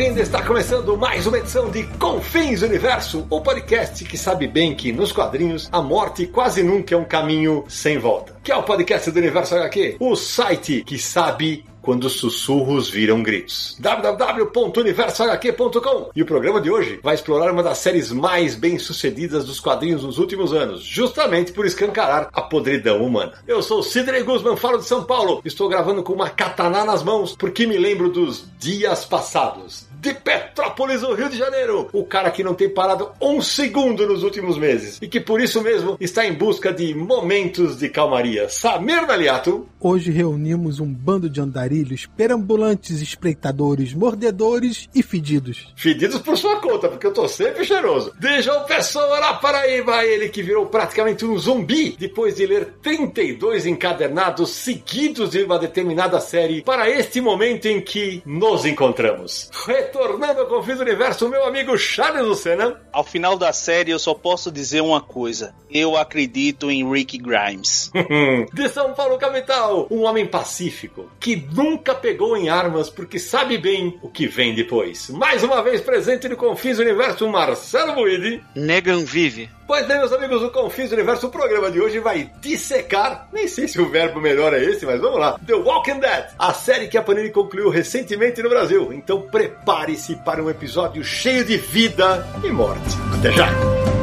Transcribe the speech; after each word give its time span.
Bem-vindo! 0.00 0.22
Está 0.22 0.42
começando 0.42 0.96
mais 0.96 1.26
uma 1.26 1.36
edição 1.36 1.70
de 1.70 1.82
Confins 1.98 2.62
Universo, 2.62 3.26
o 3.28 3.42
podcast 3.42 4.02
que 4.02 4.16
sabe 4.16 4.48
bem 4.48 4.74
que 4.74 4.92
nos 4.92 5.12
quadrinhos 5.12 5.68
a 5.70 5.82
morte 5.82 6.26
quase 6.26 6.62
nunca 6.62 6.94
é 6.94 6.98
um 6.98 7.04
caminho 7.04 7.66
sem 7.68 7.98
volta. 7.98 8.34
Que 8.42 8.50
é 8.50 8.56
o 8.56 8.62
podcast 8.62 9.10
do 9.10 9.18
Universo 9.18 9.54
HQ, 9.56 9.98
o 10.00 10.16
site 10.16 10.82
que 10.86 10.96
sabe 10.96 11.66
quando 11.82 12.04
os 12.04 12.14
sussurros 12.14 12.88
viram 12.88 13.22
gritos. 13.22 13.76
www.universohq.com 13.78 16.10
E 16.14 16.22
o 16.22 16.26
programa 16.26 16.62
de 16.62 16.70
hoje 16.70 16.98
vai 17.02 17.14
explorar 17.14 17.52
uma 17.52 17.62
das 17.62 17.76
séries 17.78 18.10
mais 18.10 18.54
bem 18.54 18.78
sucedidas 18.78 19.44
dos 19.44 19.60
quadrinhos 19.60 20.02
nos 20.02 20.16
últimos 20.18 20.54
anos, 20.54 20.82
justamente 20.82 21.52
por 21.52 21.66
escancarar 21.66 22.30
a 22.32 22.40
podridão 22.40 23.02
humana. 23.02 23.34
Eu 23.46 23.60
sou 23.62 23.82
Sidney 23.82 24.22
Guzman, 24.22 24.56
falo 24.56 24.78
de 24.78 24.86
São 24.86 25.04
Paulo. 25.04 25.42
Estou 25.44 25.68
gravando 25.68 26.02
com 26.02 26.14
uma 26.14 26.30
katana 26.30 26.86
nas 26.86 27.02
mãos 27.02 27.36
porque 27.36 27.66
me 27.66 27.76
lembro 27.76 28.08
dos 28.10 28.46
dias 28.58 29.04
passados 29.04 29.89
de 30.00 30.14
Petrópolis, 30.14 31.02
no 31.02 31.14
Rio 31.14 31.28
de 31.28 31.36
Janeiro. 31.36 31.88
O 31.92 32.04
cara 32.04 32.30
que 32.30 32.42
não 32.42 32.54
tem 32.54 32.68
parado 32.68 33.10
um 33.20 33.40
segundo 33.42 34.06
nos 34.06 34.22
últimos 34.22 34.56
meses 34.56 34.98
e 35.00 35.06
que 35.06 35.20
por 35.20 35.40
isso 35.40 35.60
mesmo 35.62 35.96
está 36.00 36.26
em 36.26 36.32
busca 36.32 36.72
de 36.72 36.94
momentos 36.94 37.78
de 37.78 37.88
calmaria. 37.88 38.48
Samir 38.48 39.06
Naliato. 39.06 39.68
Hoje 39.78 40.10
reunimos 40.10 40.80
um 40.80 40.92
bando 40.92 41.28
de 41.28 41.40
andarilhos, 41.40 42.06
perambulantes 42.06 43.00
espreitadores, 43.00 43.92
mordedores 43.92 44.88
e 44.94 45.02
fedidos. 45.02 45.72
Fedidos 45.76 46.20
por 46.20 46.36
sua 46.36 46.56
conta, 46.60 46.88
porque 46.88 47.06
eu 47.06 47.12
tô 47.12 47.28
sempre 47.28 47.64
cheiroso. 47.64 48.12
De 48.18 48.42
João 48.42 48.64
Pessoa 48.64 49.20
na 49.20 49.34
Paraíba, 49.34 50.04
ele 50.04 50.28
que 50.28 50.42
virou 50.42 50.66
praticamente 50.66 51.24
um 51.24 51.36
zumbi 51.36 51.96
depois 51.98 52.36
de 52.36 52.46
ler 52.46 52.74
32 52.82 53.66
encadernados 53.66 54.50
seguidos 54.50 55.30
de 55.30 55.42
uma 55.42 55.58
determinada 55.58 56.20
série 56.20 56.62
para 56.62 56.88
este 56.88 57.20
momento 57.20 57.66
em 57.66 57.80
que 57.80 58.22
nos 58.24 58.64
encontramos 58.64 59.50
retornando 59.90 60.40
ao 60.40 60.46
Confins 60.46 60.76
do 60.76 60.82
Universo, 60.82 61.28
meu 61.28 61.44
amigo 61.44 61.76
Charles 61.76 62.24
Lucena. 62.24 62.80
Ao 62.92 63.02
final 63.02 63.36
da 63.36 63.52
série, 63.52 63.90
eu 63.90 63.98
só 63.98 64.14
posso 64.14 64.50
dizer 64.50 64.80
uma 64.80 65.00
coisa: 65.00 65.52
eu 65.68 65.96
acredito 65.96 66.70
em 66.70 66.88
Rick 66.88 67.18
Grimes. 67.18 67.90
de 68.54 68.68
São 68.68 68.94
Paulo, 68.94 69.18
capital, 69.18 69.88
um 69.90 70.04
homem 70.04 70.26
pacífico 70.26 71.10
que 71.18 71.36
nunca 71.52 71.92
pegou 71.92 72.36
em 72.36 72.48
armas 72.48 72.88
porque 72.88 73.18
sabe 73.18 73.58
bem 73.58 73.98
o 74.00 74.08
que 74.08 74.28
vem 74.28 74.54
depois. 74.54 75.10
Mais 75.10 75.42
uma 75.42 75.60
vez 75.60 75.80
presente 75.80 76.28
no 76.28 76.36
Confins 76.36 76.76
do 76.76 76.82
Universo, 76.82 77.28
Marcelo 77.28 77.94
Buidi. 77.94 78.42
Negan 78.54 79.04
vive. 79.04 79.50
Pois 79.70 79.86
bem, 79.86 79.98
meus 79.98 80.12
amigos 80.12 80.40
do 80.40 80.50
Confins 80.50 80.90
Universo, 80.90 81.28
o 81.28 81.30
programa 81.30 81.70
de 81.70 81.80
hoje 81.80 82.00
vai 82.00 82.28
dissecar, 82.40 83.28
nem 83.32 83.46
sei 83.46 83.68
se 83.68 83.80
o 83.80 83.88
verbo 83.88 84.20
melhor 84.20 84.52
é 84.52 84.64
esse, 84.64 84.84
mas 84.84 85.00
vamos 85.00 85.20
lá, 85.20 85.38
The 85.46 85.54
Walking 85.54 86.00
Dead, 86.00 86.26
a 86.36 86.52
série 86.52 86.88
que 86.88 86.98
a 86.98 87.02
Panini 87.02 87.30
concluiu 87.30 87.70
recentemente 87.70 88.42
no 88.42 88.48
Brasil. 88.48 88.92
Então 88.92 89.22
prepare-se 89.22 90.16
para 90.16 90.42
um 90.42 90.50
episódio 90.50 91.04
cheio 91.04 91.44
de 91.44 91.56
vida 91.56 92.26
e 92.42 92.50
morte. 92.50 92.96
Até 93.16 93.30
já! 93.30 93.99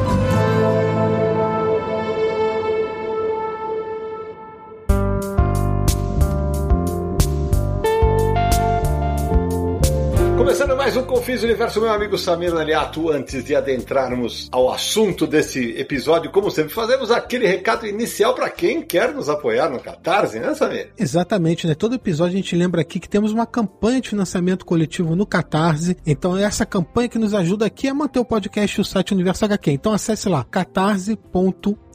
Mais 10.98 11.04
um 11.04 11.04
Confis 11.04 11.44
Universo, 11.44 11.80
meu 11.80 11.92
amigo 11.92 12.18
Samir 12.18 12.54
Naliato. 12.54 13.10
Antes 13.12 13.44
de 13.44 13.56
adentrarmos 13.56 14.50
ao 14.52 14.72
assunto 14.72 15.28
desse 15.28 15.78
episódio, 15.78 16.32
como 16.32 16.50
sempre, 16.50 16.74
fazemos 16.74 17.12
aquele 17.12 17.46
recado 17.46 17.86
inicial 17.86 18.34
para 18.34 18.50
quem 18.50 18.82
quer 18.82 19.14
nos 19.14 19.30
apoiar 19.30 19.70
no 19.70 19.80
Catarse, 19.80 20.40
né, 20.40 20.56
Samir? 20.56 20.92
Exatamente, 20.98 21.68
né? 21.68 21.76
Todo 21.76 21.96
episódio 21.96 22.34
a 22.34 22.38
gente 22.38 22.56
lembra 22.56 22.82
aqui 22.82 23.00
que 23.00 23.10
temos 23.10 23.32
uma 23.32 23.46
campanha 23.46 24.02
de 24.02 24.10
financiamento 24.10 24.66
coletivo 24.66 25.16
no 25.16 25.26
Catarse. 25.26 25.98
Então 26.06 26.36
é 26.36 26.44
essa 26.44 26.66
campanha 26.66 27.10
que 27.10 27.20
nos 27.20 27.34
ajuda 27.34 27.66
aqui 27.66 27.88
a 27.88 27.94
manter 27.94 28.20
o 28.20 28.26
podcast 28.26 28.80
e 28.80 28.82
o 28.82 28.86
site 28.86 29.14
Universo 29.14 29.46
HQ. 29.46 29.72
Então 29.72 29.94
acesse 29.94 30.28
lá 30.28 30.44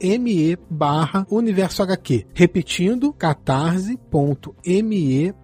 catarse.me 0.03 0.57
barra 0.69 1.25
Universo 1.31 1.81
HQ. 1.81 2.25
Repetindo, 2.33 3.13
catarse.me 3.13 4.03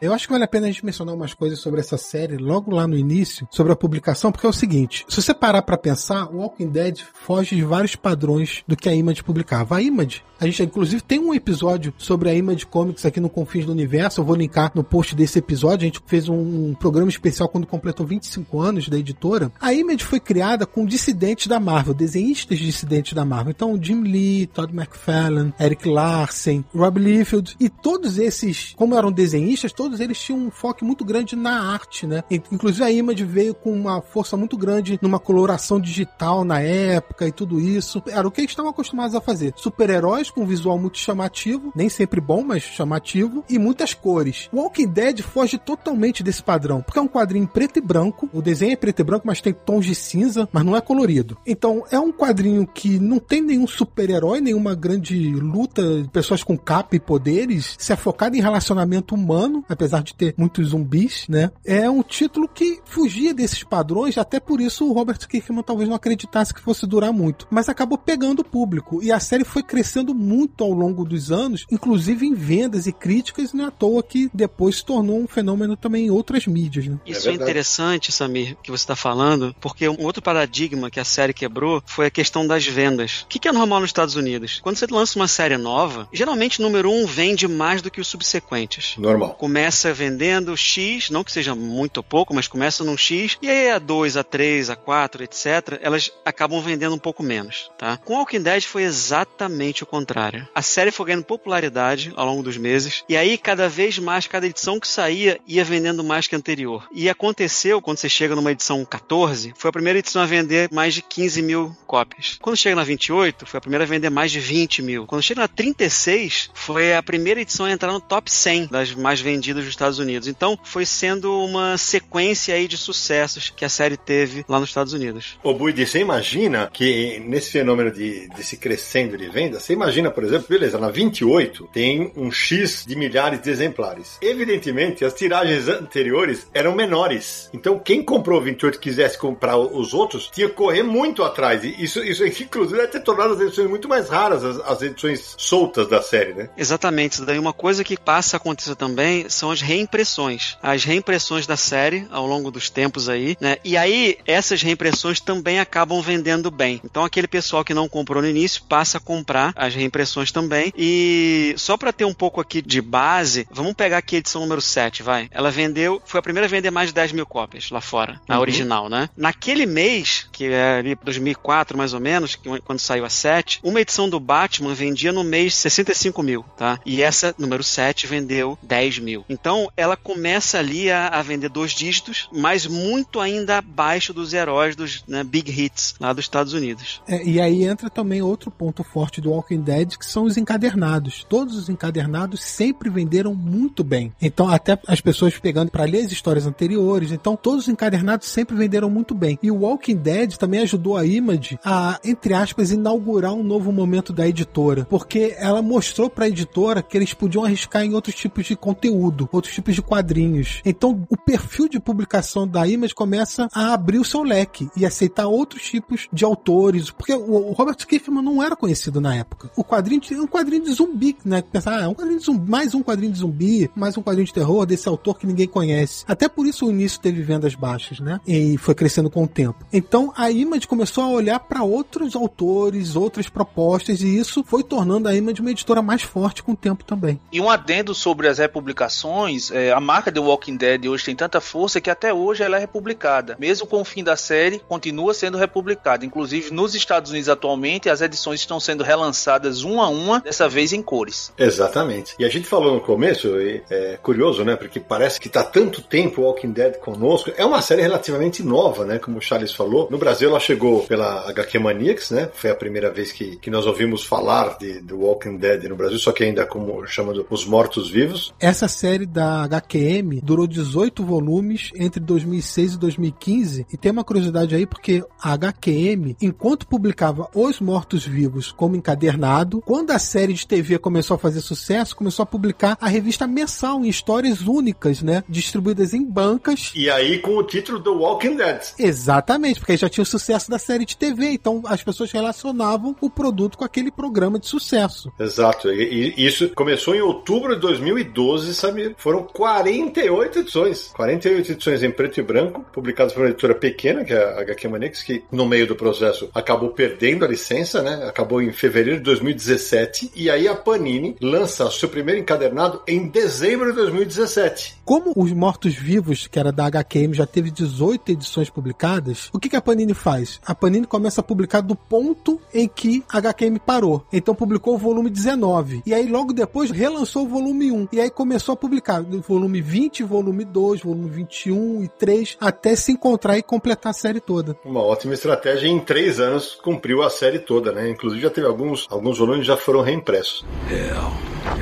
Eu 0.00 0.14
acho 0.14 0.26
que 0.26 0.32
vale 0.32 0.44
a 0.44 0.48
pena 0.48 0.66
a 0.66 0.70
gente 0.70 0.84
mencionar 0.84 1.14
umas 1.14 1.34
coisas 1.34 1.58
sobre 1.58 1.80
essa 1.80 1.98
série 1.98 2.38
logo 2.38 2.74
lá 2.74 2.86
no 2.86 2.96
início, 2.96 3.46
sobre 3.50 3.72
a 3.72 3.76
publicação, 3.76 4.32
porque 4.32 4.46
é 4.46 4.48
o 4.48 4.52
seguinte: 4.52 5.04
se 5.08 5.20
você 5.20 5.34
parar 5.34 5.60
para 5.60 5.76
pensar, 5.76 6.24
o 6.32 6.38
Walking 6.38 6.68
Dead 6.68 7.00
foge 7.12 7.54
de 7.54 7.62
vários 7.62 7.96
padrões 7.96 8.64
do 8.66 8.76
que 8.76 8.88
a 8.88 8.94
Image 8.94 9.22
publicava. 9.22 9.76
A 9.76 9.82
Image, 9.82 10.22
a 10.40 10.46
gente 10.46 10.62
inclusive 10.62 11.02
tem 11.02 11.18
um 11.18 11.34
episódio 11.34 11.92
sobre 11.98 12.30
a 12.30 12.34
Image 12.34 12.64
Comics 12.64 13.04
aqui 13.04 13.20
no 13.20 13.28
Confins 13.28 13.66
do 13.66 13.72
Universo, 13.72 14.20
eu 14.20 14.24
vou 14.24 14.34
linkar 14.34 14.72
no 14.74 14.82
post 14.82 15.14
desse 15.14 15.38
episódio. 15.38 15.84
A 15.84 15.86
gente 15.86 16.00
fez 16.06 16.30
um 16.30 16.72
programa 16.74 17.10
especial 17.10 17.48
quando 17.48 17.66
completou 17.66 18.06
25 18.06 18.58
anos 18.58 18.88
da 18.88 18.98
editora. 18.98 19.52
A 19.60 19.74
Image 19.74 20.04
foi 20.04 20.18
criada 20.18 20.64
com 20.64 20.86
dissidentes 20.86 21.46
da 21.46 21.60
Marvel, 21.60 21.92
desenhistas 21.92 22.58
dissidentes 22.58 23.12
da 23.12 23.24
Marvel. 23.24 23.50
Então, 23.50 23.78
Jim 23.80 24.02
Lee, 24.02 24.46
Todd 24.46 24.74
McFarlane, 24.74 25.52
Eric 25.60 25.86
Larsen, 25.86 26.64
Rob 26.74 26.98
Liefeld 26.98 27.54
e 27.60 27.68
todos 27.68 28.18
esses, 28.18 28.72
como 28.76 28.96
eram 28.96 29.12
desenhistas, 29.12 29.72
todos 29.72 29.89
todos 29.90 30.00
eles 30.00 30.20
tinham 30.20 30.38
um 30.38 30.50
foco 30.52 30.84
muito 30.84 31.04
grande 31.04 31.34
na 31.34 31.72
arte, 31.72 32.06
né? 32.06 32.22
Inclusive 32.30 32.84
a 32.84 32.92
Image 32.92 33.24
veio 33.24 33.54
com 33.54 33.72
uma 33.72 34.00
força 34.00 34.36
muito 34.36 34.56
grande 34.56 34.98
numa 35.02 35.18
coloração 35.18 35.80
digital 35.80 36.44
na 36.44 36.60
época 36.60 37.26
e 37.26 37.32
tudo 37.32 37.58
isso. 37.58 38.00
Era 38.06 38.26
o 38.26 38.30
que 38.30 38.40
eles 38.40 38.52
estavam 38.52 38.70
acostumados 38.70 39.16
a 39.16 39.20
fazer. 39.20 39.52
Super-heróis 39.56 40.30
com 40.30 40.42
um 40.42 40.46
visual 40.46 40.78
muito 40.78 40.96
chamativo, 40.96 41.72
nem 41.74 41.88
sempre 41.88 42.20
bom, 42.20 42.44
mas 42.44 42.62
chamativo, 42.62 43.44
e 43.48 43.58
muitas 43.58 43.92
cores. 43.92 44.48
Walking 44.52 44.86
Dead 44.86 45.22
foge 45.22 45.58
totalmente 45.58 46.22
desse 46.22 46.42
padrão, 46.42 46.82
porque 46.82 46.98
é 46.98 47.02
um 47.02 47.08
quadrinho 47.08 47.48
preto 47.48 47.78
e 47.78 47.82
branco. 47.82 48.30
O 48.32 48.40
desenho 48.40 48.72
é 48.72 48.76
preto 48.76 49.00
e 49.00 49.04
branco, 49.04 49.26
mas 49.26 49.40
tem 49.40 49.52
tons 49.52 49.84
de 49.84 49.94
cinza, 49.96 50.48
mas 50.52 50.64
não 50.64 50.76
é 50.76 50.80
colorido. 50.80 51.36
Então 51.44 51.82
é 51.90 51.98
um 51.98 52.12
quadrinho 52.12 52.64
que 52.64 53.00
não 53.00 53.18
tem 53.18 53.42
nenhum 53.42 53.66
super-herói, 53.66 54.40
nenhuma 54.40 54.76
grande 54.76 55.34
luta 55.34 56.02
de 56.02 56.08
pessoas 56.08 56.44
com 56.44 56.56
capa 56.56 56.94
e 56.94 57.00
poderes. 57.00 57.74
Se 57.76 57.92
é 57.92 57.96
focado 57.96 58.36
em 58.36 58.40
relacionamento 58.40 59.16
humano, 59.16 59.64
apesar 59.80 60.02
de 60.02 60.14
ter 60.14 60.34
muitos 60.36 60.68
zumbis, 60.68 61.24
né? 61.28 61.50
É 61.64 61.88
um 61.88 62.02
título 62.02 62.46
que 62.46 62.80
fugia 62.84 63.32
desses 63.32 63.64
padrões, 63.64 64.18
até 64.18 64.38
por 64.38 64.60
isso 64.60 64.86
o 64.86 64.92
Robert 64.92 65.18
Kirkman 65.26 65.62
talvez 65.62 65.88
não 65.88 65.96
acreditasse 65.96 66.52
que 66.52 66.60
fosse 66.60 66.86
durar 66.86 67.12
muito. 67.12 67.46
Mas 67.50 67.68
acabou 67.68 67.96
pegando 67.96 68.40
o 68.40 68.44
público. 68.44 69.02
E 69.02 69.10
a 69.10 69.18
série 69.18 69.44
foi 69.44 69.62
crescendo 69.62 70.14
muito 70.14 70.62
ao 70.62 70.72
longo 70.72 71.04
dos 71.04 71.32
anos, 71.32 71.66
inclusive 71.70 72.26
em 72.26 72.34
vendas 72.34 72.86
e 72.86 72.92
críticas, 72.92 73.54
não 73.54 73.64
é 73.64 73.68
à 73.68 73.70
toa 73.70 74.02
que 74.02 74.30
depois 74.34 74.76
se 74.76 74.84
tornou 74.84 75.18
um 75.18 75.26
fenômeno 75.26 75.76
também 75.76 76.06
em 76.06 76.10
outras 76.10 76.46
mídias, 76.46 76.86
né? 76.86 76.98
Isso 77.06 77.28
é, 77.28 77.32
é 77.32 77.34
interessante, 77.34 78.12
Samir, 78.12 78.56
que 78.62 78.70
você 78.70 78.82
está 78.82 78.96
falando, 78.96 79.54
porque 79.60 79.88
um 79.88 80.04
outro 80.04 80.20
paradigma 80.20 80.90
que 80.90 81.00
a 81.00 81.04
série 81.04 81.32
quebrou 81.32 81.82
foi 81.86 82.06
a 82.06 82.10
questão 82.10 82.46
das 82.46 82.66
vendas. 82.66 83.22
O 83.22 83.28
que 83.28 83.48
é 83.48 83.52
normal 83.52 83.80
nos 83.80 83.88
Estados 83.88 84.16
Unidos? 84.16 84.60
Quando 84.62 84.76
você 84.76 84.86
lança 84.90 85.18
uma 85.18 85.28
série 85.28 85.56
nova, 85.56 86.08
geralmente 86.12 86.60
o 86.60 86.62
número 86.62 86.90
um 86.90 87.06
vende 87.06 87.48
mais 87.48 87.80
do 87.80 87.90
que 87.90 88.00
os 88.00 88.08
subsequentes. 88.08 88.96
Normal. 88.98 89.34
Começa 89.34 89.69
começa 89.70 89.94
vendendo 89.94 90.56
X, 90.56 91.10
não 91.10 91.22
que 91.22 91.30
seja 91.30 91.54
muito 91.54 91.98
ou 91.98 92.02
pouco, 92.02 92.34
mas 92.34 92.48
começa 92.48 92.82
num 92.82 92.96
X, 92.96 93.38
e 93.40 93.48
aí 93.48 93.70
a 93.70 93.78
2, 93.78 94.16
a 94.16 94.24
3, 94.24 94.68
a 94.68 94.74
4, 94.74 95.22
etc., 95.22 95.78
elas 95.80 96.10
acabam 96.24 96.60
vendendo 96.60 96.96
um 96.96 96.98
pouco 96.98 97.22
menos, 97.22 97.70
tá? 97.78 97.96
Com 97.98 98.14
Walking 98.14 98.42
Dead 98.42 98.64
foi 98.64 98.82
exatamente 98.82 99.84
o 99.84 99.86
contrário. 99.86 100.48
A 100.52 100.60
série 100.60 100.90
foi 100.90 101.06
ganhando 101.06 101.22
popularidade 101.22 102.12
ao 102.16 102.26
longo 102.26 102.42
dos 102.42 102.56
meses, 102.56 103.04
e 103.08 103.16
aí 103.16 103.38
cada 103.38 103.68
vez 103.68 103.96
mais, 104.00 104.26
cada 104.26 104.44
edição 104.44 104.80
que 104.80 104.88
saía 104.88 105.38
ia 105.46 105.62
vendendo 105.62 106.02
mais 106.02 106.26
que 106.26 106.34
a 106.34 106.38
anterior. 106.38 106.88
E 106.92 107.08
aconteceu, 107.08 107.80
quando 107.80 107.98
você 107.98 108.08
chega 108.08 108.34
numa 108.34 108.50
edição 108.50 108.84
14, 108.84 109.54
foi 109.56 109.68
a 109.68 109.72
primeira 109.72 110.00
edição 110.00 110.20
a 110.20 110.26
vender 110.26 110.68
mais 110.72 110.94
de 110.94 111.02
15 111.02 111.42
mil 111.42 111.76
cópias. 111.86 112.38
Quando 112.42 112.56
chega 112.56 112.74
na 112.74 112.82
28, 112.82 113.46
foi 113.46 113.58
a 113.58 113.60
primeira 113.60 113.84
a 113.84 113.86
vender 113.86 114.10
mais 114.10 114.32
de 114.32 114.40
20 114.40 114.82
mil. 114.82 115.06
Quando 115.06 115.22
chega 115.22 115.42
na 115.42 115.48
36, 115.48 116.50
foi 116.54 116.92
a 116.92 117.02
primeira 117.02 117.40
edição 117.40 117.66
a 117.66 117.70
entrar 117.70 117.92
no 117.92 118.00
top 118.00 118.28
100 118.28 118.66
das 118.66 118.92
mais 118.94 119.20
vendidas 119.20 119.59
dos 119.64 119.74
Estados 119.74 119.98
Unidos. 119.98 120.28
Então 120.28 120.58
foi 120.62 120.84
sendo 120.84 121.44
uma 121.44 121.76
sequência 121.78 122.54
aí 122.54 122.66
de 122.66 122.76
sucessos 122.76 123.50
que 123.50 123.64
a 123.64 123.68
série 123.68 123.96
teve 123.96 124.44
lá 124.48 124.60
nos 124.60 124.70
Estados 124.70 124.92
Unidos. 124.92 125.38
Ô 125.42 125.54
Buidi, 125.54 125.86
você 125.86 126.00
imagina 126.00 126.70
que 126.72 127.20
nesse 127.26 127.50
fenômeno 127.50 127.90
de, 127.90 128.28
de 128.28 128.44
se 128.44 128.56
crescendo 128.56 129.16
de 129.16 129.28
venda, 129.28 129.60
você 129.60 129.72
imagina, 129.72 130.10
por 130.10 130.24
exemplo, 130.24 130.46
beleza, 130.48 130.78
na 130.78 130.90
28 130.90 131.68
tem 131.72 132.12
um 132.16 132.30
X 132.30 132.84
de 132.86 132.96
milhares 132.96 133.42
de 133.42 133.50
exemplares. 133.50 134.18
Evidentemente, 134.20 135.04
as 135.04 135.14
tiragens 135.14 135.68
anteriores 135.68 136.46
eram 136.52 136.74
menores. 136.74 137.48
Então 137.52 137.78
quem 137.78 138.02
comprou 138.02 138.40
28 138.40 138.76
e 138.76 138.78
quisesse 138.78 139.18
comprar 139.18 139.56
os 139.56 139.94
outros, 139.94 140.30
tinha 140.32 140.48
que 140.48 140.54
correr 140.54 140.82
muito 140.82 141.22
atrás. 141.22 141.62
E 141.64 141.74
isso, 141.82 142.02
isso 142.02 142.24
inclusive, 142.24 142.78
deve 142.78 142.92
ter 142.92 143.00
tornado 143.00 143.34
as 143.34 143.40
edições 143.40 143.68
muito 143.68 143.88
mais 143.88 144.08
raras, 144.08 144.44
as, 144.44 144.60
as 144.60 144.82
edições 144.82 145.34
soltas 145.36 145.88
da 145.88 146.02
série, 146.02 146.34
né? 146.34 146.50
Exatamente. 146.56 147.22
Daí 147.22 147.38
uma 147.38 147.52
coisa 147.52 147.84
que 147.84 147.98
passa 147.98 148.36
a 148.36 148.38
acontecer 148.38 148.74
também 148.74 149.28
são 149.28 149.49
são 149.50 149.52
as 149.52 149.60
reimpressões. 149.60 150.56
As 150.62 150.84
reimpressões 150.84 151.46
da 151.46 151.56
série 151.56 152.06
ao 152.10 152.26
longo 152.26 152.50
dos 152.50 152.70
tempos 152.70 153.08
aí, 153.08 153.36
né? 153.40 153.56
E 153.64 153.76
aí 153.76 154.18
essas 154.26 154.62
reimpressões 154.62 155.20
também 155.20 155.58
acabam 155.58 156.00
vendendo 156.00 156.50
bem. 156.50 156.80
Então 156.84 157.04
aquele 157.04 157.26
pessoal 157.26 157.64
que 157.64 157.74
não 157.74 157.88
comprou 157.88 158.22
no 158.22 158.28
início 158.28 158.62
passa 158.68 158.98
a 158.98 159.00
comprar 159.00 159.52
as 159.56 159.74
reimpressões 159.74 160.30
também. 160.30 160.72
E 160.76 161.54
só 161.56 161.76
para 161.76 161.92
ter 161.92 162.04
um 162.04 162.14
pouco 162.14 162.40
aqui 162.40 162.62
de 162.62 162.80
base, 162.80 163.46
vamos 163.50 163.74
pegar 163.74 163.98
aqui 163.98 164.16
a 164.16 164.18
edição 164.18 164.42
número 164.42 164.60
7, 164.60 165.02
vai. 165.02 165.28
Ela 165.30 165.50
vendeu, 165.50 166.00
foi 166.04 166.20
a 166.20 166.22
primeira 166.22 166.46
a 166.46 166.50
vender 166.50 166.70
mais 166.70 166.88
de 166.88 166.94
10 166.94 167.12
mil 167.12 167.26
cópias 167.26 167.70
lá 167.70 167.80
fora, 167.80 168.20
a 168.28 168.34
uhum. 168.34 168.40
original, 168.40 168.88
né? 168.88 169.08
Naquele 169.16 169.66
mês, 169.66 170.26
que 170.32 170.46
é 170.46 170.78
ali 170.78 170.96
2004 171.02 171.76
mais 171.76 171.92
ou 171.92 172.00
menos, 172.00 172.36
quando 172.64 172.78
saiu 172.78 173.04
a 173.04 173.10
7, 173.10 173.60
uma 173.62 173.80
edição 173.80 174.08
do 174.08 174.20
Batman 174.20 174.74
vendia 174.74 175.12
no 175.12 175.24
mês 175.24 175.54
65 175.54 176.22
mil, 176.22 176.44
tá? 176.56 176.78
E 176.84 177.02
essa, 177.02 177.34
número 177.38 177.62
7, 177.62 178.06
vendeu 178.06 178.58
10 178.62 178.98
mil. 178.98 179.24
Então 179.40 179.70
ela 179.76 179.96
começa 179.96 180.58
ali 180.58 180.90
a, 180.90 181.08
a 181.08 181.22
vender 181.22 181.48
dois 181.48 181.72
dígitos, 181.72 182.28
mas 182.32 182.66
muito 182.66 183.20
ainda 183.20 183.58
abaixo 183.58 184.12
dos 184.12 184.32
heróis 184.32 184.76
dos 184.76 185.02
né, 185.08 185.24
big 185.24 185.50
hits 185.50 185.94
lá 185.98 186.12
dos 186.12 186.24
Estados 186.24 186.52
Unidos. 186.52 187.02
É, 187.08 187.24
e 187.24 187.40
aí 187.40 187.64
entra 187.64 187.88
também 187.88 188.22
outro 188.22 188.50
ponto 188.50 188.84
forte 188.84 189.20
do 189.20 189.30
Walking 189.30 189.60
Dead, 189.60 189.96
que 189.96 190.06
são 190.06 190.24
os 190.24 190.36
encadernados. 190.36 191.24
Todos 191.28 191.56
os 191.56 191.68
encadernados 191.68 192.42
sempre 192.42 192.90
venderam 192.90 193.34
muito 193.34 193.82
bem. 193.82 194.12
Então, 194.20 194.48
até 194.48 194.78
as 194.86 195.00
pessoas 195.00 195.38
pegando 195.38 195.70
para 195.70 195.84
ler 195.84 196.04
as 196.04 196.12
histórias 196.12 196.46
anteriores, 196.46 197.12
então 197.12 197.36
todos 197.36 197.64
os 197.64 197.68
encadernados 197.68 198.28
sempre 198.28 198.56
venderam 198.56 198.90
muito 198.90 199.14
bem. 199.14 199.38
E 199.42 199.50
o 199.50 199.60
Walking 199.60 199.96
Dead 199.96 200.36
também 200.36 200.60
ajudou 200.60 200.96
a 200.96 201.04
Image 201.04 201.58
a, 201.64 201.98
entre 202.04 202.34
aspas, 202.34 202.70
inaugurar 202.70 203.32
um 203.32 203.42
novo 203.42 203.72
momento 203.72 204.12
da 204.12 204.28
editora, 204.28 204.84
porque 204.84 205.34
ela 205.38 205.62
mostrou 205.62 206.10
para 206.10 206.26
a 206.26 206.28
editora 206.28 206.82
que 206.82 206.96
eles 206.96 207.14
podiam 207.14 207.44
arriscar 207.44 207.84
em 207.84 207.94
outros 207.94 208.14
tipos 208.14 208.46
de 208.46 208.56
conteúdo, 208.56 209.19
outros 209.30 209.54
tipos 209.54 209.74
de 209.74 209.82
quadrinhos. 209.82 210.60
Então, 210.64 211.06
o 211.08 211.16
perfil 211.16 211.68
de 211.68 211.80
publicação 211.80 212.46
da 212.46 212.66
Image 212.66 212.94
começa 212.94 213.48
a 213.52 213.72
abrir 213.72 213.98
o 213.98 214.04
seu 214.04 214.22
leque 214.22 214.68
e 214.76 214.86
aceitar 214.86 215.26
outros 215.26 215.62
tipos 215.62 216.08
de 216.12 216.24
autores, 216.24 216.90
porque 216.90 217.14
o 217.14 217.52
Robert 217.52 217.76
Kirkman 217.76 218.22
não 218.22 218.42
era 218.42 218.56
conhecido 218.56 219.00
na 219.00 219.14
época. 219.14 219.50
O 219.56 219.64
quadrinho 219.64 220.00
é 220.10 220.20
um 220.20 220.26
quadrinho 220.26 220.64
de 220.64 220.72
zumbi, 220.72 221.16
né? 221.24 221.42
Pensar, 221.42 221.78
ah, 221.78 221.84
é 221.84 221.88
um 221.88 221.94
quadrinho 221.94 222.18
de 222.18 222.24
zumbi, 222.24 222.50
mais 222.50 222.74
um 222.74 222.82
quadrinho 222.82 223.12
de 223.12 223.18
zumbi, 223.18 223.70
mais 223.74 223.96
um 223.96 224.02
quadrinho 224.02 224.26
de 224.26 224.32
terror 224.32 224.66
desse 224.66 224.88
autor 224.88 225.18
que 225.18 225.26
ninguém 225.26 225.46
conhece. 225.46 226.04
Até 226.06 226.28
por 226.28 226.46
isso 226.46 226.66
o 226.66 226.70
início 226.70 227.00
teve 227.00 227.22
vendas 227.22 227.54
baixas, 227.54 228.00
né? 228.00 228.20
E 228.26 228.56
foi 228.58 228.74
crescendo 228.74 229.10
com 229.10 229.24
o 229.24 229.28
tempo. 229.28 229.64
Então 229.72 230.12
a 230.16 230.30
Image 230.30 230.66
começou 230.66 231.04
a 231.04 231.08
olhar 231.08 231.40
para 231.40 231.62
outros 231.62 232.14
autores, 232.16 232.96
outras 232.96 233.28
propostas, 233.28 234.02
e 234.02 234.18
isso 234.18 234.44
foi 234.44 234.62
tornando 234.62 235.08
a 235.08 235.14
Image 235.14 235.40
uma 235.40 235.50
editora 235.50 235.82
mais 235.82 236.02
forte 236.02 236.42
com 236.42 236.52
o 236.52 236.56
tempo 236.56 236.84
também. 236.84 237.20
E 237.32 237.40
um 237.40 237.48
adendo 237.48 237.94
sobre 237.94 238.28
as 238.28 238.38
republicações, 238.38 239.09
é, 239.52 239.72
a 239.72 239.80
marca 239.80 240.12
The 240.12 240.20
Walking 240.20 240.56
Dead 240.56 240.86
hoje 240.86 241.04
tem 241.04 241.16
tanta 241.16 241.40
força 241.40 241.80
que 241.80 241.90
até 241.90 242.12
hoje 242.12 242.42
ela 242.42 242.56
é 242.56 242.60
republicada. 242.60 243.36
Mesmo 243.38 243.66
com 243.66 243.80
o 243.80 243.84
fim 243.84 244.04
da 244.04 244.16
série, 244.16 244.60
continua 244.68 245.14
sendo 245.14 245.38
republicada. 245.38 246.04
Inclusive 246.04 246.52
nos 246.52 246.74
Estados 246.74 247.10
Unidos 247.10 247.28
atualmente, 247.28 247.88
as 247.88 248.00
edições 248.00 248.40
estão 248.40 248.60
sendo 248.60 248.82
relançadas 248.82 249.62
uma 249.62 249.84
a 249.84 249.88
uma, 249.88 250.20
dessa 250.20 250.48
vez 250.48 250.72
em 250.72 250.82
cores. 250.82 251.32
Exatamente. 251.38 252.14
E 252.18 252.24
a 252.24 252.28
gente 252.28 252.46
falou 252.46 252.74
no 252.74 252.80
começo, 252.80 253.28
é 253.70 253.98
curioso, 254.02 254.44
né? 254.44 254.56
Porque 254.56 254.80
parece 254.80 255.20
que 255.20 255.28
tá 255.28 255.42
tanto 255.42 255.82
tempo 255.82 256.22
Walking 256.22 256.52
Dead 256.52 256.76
conosco. 256.78 257.32
É 257.36 257.44
uma 257.44 257.60
série 257.62 257.82
relativamente 257.82 258.42
nova, 258.42 258.84
né? 258.84 258.98
Como 258.98 259.18
o 259.18 259.20
Charles 259.20 259.52
falou. 259.52 259.88
No 259.90 259.98
Brasil 259.98 260.28
ela 260.28 260.40
chegou 260.40 260.84
pela 260.84 261.28
HQ 261.30 261.58
Maniacs, 261.58 262.10
né? 262.10 262.30
Foi 262.34 262.50
a 262.50 262.54
primeira 262.54 262.90
vez 262.90 263.12
que, 263.12 263.36
que 263.36 263.50
nós 263.50 263.66
ouvimos 263.66 264.04
falar 264.04 264.58
de, 264.58 264.80
do 264.80 265.00
Walking 265.00 265.36
Dead 265.36 265.64
no 265.64 265.76
Brasil, 265.76 265.98
só 265.98 266.12
que 266.12 266.24
ainda 266.24 266.46
como 266.46 266.86
chamando 266.86 267.26
Os 267.30 267.44
Mortos-Vivos. 267.44 268.32
Essa 268.38 268.68
série 268.68 268.99
da 269.06 269.44
HQM 269.44 270.20
durou 270.22 270.46
18 270.46 271.04
volumes 271.04 271.70
entre 271.74 272.00
2006 272.00 272.74
e 272.74 272.78
2015 272.78 273.66
e 273.72 273.76
tem 273.76 273.92
uma 273.92 274.04
curiosidade 274.04 274.54
aí 274.54 274.66
porque 274.66 275.04
a 275.20 275.32
HQM, 275.32 276.16
enquanto 276.20 276.66
publicava 276.66 277.28
Os 277.34 277.60
Mortos-Vivos 277.60 278.52
como 278.52 278.76
encadernado, 278.76 279.62
quando 279.62 279.90
a 279.90 279.98
série 279.98 280.32
de 280.32 280.46
TV 280.46 280.78
começou 280.78 281.14
a 281.14 281.18
fazer 281.18 281.40
sucesso, 281.40 281.96
começou 281.96 282.22
a 282.22 282.26
publicar 282.26 282.76
a 282.80 282.88
revista 282.88 283.26
mensal 283.26 283.84
em 283.84 283.88
histórias 283.88 284.42
únicas, 284.42 285.02
né? 285.02 285.24
Distribuídas 285.28 285.94
em 285.94 286.04
bancas. 286.04 286.72
E 286.74 286.90
aí 286.90 287.18
com 287.18 287.36
o 287.36 287.42
título 287.42 287.78
do 287.78 287.94
Walking 287.98 288.36
Dead. 288.36 288.60
Exatamente, 288.78 289.60
porque 289.60 289.72
aí 289.72 289.78
já 289.78 289.88
tinha 289.88 290.02
o 290.02 290.06
sucesso 290.06 290.50
da 290.50 290.58
série 290.58 290.84
de 290.84 290.96
TV, 290.96 291.30
então 291.30 291.62
as 291.66 291.82
pessoas 291.82 292.10
relacionavam 292.10 292.94
o 293.00 293.10
produto 293.10 293.58
com 293.58 293.64
aquele 293.64 293.90
programa 293.90 294.38
de 294.38 294.46
sucesso. 294.46 295.12
Exato, 295.18 295.70
e, 295.70 296.14
e 296.16 296.26
isso 296.26 296.48
começou 296.50 296.94
em 296.94 297.00
outubro 297.00 297.54
de 297.54 297.60
2012, 297.60 298.54
sabe? 298.54 298.89
Foram 298.96 299.22
48 299.22 300.40
edições. 300.40 300.90
48 300.94 301.52
edições 301.52 301.82
em 301.82 301.90
preto 301.90 302.20
e 302.20 302.22
branco, 302.22 302.64
publicadas 302.72 303.12
por 303.12 303.20
uma 303.22 303.28
editora 303.28 303.54
pequena, 303.54 304.04
que 304.04 304.12
é 304.12 304.22
a 304.22 304.40
HQ 304.40 304.68
Manix, 304.68 305.02
que 305.02 305.24
no 305.30 305.46
meio 305.46 305.66
do 305.66 305.76
processo 305.76 306.28
acabou 306.34 306.70
perdendo 306.70 307.24
a 307.24 307.28
licença, 307.28 307.82
né? 307.82 308.06
Acabou 308.08 308.42
em 308.42 308.52
fevereiro 308.52 308.98
de 308.98 309.04
2017. 309.04 310.12
E 310.14 310.30
aí 310.30 310.48
a 310.48 310.54
Panini 310.54 311.16
lança 311.20 311.70
seu 311.70 311.88
primeiro 311.88 312.20
encadernado 312.20 312.82
em 312.86 313.08
dezembro 313.08 313.70
de 313.70 313.76
2017. 313.76 314.80
Como 314.84 315.12
os 315.16 315.32
Mortos-Vivos, 315.32 316.26
que 316.26 316.38
era 316.38 316.52
da 316.52 316.66
HQM, 316.66 317.14
já 317.14 317.26
teve 317.26 317.50
18 317.50 318.12
edições 318.12 318.50
publicadas, 318.50 319.30
o 319.32 319.38
que, 319.38 319.48
que 319.48 319.56
a 319.56 319.60
Panini 319.60 319.94
faz? 319.94 320.40
A 320.44 320.54
Panini 320.54 320.86
começa 320.86 321.20
a 321.20 321.24
publicar 321.24 321.60
do 321.60 321.76
ponto 321.76 322.40
em 322.52 322.66
que 322.68 323.04
a 323.08 323.18
HQM 323.18 323.58
parou. 323.58 324.04
Então 324.12 324.34
publicou 324.34 324.74
o 324.74 324.78
volume 324.78 325.10
19. 325.10 325.82
E 325.86 325.94
aí 325.94 326.06
logo 326.06 326.32
depois 326.32 326.70
relançou 326.70 327.24
o 327.24 327.28
volume 327.28 327.70
1. 327.70 327.88
E 327.92 328.00
aí 328.00 328.10
começou 328.10 328.52
a 328.52 328.56
publicar 328.56 328.79
o 329.12 329.20
volume 329.20 329.60
20, 329.60 330.02
volume 330.02 330.44
2, 330.44 330.82
volume 330.82 331.10
21 331.10 331.84
e 331.84 331.88
3, 331.88 332.36
até 332.40 332.74
se 332.74 332.92
encontrar 332.92 333.38
e 333.38 333.42
completar 333.42 333.90
a 333.90 333.94
série 333.94 334.20
toda. 334.20 334.56
Uma 334.64 334.82
ótima 334.82 335.14
estratégia. 335.14 335.68
Em 335.68 335.78
três 335.78 336.20
anos 336.20 336.54
cumpriu 336.54 337.02
a 337.02 337.10
série 337.10 337.38
toda, 337.38 337.72
né? 337.72 337.90
Inclusive 337.90 338.22
já 338.22 338.30
teve 338.30 338.46
alguns, 338.46 338.86
alguns 338.90 339.18
volumes 339.18 339.46
já 339.46 339.56
foram 339.56 339.82
reimpressos. 339.82 340.44
Hell, 340.70 341.12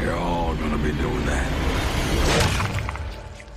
you're 0.05 0.38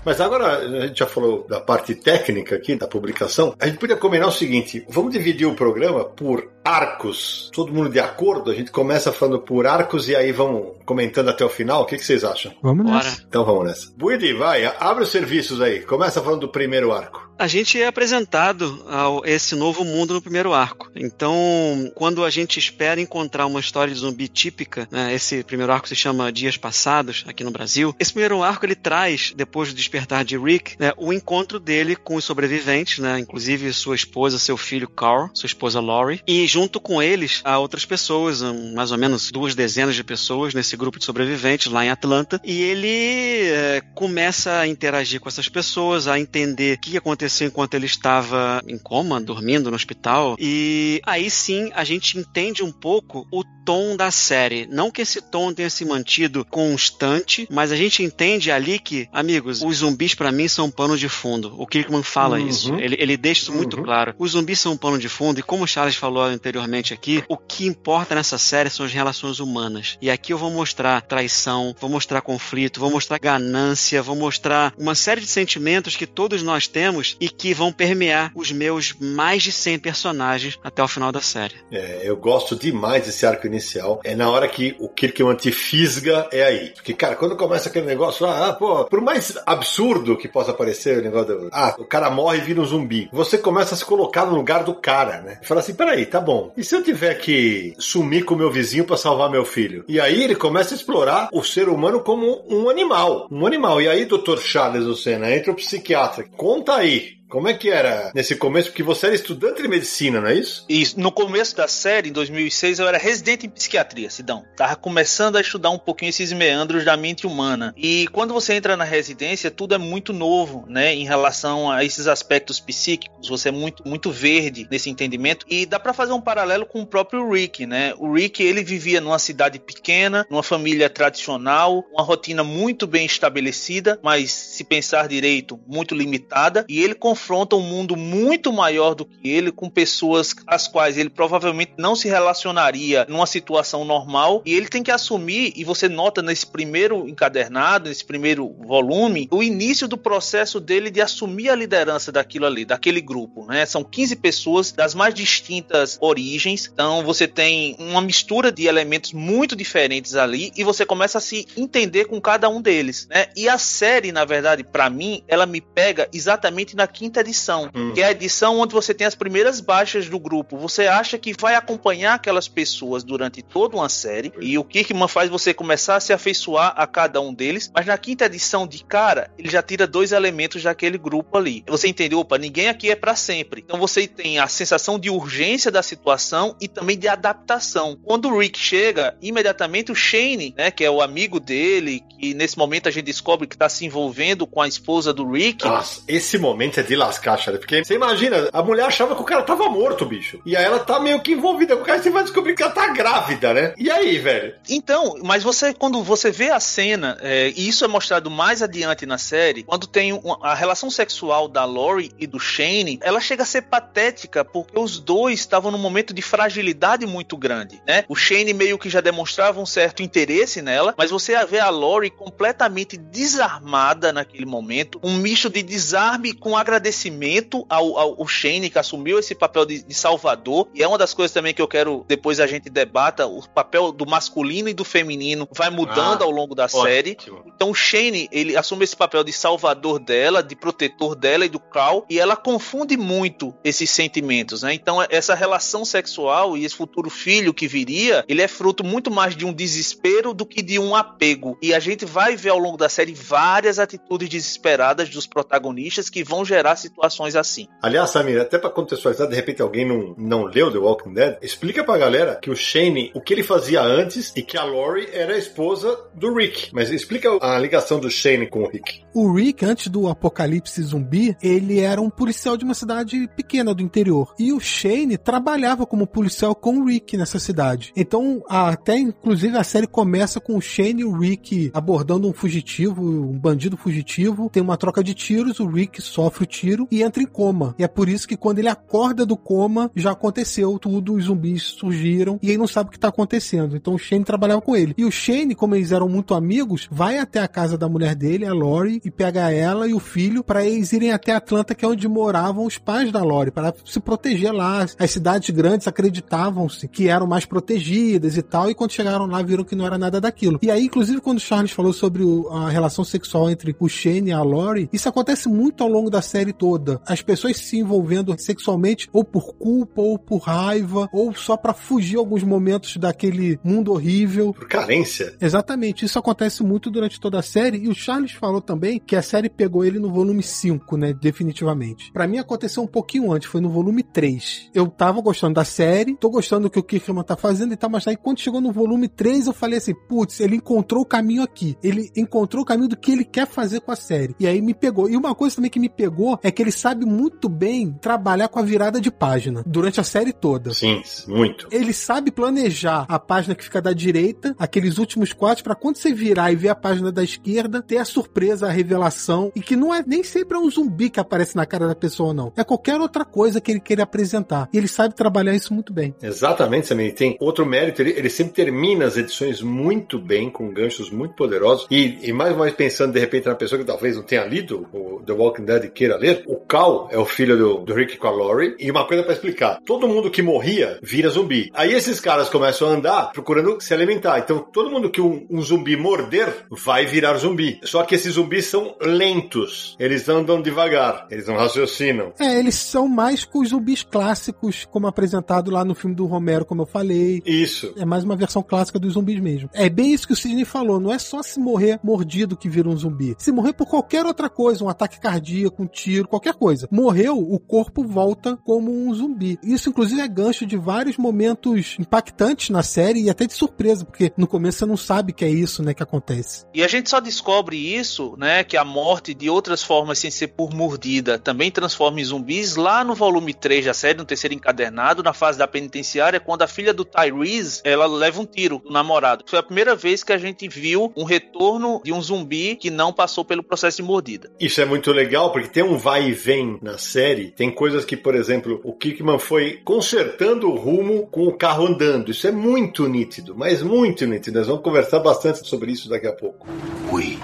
Mas 0.06 0.20
agora 0.20 0.58
a 0.58 0.88
gente 0.88 1.00
já 1.00 1.06
falou 1.06 1.46
da 1.48 1.60
parte 1.60 1.94
técnica 1.96 2.56
aqui 2.56 2.76
da 2.76 2.88
publicação. 2.88 3.56
A 3.60 3.68
gente 3.68 3.78
podia 3.78 3.96
combinar 3.96 4.28
o 4.28 4.32
seguinte: 4.32 4.86
vamos 4.90 5.12
dividir 5.12 5.46
o 5.48 5.56
programa 5.56 6.04
por 6.04 6.50
arcos. 6.64 7.50
Todo 7.54 7.74
mundo 7.74 7.90
de 7.90 8.00
acordo? 8.00 8.52
A 8.52 8.56
gente 8.56 8.72
começa 8.72 9.12
falando 9.12 9.40
por 9.40 9.68
arcos 9.68 10.10
e 10.10 10.16
aí 10.16 10.32
vamos 10.32 10.74
comentando 10.86 11.30
até 11.30 11.46
o 11.46 11.50
final. 11.50 11.84
O 11.84 11.86
que, 11.86 11.98
que 11.98 12.06
vocês 12.06 12.24
acham? 12.24 12.52
Vamos 12.62 12.86
nessa. 12.86 13.24
Então 13.28 13.46
vamos 13.46 13.66
nessa. 13.66 13.92
Buidi, 13.96 14.34
vai, 14.34 14.66
abre 14.66 15.04
os 15.04 15.10
serviços 15.10 15.62
aí. 15.62 15.82
Começa 15.82 16.22
falando 16.22 16.42
do 16.42 16.50
primeiro 16.50 16.92
arco 16.92 17.31
a 17.42 17.48
gente 17.48 17.82
é 17.82 17.88
apresentado 17.88 18.86
a 18.88 19.28
esse 19.28 19.56
novo 19.56 19.84
mundo 19.84 20.14
no 20.14 20.22
primeiro 20.22 20.54
arco. 20.54 20.92
Então, 20.96 21.92
quando 21.96 22.24
a 22.24 22.30
gente 22.30 22.60
espera 22.60 23.02
encontrar 23.02 23.48
uma 23.48 23.60
história 23.60 23.92
de 23.92 24.00
zumbi 24.00 24.28
típica, 24.28 24.88
né, 24.92 25.12
esse 25.12 25.44
primeiro 25.44 25.74
arco 25.74 25.88
se 25.88 25.96
chama 25.96 26.32
Dias 26.32 26.56
Passados, 26.56 27.26
aqui 27.26 27.44
no 27.44 27.50
Brasil. 27.50 27.96
Esse 28.00 28.14
primeiro 28.14 28.44
arco 28.44 28.64
ele 28.64 28.76
traz, 28.76 29.34
depois 29.36 29.70
do 29.70 29.76
despertar 29.76 30.24
de 30.24 30.38
Rick, 30.38 30.76
né, 30.80 30.94
o 30.98 31.12
encontro 31.12 31.60
dele 31.60 31.96
com 31.96 32.14
os 32.14 32.24
sobreviventes, 32.24 33.00
né, 33.00 33.18
inclusive 33.18 33.74
sua 33.74 33.96
esposa, 33.96 34.38
seu 34.38 34.56
filho 34.56 34.88
Carl, 34.88 35.32
sua 35.34 35.48
esposa 35.48 35.82
Laurie, 35.82 36.22
e 36.28 36.46
junto 36.46 36.80
com 36.80 37.02
eles 37.02 37.42
há 37.44 37.58
outras 37.58 37.86
pessoas, 37.86 38.44
mais 38.76 38.92
ou 38.92 39.00
menos 39.00 39.32
duas 39.32 39.56
dezenas 39.56 39.96
de 39.96 40.04
pessoas 40.04 40.54
nesse 40.54 40.78
grupo 40.78 41.00
de 41.00 41.06
sobreviventes 41.06 41.72
lá 41.72 41.84
em 41.84 41.90
Atlanta, 41.90 42.40
e 42.44 42.62
ele 42.62 43.50
é, 43.50 43.82
começa 43.96 44.60
a 44.60 44.68
interagir 44.68 45.20
com 45.20 45.28
essas 45.28 45.50
pessoas, 45.50 46.08
a 46.08 46.20
entender 46.20 46.78
o 46.78 46.80
que 46.80 46.98
aconteceu 46.98 47.31
aconteceu 47.32 47.48
enquanto 47.48 47.74
ele 47.74 47.86
estava 47.86 48.62
em 48.68 48.78
coma, 48.78 49.22
dormindo 49.22 49.70
no 49.70 49.76
hospital. 49.76 50.36
E 50.38 51.02
aí 51.06 51.30
sim 51.30 51.72
a 51.74 51.84
gente 51.84 52.18
entende 52.18 52.64
um 52.64 52.72
pouco 52.72 53.26
o 53.32 53.44
tom 53.66 53.96
da 53.96 54.12
série. 54.12 54.68
Não 54.68 54.92
que 54.92 55.02
esse 55.02 55.22
tom 55.22 55.54
tenha 55.54 55.70
se 55.70 55.86
mantido 55.86 56.44
constante, 56.46 57.48
mas 57.50 57.72
a 57.72 57.76
gente 57.76 58.04
entende 58.04 58.52
ali 58.52 58.80
que, 58.80 59.08
amigos, 59.12 59.62
os 59.62 59.78
zumbis 59.78 60.14
para 60.14 60.32
mim 60.32 60.48
são 60.48 60.66
um 60.66 60.72
pano 60.72 60.98
de 60.98 61.08
fundo. 61.08 61.54
O 61.58 61.68
Kirkman 61.68 62.04
fala 62.04 62.40
uhum. 62.40 62.48
isso. 62.48 62.76
Ele, 62.76 62.96
ele 63.00 63.18
deixa 63.18 63.44
isso 63.44 63.54
muito 63.54 63.78
uhum. 63.78 63.84
claro. 63.84 64.16
Os 64.18 64.32
zumbis 64.32 64.60
são 64.60 64.74
um 64.74 64.78
pano 64.78 64.98
de 64.98 65.08
fundo 65.08 65.40
e 65.40 65.44
como 65.44 65.64
o 65.64 65.68
Charles 65.68 65.96
falou 65.96 66.24
anteriormente 66.24 66.94
aqui, 66.94 67.24
o 67.28 67.38
que 67.38 67.66
importa 67.66 68.16
nessa 68.16 68.38
série 68.38 68.70
são 68.70 68.86
as 68.86 68.92
relações 68.92 69.40
humanas. 69.40 69.98
E 70.02 70.10
aqui 70.10 70.34
eu 70.34 70.38
vou 70.38 70.52
mostrar 70.52 71.02
traição, 71.02 71.76
vou 71.80 71.90
mostrar 71.90 72.22
conflito, 72.22 72.80
vou 72.80 72.92
mostrar 72.92 73.20
ganância, 73.20 74.02
vou 74.02 74.16
mostrar 74.16 74.74
uma 74.78 74.96
série 74.96 75.22
de 75.22 75.28
sentimentos 75.28 75.96
que 75.96 76.08
todos 76.08 76.42
nós 76.44 76.68
temos 76.68 77.16
e 77.22 77.30
que 77.30 77.54
vão 77.54 77.72
permear 77.72 78.32
os 78.34 78.52
meus 78.52 78.96
mais 79.00 79.44
de 79.44 79.52
100 79.52 79.78
personagens 79.78 80.60
até 80.64 80.82
o 80.82 80.88
final 80.88 81.12
da 81.12 81.22
série. 81.22 81.54
É, 81.72 82.02
eu 82.04 82.18
gosto 82.18 82.56
demais 82.56 83.06
desse 83.06 83.26
arco 83.28 83.46
inicial. 83.46 84.02
É 84.04 84.16
na 84.16 84.30
hora 84.30 84.48
que 84.48 84.76
o 84.80 84.90
Kirkman 84.90 85.36
te 85.36 85.52
fisga, 85.52 86.28
é 86.32 86.44
aí. 86.44 86.70
Porque, 86.70 86.94
cara, 86.94 87.16
quando 87.16 87.38
começa 87.38 87.70
aquele 87.70 87.86
negócio, 87.86 88.26
ah, 88.26 88.52
pô, 88.54 88.86
por 88.86 89.00
mais 89.00 89.38
absurdo 89.46 90.18
que 90.18 90.28
possa 90.28 90.52
parecer 90.52 90.98
o 90.98 91.02
negócio 91.04 91.28
do, 91.28 91.50
ah, 91.52 91.76
o 91.78 91.86
cara 91.86 92.10
morre 92.10 92.40
e 92.40 92.42
vira 92.42 92.60
um 92.60 92.66
zumbi, 92.66 93.08
você 93.14 93.38
começa 93.38 93.76
a 93.76 93.78
se 93.78 93.86
colocar 93.86 94.26
no 94.26 94.36
lugar 94.36 94.64
do 94.64 94.74
cara, 94.74 95.22
né? 95.22 95.40
Fala 95.44 95.60
assim, 95.60 95.76
peraí, 95.76 96.08
tá 96.08 96.20
bom. 96.20 96.52
E 96.58 96.64
se 96.64 96.76
eu 96.76 96.84
tiver 96.84 97.14
que 97.16 97.76
sumir 97.78 98.26
com 98.26 98.34
o 98.34 98.38
meu 98.38 98.50
vizinho 98.50 98.86
para 98.86 98.98
salvar 98.98 99.30
meu 99.30 99.46
filho? 99.46 99.86
E 99.88 100.00
aí 100.00 100.24
ele 100.24 100.36
começa 100.36 100.74
a 100.74 100.78
explorar 100.78 101.30
o 101.32 101.44
ser 101.44 101.70
humano 101.70 102.00
como 102.00 102.44
um 102.50 102.68
animal. 102.68 103.28
Um 103.30 103.46
animal. 103.46 103.80
E 103.80 103.88
aí, 103.88 104.06
Dr. 104.06 104.40
Charles 104.40 104.86
Lucena, 104.86 105.32
entra 105.32 105.52
o 105.52 105.56
psiquiatra. 105.56 106.26
Conta 106.36 106.76
aí 106.76 107.11
como 107.32 107.48
é 107.48 107.54
que 107.54 107.70
era 107.70 108.12
nesse 108.14 108.36
começo? 108.36 108.70
Porque 108.70 108.84
você 108.84 109.06
era 109.06 109.16
estudante 109.16 109.62
de 109.62 109.68
medicina, 109.68 110.20
não 110.20 110.28
é 110.28 110.36
isso? 110.36 110.66
Isso. 110.68 111.00
No 111.00 111.14
começo 111.14 111.56
da 111.56 111.66
série, 111.66 112.10
em 112.10 112.12
2006, 112.12 112.80
eu 112.80 112.88
era 112.88 112.98
residente 112.98 113.46
em 113.46 113.50
psiquiatria, 113.50 114.10
Sidão. 114.10 114.44
Tava 114.58 114.76
começando 114.76 115.38
a 115.38 115.42
estudar 115.42 115.70
um 115.70 115.80
pouquinho 115.80 116.10
esses 116.10 116.34
meandros 116.34 116.84
da 116.84 116.98
mente 116.98 117.26
humana. 117.26 117.74
E 117.78 118.06
quando 118.10 118.34
você 118.34 118.54
entra 118.54 118.76
na 118.76 118.84
residência, 118.84 119.50
tudo 119.50 119.74
é 119.74 119.78
muito 119.78 120.12
novo, 120.12 120.66
né? 120.68 120.94
Em 120.94 121.06
relação 121.06 121.72
a 121.72 121.86
esses 121.86 122.06
aspectos 122.06 122.60
psíquicos. 122.60 123.30
Você 123.30 123.48
é 123.48 123.52
muito, 123.52 123.88
muito 123.88 124.12
verde 124.12 124.68
nesse 124.70 124.90
entendimento. 124.90 125.46
E 125.50 125.66
dá 125.66 125.80
para 125.80 125.94
fazer 125.94 126.12
um 126.12 126.22
paralelo 126.22 126.66
com 126.66 126.82
o 126.82 126.86
próprio 126.86 127.32
Rick, 127.32 127.66
né? 127.66 127.94
O 127.98 128.12
Rick, 128.14 128.44
ele 128.44 128.62
vivia 128.62 129.00
numa 129.00 129.20
cidade 129.20 129.58
pequena, 129.58 130.28
numa 130.30 130.44
família 130.44 130.90
tradicional, 130.90 131.86
uma 131.94 132.04
rotina 132.04 132.44
muito 132.44 132.86
bem 132.86 133.06
estabelecida, 133.06 133.98
mas 134.04 134.32
se 134.32 134.66
pensar 134.66 135.08
direito, 135.08 135.58
muito 135.66 135.96
limitada. 135.96 136.66
E 136.68 136.84
ele 136.84 136.94
confronta 137.22 137.56
um 137.56 137.62
mundo 137.62 137.96
muito 137.96 138.52
maior 138.52 138.96
do 138.96 139.06
que 139.06 139.30
ele, 139.30 139.52
com 139.52 139.70
pessoas 139.70 140.34
às 140.48 140.68
quais 140.68 140.98
ele 140.98 141.10
provavelmente 141.10 141.74
não 141.78 141.96
se 141.96 142.08
relacionaria 142.08 143.06
numa 143.08 143.28
situação 143.28 143.86
normal, 143.86 144.42
e 144.44 144.56
ele 144.56 144.68
tem 144.68 144.82
que 144.82 144.90
assumir, 144.90 145.54
e 145.56 145.64
você 145.64 145.88
nota 145.88 146.24
nesse 146.24 146.48
primeiro 146.48 147.08
encadernado, 147.08 147.90
nesse 147.90 148.04
primeiro 148.04 148.56
volume, 148.66 149.28
o 149.32 149.44
início 149.44 149.88
do 149.88 149.98
processo 149.98 150.60
dele 150.60 150.90
de 150.90 151.00
assumir 151.00 151.50
a 151.50 151.56
liderança 151.56 152.12
daquilo 152.12 152.48
ali, 152.48 152.66
daquele 152.66 153.00
grupo, 153.00 153.46
né? 153.46 153.68
São 153.68 153.84
15 153.84 154.16
pessoas 154.16 154.72
das 154.72 154.96
mais 154.96 155.14
distintas 155.14 156.00
origens, 156.02 156.72
então 156.74 157.04
você 157.04 157.28
tem 157.28 157.76
uma 157.78 158.02
mistura 158.02 158.52
de 158.52 158.66
elementos 158.66 159.14
muito 159.14 159.56
diferentes 159.56 160.16
ali, 160.16 160.52
e 160.58 160.64
você 160.64 160.88
começa 160.88 161.20
a 161.20 161.22
se 161.22 161.46
entender 161.56 162.06
com 162.06 162.20
cada 162.20 162.50
um 162.50 162.60
deles, 162.60 163.08
né? 163.12 163.28
E 163.36 163.48
a 163.48 163.60
série, 163.60 164.12
na 164.12 164.26
verdade, 164.26 164.64
para 164.64 164.90
mim, 164.90 165.24
ela 165.28 165.46
me 165.46 165.62
pega 165.62 166.10
exatamente 166.12 166.76
na 166.76 166.88
quinta 166.88 167.11
quinta 167.12 167.20
edição, 167.20 167.70
hum. 167.76 167.92
que 167.94 168.02
é 168.02 168.06
a 168.06 168.12
edição 168.12 168.58
onde 168.58 168.74
você 168.74 168.94
tem 168.94 169.06
as 169.06 169.16
primeiras 169.16 169.60
baixas 169.60 170.08
do 170.08 170.18
grupo. 170.18 170.58
Você 170.58 170.88
acha 170.88 171.18
que 171.18 171.34
vai 171.38 171.56
acompanhar 171.56 172.14
aquelas 172.14 172.48
pessoas 172.48 173.04
durante 173.04 173.42
toda 173.42 173.76
uma 173.76 173.90
série 173.90 174.32
e 174.40 174.58
o 174.58 174.64
Kirkman 174.64 175.10
faz 175.10 175.30
você 175.30 175.54
começar 175.54 175.98
a 175.98 176.00
se 176.00 176.14
afeiçoar 176.14 176.74
a 176.78 176.88
cada 176.88 177.20
um 177.20 177.34
deles, 177.34 177.70
mas 177.76 177.86
na 177.86 177.98
quinta 177.98 178.26
edição 178.26 178.66
de 178.66 178.82
cara, 178.86 179.30
ele 179.38 179.50
já 179.50 179.62
tira 179.62 179.86
dois 179.86 180.14
elementos 180.14 180.64
daquele 180.64 180.98
grupo 180.98 181.38
ali. 181.38 181.66
Você 181.68 181.90
entendeu? 181.90 182.20
Opa, 182.20 182.38
ninguém 182.38 182.70
aqui 182.70 182.90
é 182.90 182.96
para 182.96 183.14
sempre. 183.14 183.62
Então 183.66 183.78
você 183.78 184.08
tem 184.08 184.40
a 184.40 184.48
sensação 184.48 184.98
de 184.98 185.10
urgência 185.10 185.70
da 185.70 185.84
situação 185.84 186.56
e 186.62 186.68
também 186.70 186.98
de 186.98 187.10
adaptação. 187.10 188.00
Quando 188.06 188.30
o 188.30 188.40
Rick 188.40 188.58
chega, 188.58 189.18
imediatamente 189.22 189.92
o 189.92 189.96
Shane, 189.96 190.54
né, 190.58 190.72
que 190.72 190.86
é 190.86 190.90
o 190.90 191.02
amigo 191.02 191.42
dele, 191.42 192.02
que 192.18 192.34
nesse 192.34 192.58
momento 192.58 192.88
a 192.88 192.92
gente 192.92 193.06
descobre 193.06 193.48
que 193.48 193.58
tá 193.58 193.68
se 193.68 193.86
envolvendo 193.86 194.48
com 194.48 194.62
a 194.62 194.68
esposa 194.68 195.14
do 195.14 195.30
Rick. 195.30 195.66
Nossa, 195.66 196.02
esse 196.08 196.38
momento 196.38 196.80
é 196.80 196.84
de 196.84 197.01
lascar, 197.04 197.44
cara. 197.44 197.58
Porque 197.58 197.84
você 197.84 197.96
imagina, 197.96 198.50
a 198.52 198.64
mulher 198.64 198.86
achava 198.86 199.16
que 199.16 199.22
o 199.22 199.26
cara 199.26 199.44
tava 199.44 199.70
morto, 199.70 200.06
bicho. 200.06 200.40
E 200.46 200.56
aí 200.56 200.64
ela 200.64 200.80
tá 200.80 201.00
meio 201.00 201.22
que 201.22 201.34
envolvida 201.34 201.76
com 201.76 201.84
o 201.84 201.86
cara 201.86 202.00
e 202.00 202.04
você 202.04 202.10
vai 202.10 202.24
descobrir 202.24 202.56
que 202.56 202.64
ela 202.64 202.72
tá 202.72 202.88
grávida, 202.88 203.54
né? 203.54 203.74
E 203.78 203.90
aí, 203.90 204.18
velho? 204.18 204.56
Então, 204.70 205.16
mas 205.24 205.44
você, 205.44 205.74
quando 205.74 206.04
você 206.04 206.32
vê 206.32 206.50
a 206.50 206.60
cena, 206.60 207.18
é, 207.22 207.50
e 207.56 207.68
isso 207.68 207.84
é 207.84 207.88
mostrado 207.88 208.30
mais 208.30 208.62
adiante 208.62 209.06
na 209.06 209.18
série, 209.18 209.64
quando 209.64 209.88
tem 209.88 210.14
uma, 210.14 210.38
a 210.42 210.54
relação 210.54 210.90
sexual 210.90 211.48
da 211.48 211.66
Lori 211.66 212.12
e 212.20 212.28
do 212.28 212.40
Shane, 212.40 213.00
ela 213.02 213.20
chega 213.20 213.44
a 213.44 213.46
ser 213.46 213.64
patética 213.64 214.44
porque 214.46 214.80
os 214.80 215.00
dois 215.00 215.40
estavam 215.40 215.72
num 215.72 215.78
momento 215.78 216.14
de 216.14 216.22
fragilidade 216.22 217.06
muito 217.06 217.38
grande, 217.38 217.82
né? 217.88 218.06
O 218.08 218.16
Shane 218.16 218.54
meio 218.54 218.78
que 218.78 218.90
já 218.90 219.02
demonstrava 219.02 219.60
um 219.60 219.66
certo 219.66 220.04
interesse 220.04 220.62
nela, 220.62 220.94
mas 220.98 221.12
você 221.12 221.44
vê 221.46 221.60
a 221.60 221.70
Lori 221.70 222.10
completamente 222.10 222.98
desarmada 222.98 224.14
naquele 224.14 224.46
momento, 224.46 225.00
um 225.04 225.16
misto 225.18 225.50
de 225.50 225.64
desarme 225.64 226.34
com 226.34 226.56
agradecimento 226.56 226.91
agradecimento 226.92 227.66
ao, 227.70 227.98
ao, 227.98 228.22
ao 228.22 228.28
Shane, 228.28 228.70
que 228.70 228.78
assumiu 228.78 229.18
esse 229.18 229.34
papel 229.34 229.66
de, 229.66 229.82
de, 229.82 229.94
salvador. 229.94 230.68
E 230.76 230.84
é 230.84 230.88
uma 230.88 230.98
das 230.98 231.14
coisas 231.14 231.34
também 231.34 231.54
que 231.54 231.62
eu 231.62 231.68
quero 231.68 232.06
depois 232.08 232.40
a 232.40 232.46
gente 232.46 232.70
debata: 232.70 233.26
o 233.26 233.48
papel 233.50 233.92
do 233.92 234.06
masculino 234.06 234.70
e 234.70 234.74
do 234.74 234.84
feminino 234.84 235.48
vai 235.56 235.70
mudando 235.70 236.22
ah, 236.22 236.26
ao 236.26 236.32
longo 236.32 236.54
da 236.54 236.66
ótimo. 236.66 236.84
série. 236.84 237.18
Então 237.56 237.72
o 237.72 237.74
Shane, 237.74 238.28
ele 238.32 238.56
assume 238.58 238.84
esse 238.84 238.96
papel 238.96 239.24
de 239.24 239.32
salvador 239.32 240.00
dela, 240.00 240.44
de 240.44 240.56
protetor 240.56 241.16
dela 241.16 241.46
e 241.46 241.50
do 241.50 241.60
Carl, 241.60 242.06
e 242.10 242.20
ela 242.20 242.36
confunde 242.36 242.98
muito 242.98 243.54
esses 243.64 243.90
sentimentos, 243.90 244.62
né? 244.64 244.74
Então 244.74 244.98
essa 245.10 245.34
relação 245.34 245.86
sexual 245.86 246.58
e 246.58 246.66
esse 246.66 246.76
futuro 246.76 247.10
filho 247.10 247.54
que 247.54 247.68
viria, 247.68 248.26
ele 248.28 248.42
é 248.42 248.48
fruto 248.48 248.84
muito 248.84 249.10
mais 249.10 249.36
de 249.36 249.46
um 249.46 249.54
desespero 249.54 250.34
do 250.34 250.46
que 250.46 250.62
de 250.62 250.78
um 250.78 250.96
apego. 250.96 251.58
E 251.62 251.74
a 251.74 251.80
gente 251.80 252.06
vai 252.06 252.36
ver 252.36 252.50
ao 252.50 252.60
longo 252.60 252.78
da 252.78 252.90
série 252.90 253.14
várias 253.14 253.80
atitudes 253.80 254.28
desesperadas 254.28 255.10
dos 255.10 255.26
protagonistas 255.26 256.10
que 256.10 256.24
vão 256.24 256.44
gerar 256.44 256.71
situações 256.80 257.36
assim. 257.36 257.68
Aliás, 257.82 258.10
Samir, 258.10 258.40
até 258.40 258.58
para 258.58 258.70
contextualizar, 258.70 259.28
de 259.28 259.36
repente 259.36 259.62
alguém 259.62 259.88
não, 259.88 260.16
não 260.18 260.44
leu 260.46 260.72
The 260.72 260.78
Walking 260.78 261.14
Dead, 261.14 261.38
explica 261.42 261.84
pra 261.84 261.98
galera 261.98 262.40
que 262.42 262.50
o 262.50 262.56
Shane, 262.56 263.12
o 263.14 263.22
que 263.22 263.34
ele 263.34 263.44
fazia 263.44 263.82
antes 263.82 264.32
e 264.36 264.42
que 264.42 264.58
a 264.58 264.64
Lori 264.64 265.10
era 265.14 265.34
a 265.34 265.38
esposa 265.38 265.98
do 266.14 266.34
Rick. 266.34 266.70
Mas 266.74 266.90
explica 266.92 267.30
a 267.42 267.58
ligação 267.60 268.00
do 268.00 268.10
Shane 268.10 268.48
com 268.48 268.64
o 268.64 268.68
Rick. 268.70 269.04
O 269.14 269.34
Rick, 269.34 269.66
antes 269.66 269.88
do 269.88 270.08
apocalipse 270.08 270.82
zumbi, 270.82 271.36
ele 271.42 271.80
era 271.80 272.02
um 272.02 272.10
policial 272.10 272.56
de 272.56 272.64
uma 272.64 272.74
cidade 272.74 273.28
pequena 273.36 273.74
do 273.74 273.84
interior. 273.84 274.34
E 274.40 274.54
o 274.54 274.60
Shane 274.60 275.18
trabalhava 275.18 275.86
como 275.86 276.08
policial 276.08 276.56
com 276.56 276.78
o 276.78 276.86
Rick 276.86 277.18
nessa 277.18 277.40
cidade. 277.40 277.92
Então, 277.96 278.44
até 278.48 278.98
inclusive 278.98 279.58
a 279.58 279.64
série 279.64 279.88
começa 279.88 280.40
com 280.40 280.58
o 280.58 280.62
Shane 280.62 281.02
e 281.02 281.06
o 281.06 281.18
Rick 281.18 281.72
abordando 281.74 282.28
um 282.28 282.34
fugitivo, 282.34 283.04
um 283.04 283.38
bandido 283.38 283.76
fugitivo. 283.76 284.50
Tem 284.50 284.64
uma 284.64 284.78
troca 284.78 285.04
de 285.04 285.14
tiros, 285.14 285.60
o 285.60 285.68
Rick 285.68 286.02
sofre 286.02 286.44
o 286.44 286.48
tiro 286.48 286.61
tiro 286.62 286.88
e 286.92 287.02
entra 287.02 287.24
em 287.24 287.26
coma. 287.26 287.74
E 287.80 287.84
é 287.84 287.88
por 287.88 288.08
isso 288.08 288.28
que 288.28 288.38
quando 288.38 288.60
ele 288.60 288.68
acorda 288.68 289.26
do 289.26 289.36
coma, 289.36 289.90
já 289.96 290.12
aconteceu 290.12 290.78
tudo, 290.78 291.16
os 291.16 291.26
zumbis 291.26 291.64
surgiram 291.64 292.40
e 292.42 292.50
ele 292.50 292.60
não 292.60 292.68
sabe 292.68 292.90
o 292.90 292.92
que 292.92 293.00
tá 293.00 293.08
acontecendo. 293.08 293.76
Então 293.76 293.96
o 293.96 293.98
Shane 293.98 294.24
trabalhava 294.24 294.62
com 294.62 294.76
ele. 294.76 294.94
E 294.96 295.04
o 295.04 295.12
Shane, 295.12 295.56
como 295.56 295.76
eles 295.76 295.92
eram 295.92 296.08
muito 296.08 296.36
amigos, 296.36 296.88
vai 296.92 297.18
até 297.18 297.40
a 297.40 297.48
casa 297.48 297.78
da 297.78 297.90
mulher 297.90 298.14
dele, 298.14 298.46
a 298.46 298.54
Lori, 298.54 299.02
e 299.04 299.10
pega 299.10 299.52
ela 299.52 299.88
e 299.88 299.94
o 299.94 300.00
filho 300.00 300.44
para 300.44 300.64
eles 300.64 300.94
irem 300.94 301.12
até 301.12 301.34
Atlanta, 301.34 301.74
que 301.74 301.84
é 301.84 301.88
onde 301.88 302.08
moravam 302.08 302.66
os 302.66 302.78
pais 302.78 303.12
da 303.12 303.24
Lori, 303.24 303.50
para 303.50 303.74
se 303.84 304.00
proteger 304.00 304.54
lá. 304.54 304.86
As 305.00 305.12
cidades 305.12 305.50
grandes 305.50 305.88
acreditavam-se 305.88 306.88
que 306.88 307.08
eram 307.08 307.26
mais 307.26 307.46
protegidas 307.46 308.38
e 308.38 308.42
tal, 308.44 308.70
e 308.70 308.76
quando 308.76 308.92
chegaram 308.92 309.26
lá 309.26 309.42
viram 309.42 309.64
que 309.64 309.76
não 309.76 309.86
era 309.86 309.98
nada 309.98 310.22
daquilo. 310.22 310.60
E 310.62 310.70
aí, 310.70 310.86
inclusive, 310.86 311.22
quando 311.22 311.38
o 311.38 311.42
Charles 311.42 311.72
falou 311.72 311.94
sobre 311.94 312.24
a 312.52 312.70
relação 312.70 313.04
sexual 313.04 313.50
entre 313.50 313.76
o 313.80 313.90
Shane 313.90 314.30
e 314.30 314.34
a 314.34 314.44
Lori, 314.44 314.90
isso 314.94 315.10
acontece 315.10 315.50
muito 315.50 315.84
ao 315.84 315.90
longo 315.90 316.10
da 316.10 316.22
série 316.22 316.51
série 316.52 316.54
toda. 316.54 317.02
As 317.08 317.22
pessoas 317.22 317.58
se 317.58 317.78
envolvendo 317.78 318.36
sexualmente 318.38 319.10
ou 319.14 319.24
por 319.24 319.56
culpa, 319.56 320.02
ou 320.02 320.20
por 320.20 320.40
raiva, 320.40 321.10
ou 321.12 321.34
só 321.34 321.56
para 321.56 321.74
fugir 321.74 322.18
alguns 322.18 322.44
momentos 322.44 322.98
daquele 322.98 323.60
mundo 323.64 323.92
horrível. 323.92 324.54
Por 324.54 324.68
carência. 324.68 325.36
Exatamente. 325.40 326.06
Isso 326.06 326.20
acontece 326.20 326.64
muito 326.64 326.92
durante 326.92 327.20
toda 327.20 327.40
a 327.40 327.42
série. 327.42 327.78
E 327.78 327.88
o 327.88 327.96
Charles 327.96 328.34
falou 328.34 328.62
também 328.62 329.00
que 329.00 329.16
a 329.16 329.22
série 329.22 329.50
pegou 329.50 329.86
ele 329.86 330.00
no 330.00 330.12
volume 330.12 330.44
5, 330.44 330.98
né? 330.98 331.14
Definitivamente. 331.14 332.12
Para 332.12 332.28
mim 332.28 332.38
aconteceu 332.38 332.84
um 332.84 332.88
pouquinho 332.88 333.32
antes, 333.32 333.50
foi 333.50 333.62
no 333.62 333.70
volume 333.70 334.04
3. 334.04 334.72
Eu 334.74 334.88
tava 334.88 335.22
gostando 335.22 335.56
da 335.56 335.66
série, 335.66 336.16
tô 336.16 336.30
gostando 336.30 336.64
do 336.64 336.70
que 336.70 336.80
o 336.80 336.84
Kirkman 336.84 337.24
tá 337.24 337.36
fazendo 337.36 337.74
e 337.74 337.78
tal, 337.78 337.90
mas 337.90 338.08
aí 338.08 338.18
quando 338.18 338.40
chegou 338.40 338.60
no 338.60 338.72
volume 338.72 339.08
3 339.08 339.48
eu 339.48 339.54
falei 339.54 339.78
assim, 339.78 339.94
putz, 339.94 340.40
ele 340.40 340.58
encontrou 340.58 341.04
o 341.04 341.06
caminho 341.06 341.44
aqui. 341.44 341.78
Ele 341.84 342.12
encontrou 342.16 342.64
o 342.64 342.66
caminho 342.66 342.90
do 342.90 342.98
que 342.98 343.12
ele 343.12 343.24
quer 343.24 343.48
fazer 343.48 343.82
com 343.82 343.92
a 343.92 343.96
série. 343.96 344.36
E 344.40 344.48
aí 344.48 344.62
me 344.62 344.74
pegou. 344.74 345.10
E 345.10 345.16
uma 345.16 345.34
coisa 345.36 345.56
também 345.56 345.72
que 345.72 345.80
me 345.80 345.90
pegou 345.90 346.40
é 346.44 346.52
que 346.52 346.62
ele 346.62 346.72
sabe 346.72 347.06
muito 347.06 347.48
bem 347.48 347.92
trabalhar 348.02 348.48
com 348.48 348.60
a 348.60 348.64
virada 348.64 349.00
de 349.00 349.12
página 349.12 349.64
durante 349.66 350.00
a 350.00 350.04
série 350.04 350.34
toda. 350.34 350.74
Sim, 350.74 351.02
muito. 351.28 351.68
Ele 351.72 351.94
sabe 351.94 352.32
planejar 352.32 353.06
a 353.08 353.20
página 353.20 353.56
que 353.56 353.64
fica 353.64 353.82
da 353.82 353.94
direita, 353.94 354.56
aqueles 354.58 354.98
últimos 354.98 355.34
quatro, 355.34 355.64
para 355.64 355.76
quando 355.76 355.98
você 355.98 356.14
virar 356.14 356.52
e 356.52 356.56
ver 356.56 356.70
a 356.70 356.76
página 356.76 357.12
da 357.12 357.24
esquerda, 357.24 357.82
ter 357.82 357.98
a 357.98 358.06
surpresa, 358.06 358.68
a 358.68 358.72
revelação, 358.72 359.52
e 359.56 359.62
que 359.62 359.76
não 359.76 359.94
é 359.94 360.04
nem 360.06 360.24
sempre 360.24 360.58
é 360.58 360.60
um 360.60 360.70
zumbi 360.70 361.10
que 361.10 361.20
aparece 361.20 361.56
na 361.56 361.66
cara 361.66 361.88
da 361.88 361.96
pessoa, 361.96 362.34
não. 362.34 362.52
É 362.56 362.64
qualquer 362.64 363.00
outra 363.00 363.24
coisa 363.26 363.62
que 363.62 363.72
ele 363.72 363.80
queira 363.80 364.04
apresentar. 364.04 364.70
E 364.74 364.78
ele 364.78 364.88
sabe 364.88 365.16
trabalhar 365.16 365.54
isso 365.54 365.74
muito 365.74 365.94
bem. 365.94 366.16
Exatamente, 366.22 366.88
Samir. 366.88 367.14
Tem 367.14 367.38
outro 367.40 367.66
mérito, 367.66 368.02
ele, 368.02 368.12
ele 368.12 368.30
sempre 368.30 368.54
termina 368.54 369.06
as 369.06 369.18
edições 369.18 369.62
muito 369.62 370.20
bem, 370.20 370.50
com 370.50 370.74
ganchos 370.74 371.10
muito 371.10 371.36
poderosos. 371.36 371.88
E, 371.90 372.20
e 372.22 372.34
mais 372.34 372.52
ou 372.52 372.60
mais 372.60 372.74
pensando, 372.74 373.14
de 373.14 373.20
repente, 373.20 373.48
na 373.48 373.56
pessoa 373.56 373.80
que 373.80 373.86
talvez 373.86 374.16
não 374.16 374.24
tenha 374.24 374.46
lido 374.46 374.88
o 374.94 375.22
The 375.26 375.34
Walking 375.34 375.66
Dead 375.66 375.86
e 375.86 375.90
queira 375.90 376.18
ler, 376.18 376.31
o 376.48 376.56
Cal 376.56 377.08
é 377.12 377.18
o 377.18 377.26
filho 377.26 377.58
do, 377.58 377.78
do 377.80 377.94
Rick 377.94 378.18
com 378.18 378.28
a 378.28 378.32
Lori. 378.32 378.76
E 378.80 378.90
uma 378.90 379.06
coisa 379.06 379.24
para 379.24 379.34
explicar: 379.34 379.80
todo 379.86 380.08
mundo 380.08 380.32
que 380.32 380.42
morria 380.42 381.00
vira 381.02 381.30
zumbi. 381.30 381.70
Aí 381.74 381.94
esses 381.94 382.20
caras 382.20 382.50
começam 382.50 382.88
a 382.88 382.92
andar 382.92 383.32
procurando 383.32 383.80
se 383.82 383.94
alimentar. 383.94 384.40
Então 384.40 384.60
todo 384.60 384.90
mundo 384.90 385.10
que 385.10 385.22
um, 385.22 385.46
um 385.50 385.62
zumbi 385.62 385.96
morder 385.96 386.66
vai 386.70 387.06
virar 387.06 387.36
zumbi. 387.38 387.80
Só 387.84 388.04
que 388.04 388.16
esses 388.16 388.34
zumbis 388.34 388.66
são 388.66 388.96
lentos. 389.02 389.96
Eles 390.00 390.28
andam 390.30 390.62
devagar. 390.62 391.28
Eles 391.30 391.48
não 391.48 391.56
raciocinam. 391.56 392.34
É, 392.40 392.60
eles 392.60 392.76
são 392.76 393.08
mais 393.08 393.46
com 393.46 393.60
os 393.60 393.70
zumbis 393.70 394.04
clássicos, 394.04 394.86
como 394.86 395.08
apresentado 395.08 395.72
lá 395.72 395.84
no 395.84 395.96
filme 395.96 396.16
do 396.16 396.26
Romero, 396.26 396.66
como 396.66 396.84
eu 396.84 396.86
falei. 396.86 397.42
Isso. 397.46 397.94
É 397.98 398.06
mais 398.06 398.24
uma 398.24 398.36
versão 398.36 398.64
clássica 398.64 399.00
dos 399.00 399.14
zumbis 399.14 399.40
mesmo. 399.40 399.70
É 399.74 399.90
bem 399.90 400.14
isso 400.14 400.28
que 400.28 400.34
o 400.34 400.36
Sidney 400.36 400.66
falou. 400.66 401.00
Não 401.00 401.14
é 401.14 401.20
só 401.20 401.42
se 401.44 401.60
morrer 401.60 402.00
mordido 402.04 402.58
que 402.58 402.70
vira 402.70 402.90
um 402.90 402.96
zumbi. 402.96 403.36
Se 403.38 403.52
morrer 403.52 403.74
por 403.74 403.88
qualquer 403.88 404.26
outra 404.26 404.50
coisa, 404.50 404.84
um 404.84 404.90
ataque 404.90 405.20
cardíaco, 405.20 405.84
um 405.84 405.88
tiro, 405.88 406.21
qualquer 406.28 406.54
coisa. 406.54 406.88
Morreu, 406.92 407.38
o 407.38 407.60
corpo 407.60 408.04
volta 408.04 408.58
como 408.58 408.92
um 408.92 409.14
zumbi. 409.14 409.58
Isso, 409.64 409.90
inclusive, 409.90 410.22
é 410.22 410.28
gancho 410.28 410.66
de 410.66 410.78
vários 410.78 411.18
momentos 411.18 411.96
impactantes 412.00 412.70
na 412.70 412.84
série 412.84 413.24
e 413.24 413.30
até 413.30 413.46
de 413.46 413.54
surpresa, 413.54 414.06
porque 414.06 414.32
no 414.38 414.48
começo 414.48 414.80
você 414.80 414.86
não 414.86 414.98
sabe 414.98 415.34
que 415.34 415.46
é 415.46 415.50
isso, 415.50 415.84
né, 415.84 415.94
que 415.94 416.04
acontece. 416.04 416.66
E 416.74 416.84
a 416.84 416.88
gente 416.88 417.10
só 417.10 417.20
descobre 417.20 417.78
isso, 417.78 418.36
né, 418.38 418.64
que 418.64 418.78
a 418.78 418.84
morte 418.84 419.34
de 419.34 419.50
outras 419.50 419.84
formas 419.84 420.20
sem 420.20 420.32
ser 420.32 420.48
por 420.48 420.74
mordida 420.74 421.38
também 421.38 421.72
transforma 421.72 422.20
em 422.20 422.24
zumbis 422.24 422.76
lá 422.76 423.04
no 423.04 423.16
volume 423.16 423.54
3 423.54 423.86
da 423.86 423.94
série, 423.94 424.18
no 424.18 424.26
terceiro 424.26 424.54
encadernado, 424.54 425.24
na 425.24 425.34
fase 425.34 425.58
da 425.58 425.68
penitenciária, 425.68 426.40
quando 426.40 426.62
a 426.62 426.68
filha 426.68 426.94
do 426.94 427.06
Tyrese, 427.06 427.82
ela 427.84 428.06
leva 428.08 428.42
um 428.42 428.46
tiro 428.46 428.80
do 428.80 428.92
namorado. 428.92 429.44
Foi 429.48 429.60
a 429.60 429.64
primeira 429.64 429.96
vez 429.96 430.24
que 430.24 430.34
a 430.34 430.38
gente 430.38 430.68
viu 430.68 431.12
um 431.16 431.24
retorno 431.24 432.02
de 432.04 432.12
um 432.12 432.22
zumbi 432.22 432.76
que 432.76 432.90
não 432.90 433.14
passou 433.14 433.44
pelo 433.46 433.64
processo 433.64 433.98
de 433.98 434.04
mordida. 434.04 434.52
Isso 434.60 434.82
é 434.82 434.86
muito 434.86 435.12
legal, 435.12 435.52
porque 435.52 435.70
tem 435.70 435.84
um 435.84 435.98
vai 436.12 436.28
e 436.28 436.34
vem 436.34 436.78
na 436.82 436.98
série. 436.98 437.52
Tem 437.52 437.72
coisas 437.72 438.04
que, 438.04 438.18
por 438.18 438.36
exemplo, 438.36 438.82
o 438.84 438.92
Kickman 438.92 439.40
foi 439.40 439.80
consertando 439.86 440.70
o 440.70 440.76
rumo 440.76 441.26
com 441.28 441.48
o 441.48 441.54
carro 441.54 441.88
andando. 441.88 442.32
Isso 442.32 442.46
é 442.46 442.52
muito 442.52 443.08
nítido, 443.08 443.56
mas 443.56 443.82
muito 443.82 444.28
nítido. 444.28 444.58
Nós 444.60 444.68
vamos 444.68 444.84
conversar 444.84 445.20
bastante 445.20 445.66
sobre 445.66 445.94
isso 445.94 446.10
daqui 446.10 446.28
a 446.28 446.34
pouco. 446.34 446.68
We 447.14 447.38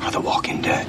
are 0.00 0.10
the 0.10 0.18
walking 0.18 0.60
dead. 0.60 0.88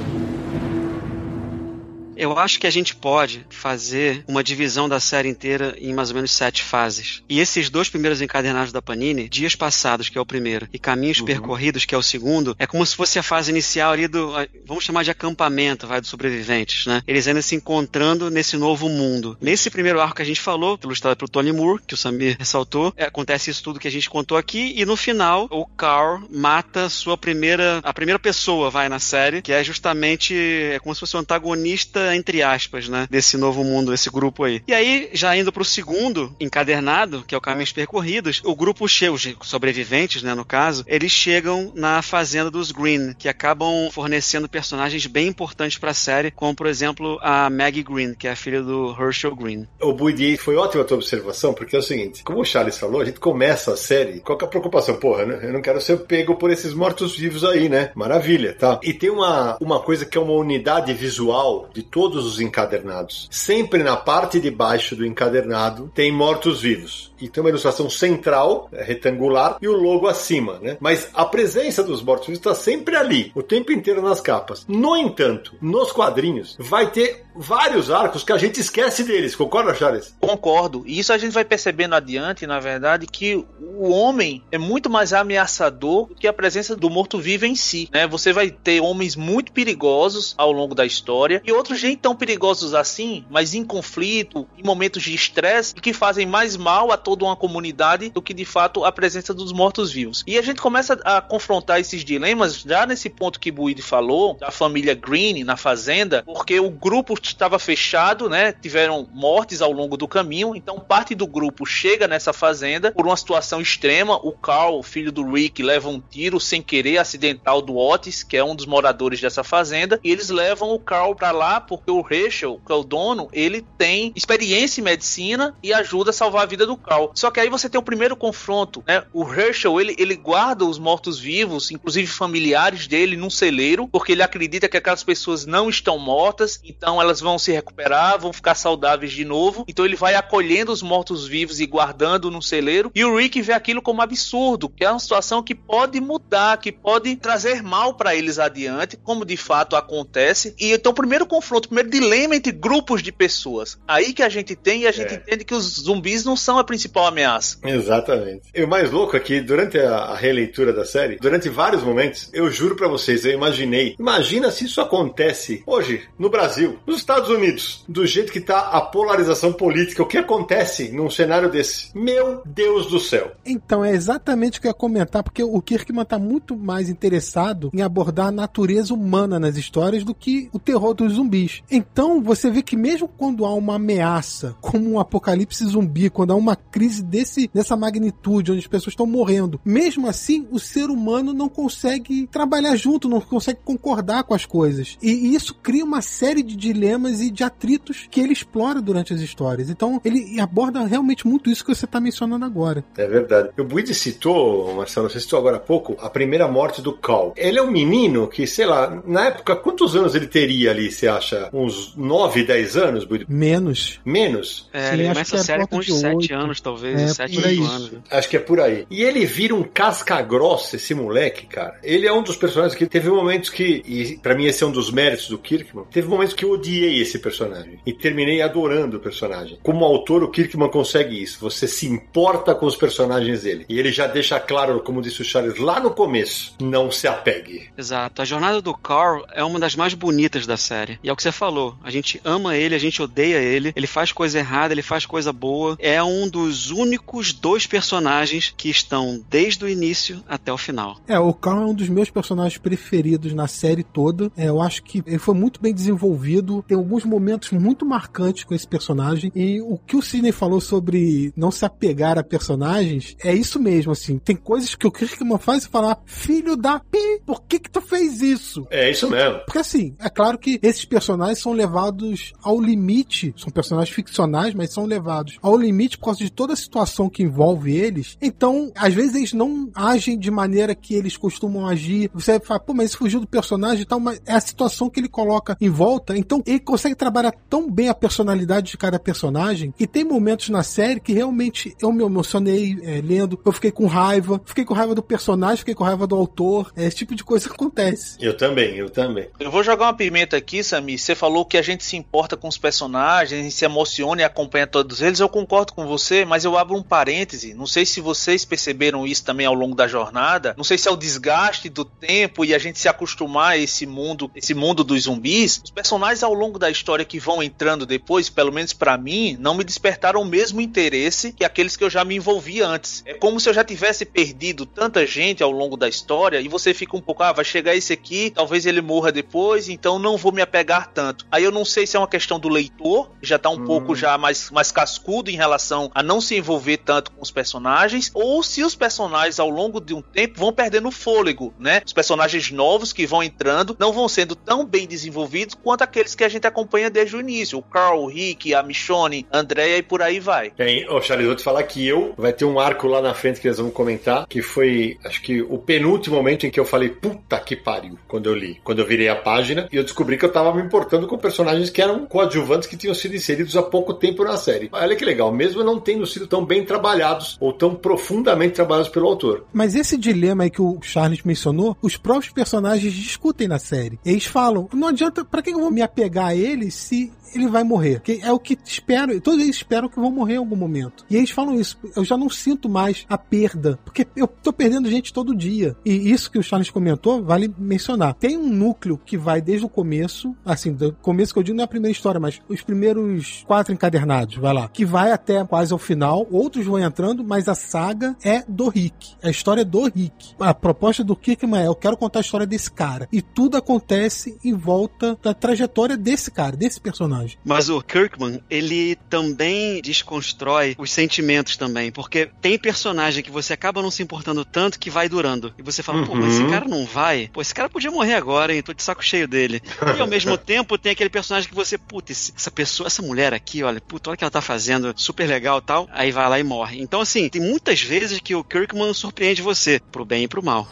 Eu 2.22 2.38
acho 2.38 2.60
que 2.60 2.68
a 2.68 2.72
gente 2.72 2.96
pode 2.96 3.44
fazer 3.50 4.24
uma 4.28 4.44
divisão 4.44 4.88
da 4.88 5.00
série 5.00 5.28
inteira 5.28 5.76
em 5.80 5.92
mais 5.92 6.12
ou 6.12 6.16
menos 6.16 6.32
sete 6.32 6.62
fases. 6.62 7.24
E 7.28 7.40
esses 7.40 7.68
dois 7.68 7.90
primeiros 7.90 8.22
encadernados 8.22 8.72
da 8.72 8.80
Panini, 8.80 9.28
Dias 9.28 9.56
Passados, 9.56 10.08
que 10.08 10.20
é 10.20 10.22
o 10.22 10.26
primeiro, 10.26 10.70
e 10.72 10.78
Caminhos 10.78 11.20
uhum. 11.20 11.26
Percorridos, 11.26 11.84
que 11.84 11.96
é 11.96 11.98
o 11.98 12.04
segundo, 12.04 12.56
é 12.60 12.68
como 12.68 12.86
se 12.86 12.96
fosse 12.96 13.18
a 13.18 13.24
fase 13.24 13.50
inicial 13.50 13.92
ali 13.92 14.08
do. 14.08 14.34
Vamos 14.68 14.84
chamar 14.84 15.04
de 15.04 15.10
acampamento, 15.10 15.88
vai, 15.88 16.00
dos 16.00 16.12
sobreviventes, 16.12 16.86
né? 16.86 17.02
Eles 17.08 17.28
ainda 17.28 17.42
se 17.42 17.56
encontrando 17.56 18.30
nesse 18.30 18.56
novo 18.56 18.88
mundo. 18.88 19.36
Nesse 19.42 19.72
primeiro 19.72 20.00
arco 20.00 20.18
que 20.18 20.22
a 20.22 20.26
gente 20.26 20.42
falou, 20.42 20.80
ilustrado 20.84 21.18
pelo 21.18 21.28
Tony 21.28 21.52
Moore, 21.52 21.82
que 21.88 21.96
o 21.96 21.98
Samir 21.98 22.38
ressaltou, 22.38 22.94
é, 22.96 23.06
acontece 23.06 23.50
isso 23.50 23.64
tudo 23.64 23.80
que 23.80 23.88
a 23.88 23.92
gente 23.92 24.08
contou 24.08 24.38
aqui, 24.38 24.76
e 24.78 24.86
no 24.86 24.96
final, 24.96 25.48
o 25.50 25.66
Carl 25.66 26.22
mata 26.30 26.88
sua 26.88 27.18
primeira. 27.18 27.80
a 27.82 27.92
primeira 27.92 28.20
pessoa, 28.20 28.70
vai, 28.70 28.88
na 28.88 29.00
série, 29.00 29.42
que 29.42 29.52
é 29.52 29.64
justamente. 29.64 30.36
é 30.36 30.78
como 30.78 30.94
se 30.94 31.00
fosse 31.00 31.16
o 31.16 31.20
antagonista 31.20 32.11
entre 32.16 32.44
aspas, 32.44 32.88
né? 32.88 33.08
Desse 33.10 33.38
novo 33.38 33.64
mundo, 33.64 33.92
desse 33.92 34.10
grupo 34.10 34.44
aí. 34.44 34.62
E 34.68 34.74
aí, 34.74 35.10
já 35.14 35.36
indo 35.36 35.52
pro 35.52 35.66
segundo 35.66 36.36
encadernado, 36.40 37.24
que 37.28 37.36
é 37.36 37.38
o 37.38 37.42
Caminhos 37.42 37.72
Percorridos, 37.72 38.42
o 38.44 38.56
grupo 38.56 38.88
cheio, 38.88 39.14
os 39.14 39.28
sobreviventes, 39.44 40.24
né, 40.24 40.34
no 40.34 40.46
caso, 40.46 40.84
eles 40.88 41.12
chegam 41.12 41.72
na 41.76 42.02
fazenda 42.02 42.50
dos 42.50 42.72
Green, 42.72 43.14
que 43.18 43.28
acabam 43.28 43.90
fornecendo 43.92 44.50
personagens 44.50 45.06
bem 45.08 45.28
importantes 45.28 45.78
pra 45.78 45.94
série, 45.94 46.32
como, 46.32 46.56
por 46.56 46.68
exemplo, 46.68 47.20
a 47.22 47.50
Maggie 47.50 47.84
Green, 47.84 48.14
que 48.14 48.28
é 48.28 48.32
a 48.32 48.36
filha 48.36 48.62
do 48.62 48.96
Herschel 49.00 49.36
Green. 49.36 49.68
O 49.82 49.94
Budi, 49.94 50.38
foi 50.38 50.56
ótima 50.56 50.84
a 50.84 50.86
tua 50.86 50.98
observação, 50.98 51.54
porque 51.54 51.76
é 51.76 51.80
o 51.80 51.84
seguinte, 51.84 52.24
como 52.24 52.42
o 52.42 52.46
Charles 52.46 52.78
falou, 52.78 53.02
a 53.02 53.06
gente 53.06 53.20
começa 53.20 53.74
a 53.74 53.78
série, 53.78 54.20
qual 54.20 54.38
que 54.38 54.46
é 54.46 54.48
a 54.48 54.50
preocupação? 54.50 54.96
Porra, 54.96 55.26
né? 55.26 55.40
Eu 55.44 55.54
não 55.54 55.62
quero 55.62 55.82
ser 55.82 55.98
pego 56.02 56.36
por 56.36 56.52
esses 56.52 56.74
mortos-vivos 56.74 57.44
aí, 57.44 57.70
né? 57.70 57.92
Maravilha, 57.96 58.56
tá? 58.58 58.80
E 58.84 58.94
tem 58.94 59.10
uma, 59.10 59.58
uma 59.60 59.80
coisa 59.80 60.06
que 60.06 60.18
é 60.18 60.22
uma 60.22 60.34
unidade 60.34 60.94
visual 60.94 61.70
de 61.74 61.84
todos 62.02 62.26
os 62.26 62.42
encadernados. 62.42 63.28
Sempre 63.30 63.84
na 63.84 63.96
parte 63.96 64.40
de 64.40 64.50
baixo 64.50 64.96
do 64.96 65.06
encadernado 65.06 65.92
tem 65.94 66.12
mortos-vivos. 66.12 67.14
E 67.22 67.30
tem 67.30 67.44
uma 67.44 67.52
ilustração 67.52 67.88
central, 67.92 68.68
é, 68.74 68.84
retangular, 68.84 69.58
e 69.62 69.68
o 69.68 69.74
logo 69.74 70.08
acima, 70.08 70.58
né? 70.60 70.78
Mas 70.80 71.10
a 71.14 71.24
presença 71.26 71.84
dos 71.84 72.02
mortos-vivos 72.02 72.40
está 72.40 72.56
sempre 72.56 72.96
ali, 72.96 73.32
o 73.36 73.44
tempo 73.44 73.72
inteiro 73.72 74.02
nas 74.02 74.20
capas. 74.20 74.66
No 74.68 74.98
entanto, 74.98 75.54
nos 75.62 75.92
quadrinhos, 75.92 76.56
vai 76.58 76.90
ter 76.90 77.24
vários 77.36 77.90
arcos 77.90 78.24
que 78.24 78.32
a 78.32 78.38
gente 78.38 78.60
esquece 78.60 79.04
deles, 79.04 79.36
concorda, 79.36 79.74
Charles? 79.74 80.16
Concordo. 80.20 80.84
E 80.86 81.00
isso 81.00 81.14
a 81.14 81.18
gente 81.18 81.32
vai 81.32 81.46
percebendo 81.46 81.96
adiante, 81.96 82.46
na 82.46 82.60
verdade, 82.60 83.08
que 83.08 83.36
o 83.60 83.90
homem 83.90 84.44
é 84.52 84.58
muito 84.58 84.90
mais 84.90 85.14
ameaçador 85.14 86.08
do 86.08 86.16
que 86.16 86.28
a 86.28 86.34
presença 86.34 86.76
do 86.76 86.90
morto-vivo 86.90 87.46
em 87.46 87.56
si, 87.56 87.90
né? 87.92 88.08
Você 88.08 88.34
vai 88.34 88.50
ter 88.50 88.82
homens 88.82 89.16
muito 89.16 89.52
perigosos 89.52 90.34
ao 90.38 90.52
longo 90.52 90.76
da 90.76 90.86
história 90.86 91.42
e 91.46 91.52
outros 91.52 91.82
nem 91.82 91.96
tão 91.96 92.16
perigosos 92.16 92.74
assim, 92.74 93.26
mas 93.30 93.54
em 93.54 93.64
conflito, 93.64 94.48
em 94.58 94.64
momentos 94.64 95.04
de 95.04 95.14
estresse 95.14 95.76
que 95.76 95.94
fazem 95.94 96.26
mais 96.26 96.58
mal 96.58 96.92
a 96.92 96.98
toda 96.98 97.26
uma 97.26 97.36
comunidade 97.36 98.10
do 98.10 98.22
que 98.22 98.34
de 98.34 98.46
fato 98.46 98.84
a 98.84 98.92
presença 98.92 99.34
dos 99.34 99.52
mortos-vivos. 99.52 100.24
E 100.28 100.38
a 100.38 100.42
gente 100.42 100.62
começa 100.62 101.00
a 101.04 101.22
confrontar 101.22 101.80
esses 101.80 102.04
dilemas 102.04 102.62
já 102.62 102.86
nesse 102.86 103.10
ponto 103.10 103.40
que 103.40 103.52
Buide 103.52 103.82
falou, 103.82 104.36
da 104.36 104.52
família 104.52 104.94
Green 104.94 105.44
na 105.44 105.58
fazenda, 105.58 106.24
porque 106.24 106.60
o 106.60 106.70
grupo 106.70 107.21
estava 107.22 107.60
fechado, 107.60 108.30
né? 108.30 108.52
Tiveram 108.52 109.08
mortes 109.14 109.62
ao 109.62 109.72
longo 109.72 109.98
do 109.98 110.08
caminho, 110.08 110.56
então 110.56 110.80
parte 110.80 111.16
do 111.16 111.28
grupo 111.28 111.66
chega 111.66 112.08
nessa 112.08 112.34
fazenda 112.34 112.92
por 112.92 113.06
uma 113.06 113.18
situação 113.18 113.62
extrema. 113.62 114.16
O 114.16 114.32
Carl, 114.32 114.82
filho 114.84 115.12
do 115.12 115.30
Rick, 115.32 115.62
leva 115.62 115.90
um 115.90 116.00
tiro 116.00 116.40
sem 116.40 116.62
querer 116.62 116.98
acidental 116.98 117.62
do 117.62 117.78
Otis, 117.78 118.24
que 118.24 118.38
é 118.38 118.44
um 118.44 118.56
dos 118.56 118.66
moradores 118.66 119.20
dessa 119.22 119.44
fazenda, 119.44 120.00
e 120.04 120.12
eles 120.12 120.30
levam 120.30 120.74
o 120.74 120.80
Carl 120.80 121.16
para 121.16 121.32
lá 121.32 121.60
porque 121.60 121.92
o 121.92 122.06
Herschel, 122.10 122.62
que 122.66 122.72
é 122.72 122.76
o 122.76 122.84
dono, 122.84 123.30
ele 123.34 123.66
tem 123.78 124.12
experiência 124.16 124.82
em 124.82 124.84
medicina 124.84 125.56
e 125.62 125.74
ajuda 125.74 126.12
a 126.12 126.14
salvar 126.14 126.44
a 126.44 126.46
vida 126.48 126.66
do 126.66 126.78
Carl. 126.78 127.12
Só 127.14 127.30
que 127.32 127.40
aí 127.40 127.50
você 127.50 127.70
tem 127.70 127.80
o 127.80 127.84
primeiro 127.84 128.16
confronto, 128.16 128.84
né? 128.88 129.04
O 129.14 129.24
Herschel, 129.24 129.80
ele, 129.80 129.96
ele 129.98 130.16
guarda 130.16 130.66
os 130.66 130.80
mortos-vivos, 130.80 131.72
inclusive 131.72 132.08
familiares 132.08 132.88
dele, 132.88 133.18
num 133.18 133.30
celeiro, 133.30 133.88
porque 133.88 134.12
ele 134.12 134.24
acredita 134.24 134.70
que 134.70 134.78
aquelas 134.78 135.04
pessoas 135.04 135.46
não 135.46 135.70
estão 135.70 135.98
mortas, 135.98 136.60
então 136.64 137.02
elas 137.02 137.11
vão 137.20 137.38
se 137.38 137.52
recuperar, 137.52 138.20
vão 138.20 138.32
ficar 138.32 138.56
saudáveis 138.56 139.12
de 139.12 139.26
novo. 139.26 139.66
Então 139.68 139.86
ele 139.86 139.96
vai 139.96 140.16
acolhendo 140.16 140.72
os 140.72 140.82
mortos-vivos 140.82 141.60
e 141.60 141.66
guardando 141.66 142.32
num 142.32 142.42
celeiro. 142.42 142.92
E 142.94 143.04
o 143.04 143.16
Rick 143.16 143.42
vê 143.42 143.54
aquilo 143.54 143.82
como 143.82 144.02
absurdo, 144.02 144.70
que 144.70 144.86
é 144.86 144.90
uma 144.90 145.00
situação 145.00 145.44
que 145.44 145.56
pode 145.56 146.00
mudar, 146.00 146.58
que 146.58 146.72
pode 146.72 147.16
trazer 147.16 147.64
mal 147.64 147.96
para 147.96 148.16
eles 148.16 148.40
adiante, 148.40 148.98
como 148.98 149.26
de 149.26 149.38
fato 149.38 149.76
acontece. 149.76 150.56
E 150.60 150.72
então 150.72 150.92
o 150.92 150.96
primeiro 150.96 151.26
confronto, 151.26 151.66
o 151.66 151.70
primeiro 151.70 151.90
dilema 151.90 152.36
entre 152.36 152.52
grupos 152.52 153.02
de 153.02 153.12
pessoas. 153.12 153.80
Aí 153.88 154.14
que 154.14 154.24
a 154.24 154.30
gente 154.30 154.56
tem 154.56 154.82
e 154.82 154.88
a 154.88 154.92
gente 154.92 155.14
é. 155.14 155.18
entende 155.18 155.44
que 155.44 155.56
os 155.56 155.82
zumbis 155.82 156.24
não 156.24 156.36
são 156.36 156.58
a 156.58 156.64
principal 156.64 157.08
ameaça. 157.08 157.58
Exatamente. 157.64 158.50
E 158.54 158.64
o 158.64 158.68
mais 158.68 158.92
louco 158.92 159.16
é 159.16 159.20
que 159.20 159.42
durante 159.42 159.78
a 159.80 160.16
releitura 160.16 160.74
da 160.74 160.86
série, 160.86 161.18
durante 161.18 161.50
vários 161.50 161.84
momentos, 161.84 162.30
eu 162.34 162.50
juro 162.52 162.76
para 162.76 162.88
vocês, 162.88 163.26
eu 163.26 163.32
imaginei, 163.32 163.96
imagina 164.00 164.52
se 164.52 164.66
isso 164.66 164.82
acontece 164.82 165.64
hoje 165.66 166.08
no 166.18 166.30
Brasil, 166.30 166.80
nos 166.86 167.01
Estados 167.02 167.30
Unidos, 167.30 167.84
do 167.90 168.06
jeito 168.06 168.32
que 168.32 168.40
tá 168.40 168.60
a 168.60 168.80
polarização 168.80 169.52
política, 169.52 170.04
o 170.04 170.06
que 170.06 170.20
acontece 170.20 170.92
num 170.92 171.10
cenário 171.10 171.50
desse? 171.50 171.90
Meu 171.96 172.44
Deus 172.46 172.86
do 172.86 173.00
céu. 173.00 173.32
Então, 173.44 173.84
é 173.84 173.92
exatamente 173.92 174.60
o 174.60 174.62
que 174.62 174.68
eu 174.68 174.70
ia 174.70 174.76
comentar, 174.76 175.24
porque 175.24 175.44
o 175.44 175.60
Kirkman 175.62 176.06
tá 176.06 176.20
muito 176.20 176.56
mais 176.56 176.90
interessado 176.90 177.72
em 177.74 177.82
abordar 177.82 178.28
a 178.28 178.32
natureza 178.32 178.94
humana 178.94 179.40
nas 179.40 179.58
histórias 179.58 180.04
do 180.04 180.14
que 180.14 180.48
o 180.54 180.60
terror 180.60 180.94
dos 180.94 181.14
zumbis. 181.14 181.64
Então, 181.72 182.22
você 182.22 182.52
vê 182.52 182.62
que 182.62 182.78
mesmo 182.78 183.08
quando 183.08 183.46
há 183.46 183.54
uma 183.54 183.76
ameaça, 183.76 184.56
como 184.62 184.92
um 184.92 185.00
apocalipse 185.00 185.66
zumbi, 185.66 186.10
quando 186.10 186.34
há 186.34 186.36
uma 186.36 186.56
crise 186.56 187.04
desse, 187.04 187.50
dessa 187.52 187.76
magnitude, 187.76 188.52
onde 188.52 188.62
as 188.62 188.68
pessoas 188.68 188.94
estão 188.94 189.08
morrendo, 189.08 189.60
mesmo 189.66 190.08
assim, 190.08 190.48
o 190.52 190.60
ser 190.60 190.92
humano 190.92 191.34
não 191.34 191.50
consegue 191.50 192.28
trabalhar 192.28 192.76
junto, 192.76 193.10
não 193.10 193.20
consegue 193.20 193.60
concordar 193.66 194.24
com 194.24 194.36
as 194.36 194.46
coisas. 194.46 195.00
E 195.02 195.34
isso 195.34 195.56
cria 195.56 195.84
uma 195.84 196.04
série 196.04 196.44
de 196.44 196.56
dilemas 196.56 196.91
e 197.22 197.30
de 197.32 197.44
atritos 197.44 198.08
que 198.10 198.20
ele 198.20 198.34
explora 198.34 198.82
durante 198.82 199.14
as 199.14 199.22
histórias. 199.22 199.70
Então, 199.70 200.02
ele 200.04 200.40
aborda 200.40 200.84
realmente 200.86 201.28
muito 201.28 201.50
isso 201.50 201.64
que 201.66 201.74
você 201.74 201.86
está 201.86 202.00
mencionando 202.00 202.46
agora. 202.46 202.84
É 202.98 203.06
verdade. 203.08 203.50
O 203.58 203.64
Buide 203.64 203.94
citou, 203.94 204.74
Marcelo, 204.76 205.10
você 205.10 205.20
citou 205.20 205.40
agora 205.40 205.58
há 205.58 205.60
pouco, 205.60 205.96
a 206.00 206.10
primeira 206.10 206.48
morte 206.48 206.82
do 206.82 206.94
Cal. 206.94 207.34
Ele 207.38 207.58
é 207.60 207.62
um 207.64 207.72
menino 207.72 208.28
que, 208.28 208.46
sei 208.48 208.66
lá, 208.66 209.02
na 209.06 209.28
época, 209.28 209.56
quantos 209.56 209.96
anos 209.96 210.16
ele 210.16 210.28
teria 210.28 210.72
ali, 210.72 210.92
você 210.92 211.08
acha, 211.08 211.50
uns 211.54 211.96
9, 211.96 212.44
10 212.44 212.78
anos, 212.78 213.06
Buiu? 213.06 213.26
Menos. 213.28 214.00
Menos? 214.06 214.70
É, 214.74 214.88
Sim, 214.90 214.94
ele 214.94 215.08
começa 215.10 215.32
que 215.32 215.38
a 215.38 215.40
é 215.40 215.44
série 215.44 215.68
com 215.68 215.78
uns 215.78 215.88
volta 215.88 215.94
de 215.94 216.00
7 216.02 216.16
oito. 216.34 216.34
anos, 216.44 216.62
talvez, 216.62 217.02
É, 217.02 217.08
7, 217.08 217.36
por 217.36 217.46
aí. 217.46 217.60
8 217.60 217.72
anos. 217.72 217.92
Acho 218.10 218.30
que 218.30 218.38
é 218.38 218.40
por 218.40 218.60
aí. 218.60 218.86
E 218.90 219.04
ele 219.04 219.26
vira 219.26 219.56
um 219.56 219.64
casca 219.64 220.22
grossa, 220.22 220.76
esse 220.76 220.94
moleque, 220.94 221.46
cara. 221.46 221.80
Ele 221.84 222.08
é 222.08 222.14
um 222.14 222.24
dos 222.24 222.36
personagens 222.36 222.78
que 222.78 222.86
teve 222.86 223.10
momentos 223.10 223.50
que, 223.50 223.82
e 223.86 224.18
pra 224.22 224.36
mim 224.36 224.46
esse 224.46 224.64
é 224.64 224.68
um 224.68 224.72
dos 224.72 224.92
méritos 224.92 225.28
do 225.28 225.38
Kirkman, 225.38 225.86
teve 225.92 226.08
momentos 226.08 226.34
que 226.34 226.46
eu 226.46 226.52
odiei 226.52 226.81
esse 226.86 227.20
personagem. 227.20 227.80
E 227.86 227.94
terminei 227.94 228.42
adorando 228.42 228.98
o 228.98 229.00
personagem. 229.00 229.58
Como 229.64 229.86
autor, 229.86 230.24
o 230.24 230.30
Kirkman 230.30 230.70
consegue 230.70 231.22
isso. 231.22 231.40
Você 231.42 231.68
se 231.68 231.88
importa 231.88 232.56
com 232.56 232.66
os 232.66 232.76
personagens 232.76 233.44
dele. 233.44 233.66
E 233.68 233.80
ele 233.80 233.92
já 233.92 234.08
deixa 234.08 234.40
claro, 234.40 234.82
como 234.82 235.02
disse 235.02 235.22
o 235.22 235.26
Charles 235.26 235.58
lá 235.58 235.80
no 235.80 235.92
começo, 235.92 236.56
não 236.62 236.92
se 236.92 237.08
apegue. 237.08 237.70
Exato. 237.78 238.22
A 238.22 238.26
jornada 238.26 238.62
do 238.62 238.74
Carl 238.74 239.26
é 239.34 239.44
uma 239.44 239.60
das 239.60 239.76
mais 239.76 239.94
bonitas 239.94 240.46
da 240.46 240.58
série. 240.58 241.00
E 241.04 241.10
é 241.10 241.14
o 241.14 241.16
que 241.16 241.24
você 241.24 241.32
falou. 241.32 241.76
A 241.84 241.92
gente 241.92 242.22
ama 242.24 242.56
ele, 242.56 242.76
a 242.76 242.80
gente 242.80 243.02
odeia 243.02 243.38
ele. 243.38 243.74
Ele 243.76 243.88
faz 243.88 244.12
coisa 244.12 244.40
errada, 244.40 244.74
ele 244.74 244.82
faz 244.82 245.06
coisa 245.06 245.32
boa. 245.32 245.76
É 245.80 246.02
um 246.04 246.28
dos 246.28 246.72
únicos 246.72 247.34
dois 247.34 247.66
personagens 247.66 248.54
que 248.56 248.70
estão 248.70 249.24
desde 249.30 249.64
o 249.64 249.70
início 249.70 250.24
até 250.28 250.52
o 250.52 250.58
final. 250.58 250.98
É, 251.08 251.20
o 251.20 251.34
Carl 251.34 251.62
é 251.62 251.66
um 251.66 251.74
dos 251.74 251.90
meus 251.90 252.10
personagens 252.10 252.58
preferidos 252.58 253.34
na 253.34 253.48
série 253.48 253.84
toda. 253.84 254.32
É, 254.38 254.48
eu 254.48 254.62
acho 254.62 254.84
que 254.84 255.04
ele 255.06 255.18
foi 255.18 255.36
muito 255.36 255.62
bem 255.62 255.74
desenvolvido. 255.74 256.64
Tem 256.72 256.78
alguns 256.78 257.04
momentos 257.04 257.52
muito 257.52 257.86
marcantes 257.86 258.46
com 258.46 258.56
esse 258.56 258.66
personagem. 258.66 259.30
E 259.36 259.60
o 259.60 259.78
que 259.78 259.98
o 259.98 260.02
Sidney 260.02 260.32
falou 260.32 260.62
sobre 260.62 261.34
não 261.36 261.52
se 261.52 261.66
apegar 261.66 262.18
a 262.18 262.24
personagens 262.24 263.14
é 263.22 263.36
isso 263.36 263.60
mesmo, 263.60 263.92
assim. 263.92 264.18
Tem 264.18 264.38
coisas 264.38 264.74
que 264.74 264.88
o 264.88 264.92
Kirkman 264.92 265.38
faz 265.38 265.66
e 265.66 265.68
falar: 265.68 266.00
Filho 266.06 266.56
da 266.56 266.80
pi, 266.80 267.20
por 267.26 267.44
que 267.44 267.60
que 267.60 267.70
tu 267.70 267.82
fez 267.82 268.22
isso? 268.22 268.66
É 268.70 268.90
isso 268.90 269.10
mesmo. 269.10 269.42
Porque 269.46 269.60
assim, 269.60 269.98
é 270.00 270.10
claro 270.10 270.38
que 270.38 270.62
esses 270.64 270.86
personagens 270.86 271.40
são 271.40 271.52
levados 271.52 272.32
ao 272.42 272.58
limite, 272.62 273.34
são 273.36 273.52
personagens 273.52 273.94
ficcionais, 273.94 274.54
mas 274.54 274.72
são 274.72 274.86
levados 274.86 275.38
ao 275.42 275.58
limite 275.58 275.98
por 275.98 276.06
causa 276.06 276.20
de 276.20 276.32
toda 276.32 276.54
a 276.54 276.56
situação 276.56 277.10
que 277.10 277.22
envolve 277.22 277.76
eles. 277.76 278.18
Então, 278.22 278.72
às 278.78 278.94
vezes 278.94 279.16
eles 279.16 279.34
não 279.34 279.70
agem 279.76 280.18
de 280.18 280.32
maneira 280.32 280.74
que 280.74 280.94
eles 280.94 281.18
costumam 281.18 281.68
agir. 281.68 282.10
Você 282.14 282.40
fala, 282.40 282.62
pô, 282.62 282.74
mas 282.74 282.92
isso 282.92 282.98
fugiu 282.98 283.20
do 283.20 283.28
personagem 283.28 283.82
e 283.82 283.86
tal, 283.86 284.00
mas 284.00 284.22
é 284.26 284.32
a 284.32 284.40
situação 284.40 284.90
que 284.90 285.02
ele 285.02 285.10
coloca 285.10 285.58
em 285.60 285.70
volta. 285.70 286.18
Então, 286.18 286.42
ele 286.46 286.61
consegue 286.66 286.96
trabalhar 286.96 287.34
tão 287.50 287.70
bem 287.70 287.90
a 287.90 287.94
personalidade 287.94 288.72
de 288.72 288.78
cada 288.78 289.00
personagem 289.00 289.74
que 289.78 289.88
tem 289.88 290.04
momentos 290.04 290.50
na 290.50 290.64
série 290.64 291.00
que 291.00 291.14
realmente 291.14 291.76
eu 291.82 291.92
me 291.92 292.04
emocionei 292.04 292.78
é, 292.84 293.02
lendo, 293.02 293.40
eu 293.44 293.52
fiquei 293.52 293.72
com 293.72 293.86
raiva, 293.86 294.42
fiquei 294.46 294.66
com 294.66 294.74
raiva 294.74 294.96
do 294.96 295.04
personagem, 295.04 295.58
fiquei 295.58 295.76
com 295.76 295.84
raiva 295.84 296.08
do 296.08 296.16
autor. 296.16 296.72
É, 296.76 296.86
esse 296.86 296.98
tipo 296.98 297.16
de 297.16 297.24
coisa 297.24 297.50
acontece. 297.52 298.18
Eu 298.20 298.36
também, 298.36 298.76
eu 298.76 298.90
também. 298.90 299.28
Eu 299.40 299.52
vou 299.52 299.64
jogar 299.64 299.86
uma 299.86 299.94
pimenta 299.94 300.38
aqui, 300.38 300.64
Sami. 300.64 300.98
Você 300.98 301.16
falou 301.16 301.46
que 301.46 301.58
a 301.58 301.62
gente 301.62 301.84
se 301.84 301.96
importa 301.96 302.38
com 302.38 302.48
os 302.48 302.58
personagens, 302.58 303.54
se 303.54 303.66
emociona 303.66 304.22
e 304.22 304.24
acompanha 304.24 304.68
todos 304.68 305.02
eles. 305.02 305.20
Eu 305.20 305.30
concordo 305.30 305.74
com 305.74 305.86
você, 305.86 306.26
mas 306.26 306.46
eu 306.46 306.58
abro 306.58 306.76
um 306.76 306.84
parêntese. 306.84 307.54
Não 307.54 307.66
sei 307.66 307.86
se 307.86 308.02
vocês 308.02 308.46
perceberam 308.46 309.06
isso 309.06 309.24
também 309.24 309.46
ao 309.46 309.54
longo 309.54 309.76
da 309.76 309.88
jornada. 309.88 310.54
Não 310.58 310.64
sei 310.64 310.78
se 310.78 310.88
é 310.88 310.92
o 310.92 310.98
desgaste 310.98 311.70
do 311.70 311.86
tempo 311.86 312.46
e 312.46 312.54
a 312.54 312.60
gente 312.60 312.80
se 312.80 312.88
acostumar 312.88 313.52
a 313.52 313.58
esse 313.58 313.86
mundo, 313.86 314.30
esse 314.36 314.54
mundo 314.54 314.84
dos 314.84 315.04
zumbis. 315.04 315.62
Os 315.64 315.72
personagens 315.72 316.24
ao 316.24 316.34
longo 316.34 316.51
da 316.60 316.70
história 316.70 317.06
que 317.06 317.20
vão 317.20 317.42
entrando 317.42 317.86
depois, 317.86 318.30
pelo 318.30 318.52
menos 318.52 318.74
para 318.74 318.98
mim, 318.98 319.38
não 319.40 319.56
me 319.56 319.64
despertaram 319.64 320.22
o 320.22 320.26
mesmo 320.26 320.62
interesse 320.62 321.34
que 321.34 321.44
aqueles 321.44 321.76
que 321.76 321.84
eu 321.84 321.90
já 321.90 322.04
me 322.04 322.16
envolvi 322.16 322.62
antes. 322.62 323.04
É 323.06 323.14
como 323.14 323.40
se 323.40 323.50
eu 323.50 323.54
já 323.54 323.64
tivesse 323.64 324.06
perdido 324.06 324.66
tanta 324.66 325.06
gente 325.06 325.44
ao 325.44 325.52
longo 325.52 325.78
da 325.78 325.88
história 325.88 326.40
e 326.40 326.48
você 326.48 326.74
fica 326.74 326.96
um 326.96 327.02
pouco, 327.02 327.24
ah, 327.24 327.32
vai 327.32 327.46
chegar 327.46 327.76
esse 327.76 327.94
aqui, 327.94 328.32
talvez 328.32 328.66
ele 328.66 328.82
morra 328.82 329.12
depois, 329.12 329.70
então 329.70 330.00
não 330.00 330.18
vou 330.18 330.32
me 330.32 330.42
apegar 330.42 330.92
tanto. 330.94 331.26
Aí 331.32 331.44
eu 331.44 331.52
não 331.52 331.66
sei 331.66 331.86
se 331.86 331.96
é 331.96 332.00
uma 332.00 332.08
questão 332.08 332.40
do 332.40 332.50
leitor, 332.50 333.10
que 333.20 333.28
já 333.28 333.38
tá 333.38 333.50
um 333.50 333.66
pouco 333.66 333.96
já 333.96 334.18
mais, 334.18 334.50
mais 334.52 334.72
cascudo 334.72 335.30
em 335.30 335.36
relação 335.36 335.92
a 335.94 336.04
não 336.04 336.22
se 336.22 336.36
envolver 336.36 336.78
tanto 336.78 337.12
com 337.12 337.22
os 337.22 337.32
personagens, 337.32 338.12
ou 338.14 338.42
se 338.44 338.64
os 338.64 338.76
personagens 338.76 339.40
ao 339.40 339.50
longo 339.50 339.80
de 339.80 339.94
um 339.94 340.02
tempo 340.02 340.40
vão 340.40 340.54
perdendo 340.54 340.88
o 340.88 340.92
fôlego, 340.92 341.54
né? 341.60 341.82
Os 341.86 341.94
personagens 341.94 342.52
novos 342.52 342.94
que 342.94 343.06
vão 343.06 343.24
entrando 343.24 343.76
não 343.80 343.94
vão 343.94 344.08
sendo 344.08 344.36
tão 344.36 344.66
bem 344.66 344.88
desenvolvidos 344.88 345.56
quanto 345.56 345.84
aqueles 345.84 346.16
que 346.16 346.24
a 346.24 346.30
gente 346.32 346.48
acompanha 346.48 346.90
desde 346.90 347.16
o 347.16 347.20
início. 347.20 347.58
O 347.58 347.62
Carl, 347.62 348.02
o 348.02 348.08
Rick, 348.08 348.54
a 348.54 348.64
Michonne, 348.64 349.26
a 349.32 349.40
Andrea 349.40 349.78
e 349.78 349.84
por 349.84 350.02
aí 350.02 350.20
vai. 350.20 350.52
Tem, 350.52 350.90
ô 350.90 351.02
Charles, 351.02 351.28
vou 351.28 351.36
te 351.36 351.44
falar 351.44 351.64
que 351.64 351.86
eu 351.88 352.14
vai 352.18 352.34
ter 352.34 352.46
um 352.46 352.60
arco 352.60 352.88
lá 352.88 353.02
na 353.02 353.14
frente 353.14 353.40
que 353.40 353.48
eles 353.48 353.58
vão 353.58 353.70
comentar, 353.70 354.26
que 354.28 354.42
foi, 354.42 354.98
acho 355.06 355.22
que 355.22 355.42
o 355.42 355.58
penúltimo 355.58 356.16
momento 356.16 356.46
em 356.46 356.52
que 356.52 356.60
eu 356.60 356.66
falei, 356.66 356.90
puta 356.90 357.40
que 357.40 357.56
pariu, 357.56 357.98
quando 358.08 358.28
eu 358.28 358.36
li, 358.36 358.60
quando 358.64 358.80
eu 358.80 358.88
virei 358.88 359.10
a 359.10 359.16
página, 359.16 359.68
e 359.72 359.76
eu 359.76 359.84
descobri 359.84 360.18
que 360.18 360.26
eu 360.26 360.32
tava 360.32 360.54
me 360.54 360.62
importando 360.62 361.08
com 361.08 361.18
personagens 361.18 361.70
que 361.70 361.82
eram 361.82 362.06
coadjuvantes 362.06 362.68
que 362.68 362.78
tinham 362.78 362.94
sido 362.94 363.16
inseridos 363.16 363.56
há 363.56 363.64
pouco 363.64 363.94
tempo 363.94 364.24
na 364.24 364.38
série. 364.38 364.70
Olha 364.72 364.96
que 364.96 365.06
legal, 365.06 365.32
mesmo 365.32 365.64
não 365.64 365.80
tendo 365.80 366.06
sido 366.06 366.28
tão 366.28 366.46
bem 366.46 366.64
trabalhados 366.64 367.38
ou 367.40 367.54
tão 367.54 367.76
profundamente 367.76 368.56
trabalhados 368.56 368.90
pelo 368.90 369.08
autor. 369.08 369.46
Mas 369.54 369.76
esse 369.76 369.98
dilema 369.98 370.44
aí 370.44 370.50
que 370.50 370.62
o 370.62 370.80
Charles 370.82 371.24
mencionou, 371.24 371.78
os 371.82 371.98
próprios 371.98 372.34
personagens 372.34 372.94
discutem 372.94 373.48
na 373.48 373.60
série. 373.60 374.00
Eles 374.06 374.26
falam: 374.26 374.70
não 374.74 374.90
adianta, 374.90 375.26
pra 375.26 375.42
que 375.42 375.52
eu 375.52 375.60
vou 375.60 375.72
me 375.72 375.82
apegar 375.82 376.21
a 376.28 376.36
ele 376.36 376.72
se 376.72 377.12
ele 377.34 377.48
vai 377.48 377.64
morrer? 377.64 378.02
Que 378.02 378.20
é 378.22 378.32
o 378.32 378.40
que 378.40 378.58
espero, 378.66 379.20
todos 379.22 379.42
eles 379.42 379.56
esperam 379.56 379.90
que 379.90 380.00
vão 380.00 380.12
morrer 380.12 380.36
em 380.36 380.38
algum 380.38 380.56
momento. 380.56 381.06
E 381.10 381.16
eles 381.16 381.32
falam 381.32 381.60
isso: 381.60 381.78
eu 381.96 382.04
já 382.04 382.18
não 382.18 382.30
sinto 382.30 382.70
mais 382.70 383.06
a 383.10 383.18
perda, 383.18 383.80
porque 383.84 384.08
eu 384.16 384.28
tô 384.28 384.52
perdendo 384.52 384.90
gente 384.90 385.14
todo 385.14 385.36
dia. 385.36 385.76
E 385.86 386.12
isso 386.12 386.32
que 386.32 386.40
o 386.40 386.44
Charles 386.44 386.70
comentou, 386.70 387.24
vale 387.24 387.54
mencionar. 387.58 388.14
Tem 388.16 388.38
um 388.38 388.50
núcleo 388.50 389.00
que 389.06 389.18
vai 389.18 389.42
desde 389.42 389.66
o 389.66 389.70
começo, 389.70 390.36
assim, 390.46 390.74
do 390.74 390.94
começo 391.02 391.34
que 391.34 391.40
eu 391.40 391.44
digo 391.44 391.56
não 391.56 391.64
é 391.64 391.66
a 391.66 391.68
primeira 391.68 391.92
história, 391.92 392.20
mas 392.20 392.42
os 392.48 392.62
primeiros 392.62 393.44
quatro 393.48 393.74
encadernados, 393.74 394.36
vai 394.38 394.54
lá, 394.54 394.68
que 394.68 394.86
vai 394.86 395.12
até 395.12 395.44
quase 395.44 395.74
ao 395.74 395.80
final, 395.80 396.28
outros 396.32 396.66
vão 396.66 396.80
entrando, 396.80 397.24
mas 397.24 397.48
a 397.48 397.56
saga 397.56 398.16
é 398.24 398.44
do 398.48 398.70
Rick. 398.70 399.16
A 399.24 399.30
história 399.30 399.62
é 399.62 399.66
do 399.66 399.84
Rick. 399.84 400.36
A 400.40 400.54
proposta 400.54 401.04
do 401.04 401.16
Kirkman 401.16 401.62
é: 401.62 401.68
eu 401.68 401.76
quero 401.76 401.98
contar 401.98 402.20
a 402.20 402.22
história 402.22 402.48
desse 402.48 402.72
cara. 402.72 403.08
E 403.12 403.22
tudo 403.22 403.58
acontece 403.58 404.38
em 404.44 404.54
volta 404.54 405.18
da 405.22 405.34
trajetória 405.34 405.98
desse 406.12 406.30
cara, 406.30 406.58
desse 406.58 406.80
personagem. 406.80 407.38
Mas 407.44 407.70
o 407.70 407.82
Kirkman, 407.82 408.42
ele 408.50 408.98
também 409.10 409.82
desconstrói 409.82 410.76
os 410.78 410.92
sentimentos 410.92 411.56
também, 411.56 411.92
porque 411.92 412.30
tem 412.42 412.58
personagem 412.58 413.24
que 413.24 413.32
você 413.32 413.54
acaba 413.54 413.82
não 413.82 413.90
se 413.90 414.04
importando 414.04 414.44
tanto 414.44 414.78
que 414.78 414.90
vai 414.90 415.08
durando. 415.08 415.54
E 415.58 415.62
você 415.62 415.82
fala, 415.82 416.06
pô, 416.06 416.14
mas 416.14 416.34
esse 416.34 416.46
cara 416.48 416.68
não 416.68 416.86
vai? 416.86 417.30
Pô, 417.32 417.42
esse 417.42 417.54
cara 417.54 417.70
podia 417.70 417.90
morrer 417.90 418.16
agora, 418.16 418.54
hein? 418.54 418.62
Tô 418.62 418.74
de 418.74 418.84
saco 418.84 419.04
cheio 419.04 419.28
dele. 419.28 419.62
E 419.98 420.02
ao 420.02 420.08
mesmo 420.08 420.36
tempo 420.38 420.78
tem 420.78 420.92
aquele 420.92 421.10
personagem 421.10 421.48
que 421.48 421.56
você, 421.56 421.78
puta, 421.78 422.12
essa 422.12 422.52
pessoa, 422.52 422.88
essa 422.88 423.02
mulher 423.02 423.34
aqui, 423.34 423.64
olha, 423.64 423.80
puta, 423.80 424.10
olha 424.10 424.16
o 424.16 424.18
que 424.18 424.24
ela 424.24 424.32
tá 424.32 424.42
fazendo, 424.42 424.94
super 424.98 425.28
legal 425.28 425.60
e 425.60 425.62
tal. 425.62 425.90
Aí 425.94 426.12
vai 426.12 426.28
lá 426.28 426.40
e 426.40 426.44
morre. 426.44 426.82
Então, 426.82 427.00
assim, 427.00 427.30
tem 427.30 427.42
muitas 427.42 427.82
vezes 427.82 428.20
que 428.20 428.36
o 428.36 428.44
Kirkman 428.44 428.94
surpreende 428.94 429.42
você, 429.42 429.80
pro 429.92 430.04
bem 430.04 430.24
e 430.24 430.28
pro 430.28 430.44
mal. 430.44 430.68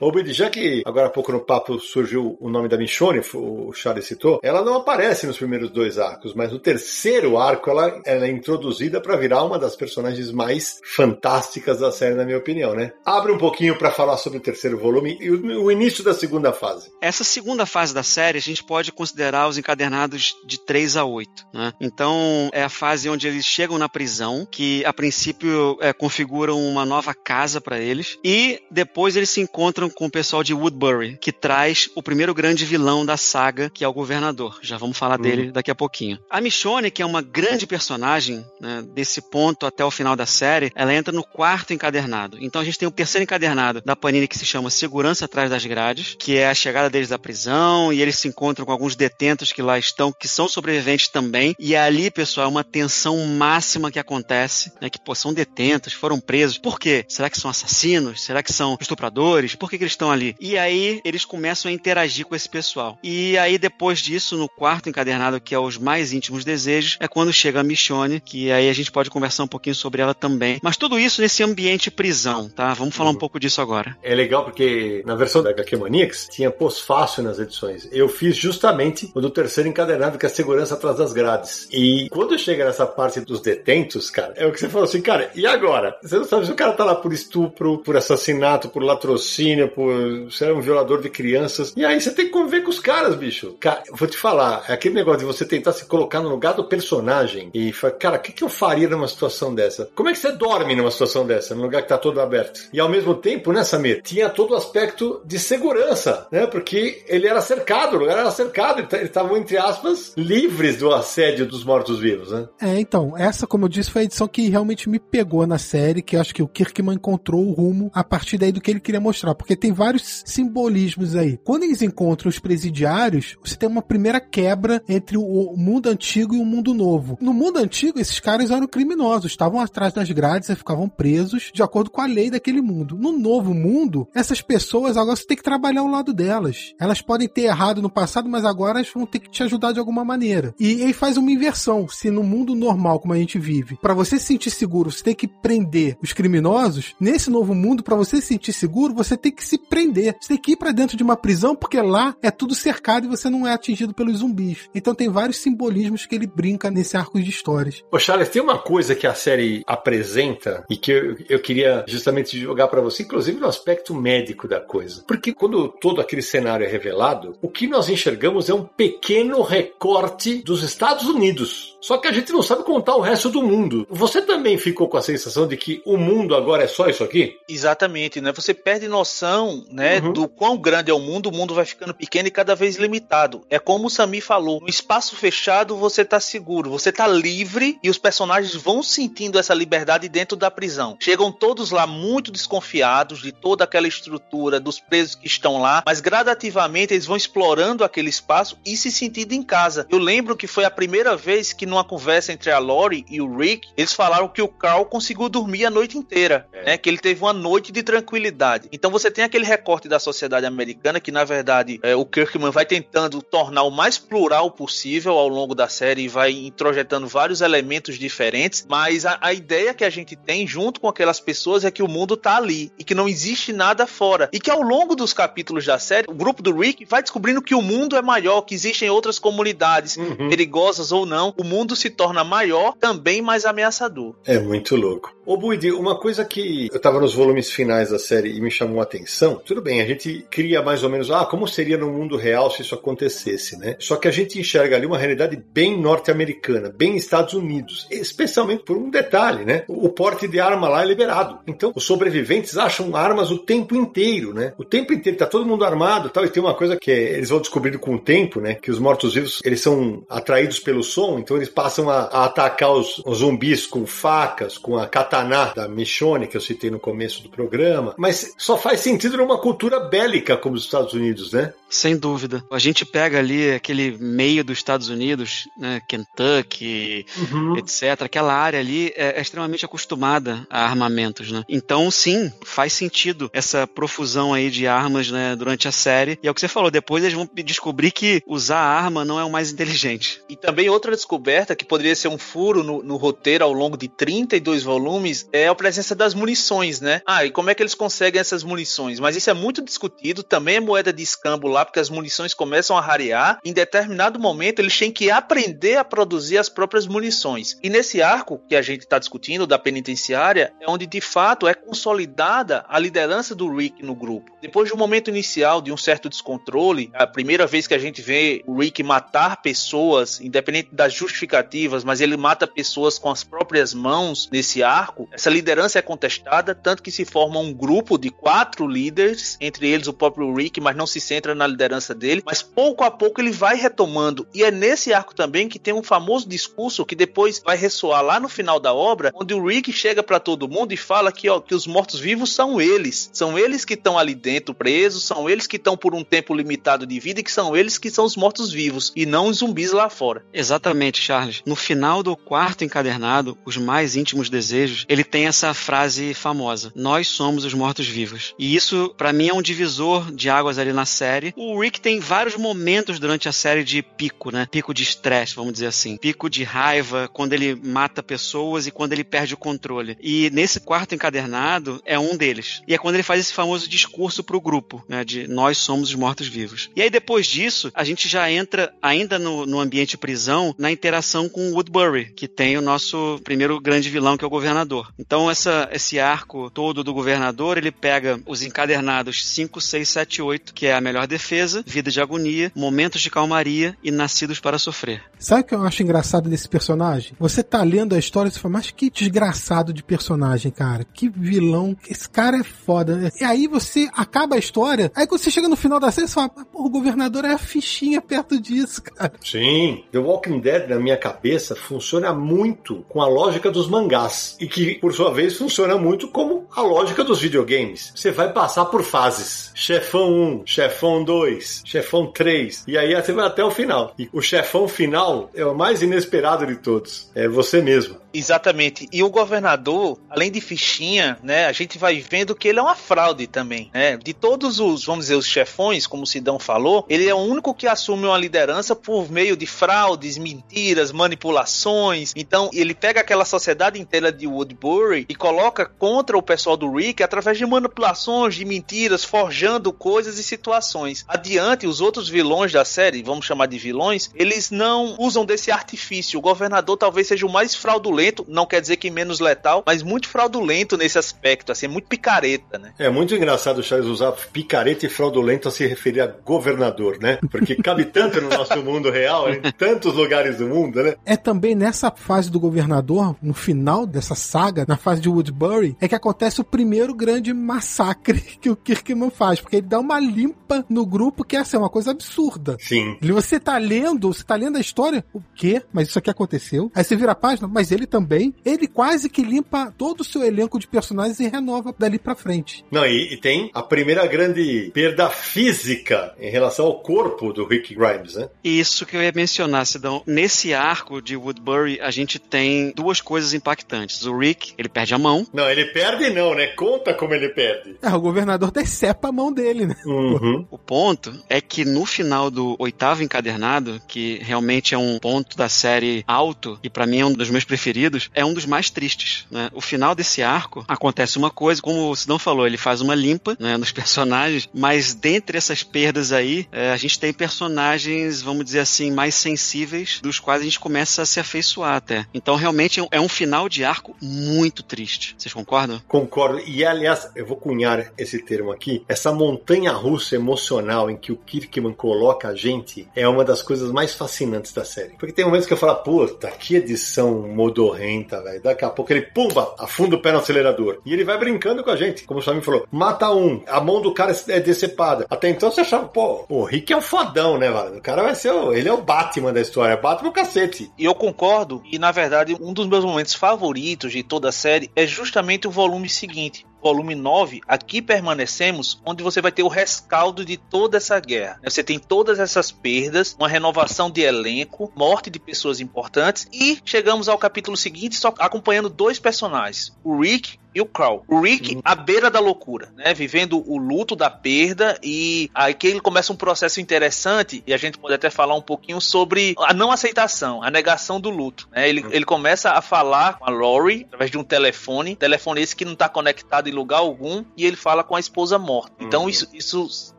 Ô, 0.00 0.10
já 0.28 0.48
que 0.48 0.82
agora 0.86 1.08
há 1.08 1.10
pouco 1.10 1.30
no 1.30 1.40
papo 1.40 1.78
surgiu 1.78 2.38
o 2.40 2.48
nome 2.48 2.68
da 2.68 2.78
Michonne, 2.78 3.20
o 3.34 3.70
Charles 3.74 4.06
citou, 4.06 4.40
ela 4.42 4.64
não 4.64 4.76
aparece 4.76 5.26
nos 5.26 5.36
primeiros 5.36 5.70
dois 5.70 5.98
arcos, 5.98 6.32
mas 6.32 6.50
no 6.50 6.58
terceiro 6.58 7.36
arco 7.36 7.68
ela, 7.68 8.00
ela 8.06 8.26
é 8.26 8.30
introduzida 8.30 8.98
para 8.98 9.14
virar 9.16 9.44
uma 9.44 9.58
das 9.58 9.76
personagens 9.76 10.32
mais 10.32 10.80
fantásticas 10.96 11.80
da 11.80 11.92
série, 11.92 12.14
na 12.14 12.24
minha 12.24 12.38
opinião, 12.38 12.74
né? 12.74 12.92
Abre 13.04 13.30
um 13.30 13.36
pouquinho 13.36 13.76
para 13.76 13.90
falar 13.90 14.16
sobre 14.16 14.38
o 14.38 14.42
terceiro 14.42 14.78
volume 14.78 15.18
e 15.20 15.30
o, 15.30 15.64
o, 15.64 15.70
início 15.70 16.02
da 16.02 16.14
segunda 16.14 16.50
fase. 16.50 16.90
Essa 17.02 17.22
segunda 17.22 17.66
fase 17.66 17.92
da 17.92 18.02
série 18.02 18.38
a 18.38 18.42
gente 18.42 18.64
pode 18.64 18.92
considerar 18.92 19.48
os 19.48 19.58
encadernados 19.58 20.34
de 20.46 20.64
3 20.64 20.96
a 20.96 21.04
8, 21.04 21.30
né? 21.52 21.72
Então 21.78 22.48
é 22.54 22.62
a 22.62 22.70
fase 22.70 23.10
onde 23.10 23.28
eles 23.28 23.44
chegam 23.44 23.76
na 23.76 23.88
prisão, 23.88 24.48
que 24.50 24.82
a 24.86 24.94
princípio 24.94 25.76
é, 25.82 25.92
configuram 25.92 26.58
uma 26.58 26.86
nova 26.86 27.12
casa 27.12 27.60
para 27.60 27.78
eles, 27.78 28.18
e 28.24 28.62
depois 28.70 29.14
eles 29.14 29.28
se 29.28 29.42
encontram 29.42 29.89
com 29.94 30.06
o 30.06 30.10
pessoal 30.10 30.42
de 30.42 30.54
Woodbury, 30.54 31.18
que 31.20 31.32
traz 31.32 31.88
o 31.94 32.02
primeiro 32.02 32.34
grande 32.34 32.64
vilão 32.64 33.04
da 33.04 33.16
saga, 33.16 33.70
que 33.70 33.84
é 33.84 33.88
o 33.88 33.92
governador. 33.92 34.58
Já 34.62 34.76
vamos 34.76 34.96
falar 34.96 35.16
uhum. 35.16 35.22
dele 35.22 35.52
daqui 35.52 35.70
a 35.70 35.74
pouquinho. 35.74 36.18
A 36.28 36.40
Michonne, 36.40 36.90
que 36.90 37.02
é 37.02 37.06
uma 37.06 37.22
grande 37.22 37.66
personagem 37.66 38.44
né, 38.60 38.82
desse 38.94 39.20
ponto 39.20 39.66
até 39.66 39.84
o 39.84 39.90
final 39.90 40.16
da 40.16 40.26
série, 40.26 40.72
ela 40.74 40.94
entra 40.94 41.12
no 41.12 41.24
quarto 41.24 41.72
encadernado. 41.72 42.38
Então 42.40 42.60
a 42.60 42.64
gente 42.64 42.78
tem 42.78 42.88
o 42.88 42.90
terceiro 42.90 43.22
encadernado 43.22 43.82
da 43.84 43.96
Panini 43.96 44.28
que 44.28 44.38
se 44.38 44.46
chama 44.46 44.70
Segurança 44.70 45.24
Atrás 45.24 45.50
das 45.50 45.64
Grades, 45.64 46.16
que 46.18 46.36
é 46.36 46.48
a 46.48 46.54
chegada 46.54 46.90
deles 46.90 47.08
da 47.08 47.18
prisão 47.18 47.92
e 47.92 48.00
eles 48.00 48.18
se 48.18 48.28
encontram 48.28 48.66
com 48.66 48.72
alguns 48.72 48.96
detentos 48.96 49.52
que 49.52 49.62
lá 49.62 49.78
estão, 49.78 50.12
que 50.12 50.28
são 50.28 50.48
sobreviventes 50.48 51.08
também. 51.08 51.54
E 51.58 51.74
ali, 51.76 52.10
pessoal, 52.10 52.46
é 52.46 52.50
uma 52.50 52.64
tensão 52.64 53.24
máxima 53.26 53.90
que 53.90 53.98
acontece, 53.98 54.72
né, 54.80 54.90
que 54.90 54.98
pô, 54.98 55.14
são 55.14 55.32
detentos, 55.32 55.92
foram 55.92 56.20
presos. 56.20 56.58
Por 56.58 56.78
quê? 56.78 57.04
Será 57.08 57.30
que 57.30 57.40
são 57.40 57.50
assassinos? 57.50 58.22
Será 58.22 58.42
que 58.42 58.52
são 58.52 58.76
estupradores? 58.80 59.54
Por 59.54 59.70
que 59.70 59.78
que 59.80 59.84
eles 59.84 59.92
estão 59.92 60.10
ali? 60.10 60.36
E 60.38 60.56
aí 60.56 61.00
eles 61.04 61.24
começam 61.24 61.70
a 61.70 61.74
interagir 61.74 62.26
com 62.26 62.36
esse 62.36 62.48
pessoal. 62.48 62.98
E 63.02 63.36
aí 63.38 63.58
depois 63.58 63.98
disso, 63.98 64.36
no 64.36 64.48
quarto 64.48 64.88
encadernado, 64.88 65.40
que 65.40 65.54
é 65.54 65.58
os 65.58 65.78
mais 65.78 66.12
íntimos 66.12 66.44
desejos, 66.44 66.96
é 67.00 67.08
quando 67.08 67.32
chega 67.32 67.60
a 67.60 67.64
Michonne, 67.64 68.20
que 68.20 68.52
aí 68.52 68.68
a 68.68 68.72
gente 68.72 68.92
pode 68.92 69.10
conversar 69.10 69.44
um 69.44 69.48
pouquinho 69.48 69.74
sobre 69.74 70.02
ela 70.02 70.14
também. 70.14 70.60
Mas 70.62 70.76
tudo 70.76 70.98
isso 70.98 71.20
nesse 71.20 71.42
ambiente 71.42 71.90
prisão, 71.90 72.48
tá? 72.48 72.74
Vamos 72.74 72.94
falar 72.94 73.10
um 73.10 73.14
pouco 73.14 73.40
disso 73.40 73.60
agora. 73.60 73.96
É 74.02 74.14
legal 74.14 74.44
porque 74.44 75.02
na 75.06 75.14
versão 75.14 75.42
da 75.42 75.50
HQ 75.50 75.76
Maniacs 75.76 76.28
tinha 76.30 76.50
pós-fácil 76.50 77.22
nas 77.22 77.38
edições. 77.38 77.88
Eu 77.90 78.08
fiz 78.08 78.36
justamente 78.36 79.10
o 79.14 79.20
do 79.20 79.30
terceiro 79.30 79.68
encadernado, 79.68 80.18
que 80.18 80.26
é 80.26 80.28
a 80.28 80.32
segurança 80.32 80.74
atrás 80.74 80.98
das 80.98 81.12
grades. 81.12 81.68
E 81.72 82.08
quando 82.10 82.38
chega 82.38 82.64
nessa 82.64 82.86
parte 82.86 83.20
dos 83.20 83.40
detentos, 83.40 84.10
cara, 84.10 84.34
é 84.36 84.46
o 84.46 84.52
que 84.52 84.60
você 84.60 84.68
falou 84.68 84.84
assim, 84.84 85.00
cara, 85.00 85.30
e 85.34 85.46
agora? 85.46 85.96
Você 86.02 86.16
não 86.16 86.24
sabe 86.24 86.46
se 86.46 86.52
o 86.52 86.56
cara 86.56 86.72
tá 86.72 86.84
lá 86.84 86.94
por 86.94 87.12
estupro, 87.12 87.78
por 87.78 87.96
assassinato, 87.96 88.68
por 88.68 88.82
latrocínio, 88.82 89.69
por 89.70 90.30
ser 90.32 90.52
um 90.52 90.60
violador 90.60 91.00
de 91.00 91.08
crianças. 91.08 91.72
E 91.76 91.84
aí 91.84 92.00
você 92.00 92.10
tem 92.10 92.26
que 92.26 92.32
conviver 92.32 92.62
com 92.62 92.70
os 92.70 92.80
caras, 92.80 93.14
bicho. 93.14 93.56
Cara, 93.60 93.82
vou 93.92 94.08
te 94.08 94.16
falar, 94.16 94.64
é 94.68 94.72
aquele 94.72 94.94
negócio 94.94 95.20
de 95.20 95.24
você 95.24 95.44
tentar 95.44 95.72
se 95.72 95.84
colocar 95.84 96.20
no 96.20 96.28
lugar 96.28 96.54
do 96.54 96.64
personagem 96.64 97.50
e 97.54 97.72
falar, 97.72 97.94
cara, 97.94 98.16
o 98.16 98.20
que, 98.20 98.32
que 98.32 98.44
eu 98.44 98.48
faria 98.48 98.88
numa 98.88 99.08
situação 99.08 99.54
dessa? 99.54 99.88
Como 99.94 100.08
é 100.08 100.12
que 100.12 100.18
você 100.18 100.32
dorme 100.32 100.74
numa 100.74 100.90
situação 100.90 101.26
dessa, 101.26 101.54
num 101.54 101.62
lugar 101.62 101.82
que 101.82 101.88
tá 101.88 101.98
todo 101.98 102.20
aberto? 102.20 102.68
E 102.72 102.80
ao 102.80 102.88
mesmo 102.88 103.14
tempo, 103.14 103.52
né, 103.52 103.64
Samir, 103.64 104.02
tinha 104.02 104.28
todo 104.28 104.52
o 104.52 104.56
aspecto 104.56 105.20
de 105.24 105.38
segurança, 105.38 106.26
né? 106.30 106.46
Porque 106.46 107.02
ele 107.06 107.26
era 107.26 107.40
cercado, 107.40 107.96
o 107.96 108.00
lugar 108.00 108.18
era 108.18 108.30
cercado, 108.30 108.80
eles 108.80 109.06
estavam, 109.06 109.36
entre 109.36 109.56
aspas, 109.56 110.12
livres 110.16 110.78
do 110.78 110.92
assédio 110.92 111.46
dos 111.46 111.64
mortos-vivos, 111.64 112.30
né? 112.30 112.48
É, 112.60 112.78
então, 112.78 113.16
essa, 113.16 113.46
como 113.46 113.64
eu 113.64 113.68
disse, 113.68 113.90
foi 113.90 114.02
a 114.02 114.04
edição 114.04 114.28
que 114.28 114.48
realmente 114.48 114.88
me 114.88 114.98
pegou 114.98 115.46
na 115.46 115.58
série, 115.58 116.02
que 116.02 116.16
acho 116.16 116.34
que 116.34 116.42
o 116.42 116.48
Kirkman 116.48 116.96
encontrou 116.96 117.46
o 117.46 117.52
rumo 117.52 117.90
a 117.94 118.04
partir 118.04 118.38
daí 118.38 118.52
do 118.52 118.60
que 118.60 118.70
ele 118.70 118.80
queria 118.80 119.00
mostrar, 119.00 119.34
porque 119.34 119.56
tem 119.60 119.72
vários 119.72 120.22
simbolismos 120.24 121.14
aí. 121.14 121.38
Quando 121.44 121.64
eles 121.64 121.82
encontram 121.82 122.28
os 122.28 122.38
presidiários, 122.38 123.36
você 123.44 123.56
tem 123.56 123.68
uma 123.68 123.82
primeira 123.82 124.20
quebra 124.20 124.82
entre 124.88 125.16
o 125.16 125.54
mundo 125.56 125.88
antigo 125.88 126.34
e 126.34 126.38
o 126.38 126.44
mundo 126.44 126.74
novo. 126.74 127.18
No 127.20 127.32
mundo 127.32 127.58
antigo, 127.58 128.00
esses 128.00 128.18
caras 128.18 128.50
eram 128.50 128.66
criminosos, 128.66 129.30
estavam 129.30 129.60
atrás 129.60 129.92
das 129.92 130.10
grades 130.10 130.48
e 130.48 130.56
ficavam 130.56 130.88
presos 130.88 131.50
de 131.52 131.62
acordo 131.62 131.90
com 131.90 132.00
a 132.00 132.06
lei 132.06 132.30
daquele 132.30 132.60
mundo. 132.60 132.96
No 132.98 133.12
novo 133.12 133.54
mundo, 133.54 134.08
essas 134.14 134.40
pessoas 134.40 134.96
agora 134.96 135.16
você 135.16 135.26
tem 135.26 135.36
que 135.36 135.42
trabalhar 135.42 135.82
ao 135.82 135.88
lado 135.88 136.12
delas. 136.12 136.74
Elas 136.78 137.02
podem 137.02 137.28
ter 137.28 137.42
errado 137.42 137.82
no 137.82 137.90
passado, 137.90 138.28
mas 138.28 138.44
agora 138.44 138.78
elas 138.78 138.90
vão 138.92 139.06
ter 139.06 139.18
que 139.18 139.30
te 139.30 139.42
ajudar 139.42 139.72
de 139.72 139.78
alguma 139.78 140.04
maneira. 140.04 140.54
E 140.58 140.82
aí 140.82 140.92
faz 140.92 141.16
uma 141.16 141.30
inversão. 141.30 141.88
Se 141.88 142.10
no 142.10 142.22
mundo 142.22 142.54
normal 142.54 143.00
como 143.00 143.12
a 143.12 143.18
gente 143.18 143.38
vive, 143.38 143.76
para 143.80 143.94
você 143.94 144.18
se 144.18 144.26
sentir 144.26 144.50
seguro, 144.50 144.90
você 144.90 145.02
tem 145.02 145.14
que 145.14 145.28
prender 145.28 145.96
os 146.02 146.12
criminosos, 146.12 146.94
nesse 147.00 147.30
novo 147.30 147.54
mundo, 147.54 147.82
para 147.82 147.96
você 147.96 148.20
se 148.20 148.28
sentir 148.28 148.52
seguro, 148.52 148.94
você 148.94 149.16
tem 149.16 149.32
que 149.32 149.39
se 149.44 149.58
prender. 149.58 150.16
Você 150.20 150.28
tem 150.28 150.38
que 150.38 150.52
ir 150.52 150.56
para 150.56 150.72
dentro 150.72 150.96
de 150.96 151.02
uma 151.02 151.16
prisão, 151.16 151.54
porque 151.54 151.80
lá 151.80 152.16
é 152.22 152.30
tudo 152.30 152.54
cercado 152.54 153.06
e 153.06 153.08
você 153.08 153.28
não 153.28 153.46
é 153.46 153.52
atingido 153.52 153.94
pelos 153.94 154.18
zumbis. 154.18 154.68
Então 154.74 154.94
tem 154.94 155.08
vários 155.08 155.38
simbolismos 155.38 156.06
que 156.06 156.14
ele 156.14 156.26
brinca 156.26 156.70
nesse 156.70 156.96
arco 156.96 157.20
de 157.20 157.30
histórias. 157.30 157.82
Ô 157.90 157.98
Charles, 157.98 158.28
tem 158.28 158.42
uma 158.42 158.58
coisa 158.58 158.94
que 158.94 159.06
a 159.06 159.14
série 159.14 159.62
apresenta 159.66 160.64
e 160.68 160.76
que 160.76 160.92
eu, 160.92 161.16
eu 161.28 161.40
queria 161.40 161.84
justamente 161.86 162.38
jogar 162.38 162.68
para 162.68 162.80
você, 162.80 163.02
inclusive 163.02 163.40
no 163.40 163.46
aspecto 163.46 163.94
médico 163.94 164.48
da 164.48 164.60
coisa. 164.60 165.04
Porque 165.06 165.32
quando 165.32 165.68
todo 165.68 166.00
aquele 166.00 166.22
cenário 166.22 166.66
é 166.66 166.68
revelado, 166.68 167.36
o 167.42 167.48
que 167.48 167.66
nós 167.66 167.88
enxergamos 167.88 168.48
é 168.48 168.54
um 168.54 168.64
pequeno 168.64 169.42
recorte 169.42 170.42
dos 170.42 170.62
Estados 170.62 171.06
Unidos. 171.06 171.76
Só 171.80 171.96
que 171.96 172.06
a 172.06 172.12
gente 172.12 172.32
não 172.32 172.42
sabe 172.42 172.62
contar 172.62 172.94
o 172.96 173.00
resto 173.00 173.30
do 173.30 173.42
mundo. 173.42 173.86
Você 173.88 174.20
também 174.20 174.58
ficou 174.58 174.88
com 174.88 174.96
a 174.96 175.02
sensação 175.02 175.46
de 175.46 175.56
que 175.56 175.82
o 175.84 175.96
mundo 175.96 176.34
agora 176.34 176.64
é 176.64 176.66
só 176.66 176.88
isso 176.88 177.02
aqui? 177.02 177.38
Exatamente, 177.48 178.20
né? 178.20 178.32
Você 178.32 178.52
perde 178.52 178.86
noção, 178.86 179.29
né, 179.70 180.00
uhum. 180.00 180.12
do 180.12 180.28
quão 180.28 180.56
grande 180.56 180.90
é 180.90 180.94
o 180.94 180.98
mundo, 180.98 181.28
o 181.28 181.32
mundo 181.32 181.54
vai 181.54 181.64
ficando 181.64 181.94
pequeno 181.94 182.28
e 182.28 182.30
cada 182.30 182.54
vez 182.54 182.76
limitado. 182.76 183.44
É 183.48 183.58
como 183.58 183.86
o 183.86 183.90
Sami 183.90 184.20
falou, 184.20 184.60
no 184.60 184.68
espaço 184.68 185.16
fechado 185.16 185.76
você 185.76 186.04
tá 186.04 186.20
seguro, 186.20 186.70
você 186.70 186.90
tá 186.92 187.06
livre 187.06 187.78
e 187.82 187.90
os 187.90 187.98
personagens 187.98 188.54
vão 188.54 188.82
sentindo 188.82 189.38
essa 189.38 189.54
liberdade 189.54 190.08
dentro 190.08 190.36
da 190.36 190.50
prisão. 190.50 190.96
Chegam 191.00 191.30
todos 191.30 191.70
lá 191.70 191.86
muito 191.86 192.30
desconfiados 192.30 193.22
de 193.22 193.32
toda 193.32 193.64
aquela 193.64 193.88
estrutura 193.88 194.60
dos 194.60 194.80
presos 194.80 195.14
que 195.14 195.26
estão 195.26 195.60
lá, 195.60 195.82
mas 195.86 196.00
gradativamente 196.00 196.94
eles 196.94 197.06
vão 197.06 197.16
explorando 197.16 197.84
aquele 197.84 198.08
espaço 198.08 198.58
e 198.64 198.76
se 198.76 198.90
sentindo 198.90 199.32
em 199.32 199.42
casa. 199.42 199.86
Eu 199.90 199.98
lembro 199.98 200.36
que 200.36 200.46
foi 200.46 200.64
a 200.64 200.70
primeira 200.70 201.16
vez 201.16 201.52
que 201.52 201.66
numa 201.66 201.84
conversa 201.84 202.32
entre 202.32 202.50
a 202.50 202.58
Lori 202.58 203.04
e 203.08 203.20
o 203.20 203.36
Rick, 203.36 203.68
eles 203.76 203.92
falaram 203.92 204.28
que 204.28 204.42
o 204.42 204.48
Carl 204.48 204.84
conseguiu 204.84 205.28
dormir 205.28 205.66
a 205.66 205.70
noite 205.70 205.96
inteira, 205.96 206.46
é. 206.52 206.64
né? 206.64 206.78
Que 206.78 206.88
ele 206.88 206.98
teve 206.98 207.22
uma 207.22 207.32
noite 207.32 207.72
de 207.72 207.82
tranquilidade. 207.82 208.68
Então 208.72 208.90
você 208.90 209.10
tem 209.10 209.19
aquele 209.24 209.44
recorte 209.44 209.88
da 209.88 209.98
sociedade 209.98 210.46
americana 210.46 211.00
que, 211.00 211.10
na 211.10 211.24
verdade, 211.24 211.78
é, 211.82 211.94
o 211.94 212.04
Kirkman 212.04 212.50
vai 212.50 212.64
tentando 212.64 213.22
tornar 213.22 213.62
o 213.62 213.70
mais 213.70 213.98
plural 213.98 214.50
possível 214.50 215.18
ao 215.18 215.28
longo 215.28 215.54
da 215.54 215.68
série 215.68 216.02
e 216.02 216.08
vai 216.08 216.32
introjetando 216.32 217.06
vários 217.06 217.40
elementos 217.40 217.98
diferentes, 217.98 218.66
mas 218.68 219.04
a, 219.04 219.18
a 219.20 219.32
ideia 219.32 219.74
que 219.74 219.84
a 219.84 219.90
gente 219.90 220.16
tem 220.16 220.46
junto 220.46 220.80
com 220.80 220.88
aquelas 220.88 221.20
pessoas 221.20 221.64
é 221.64 221.70
que 221.70 221.82
o 221.82 221.88
mundo 221.88 222.16
tá 222.16 222.36
ali 222.36 222.72
e 222.78 222.84
que 222.84 222.94
não 222.94 223.08
existe 223.08 223.52
nada 223.52 223.86
fora. 223.86 224.28
E 224.32 224.40
que 224.40 224.50
ao 224.50 224.62
longo 224.62 224.94
dos 224.94 225.12
capítulos 225.12 225.64
da 225.64 225.78
série, 225.78 226.10
o 226.10 226.14
grupo 226.14 226.42
do 226.42 226.56
Rick 226.56 226.84
vai 226.84 227.02
descobrindo 227.02 227.42
que 227.42 227.54
o 227.54 227.62
mundo 227.62 227.96
é 227.96 228.02
maior, 228.02 228.42
que 228.42 228.54
existem 228.54 228.88
outras 228.90 229.18
comunidades, 229.18 229.96
uhum. 229.96 230.28
perigosas 230.28 230.92
ou 230.92 231.04
não. 231.06 231.34
O 231.36 231.44
mundo 231.44 231.76
se 231.76 231.90
torna 231.90 232.24
maior, 232.24 232.74
também 232.78 233.20
mais 233.22 233.44
ameaçador. 233.44 234.14
É 234.24 234.38
muito 234.38 234.76
louco. 234.76 235.14
Ô 235.30 235.36
Buidi, 235.36 235.70
uma 235.70 235.94
coisa 235.94 236.24
que 236.24 236.68
eu 236.72 236.80
tava 236.80 236.98
nos 236.98 237.14
volumes 237.14 237.52
finais 237.52 237.90
da 237.90 238.00
série 238.00 238.36
e 238.36 238.40
me 238.40 238.50
chamou 238.50 238.80
a 238.80 238.82
atenção, 238.82 239.36
tudo 239.36 239.62
bem, 239.62 239.80
a 239.80 239.86
gente 239.86 240.26
cria 240.28 240.60
mais 240.60 240.82
ou 240.82 240.90
menos, 240.90 241.08
ah, 241.08 241.24
como 241.24 241.46
seria 241.46 241.78
no 241.78 241.88
mundo 241.88 242.16
real 242.16 242.50
se 242.50 242.62
isso 242.62 242.74
acontecesse, 242.74 243.56
né? 243.56 243.76
Só 243.78 243.94
que 243.94 244.08
a 244.08 244.10
gente 244.10 244.40
enxerga 244.40 244.74
ali 244.74 244.86
uma 244.86 244.98
realidade 244.98 245.40
bem 245.54 245.80
norte-americana, 245.80 246.74
bem 246.76 246.96
Estados 246.96 247.32
Unidos, 247.34 247.86
especialmente 247.92 248.64
por 248.64 248.76
um 248.76 248.90
detalhe, 248.90 249.44
né? 249.44 249.62
O 249.68 249.88
porte 249.90 250.26
de 250.26 250.40
arma 250.40 250.68
lá 250.68 250.82
é 250.82 250.86
liberado. 250.86 251.38
Então, 251.46 251.70
os 251.76 251.84
sobreviventes 251.84 252.56
acham 252.56 252.96
armas 252.96 253.30
o 253.30 253.38
tempo 253.38 253.76
inteiro, 253.76 254.34
né? 254.34 254.52
O 254.58 254.64
tempo 254.64 254.92
inteiro, 254.92 255.16
tá 255.16 255.26
todo 255.26 255.46
mundo 255.46 255.64
armado 255.64 256.10
tal, 256.10 256.24
e 256.24 256.28
tem 256.28 256.42
uma 256.42 256.54
coisa 256.54 256.76
que 256.76 256.90
é, 256.90 257.12
eles 257.12 257.28
vão 257.28 257.38
descobrindo 257.38 257.78
com 257.78 257.94
o 257.94 258.00
tempo, 258.00 258.40
né? 258.40 258.54
Que 258.56 258.72
os 258.72 258.80
mortos-vivos, 258.80 259.40
eles 259.44 259.60
são 259.60 260.02
atraídos 260.08 260.58
pelo 260.58 260.82
som, 260.82 261.20
então 261.20 261.36
eles 261.36 261.48
passam 261.48 261.88
a, 261.88 262.00
a 262.06 262.24
atacar 262.24 262.72
os, 262.72 263.00
os, 263.06 263.18
zumbis 263.18 263.64
com 263.64 263.86
facas, 263.86 264.58
com 264.58 264.76
a 264.76 264.88
katana 265.20 265.52
da 265.54 265.68
Michonne, 265.68 266.26
que 266.26 266.36
eu 266.36 266.40
citei 266.40 266.70
no 266.70 266.80
começo 266.80 267.22
do 267.22 267.28
programa, 267.28 267.94
mas 267.98 268.34
só 268.38 268.56
faz 268.56 268.80
sentido 268.80 269.16
numa 269.16 269.38
cultura 269.38 269.80
bélica 269.80 270.36
como 270.36 270.54
os 270.56 270.64
Estados 270.64 270.92
Unidos, 270.92 271.32
né? 271.32 271.52
Sem 271.68 271.96
dúvida. 271.96 272.42
A 272.50 272.58
gente 272.58 272.84
pega 272.84 273.18
ali 273.18 273.52
aquele 273.52 273.96
meio 273.98 274.42
dos 274.42 274.58
Estados 274.58 274.88
Unidos, 274.88 275.48
né, 275.56 275.80
Kentucky, 275.86 277.06
uhum. 277.16 277.56
etc. 277.56 278.02
Aquela 278.02 278.34
área 278.34 278.58
ali 278.58 278.92
é, 278.96 279.18
é, 279.18 279.20
extremamente 279.20 279.64
acostumada 279.64 280.44
a 280.50 280.64
armamentos, 280.64 281.30
né? 281.30 281.44
Então, 281.48 281.88
sim, 281.90 282.32
faz 282.44 282.72
sentido 282.72 283.30
essa 283.32 283.66
profusão 283.68 284.34
aí 284.34 284.50
de 284.50 284.66
armas, 284.66 285.10
né, 285.10 285.36
durante 285.36 285.68
a 285.68 285.72
série. 285.72 286.18
E 286.22 286.26
é 286.26 286.30
o 286.30 286.34
que 286.34 286.40
você 286.40 286.48
falou, 286.48 286.70
depois 286.70 287.04
eles 287.04 287.14
vão 287.14 287.28
descobrir 287.32 287.92
que 287.92 288.20
usar 288.26 288.58
arma 288.58 289.04
não 289.04 289.20
é 289.20 289.24
o 289.24 289.30
mais 289.30 289.52
inteligente. 289.52 290.20
E 290.28 290.34
também 290.34 290.68
outra 290.68 290.90
descoberta 290.90 291.54
que 291.54 291.64
poderia 291.64 291.94
ser 291.94 292.08
um 292.08 292.18
furo 292.18 292.64
no, 292.64 292.82
no 292.82 292.96
roteiro 292.96 293.44
ao 293.44 293.52
longo 293.52 293.76
de 293.76 293.86
32 293.86 294.64
volumes 294.64 294.99
é 295.32 295.46
a 295.46 295.54
presença 295.54 295.94
das 295.94 296.14
munições, 296.14 296.80
né? 296.80 297.00
Ah, 297.06 297.24
e 297.24 297.30
como 297.30 297.50
é 297.50 297.54
que 297.54 297.62
eles 297.62 297.74
conseguem 297.74 298.20
essas 298.20 298.42
munições? 298.42 298.98
Mas 298.98 299.16
isso 299.16 299.30
é 299.30 299.34
muito 299.34 299.62
discutido, 299.62 300.22
também 300.22 300.56
é 300.56 300.60
moeda 300.60 300.92
de 300.92 301.02
escambo 301.02 301.48
lá 301.48 301.60
lá 301.60 301.64
porque 301.64 301.78
as 301.78 301.90
munições 301.90 302.34
começam 302.34 302.76
a 302.76 302.80
rarear. 302.80 303.38
Em 303.44 303.52
determinado 303.52 304.18
momento, 304.18 304.60
eles 304.60 304.76
têm 304.76 304.90
que 304.90 305.10
aprender 305.10 305.76
a 305.76 305.84
produzir 305.84 306.38
as 306.38 306.48
próprias 306.48 306.86
munições. 306.86 307.58
E 307.62 307.68
nesse 307.68 308.02
arco 308.02 308.40
que 308.48 308.56
a 308.56 308.62
gente 308.62 308.80
está 308.80 308.98
discutindo 308.98 309.46
da 309.46 309.58
penitenciária, 309.58 310.52
é 310.60 310.70
onde 310.70 310.86
de 310.86 311.00
fato 311.00 311.46
é 311.46 311.54
consolidada 311.54 312.64
a 312.68 312.78
liderança 312.78 313.34
do 313.34 313.54
Rick 313.54 313.84
no 313.84 313.94
grupo. 313.94 314.32
Depois 314.40 314.68
de 314.68 314.74
um 314.74 314.78
momento 314.78 315.10
inicial 315.10 315.60
de 315.60 315.70
um 315.70 315.76
certo 315.76 316.08
descontrole, 316.08 316.90
a 316.94 317.06
primeira 317.06 317.46
vez 317.46 317.66
que 317.66 317.74
a 317.74 317.78
gente 317.78 318.00
vê 318.00 318.42
o 318.46 318.58
Rick 318.58 318.82
matar 318.82 319.42
pessoas, 319.42 320.20
independente 320.20 320.70
das 320.72 320.92
justificativas, 320.94 321.84
mas 321.84 322.00
ele 322.00 322.16
mata 322.16 322.46
pessoas 322.46 322.98
com 322.98 323.10
as 323.10 323.22
próprias 323.22 323.74
mãos 323.74 324.28
nesse 324.32 324.62
arco, 324.62 324.89
essa 325.12 325.30
liderança 325.30 325.78
é 325.78 325.82
contestada, 325.82 326.54
tanto 326.54 326.82
que 326.82 326.90
se 326.90 327.04
forma 327.04 327.38
um 327.38 327.52
grupo 327.52 327.98
de 327.98 328.10
quatro 328.10 328.66
líderes, 328.66 329.36
entre 329.40 329.68
eles 329.68 329.86
o 329.86 329.92
próprio 329.92 330.32
Rick, 330.34 330.60
mas 330.60 330.76
não 330.76 330.86
se 330.86 331.00
centra 331.00 331.34
na 331.34 331.46
liderança 331.46 331.94
dele, 331.94 332.22
mas 332.24 332.42
pouco 332.42 332.84
a 332.84 332.90
pouco 332.90 333.20
ele 333.20 333.30
vai 333.30 333.56
retomando. 333.56 334.26
E 334.34 334.42
é 334.42 334.50
nesse 334.50 334.92
arco 334.92 335.14
também 335.14 335.48
que 335.48 335.58
tem 335.58 335.74
um 335.74 335.82
famoso 335.82 336.28
discurso 336.28 336.84
que 336.84 336.94
depois 336.94 337.40
vai 337.44 337.56
ressoar 337.56 338.02
lá 338.02 338.20
no 338.20 338.28
final 338.28 338.60
da 338.60 338.72
obra, 338.72 339.12
onde 339.14 339.34
o 339.34 339.46
Rick 339.46 339.72
chega 339.72 340.02
para 340.02 340.20
todo 340.20 340.48
mundo 340.48 340.72
e 340.72 340.76
fala 340.76 341.12
que, 341.12 341.28
ó, 341.28 341.40
que 341.40 341.54
os 341.54 341.66
mortos-vivos 341.66 342.32
são 342.32 342.60
eles. 342.60 343.10
São 343.12 343.38
eles 343.38 343.64
que 343.64 343.74
estão 343.74 343.98
ali 343.98 344.14
dentro 344.14 344.54
presos, 344.54 345.04
são 345.04 345.28
eles 345.28 345.46
que 345.46 345.56
estão 345.56 345.76
por 345.76 345.94
um 345.94 346.04
tempo 346.04 346.34
limitado 346.34 346.86
de 346.86 347.00
vida 347.00 347.20
e 347.20 347.22
que 347.22 347.32
são 347.32 347.56
eles 347.56 347.78
que 347.78 347.90
são 347.90 348.04
os 348.04 348.16
mortos-vivos 348.16 348.92
e 348.94 349.06
não 349.06 349.28
os 349.28 349.38
zumbis 349.38 349.72
lá 349.72 349.88
fora. 349.88 350.24
Exatamente, 350.32 351.00
Charles. 351.00 351.42
No 351.46 351.56
final 351.56 352.02
do 352.02 352.16
quarto 352.16 352.64
encadernado, 352.64 353.36
Os 353.44 353.56
Mais 353.56 353.96
Íntimos 353.96 354.28
Desejos, 354.28 354.79
ele 354.88 355.04
tem 355.04 355.26
essa 355.26 355.52
frase 355.54 356.14
famosa: 356.14 356.72
Nós 356.74 357.08
somos 357.08 357.44
os 357.44 357.54
mortos-vivos. 357.54 358.34
E 358.38 358.54
isso, 358.54 358.94
para 358.96 359.12
mim, 359.12 359.28
é 359.28 359.34
um 359.34 359.42
divisor 359.42 360.10
de 360.12 360.28
águas 360.28 360.58
ali 360.58 360.72
na 360.72 360.86
série. 360.86 361.32
O 361.36 361.60
Rick 361.60 361.80
tem 361.80 362.00
vários 362.00 362.36
momentos 362.36 362.98
durante 362.98 363.28
a 363.28 363.32
série 363.32 363.64
de 363.64 363.82
pico, 363.82 364.30
né? 364.30 364.46
Pico 364.50 364.74
de 364.74 364.82
estresse, 364.82 365.34
vamos 365.34 365.52
dizer 365.52 365.66
assim. 365.66 365.96
Pico 365.96 366.28
de 366.28 366.44
raiva, 366.44 367.08
quando 367.12 367.32
ele 367.32 367.54
mata 367.54 368.02
pessoas 368.02 368.66
e 368.66 368.70
quando 368.70 368.92
ele 368.92 369.04
perde 369.04 369.34
o 369.34 369.38
controle. 369.38 369.96
E 370.00 370.30
nesse 370.30 370.60
quarto 370.60 370.94
encadernado 370.94 371.80
é 371.84 371.98
um 371.98 372.16
deles. 372.16 372.62
E 372.66 372.74
é 372.74 372.78
quando 372.78 372.94
ele 372.94 373.02
faz 373.02 373.20
esse 373.20 373.32
famoso 373.32 373.68
discurso 373.68 374.22
pro 374.22 374.40
grupo, 374.40 374.84
né? 374.88 375.04
De 375.04 375.26
nós 375.28 375.58
somos 375.58 375.90
os 375.90 375.94
mortos-vivos. 375.94 376.70
E 376.74 376.82
aí 376.82 376.90
depois 376.90 377.26
disso, 377.26 377.70
a 377.74 377.84
gente 377.84 378.08
já 378.08 378.30
entra 378.30 378.72
ainda 378.80 379.18
no, 379.18 379.46
no 379.46 379.60
ambiente 379.60 379.96
prisão, 379.96 380.54
na 380.58 380.70
interação 380.70 381.28
com 381.28 381.52
Woodbury, 381.52 382.12
que 382.14 382.28
tem 382.28 382.56
o 382.56 382.62
nosso 382.62 383.20
primeiro 383.24 383.60
grande 383.60 383.88
vilão, 383.88 384.16
que 384.16 384.24
é 384.24 384.26
o 384.26 384.30
governador. 384.30 384.69
Então 384.98 385.30
essa, 385.30 385.68
esse 385.72 385.98
arco 385.98 386.50
todo 386.50 386.84
do 386.84 386.94
governador, 386.94 387.58
ele 387.58 387.70
pega 387.70 388.20
os 388.26 388.42
encadernados 388.42 389.26
5, 389.26 389.60
6, 389.60 389.88
7, 389.88 390.22
8, 390.22 390.54
que 390.54 390.66
é 390.66 390.74
a 390.74 390.80
melhor 390.80 391.06
defesa, 391.06 391.62
vida 391.66 391.90
de 391.90 392.00
agonia, 392.00 392.52
momentos 392.54 393.00
de 393.00 393.10
calmaria 393.10 393.76
e 393.82 393.90
nascidos 393.90 394.40
para 394.40 394.58
sofrer. 394.58 395.02
Sabe 395.18 395.42
o 395.42 395.44
que 395.44 395.54
eu 395.54 395.62
acho 395.62 395.82
engraçado 395.82 396.28
desse 396.28 396.48
personagem? 396.48 397.12
Você 397.18 397.42
tá 397.42 397.62
lendo 397.62 397.94
a 397.94 397.98
história 397.98 398.28
e 398.28 398.32
você 398.32 398.38
fala, 398.38 398.54
mas 398.54 398.70
que 398.70 398.90
desgraçado 398.90 399.72
de 399.72 399.82
personagem, 399.82 400.50
cara. 400.50 400.84
Que 400.84 401.08
vilão. 401.08 401.76
Esse 401.88 402.08
cara 402.08 402.38
é 402.38 402.44
foda. 402.44 403.12
E 403.20 403.24
aí 403.24 403.46
você 403.46 403.88
acaba 403.94 404.36
a 404.36 404.38
história, 404.38 404.90
aí 404.94 405.06
quando 405.06 405.20
você 405.20 405.30
chega 405.30 405.48
no 405.48 405.56
final 405.56 405.80
da 405.80 405.90
série, 405.90 406.08
você 406.08 406.14
fala, 406.14 406.30
o 406.52 406.68
governador 406.70 407.24
é 407.24 407.32
a 407.32 407.38
fichinha 407.38 408.00
perto 408.00 408.40
disso, 408.40 408.82
cara. 408.82 409.12
Sim. 409.22 409.84
The 409.92 409.98
Walking 409.98 410.40
Dead, 410.40 410.68
na 410.68 410.78
minha 410.78 410.96
cabeça, 410.96 411.54
funciona 411.54 412.12
muito 412.12 412.84
com 412.88 413.00
a 413.00 413.08
lógica 413.08 413.50
dos 413.50 413.68
mangás. 413.68 414.36
E 414.40 414.46
que, 414.46 414.59
por 414.80 414.92
sua 414.92 415.12
vez, 415.12 415.36
funciona 415.36 415.76
muito 415.76 416.08
como 416.08 416.46
a 416.54 416.62
lógica 416.62 417.04
dos 417.04 417.20
videogames. 417.20 417.92
Você 417.94 418.10
vai 418.10 418.32
passar 418.32 418.66
por 418.66 418.82
fases. 418.82 419.50
Chefão 419.54 420.12
1, 420.12 420.42
chefão 420.46 421.04
2, 421.04 421.62
chefão 421.64 422.06
3. 422.06 422.64
E 422.66 422.76
aí 422.76 422.94
você 422.94 423.12
vai 423.12 423.26
até 423.26 423.44
o 423.44 423.50
final. 423.50 423.94
E 423.98 424.08
o 424.12 424.20
chefão 424.20 424.68
final 424.68 425.30
é 425.34 425.44
o 425.44 425.54
mais 425.54 425.82
inesperado 425.82 426.46
de 426.46 426.56
todos. 426.56 427.10
É 427.14 427.28
você 427.28 427.60
mesmo. 427.60 427.96
Exatamente. 428.12 428.88
E 428.92 429.02
o 429.02 429.10
governador, 429.10 429.98
além 430.08 430.30
de 430.30 430.40
fichinha, 430.40 431.18
né, 431.22 431.46
a 431.46 431.52
gente 431.52 431.78
vai 431.78 432.00
vendo 432.00 432.34
que 432.34 432.48
ele 432.48 432.58
é 432.58 432.62
uma 432.62 432.74
fraude 432.74 433.26
também, 433.26 433.70
né? 433.72 433.96
De 433.96 434.12
todos 434.12 434.58
os, 434.58 434.84
vamos 434.84 435.06
dizer, 435.06 435.14
os 435.14 435.26
chefões, 435.26 435.86
como 435.86 436.02
o 436.02 436.06
Sidão 436.06 436.38
falou, 436.38 436.84
ele 436.88 437.08
é 437.08 437.14
o 437.14 437.18
único 437.18 437.54
que 437.54 437.66
assume 437.66 438.06
uma 438.06 438.18
liderança 438.18 438.74
por 438.74 439.10
meio 439.10 439.36
de 439.36 439.46
fraudes, 439.46 440.18
mentiras, 440.18 440.92
manipulações. 440.92 442.12
Então, 442.16 442.50
ele 442.52 442.74
pega 442.74 443.00
aquela 443.00 443.24
sociedade 443.24 443.80
inteira 443.80 444.10
de 444.10 444.26
Woodbury 444.26 445.06
e 445.08 445.14
coloca 445.14 445.66
contra 445.66 446.18
o 446.18 446.22
pessoal 446.22 446.56
do 446.56 446.70
Rick 446.74 447.02
através 447.02 447.38
de 447.38 447.46
manipulações, 447.46 448.34
de 448.34 448.44
mentiras, 448.44 449.04
forjando 449.04 449.72
coisas 449.72 450.18
e 450.18 450.22
situações. 450.22 451.04
Adiante, 451.06 451.66
os 451.66 451.80
outros 451.80 452.08
vilões 452.08 452.52
da 452.52 452.64
série, 452.64 453.02
vamos 453.02 453.26
chamar 453.26 453.46
de 453.46 453.58
vilões, 453.58 454.10
eles 454.14 454.50
não 454.50 454.96
usam 454.98 455.24
desse 455.24 455.50
artifício. 455.50 456.18
O 456.18 456.22
governador 456.22 456.76
talvez 456.76 457.06
seja 457.06 457.26
o 457.26 457.32
mais 457.32 457.54
fraudulento, 457.54 457.99
não 458.28 458.46
quer 458.46 458.60
dizer 458.60 458.76
que 458.76 458.90
menos 458.90 459.20
letal, 459.20 459.62
mas 459.66 459.82
muito 459.82 460.08
fraudulento 460.08 460.76
nesse 460.76 460.98
aspecto, 460.98 461.52
assim, 461.52 461.68
muito 461.68 461.88
picareta, 461.88 462.58
né? 462.58 462.72
É 462.78 462.88
muito 462.88 463.14
engraçado 463.14 463.58
o 463.58 463.62
Charles 463.62 463.88
usar 463.88 464.12
picareta 464.32 464.86
e 464.86 464.88
fraudulento 464.88 465.48
a 465.48 465.50
se 465.50 465.66
referir 465.66 466.00
a 466.00 466.06
governador, 466.06 466.98
né? 467.00 467.18
Porque 467.30 467.54
cabe 467.56 467.84
tanto 467.84 468.20
no 468.20 468.28
nosso 468.28 468.56
mundo 468.62 468.90
real, 468.90 469.32
em 469.32 469.40
tantos 469.40 469.94
lugares 469.94 470.38
do 470.38 470.46
mundo, 470.46 470.82
né? 470.82 470.94
É 471.04 471.16
também 471.16 471.54
nessa 471.54 471.90
fase 471.90 472.30
do 472.30 472.40
governador, 472.40 473.16
no 473.22 473.34
final 473.34 473.86
dessa 473.86 474.14
saga, 474.14 474.64
na 474.66 474.76
fase 474.76 475.00
de 475.00 475.08
Woodbury, 475.08 475.76
é 475.80 475.88
que 475.88 475.94
acontece 475.94 476.40
o 476.40 476.44
primeiro 476.44 476.94
grande 476.94 477.32
massacre 477.32 478.20
que 478.40 478.50
o 478.50 478.56
Kirkman 478.56 479.10
faz, 479.10 479.40
porque 479.40 479.56
ele 479.56 479.66
dá 479.66 479.78
uma 479.78 479.98
limpa 479.98 480.64
no 480.68 480.86
grupo 480.86 481.24
que 481.24 481.36
é 481.36 481.40
assim, 481.40 481.56
uma 481.56 481.68
coisa 481.68 481.90
absurda. 481.90 482.56
Sim. 482.60 482.96
Você 483.00 483.38
tá 483.38 483.58
lendo, 483.58 484.12
você 484.12 484.24
tá 484.24 484.34
lendo 484.34 484.56
a 484.56 484.60
história, 484.60 485.04
o 485.12 485.20
quê? 485.34 485.62
Mas 485.72 485.88
isso 485.88 485.98
aqui 485.98 486.10
aconteceu? 486.10 486.70
Aí 486.74 486.84
você 486.84 486.96
vira 486.96 487.12
a 487.12 487.14
página, 487.14 487.48
mas 487.48 487.70
ele 487.70 487.86
também, 487.90 488.34
ele 488.44 488.66
quase 488.66 489.10
que 489.10 489.22
limpa 489.22 489.74
todo 489.76 490.00
o 490.00 490.04
seu 490.04 490.22
elenco 490.22 490.58
de 490.58 490.66
personagens 490.66 491.20
e 491.20 491.28
renova 491.28 491.74
dali 491.78 491.98
pra 491.98 492.14
frente. 492.14 492.64
Não, 492.70 492.86
e, 492.86 493.14
e 493.14 493.16
tem 493.16 493.50
a 493.52 493.62
primeira 493.62 494.06
grande 494.06 494.70
perda 494.72 495.10
física 495.10 496.14
em 496.18 496.30
relação 496.30 496.66
ao 496.66 496.80
corpo 496.80 497.32
do 497.32 497.44
Rick 497.44 497.74
Grimes, 497.74 498.14
né? 498.14 498.28
Isso 498.44 498.86
que 498.86 498.96
eu 498.96 499.02
ia 499.02 499.12
mencionar, 499.14 499.66
Sidão. 499.66 500.02
Nesse 500.06 500.54
arco 500.54 501.02
de 501.02 501.16
Woodbury, 501.16 501.80
a 501.80 501.90
gente 501.90 502.18
tem 502.18 502.72
duas 502.74 503.00
coisas 503.00 503.34
impactantes. 503.34 504.06
O 504.06 504.16
Rick, 504.16 504.54
ele 504.56 504.68
perde 504.68 504.94
a 504.94 504.98
mão. 504.98 505.26
Não, 505.32 505.48
ele 505.50 505.66
perde 505.66 506.10
não, 506.10 506.34
né? 506.34 506.46
Conta 506.48 506.94
como 506.94 507.14
ele 507.14 507.28
perde. 507.30 507.76
É, 507.82 507.92
o 507.92 508.00
governador 508.00 508.50
decepa 508.50 509.08
a 509.08 509.12
mão 509.12 509.32
dele, 509.32 509.66
né? 509.66 509.76
Uhum. 509.84 510.46
O 510.50 510.58
ponto 510.58 511.12
é 511.28 511.40
que 511.40 511.64
no 511.64 511.84
final 511.84 512.30
do 512.30 512.54
oitavo 512.58 513.02
encadernado, 513.02 513.80
que 513.88 514.18
realmente 514.22 514.74
é 514.74 514.78
um 514.78 514.98
ponto 514.98 515.36
da 515.36 515.48
série 515.48 516.04
alto, 516.06 516.58
e 516.62 516.70
pra 516.70 516.86
mim 516.86 517.00
é 517.00 517.06
um 517.06 517.12
dos 517.12 517.30
meus 517.30 517.44
preferidos, 517.44 517.79
é 518.14 518.24
um 518.24 518.34
dos 518.34 518.46
mais 518.46 518.70
tristes, 518.70 519.24
né? 519.30 519.48
O 519.52 519.60
final 519.60 519.94
desse 519.94 520.22
arco 520.22 520.64
acontece 520.68 521.18
uma 521.18 521.30
coisa, 521.30 521.60
como 521.62 521.90
o 521.90 521.96
Sidão 521.96 522.18
falou, 522.18 522.46
ele 522.46 522.56
faz 522.56 522.80
uma 522.80 522.94
limpa 522.94 523.36
né, 523.38 523.56
nos 523.56 523.72
personagens, 523.72 524.48
mas 524.54 524.94
dentre 524.94 525.38
essas 525.38 525.62
perdas 525.62 526.12
aí, 526.12 526.46
é, 526.52 526.70
a 526.72 526.76
gente 526.76 526.98
tem 526.98 527.12
personagens, 527.12 528.22
vamos 528.22 528.44
dizer 528.44 528.60
assim, 528.60 528.90
mais 528.90 529.14
sensíveis, 529.14 530.00
dos 530.02 530.18
quais 530.18 530.40
a 530.40 530.44
gente 530.44 530.60
começa 530.60 531.02
a 531.02 531.06
se 531.06 531.20
afeiçoar 531.20 531.74
até. 531.76 532.06
Então 532.14 532.36
realmente 532.36 532.80
é 532.80 532.82
um- 532.82 532.88
é 532.90 533.00
um 533.00 533.08
final 533.08 533.48
de 533.48 533.64
arco 533.64 533.96
muito 534.00 534.62
triste. 534.62 535.14
Vocês 535.18 535.32
concordam? 535.32 535.80
Concordo. 535.86 536.40
E 536.46 536.64
aliás, 536.64 537.08
eu 537.14 537.26
vou 537.26 537.36
cunhar 537.36 537.92
esse 537.96 538.18
termo 538.22 538.50
aqui. 538.50 538.84
Essa 538.88 539.12
montanha 539.12 539.72
russa 539.72 540.16
emocional 540.16 540.90
em 540.90 540.96
que 540.96 541.12
o 541.12 541.16
Kirkman 541.16 541.72
coloca 541.72 542.28
a 542.28 542.34
gente 542.34 542.88
é 542.94 543.06
uma 543.08 543.24
das 543.24 543.42
coisas 543.42 543.70
mais 543.70 543.94
fascinantes 543.94 544.52
da 544.52 544.64
série. 544.64 544.94
Porque 544.98 545.12
tem 545.12 545.24
momentos 545.24 545.46
que 545.46 545.52
eu 545.52 545.56
falo, 545.56 545.76
puta, 545.76 546.28
que 546.30 546.56
edição 546.56 547.22
modorrenta, 547.70 548.22
velho. 548.22 548.42
Daqui 548.42 548.64
a 548.64 548.70
pouco 548.70 548.92
ele, 548.92 549.02
pumba, 549.02 549.54
afunda 549.58 549.96
o 549.96 550.02
pé 550.02 550.12
no 550.12 550.18
acelerador. 550.18 550.80
E 550.84 550.92
ele 550.92 551.04
vai 551.04 551.18
brincando 551.18 551.62
com 551.62 551.70
a 551.70 551.76
gente. 551.76 552.04
Como 552.04 552.20
o 552.20 552.22
Samir 552.22 552.42
falou, 552.42 552.66
mata 552.70 553.10
um, 553.10 553.42
a 553.46 553.60
mão 553.60 553.80
do 553.80 553.94
cara 553.94 554.14
é 554.28 554.40
decepada. 554.40 555.06
Até 555.08 555.28
então 555.28 555.50
você 555.50 555.60
achava, 555.60 555.86
pô, 555.86 556.24
o 556.28 556.44
Rick 556.44 556.72
é 556.72 556.76
um 556.76 556.80
fodão, 556.80 557.38
né, 557.38 557.50
velho? 557.50 557.78
O 557.78 557.82
cara 557.82 558.02
vai 558.02 558.14
ser 558.14 558.30
o. 558.30 558.52
Ele 558.52 558.68
é 558.68 558.72
o 558.72 558.82
Batman 558.82 559.32
da 559.32 559.40
história. 559.40 559.76
Batman 559.76 560.12
cacete. 560.12 560.70
E 560.76 560.84
eu 560.84 560.94
concordo, 560.94 561.62
e 561.70 561.78
na 561.78 561.92
verdade, 561.92 562.36
um 562.40 562.52
dos 562.52 562.66
meus 562.66 562.84
momentos 562.84 563.14
favoritos 563.14 563.92
de 563.92 564.02
toda 564.02 564.28
a 564.28 564.32
série 564.32 564.70
é 564.74 564.86
justamente 564.86 565.46
o 565.46 565.50
volume 565.50 565.88
seguinte. 565.88 566.46
Volume 566.62 566.94
9, 566.94 567.40
aqui 567.46 567.80
permanecemos, 567.80 568.80
onde 568.84 569.02
você 569.02 569.20
vai 569.20 569.32
ter 569.32 569.42
o 569.42 569.48
rescaldo 569.48 570.24
de 570.24 570.36
toda 570.36 570.76
essa 570.76 570.98
guerra. 571.00 571.40
Você 571.42 571.64
tem 571.64 571.78
todas 571.78 572.18
essas 572.18 572.50
perdas, 572.52 573.16
uma 573.18 573.28
renovação 573.28 573.90
de 573.90 574.02
elenco, 574.02 574.72
morte 574.76 575.10
de 575.10 575.18
pessoas 575.18 575.60
importantes, 575.60 576.28
e 576.32 576.58
chegamos 576.64 577.08
ao 577.08 577.18
capítulo 577.18 577.56
seguinte 577.56 577.96
só 577.96 578.12
acompanhando 578.18 578.68
dois 578.68 578.98
personagens, 578.98 579.76
o 579.82 580.00
Rick 580.00 580.38
e 580.54 580.60
o 580.60 580.66
Crow. 580.66 581.04
O 581.08 581.20
Rick 581.20 581.58
à 581.64 581.74
beira 581.74 582.10
da 582.10 582.20
loucura, 582.20 582.72
né? 582.76 582.92
Vivendo 582.94 583.42
o 583.46 583.56
luto 583.56 583.94
da 583.94 584.10
perda 584.10 584.78
e 584.82 585.30
aí 585.34 585.54
que 585.54 585.66
ele 585.66 585.80
começa 585.80 586.12
um 586.12 586.16
processo 586.16 586.60
interessante 586.60 587.42
e 587.46 587.54
a 587.54 587.56
gente 587.56 587.78
pode 587.78 587.94
até 587.94 588.10
falar 588.10 588.34
um 588.34 588.42
pouquinho 588.42 588.80
sobre 588.80 589.34
a 589.38 589.54
não 589.54 589.70
aceitação, 589.70 590.42
a 590.42 590.50
negação 590.50 591.00
do 591.00 591.10
luto, 591.10 591.48
né? 591.52 591.68
Ele, 591.68 591.84
ele 591.90 592.04
começa 592.04 592.50
a 592.50 592.60
falar 592.60 593.18
com 593.18 593.26
a 593.26 593.30
Lori 593.30 593.84
através 593.86 594.10
de 594.10 594.18
um 594.18 594.24
telefone, 594.24 594.96
telefone 594.96 595.40
esse 595.40 595.54
que 595.54 595.64
não 595.64 595.74
está 595.74 595.88
conectado 595.88 596.48
em 596.48 596.52
lugar 596.52 596.78
algum 596.78 597.24
e 597.36 597.46
ele 597.46 597.56
fala 597.56 597.84
com 597.84 597.94
a 597.94 598.00
esposa 598.00 598.38
morta. 598.38 598.72
Então 598.80 599.08
isso, 599.08 599.28
isso 599.32 599.94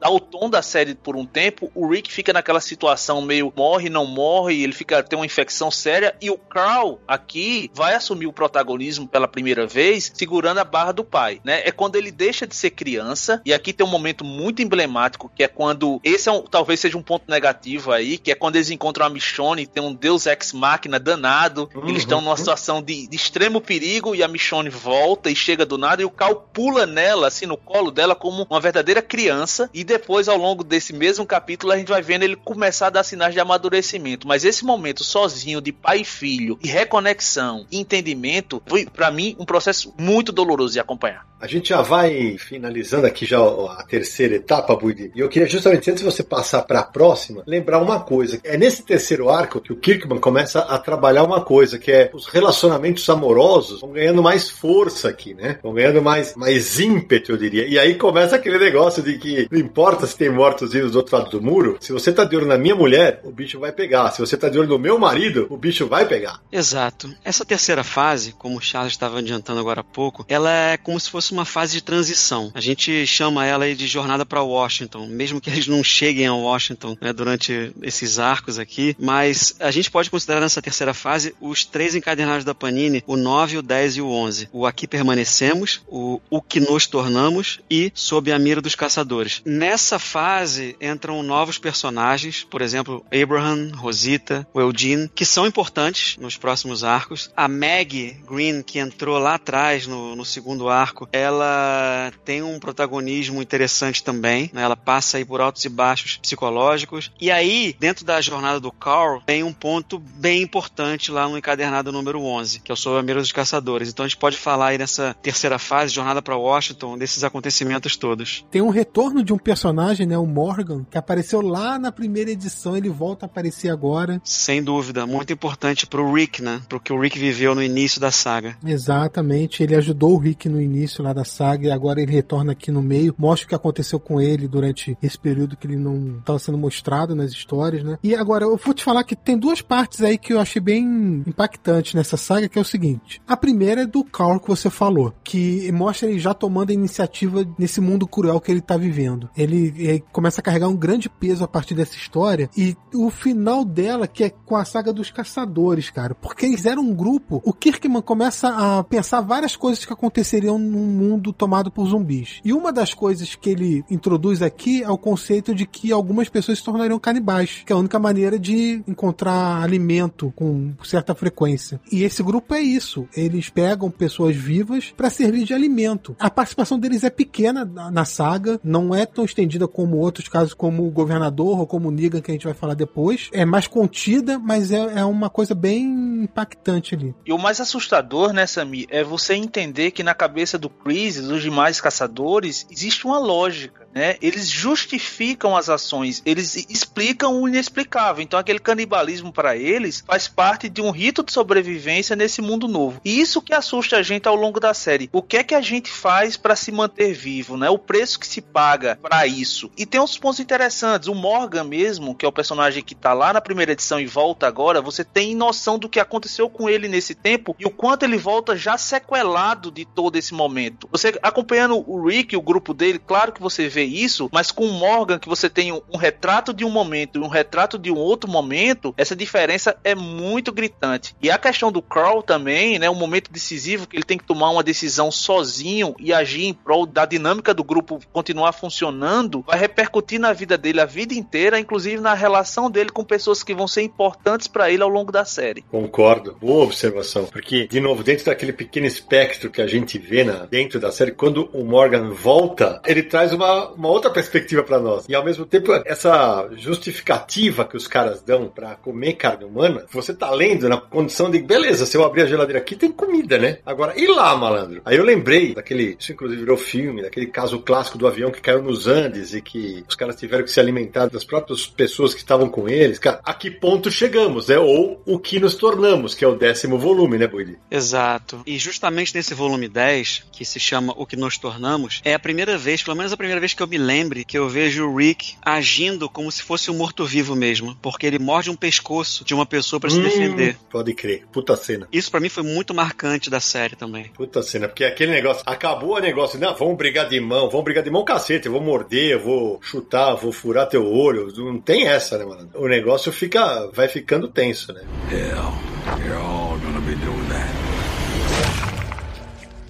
dá 0.00 0.10
o 0.10 0.20
tom 0.20 0.50
da 0.50 0.62
série 0.62 0.94
por 0.94 1.16
um 1.16 1.24
tempo. 1.24 1.70
O 1.74 1.88
Rick 1.88 2.12
fica 2.12 2.32
naquela 2.32 2.60
situação 2.60 3.22
meio 3.22 3.52
morre, 3.56 3.88
não 3.88 4.06
morre, 4.06 4.62
ele 4.62 4.72
fica 4.72 5.02
tem 5.02 5.18
uma 5.18 5.26
infecção 5.26 5.70
séria 5.70 6.14
e 6.20 6.30
o 6.30 6.36
Crow 6.36 7.00
aqui 7.06 7.70
vai 7.74 7.94
assumir 7.94 8.26
o 8.26 8.32
protagonismo 8.32 9.06
pela 9.06 9.28
primeira 9.28 9.66
vez, 9.66 10.10
segurando 10.14 10.39
a 10.46 10.64
barra 10.64 10.92
do 10.92 11.04
pai, 11.04 11.40
né? 11.44 11.62
É 11.64 11.70
quando 11.70 11.96
ele 11.96 12.10
deixa 12.10 12.46
de 12.46 12.54
ser 12.54 12.70
criança 12.70 13.40
e 13.44 13.52
aqui 13.52 13.72
tem 13.72 13.86
um 13.86 13.90
momento 13.90 14.24
muito 14.24 14.62
emblemático 14.62 15.30
que 15.34 15.42
é 15.42 15.48
quando 15.48 16.00
esse 16.02 16.28
é 16.28 16.32
um, 16.32 16.42
talvez 16.42 16.80
seja 16.80 16.96
um 16.96 17.02
ponto 17.02 17.30
negativo 17.30 17.92
aí, 17.92 18.18
que 18.18 18.30
é 18.30 18.34
quando 18.34 18.56
eles 18.56 18.70
encontram 18.70 19.06
a 19.06 19.10
Michonne, 19.10 19.66
tem 19.66 19.82
um 19.82 19.94
Deus 19.94 20.26
ex 20.26 20.52
machina 20.52 20.98
danado, 20.98 21.68
eles 21.86 22.02
estão 22.02 22.20
numa 22.20 22.36
situação 22.36 22.82
de, 22.82 23.06
de 23.06 23.16
extremo 23.16 23.60
perigo 23.60 24.14
e 24.14 24.22
a 24.22 24.28
Michonne 24.28 24.70
volta 24.70 25.30
e 25.30 25.36
chega 25.36 25.64
do 25.64 25.78
nada 25.78 26.02
e 26.02 26.04
o 26.04 26.10
Cal 26.10 26.36
pula 26.52 26.86
nela 26.86 27.28
assim 27.28 27.46
no 27.46 27.56
colo 27.56 27.90
dela 27.90 28.14
como 28.14 28.46
uma 28.48 28.60
verdadeira 28.60 29.02
criança 29.02 29.70
e 29.72 29.84
depois 29.84 30.28
ao 30.28 30.36
longo 30.36 30.64
desse 30.64 30.92
mesmo 30.92 31.26
capítulo 31.26 31.72
a 31.72 31.78
gente 31.78 31.88
vai 31.88 32.02
vendo 32.02 32.22
ele 32.22 32.36
começar 32.36 32.88
a 32.88 32.90
dar 32.90 33.04
sinais 33.04 33.34
de 33.34 33.40
amadurecimento, 33.40 34.26
mas 34.26 34.44
esse 34.44 34.64
momento 34.64 35.04
sozinho 35.04 35.60
de 35.60 35.72
pai 35.72 36.00
e 36.00 36.04
filho, 36.04 36.58
de 36.60 36.68
reconexão, 36.68 37.66
e 37.70 37.78
entendimento, 37.78 38.62
foi 38.66 38.86
para 38.86 39.10
mim 39.10 39.36
um 39.38 39.44
processo 39.44 39.92
muito 39.98 40.29
doloroso 40.32 40.74
de 40.74 40.80
acompanhar. 40.80 41.29
A 41.40 41.46
gente 41.46 41.70
já 41.70 41.80
vai 41.80 42.36
finalizando 42.38 43.06
aqui 43.06 43.24
já 43.24 43.38
a 43.38 43.82
terceira 43.88 44.36
etapa, 44.36 44.76
Budi. 44.76 45.10
E 45.14 45.20
eu 45.20 45.28
queria 45.28 45.48
justamente, 45.48 45.90
antes 45.90 46.04
de 46.04 46.10
você 46.10 46.22
passar 46.22 46.62
para 46.62 46.80
a 46.80 46.84
próxima, 46.84 47.42
lembrar 47.46 47.78
uma 47.78 48.00
coisa. 48.00 48.38
É 48.44 48.58
nesse 48.58 48.82
terceiro 48.82 49.30
arco 49.30 49.60
que 49.60 49.72
o 49.72 49.76
Kirkman 49.76 50.20
começa 50.20 50.60
a 50.60 50.78
trabalhar 50.78 51.24
uma 51.24 51.40
coisa, 51.40 51.78
que 51.78 51.90
é 51.90 52.10
os 52.12 52.26
relacionamentos 52.26 53.08
amorosos 53.08 53.80
vão 53.80 53.92
ganhando 53.92 54.22
mais 54.22 54.50
força 54.50 55.08
aqui, 55.08 55.32
né? 55.32 55.58
Vão 55.62 55.72
ganhando 55.72 56.02
mais, 56.02 56.34
mais 56.36 56.78
ímpeto, 56.78 57.32
eu 57.32 57.38
diria. 57.38 57.66
E 57.66 57.78
aí 57.78 57.94
começa 57.94 58.36
aquele 58.36 58.58
negócio 58.58 59.02
de 59.02 59.16
que 59.18 59.48
não 59.50 59.58
importa 59.58 60.06
se 60.06 60.16
tem 60.16 60.28
mortos 60.28 60.72
vivos 60.72 60.92
do 60.92 60.98
outro 60.98 61.16
lado 61.16 61.30
do 61.30 61.40
muro, 61.40 61.78
se 61.80 61.90
você 61.90 62.12
tá 62.12 62.24
de 62.24 62.36
olho 62.36 62.46
na 62.46 62.58
minha 62.58 62.74
mulher, 62.74 63.20
o 63.24 63.30
bicho 63.30 63.58
vai 63.58 63.72
pegar. 63.72 64.10
Se 64.10 64.20
você 64.20 64.36
tá 64.36 64.50
de 64.50 64.58
olho 64.58 64.68
no 64.68 64.78
meu 64.78 64.98
marido, 64.98 65.46
o 65.48 65.56
bicho 65.56 65.86
vai 65.86 66.06
pegar. 66.06 66.40
Exato. 66.52 67.10
Essa 67.24 67.46
terceira 67.46 67.82
fase, 67.82 68.32
como 68.32 68.58
o 68.58 68.60
Charles 68.60 68.92
estava 68.92 69.18
adiantando 69.18 69.60
agora 69.60 69.80
há 69.80 69.84
pouco, 69.84 70.24
ela 70.28 70.52
é 70.52 70.76
como 70.76 71.00
se 71.00 71.10
fosse 71.10 71.29
uma 71.32 71.44
fase 71.44 71.74
de 71.74 71.82
transição. 71.82 72.50
A 72.54 72.60
gente 72.60 73.06
chama 73.06 73.46
ela 73.46 73.72
de 73.74 73.86
jornada 73.86 74.24
para 74.24 74.42
Washington, 74.42 75.06
mesmo 75.06 75.40
que 75.40 75.50
eles 75.50 75.66
não 75.66 75.82
cheguem 75.82 76.26
a 76.26 76.34
Washington 76.34 76.96
né, 77.00 77.12
durante 77.12 77.72
esses 77.82 78.18
arcos 78.18 78.58
aqui, 78.58 78.96
mas 78.98 79.54
a 79.60 79.70
gente 79.70 79.90
pode 79.90 80.10
considerar 80.10 80.40
nessa 80.40 80.62
terceira 80.62 80.94
fase 80.94 81.34
os 81.40 81.64
três 81.64 81.94
encadernados 81.94 82.44
da 82.44 82.54
Panini, 82.54 83.02
o 83.06 83.16
9, 83.16 83.58
o 83.58 83.62
10 83.62 83.96
e 83.96 84.00
o 84.00 84.08
11. 84.08 84.48
O 84.52 84.66
Aqui 84.66 84.86
Permanecemos, 84.86 85.82
o 85.86 86.20
O 86.30 86.40
Que 86.40 86.60
Nos 86.60 86.86
Tornamos 86.86 87.60
e 87.70 87.92
Sob 87.94 88.32
a 88.32 88.38
Mira 88.38 88.60
dos 88.60 88.74
Caçadores. 88.74 89.42
Nessa 89.44 89.98
fase 89.98 90.76
entram 90.80 91.22
novos 91.22 91.58
personagens, 91.58 92.46
por 92.48 92.62
exemplo, 92.62 93.04
Abraham, 93.12 93.70
Rosita, 93.74 94.46
o 94.52 94.60
Eugene, 94.60 95.10
que 95.14 95.24
são 95.24 95.46
importantes 95.46 96.16
nos 96.18 96.36
próximos 96.36 96.84
arcos. 96.84 97.30
A 97.36 97.48
Maggie 97.48 98.16
Green, 98.28 98.62
que 98.62 98.78
entrou 98.78 99.18
lá 99.18 99.34
atrás 99.34 99.86
no, 99.86 100.16
no 100.16 100.24
segundo 100.24 100.68
arco, 100.68 101.08
ela 101.20 102.12
tem 102.24 102.42
um 102.42 102.58
protagonismo 102.58 103.42
interessante 103.42 104.02
também. 104.02 104.50
Né? 104.52 104.62
Ela 104.62 104.76
passa 104.76 105.18
aí 105.18 105.24
por 105.24 105.40
altos 105.40 105.64
e 105.64 105.68
baixos 105.68 106.16
psicológicos. 106.16 107.12
E 107.20 107.30
aí, 107.30 107.74
dentro 107.78 108.04
da 108.04 108.20
jornada 108.20 108.60
do 108.60 108.72
Carl, 108.72 109.20
tem 109.24 109.42
um 109.42 109.52
ponto 109.52 109.98
bem 109.98 110.42
importante 110.42 111.10
lá 111.10 111.28
no 111.28 111.36
encadernado 111.36 111.92
número 111.92 112.22
11, 112.22 112.60
que 112.60 112.70
é 112.70 112.74
o 112.74 112.76
Sob 112.76 112.98
a 112.98 113.02
Mira 113.02 113.20
dos 113.20 113.32
Caçadores. 113.32 113.88
Então 113.88 114.04
a 114.04 114.08
gente 114.08 114.18
pode 114.18 114.36
falar 114.36 114.68
aí 114.68 114.78
nessa 114.78 115.14
terceira 115.22 115.58
fase, 115.58 115.94
jornada 115.94 116.22
para 116.22 116.36
Washington, 116.36 116.98
desses 116.98 117.24
acontecimentos 117.24 117.96
todos. 117.96 118.44
Tem 118.50 118.62
um 118.62 118.70
retorno 118.70 119.22
de 119.22 119.32
um 119.32 119.38
personagem, 119.38 120.06
né, 120.06 120.16
o 120.16 120.26
Morgan, 120.26 120.84
que 120.90 120.98
apareceu 120.98 121.40
lá 121.40 121.78
na 121.78 121.92
primeira 121.92 122.30
edição, 122.30 122.76
ele 122.76 122.88
volta 122.88 123.24
a 123.24 123.28
aparecer 123.28 123.70
agora. 123.70 124.20
Sem 124.24 124.62
dúvida, 124.62 125.06
muito 125.06 125.32
importante 125.32 125.86
pro 125.86 126.12
Rick, 126.12 126.42
né? 126.42 126.60
Pro 126.68 126.80
que 126.80 126.92
o 126.92 127.00
Rick 127.00 127.18
viveu 127.18 127.54
no 127.54 127.62
início 127.62 128.00
da 128.00 128.10
saga. 128.10 128.56
Exatamente, 128.64 129.62
ele 129.62 129.74
ajudou 129.74 130.14
o 130.14 130.18
Rick 130.18 130.48
no 130.48 130.60
início 130.60 131.02
lá 131.02 131.09
da 131.12 131.24
saga 131.24 131.68
e 131.68 131.70
agora 131.70 132.00
ele 132.00 132.12
retorna 132.12 132.52
aqui 132.52 132.70
no 132.70 132.82
meio, 132.82 133.14
mostra 133.18 133.46
o 133.46 133.48
que 133.48 133.54
aconteceu 133.54 133.98
com 133.98 134.20
ele 134.20 134.48
durante 134.48 134.96
esse 135.02 135.18
período 135.18 135.56
que 135.56 135.66
ele 135.66 135.76
não 135.76 136.18
estava 136.18 136.38
sendo 136.38 136.58
mostrado 136.58 137.14
nas 137.14 137.30
histórias, 137.30 137.82
né? 137.82 137.98
E 138.02 138.14
agora 138.14 138.44
eu 138.44 138.56
vou 138.56 138.74
te 138.74 138.84
falar 138.84 139.04
que 139.04 139.16
tem 139.16 139.36
duas 139.36 139.60
partes 139.60 140.02
aí 140.02 140.18
que 140.18 140.32
eu 140.32 140.40
achei 140.40 140.60
bem 140.60 141.22
impactantes 141.26 141.94
nessa 141.94 142.16
saga, 142.16 142.48
que 142.48 142.58
é 142.58 142.62
o 142.62 142.64
seguinte. 142.64 143.20
A 143.26 143.36
primeira 143.36 143.82
é 143.82 143.86
do 143.86 144.04
Carl 144.04 144.40
que 144.40 144.48
você 144.48 144.70
falou, 144.70 145.14
que 145.24 145.70
mostra 145.72 146.08
ele 146.08 146.18
já 146.18 146.34
tomando 146.34 146.70
a 146.70 146.74
iniciativa 146.74 147.46
nesse 147.58 147.80
mundo 147.80 148.06
cruel 148.06 148.40
que 148.40 148.50
ele 148.50 148.60
tá 148.60 148.76
vivendo. 148.76 149.28
Ele, 149.36 149.74
ele 149.76 150.04
começa 150.12 150.40
a 150.40 150.44
carregar 150.44 150.68
um 150.68 150.76
grande 150.76 151.08
peso 151.08 151.44
a 151.44 151.48
partir 151.48 151.74
dessa 151.74 151.94
história 151.94 152.48
e 152.56 152.76
o 152.94 153.10
final 153.10 153.64
dela 153.64 154.06
que 154.06 154.24
é 154.24 154.30
com 154.30 154.56
a 154.56 154.64
saga 154.64 154.92
dos 154.92 155.10
caçadores, 155.10 155.90
cara, 155.90 156.14
porque 156.14 156.46
eles 156.46 156.66
eram 156.66 156.82
um 156.82 156.94
grupo. 156.94 157.40
O 157.44 157.52
Kirkman 157.52 158.02
começa 158.02 158.48
a 158.48 158.84
pensar 158.84 159.20
várias 159.20 159.56
coisas 159.56 159.84
que 159.84 159.92
aconteceriam 159.92 160.58
num 160.58 160.99
mundo 161.00 161.32
tomado 161.32 161.70
por 161.70 161.86
zumbis. 161.88 162.40
E 162.44 162.52
uma 162.52 162.72
das 162.72 162.94
coisas 162.94 163.34
que 163.34 163.50
ele 163.50 163.84
introduz 163.90 164.42
aqui 164.42 164.82
é 164.82 164.90
o 164.90 164.98
conceito 164.98 165.54
de 165.54 165.66
que 165.66 165.92
algumas 165.92 166.28
pessoas 166.28 166.58
se 166.58 166.64
tornariam 166.64 166.98
canibais, 166.98 167.62
que 167.64 167.72
é 167.72 167.76
a 167.76 167.78
única 167.78 167.98
maneira 167.98 168.38
de 168.38 168.82
encontrar 168.86 169.62
alimento 169.62 170.32
com 170.36 170.72
certa 170.84 171.14
frequência. 171.14 171.80
E 171.90 172.02
esse 172.02 172.22
grupo 172.22 172.54
é 172.54 172.60
isso. 172.60 173.08
Eles 173.16 173.48
pegam 173.48 173.90
pessoas 173.90 174.36
vivas 174.36 174.92
para 174.96 175.10
servir 175.10 175.44
de 175.44 175.54
alimento. 175.54 176.16
A 176.18 176.30
participação 176.30 176.78
deles 176.78 177.04
é 177.04 177.10
pequena 177.10 177.64
na, 177.64 178.04
saga, 178.04 178.60
não 178.62 178.94
é 178.94 179.06
tão 179.06 179.24
estendida 179.24 179.66
como 179.68 179.96
outros 179.96 180.28
casos, 180.28 180.54
como 180.54 180.86
o 180.86 180.90
governador 180.90 181.60
ou 181.60 181.66
como 181.66 181.88
o 181.88 181.90
Negan, 181.90 182.20
que 182.20 182.30
a 182.30 182.34
gente 182.34 182.44
vai 182.44 182.54
falar 182.54 182.74
depois. 182.74 183.28
É 183.32 183.44
mais 183.44 183.66
contida, 183.66 184.38
mas 184.38 184.72
é, 184.72 185.00
é 185.00 185.04
uma 185.04 185.30
coisa 185.30 185.54
bem 185.54 186.22
impactante 186.24 186.94
ali. 186.94 187.14
E 187.24 187.32
o 187.32 187.38
mais 187.38 187.60
assustador, 187.60 188.32
né, 188.32 188.46
Sami, 188.46 188.86
é 188.90 189.02
você 189.02 189.34
entender 189.34 189.90
que 189.90 190.02
na 190.02 190.14
cabeça 190.14 190.58
do 190.58 190.68
Chris 190.90 191.18
e 191.18 191.22
dos 191.22 191.40
demais 191.40 191.80
caçadores 191.80 192.66
existe 192.68 193.06
uma 193.06 193.16
lógica. 193.16 193.79
Né? 193.94 194.16
Eles 194.22 194.48
justificam 194.48 195.56
as 195.56 195.68
ações, 195.68 196.22
eles 196.24 196.54
explicam 196.68 197.40
o 197.40 197.48
inexplicável. 197.48 198.22
Então, 198.22 198.38
aquele 198.38 198.58
canibalismo 198.58 199.32
para 199.32 199.56
eles 199.56 200.02
faz 200.06 200.28
parte 200.28 200.68
de 200.68 200.80
um 200.80 200.90
rito 200.90 201.22
de 201.22 201.32
sobrevivência 201.32 202.14
nesse 202.14 202.40
mundo 202.40 202.68
novo. 202.68 203.00
E 203.04 203.20
isso 203.20 203.42
que 203.42 203.54
assusta 203.54 203.96
a 203.96 204.02
gente 204.02 204.28
ao 204.28 204.36
longo 204.36 204.60
da 204.60 204.72
série. 204.72 205.08
O 205.12 205.22
que 205.22 205.36
é 205.36 205.44
que 205.44 205.54
a 205.54 205.60
gente 205.60 205.90
faz 205.90 206.36
para 206.36 206.54
se 206.54 206.70
manter 206.70 207.12
vivo, 207.12 207.56
né? 207.56 207.68
O 207.68 207.78
preço 207.78 208.18
que 208.18 208.26
se 208.26 208.40
paga 208.40 208.98
para 209.00 209.26
isso. 209.26 209.70
E 209.76 209.84
tem 209.84 210.00
uns 210.00 210.16
pontos 210.16 210.40
interessantes. 210.40 211.08
O 211.08 211.14
Morgan 211.14 211.64
mesmo, 211.64 212.14
que 212.14 212.24
é 212.24 212.28
o 212.28 212.32
personagem 212.32 212.82
que 212.82 212.94
tá 212.94 213.12
lá 213.12 213.32
na 213.32 213.40
primeira 213.40 213.72
edição 213.72 214.00
e 214.00 214.06
volta 214.06 214.46
agora, 214.46 214.80
você 214.80 215.04
tem 215.04 215.34
noção 215.34 215.78
do 215.78 215.88
que 215.88 215.98
aconteceu 216.00 216.48
com 216.48 216.68
ele 216.68 216.88
nesse 216.88 217.14
tempo 217.14 217.56
e 217.58 217.66
o 217.66 217.70
quanto 217.70 218.04
ele 218.04 218.16
volta 218.16 218.56
já 218.56 218.78
sequelado 218.78 219.70
de 219.70 219.84
todo 219.84 220.16
esse 220.16 220.32
momento. 220.34 220.88
Você 220.92 221.18
acompanhando 221.22 221.82
o 221.86 222.06
Rick, 222.06 222.36
o 222.36 222.42
grupo 222.42 222.72
dele, 222.72 222.98
claro 222.98 223.32
que 223.32 223.40
você 223.40 223.68
vê 223.68 223.79
isso, 223.84 224.28
mas 224.32 224.50
com 224.50 224.66
o 224.66 224.72
Morgan, 224.72 225.18
que 225.18 225.28
você 225.28 225.48
tem 225.48 225.72
um, 225.72 225.80
um 225.92 225.96
retrato 225.96 226.52
de 226.52 226.64
um 226.64 226.70
momento 226.70 227.18
e 227.18 227.22
um 227.22 227.28
retrato 227.28 227.78
de 227.78 227.90
um 227.90 227.96
outro 227.96 228.30
momento, 228.30 228.94
essa 228.96 229.16
diferença 229.16 229.76
é 229.84 229.94
muito 229.94 230.52
gritante. 230.52 231.14
E 231.20 231.30
a 231.30 231.38
questão 231.38 231.70
do 231.70 231.82
Carl 231.82 232.22
também, 232.22 232.78
né? 232.78 232.88
Um 232.88 232.94
momento 232.94 233.30
decisivo 233.30 233.86
que 233.86 233.96
ele 233.96 234.04
tem 234.04 234.18
que 234.18 234.24
tomar 234.24 234.50
uma 234.50 234.62
decisão 234.62 235.10
sozinho 235.10 235.94
e 235.98 236.12
agir 236.12 236.44
em 236.44 236.54
prol 236.54 236.86
da 236.86 237.04
dinâmica 237.04 237.52
do 237.54 237.64
grupo 237.64 238.00
continuar 238.12 238.52
funcionando, 238.52 239.42
vai 239.46 239.58
repercutir 239.58 240.18
na 240.18 240.32
vida 240.32 240.56
dele 240.56 240.80
a 240.80 240.84
vida 240.84 241.14
inteira, 241.14 241.58
inclusive 241.58 242.00
na 242.00 242.14
relação 242.14 242.70
dele 242.70 242.90
com 242.90 243.04
pessoas 243.04 243.42
que 243.42 243.54
vão 243.54 243.68
ser 243.68 243.82
importantes 243.82 244.46
para 244.46 244.70
ele 244.70 244.82
ao 244.82 244.88
longo 244.88 245.12
da 245.12 245.24
série. 245.24 245.62
Concordo. 245.62 246.36
Boa 246.40 246.64
observação. 246.64 247.24
Porque, 247.26 247.66
de 247.66 247.80
novo, 247.80 248.02
dentro 248.02 248.26
daquele 248.26 248.52
pequeno 248.52 248.86
espectro 248.86 249.50
que 249.50 249.62
a 249.62 249.66
gente 249.66 249.98
vê 249.98 250.24
na, 250.24 250.46
dentro 250.46 250.80
da 250.80 250.92
série, 250.92 251.12
quando 251.12 251.48
o 251.52 251.64
Morgan 251.64 252.10
volta, 252.10 252.80
ele 252.86 253.02
traz 253.02 253.32
uma, 253.32 253.69
uma 253.76 253.88
outra 253.88 254.10
perspectiva 254.10 254.62
para 254.62 254.78
nós. 254.78 255.06
E 255.08 255.14
ao 255.14 255.24
mesmo 255.24 255.44
tempo, 255.46 255.72
essa 255.84 256.48
justificativa 256.56 257.64
que 257.64 257.76
os 257.76 257.86
caras 257.86 258.22
dão 258.22 258.48
para 258.48 258.76
comer 258.76 259.14
carne 259.14 259.44
humana, 259.44 259.84
você 259.90 260.14
tá 260.14 260.30
lendo 260.30 260.68
na 260.68 260.76
condição 260.76 261.30
de, 261.30 261.38
beleza, 261.40 261.86
se 261.86 261.96
eu 261.96 262.04
abrir 262.04 262.22
a 262.22 262.26
geladeira 262.26 262.58
aqui, 262.58 262.76
tem 262.76 262.90
comida, 262.90 263.38
né? 263.38 263.58
Agora, 263.64 263.94
e 263.96 264.06
lá, 264.06 264.36
malandro? 264.36 264.82
Aí 264.84 264.96
eu 264.96 265.04
lembrei 265.04 265.54
daquele, 265.54 265.96
isso 265.98 266.12
inclusive 266.12 266.40
virou 266.40 266.56
filme, 266.56 267.02
daquele 267.02 267.26
caso 267.26 267.58
clássico 267.60 267.98
do 267.98 268.06
avião 268.06 268.30
que 268.30 268.40
caiu 268.40 268.62
nos 268.62 268.86
Andes 268.86 269.34
e 269.34 269.40
que 269.40 269.84
os 269.88 269.94
caras 269.94 270.16
tiveram 270.16 270.44
que 270.44 270.50
se 270.50 270.60
alimentar 270.60 271.06
das 271.06 271.24
próprias 271.24 271.66
pessoas 271.66 272.14
que 272.14 272.20
estavam 272.20 272.48
com 272.48 272.68
eles. 272.68 272.98
Cara, 272.98 273.20
a 273.24 273.34
que 273.34 273.50
ponto 273.50 273.90
chegamos, 273.90 274.48
né? 274.48 274.58
Ou 274.58 275.02
o 275.06 275.18
que 275.18 275.40
nos 275.40 275.54
tornamos, 275.54 276.14
que 276.14 276.24
é 276.24 276.28
o 276.28 276.36
décimo 276.36 276.78
volume, 276.78 277.18
né, 277.18 277.26
Boili? 277.26 277.58
Exato. 277.70 278.42
E 278.46 278.58
justamente 278.58 279.14
nesse 279.14 279.34
volume 279.34 279.68
10, 279.68 280.24
que 280.32 280.44
se 280.44 280.60
chama 280.60 280.94
O 280.96 281.06
que 281.06 281.16
nos 281.16 281.38
tornamos, 281.38 282.00
é 282.04 282.14
a 282.14 282.18
primeira 282.18 282.56
vez, 282.56 282.82
pelo 282.82 282.96
menos 282.96 283.12
a 283.12 283.16
primeira 283.16 283.40
vez 283.40 283.54
que 283.60 283.64
eu 283.64 283.68
me 283.68 283.76
lembre, 283.78 284.24
que 284.24 284.38
eu 284.38 284.48
vejo 284.48 284.86
o 284.88 284.96
Rick 284.96 285.34
agindo 285.42 286.08
como 286.08 286.32
se 286.32 286.42
fosse 286.42 286.70
um 286.70 286.74
morto-vivo 286.74 287.36
mesmo, 287.36 287.76
porque 287.82 288.06
ele 288.06 288.18
morde 288.18 288.50
um 288.50 288.56
pescoço 288.56 289.22
de 289.22 289.34
uma 289.34 289.44
pessoa 289.44 289.78
para 289.78 289.90
se 289.90 289.98
Hum, 289.98 290.02
defender. 290.02 290.56
Pode 290.70 290.94
crer. 290.94 291.24
Puta 291.30 291.54
cena. 291.56 291.86
Isso 291.92 292.10
pra 292.10 292.20
mim 292.20 292.30
foi 292.30 292.42
muito 292.42 292.72
marcante 292.72 293.28
da 293.28 293.38
série 293.38 293.76
também. 293.76 294.04
Puta 294.14 294.42
cena, 294.42 294.66
porque 294.66 294.82
aquele 294.84 295.12
negócio, 295.12 295.42
acabou 295.44 295.96
o 295.96 296.00
negócio, 296.00 296.38
não, 296.38 296.54
vamos 296.56 296.76
brigar 296.78 297.06
de 297.06 297.20
mão, 297.20 297.50
vamos 297.50 297.64
brigar 297.64 297.84
de 297.84 297.90
mão 297.90 298.02
cacete, 298.02 298.46
eu 298.46 298.52
vou 298.52 298.62
morder, 298.62 299.10
eu 299.12 299.20
vou 299.20 299.60
chutar, 299.62 300.14
vou 300.14 300.32
furar 300.32 300.66
teu 300.66 300.86
olho, 300.90 301.30
não 301.36 301.60
tem 301.60 301.86
essa, 301.86 302.16
né, 302.16 302.24
mano? 302.24 302.48
O 302.54 302.66
negócio 302.66 303.12
fica, 303.12 303.68
vai 303.74 303.88
ficando 303.88 304.26
tenso, 304.28 304.72
né? 304.72 304.82
Hell, 305.10 306.00
you're 306.06 306.16
all 306.16 306.49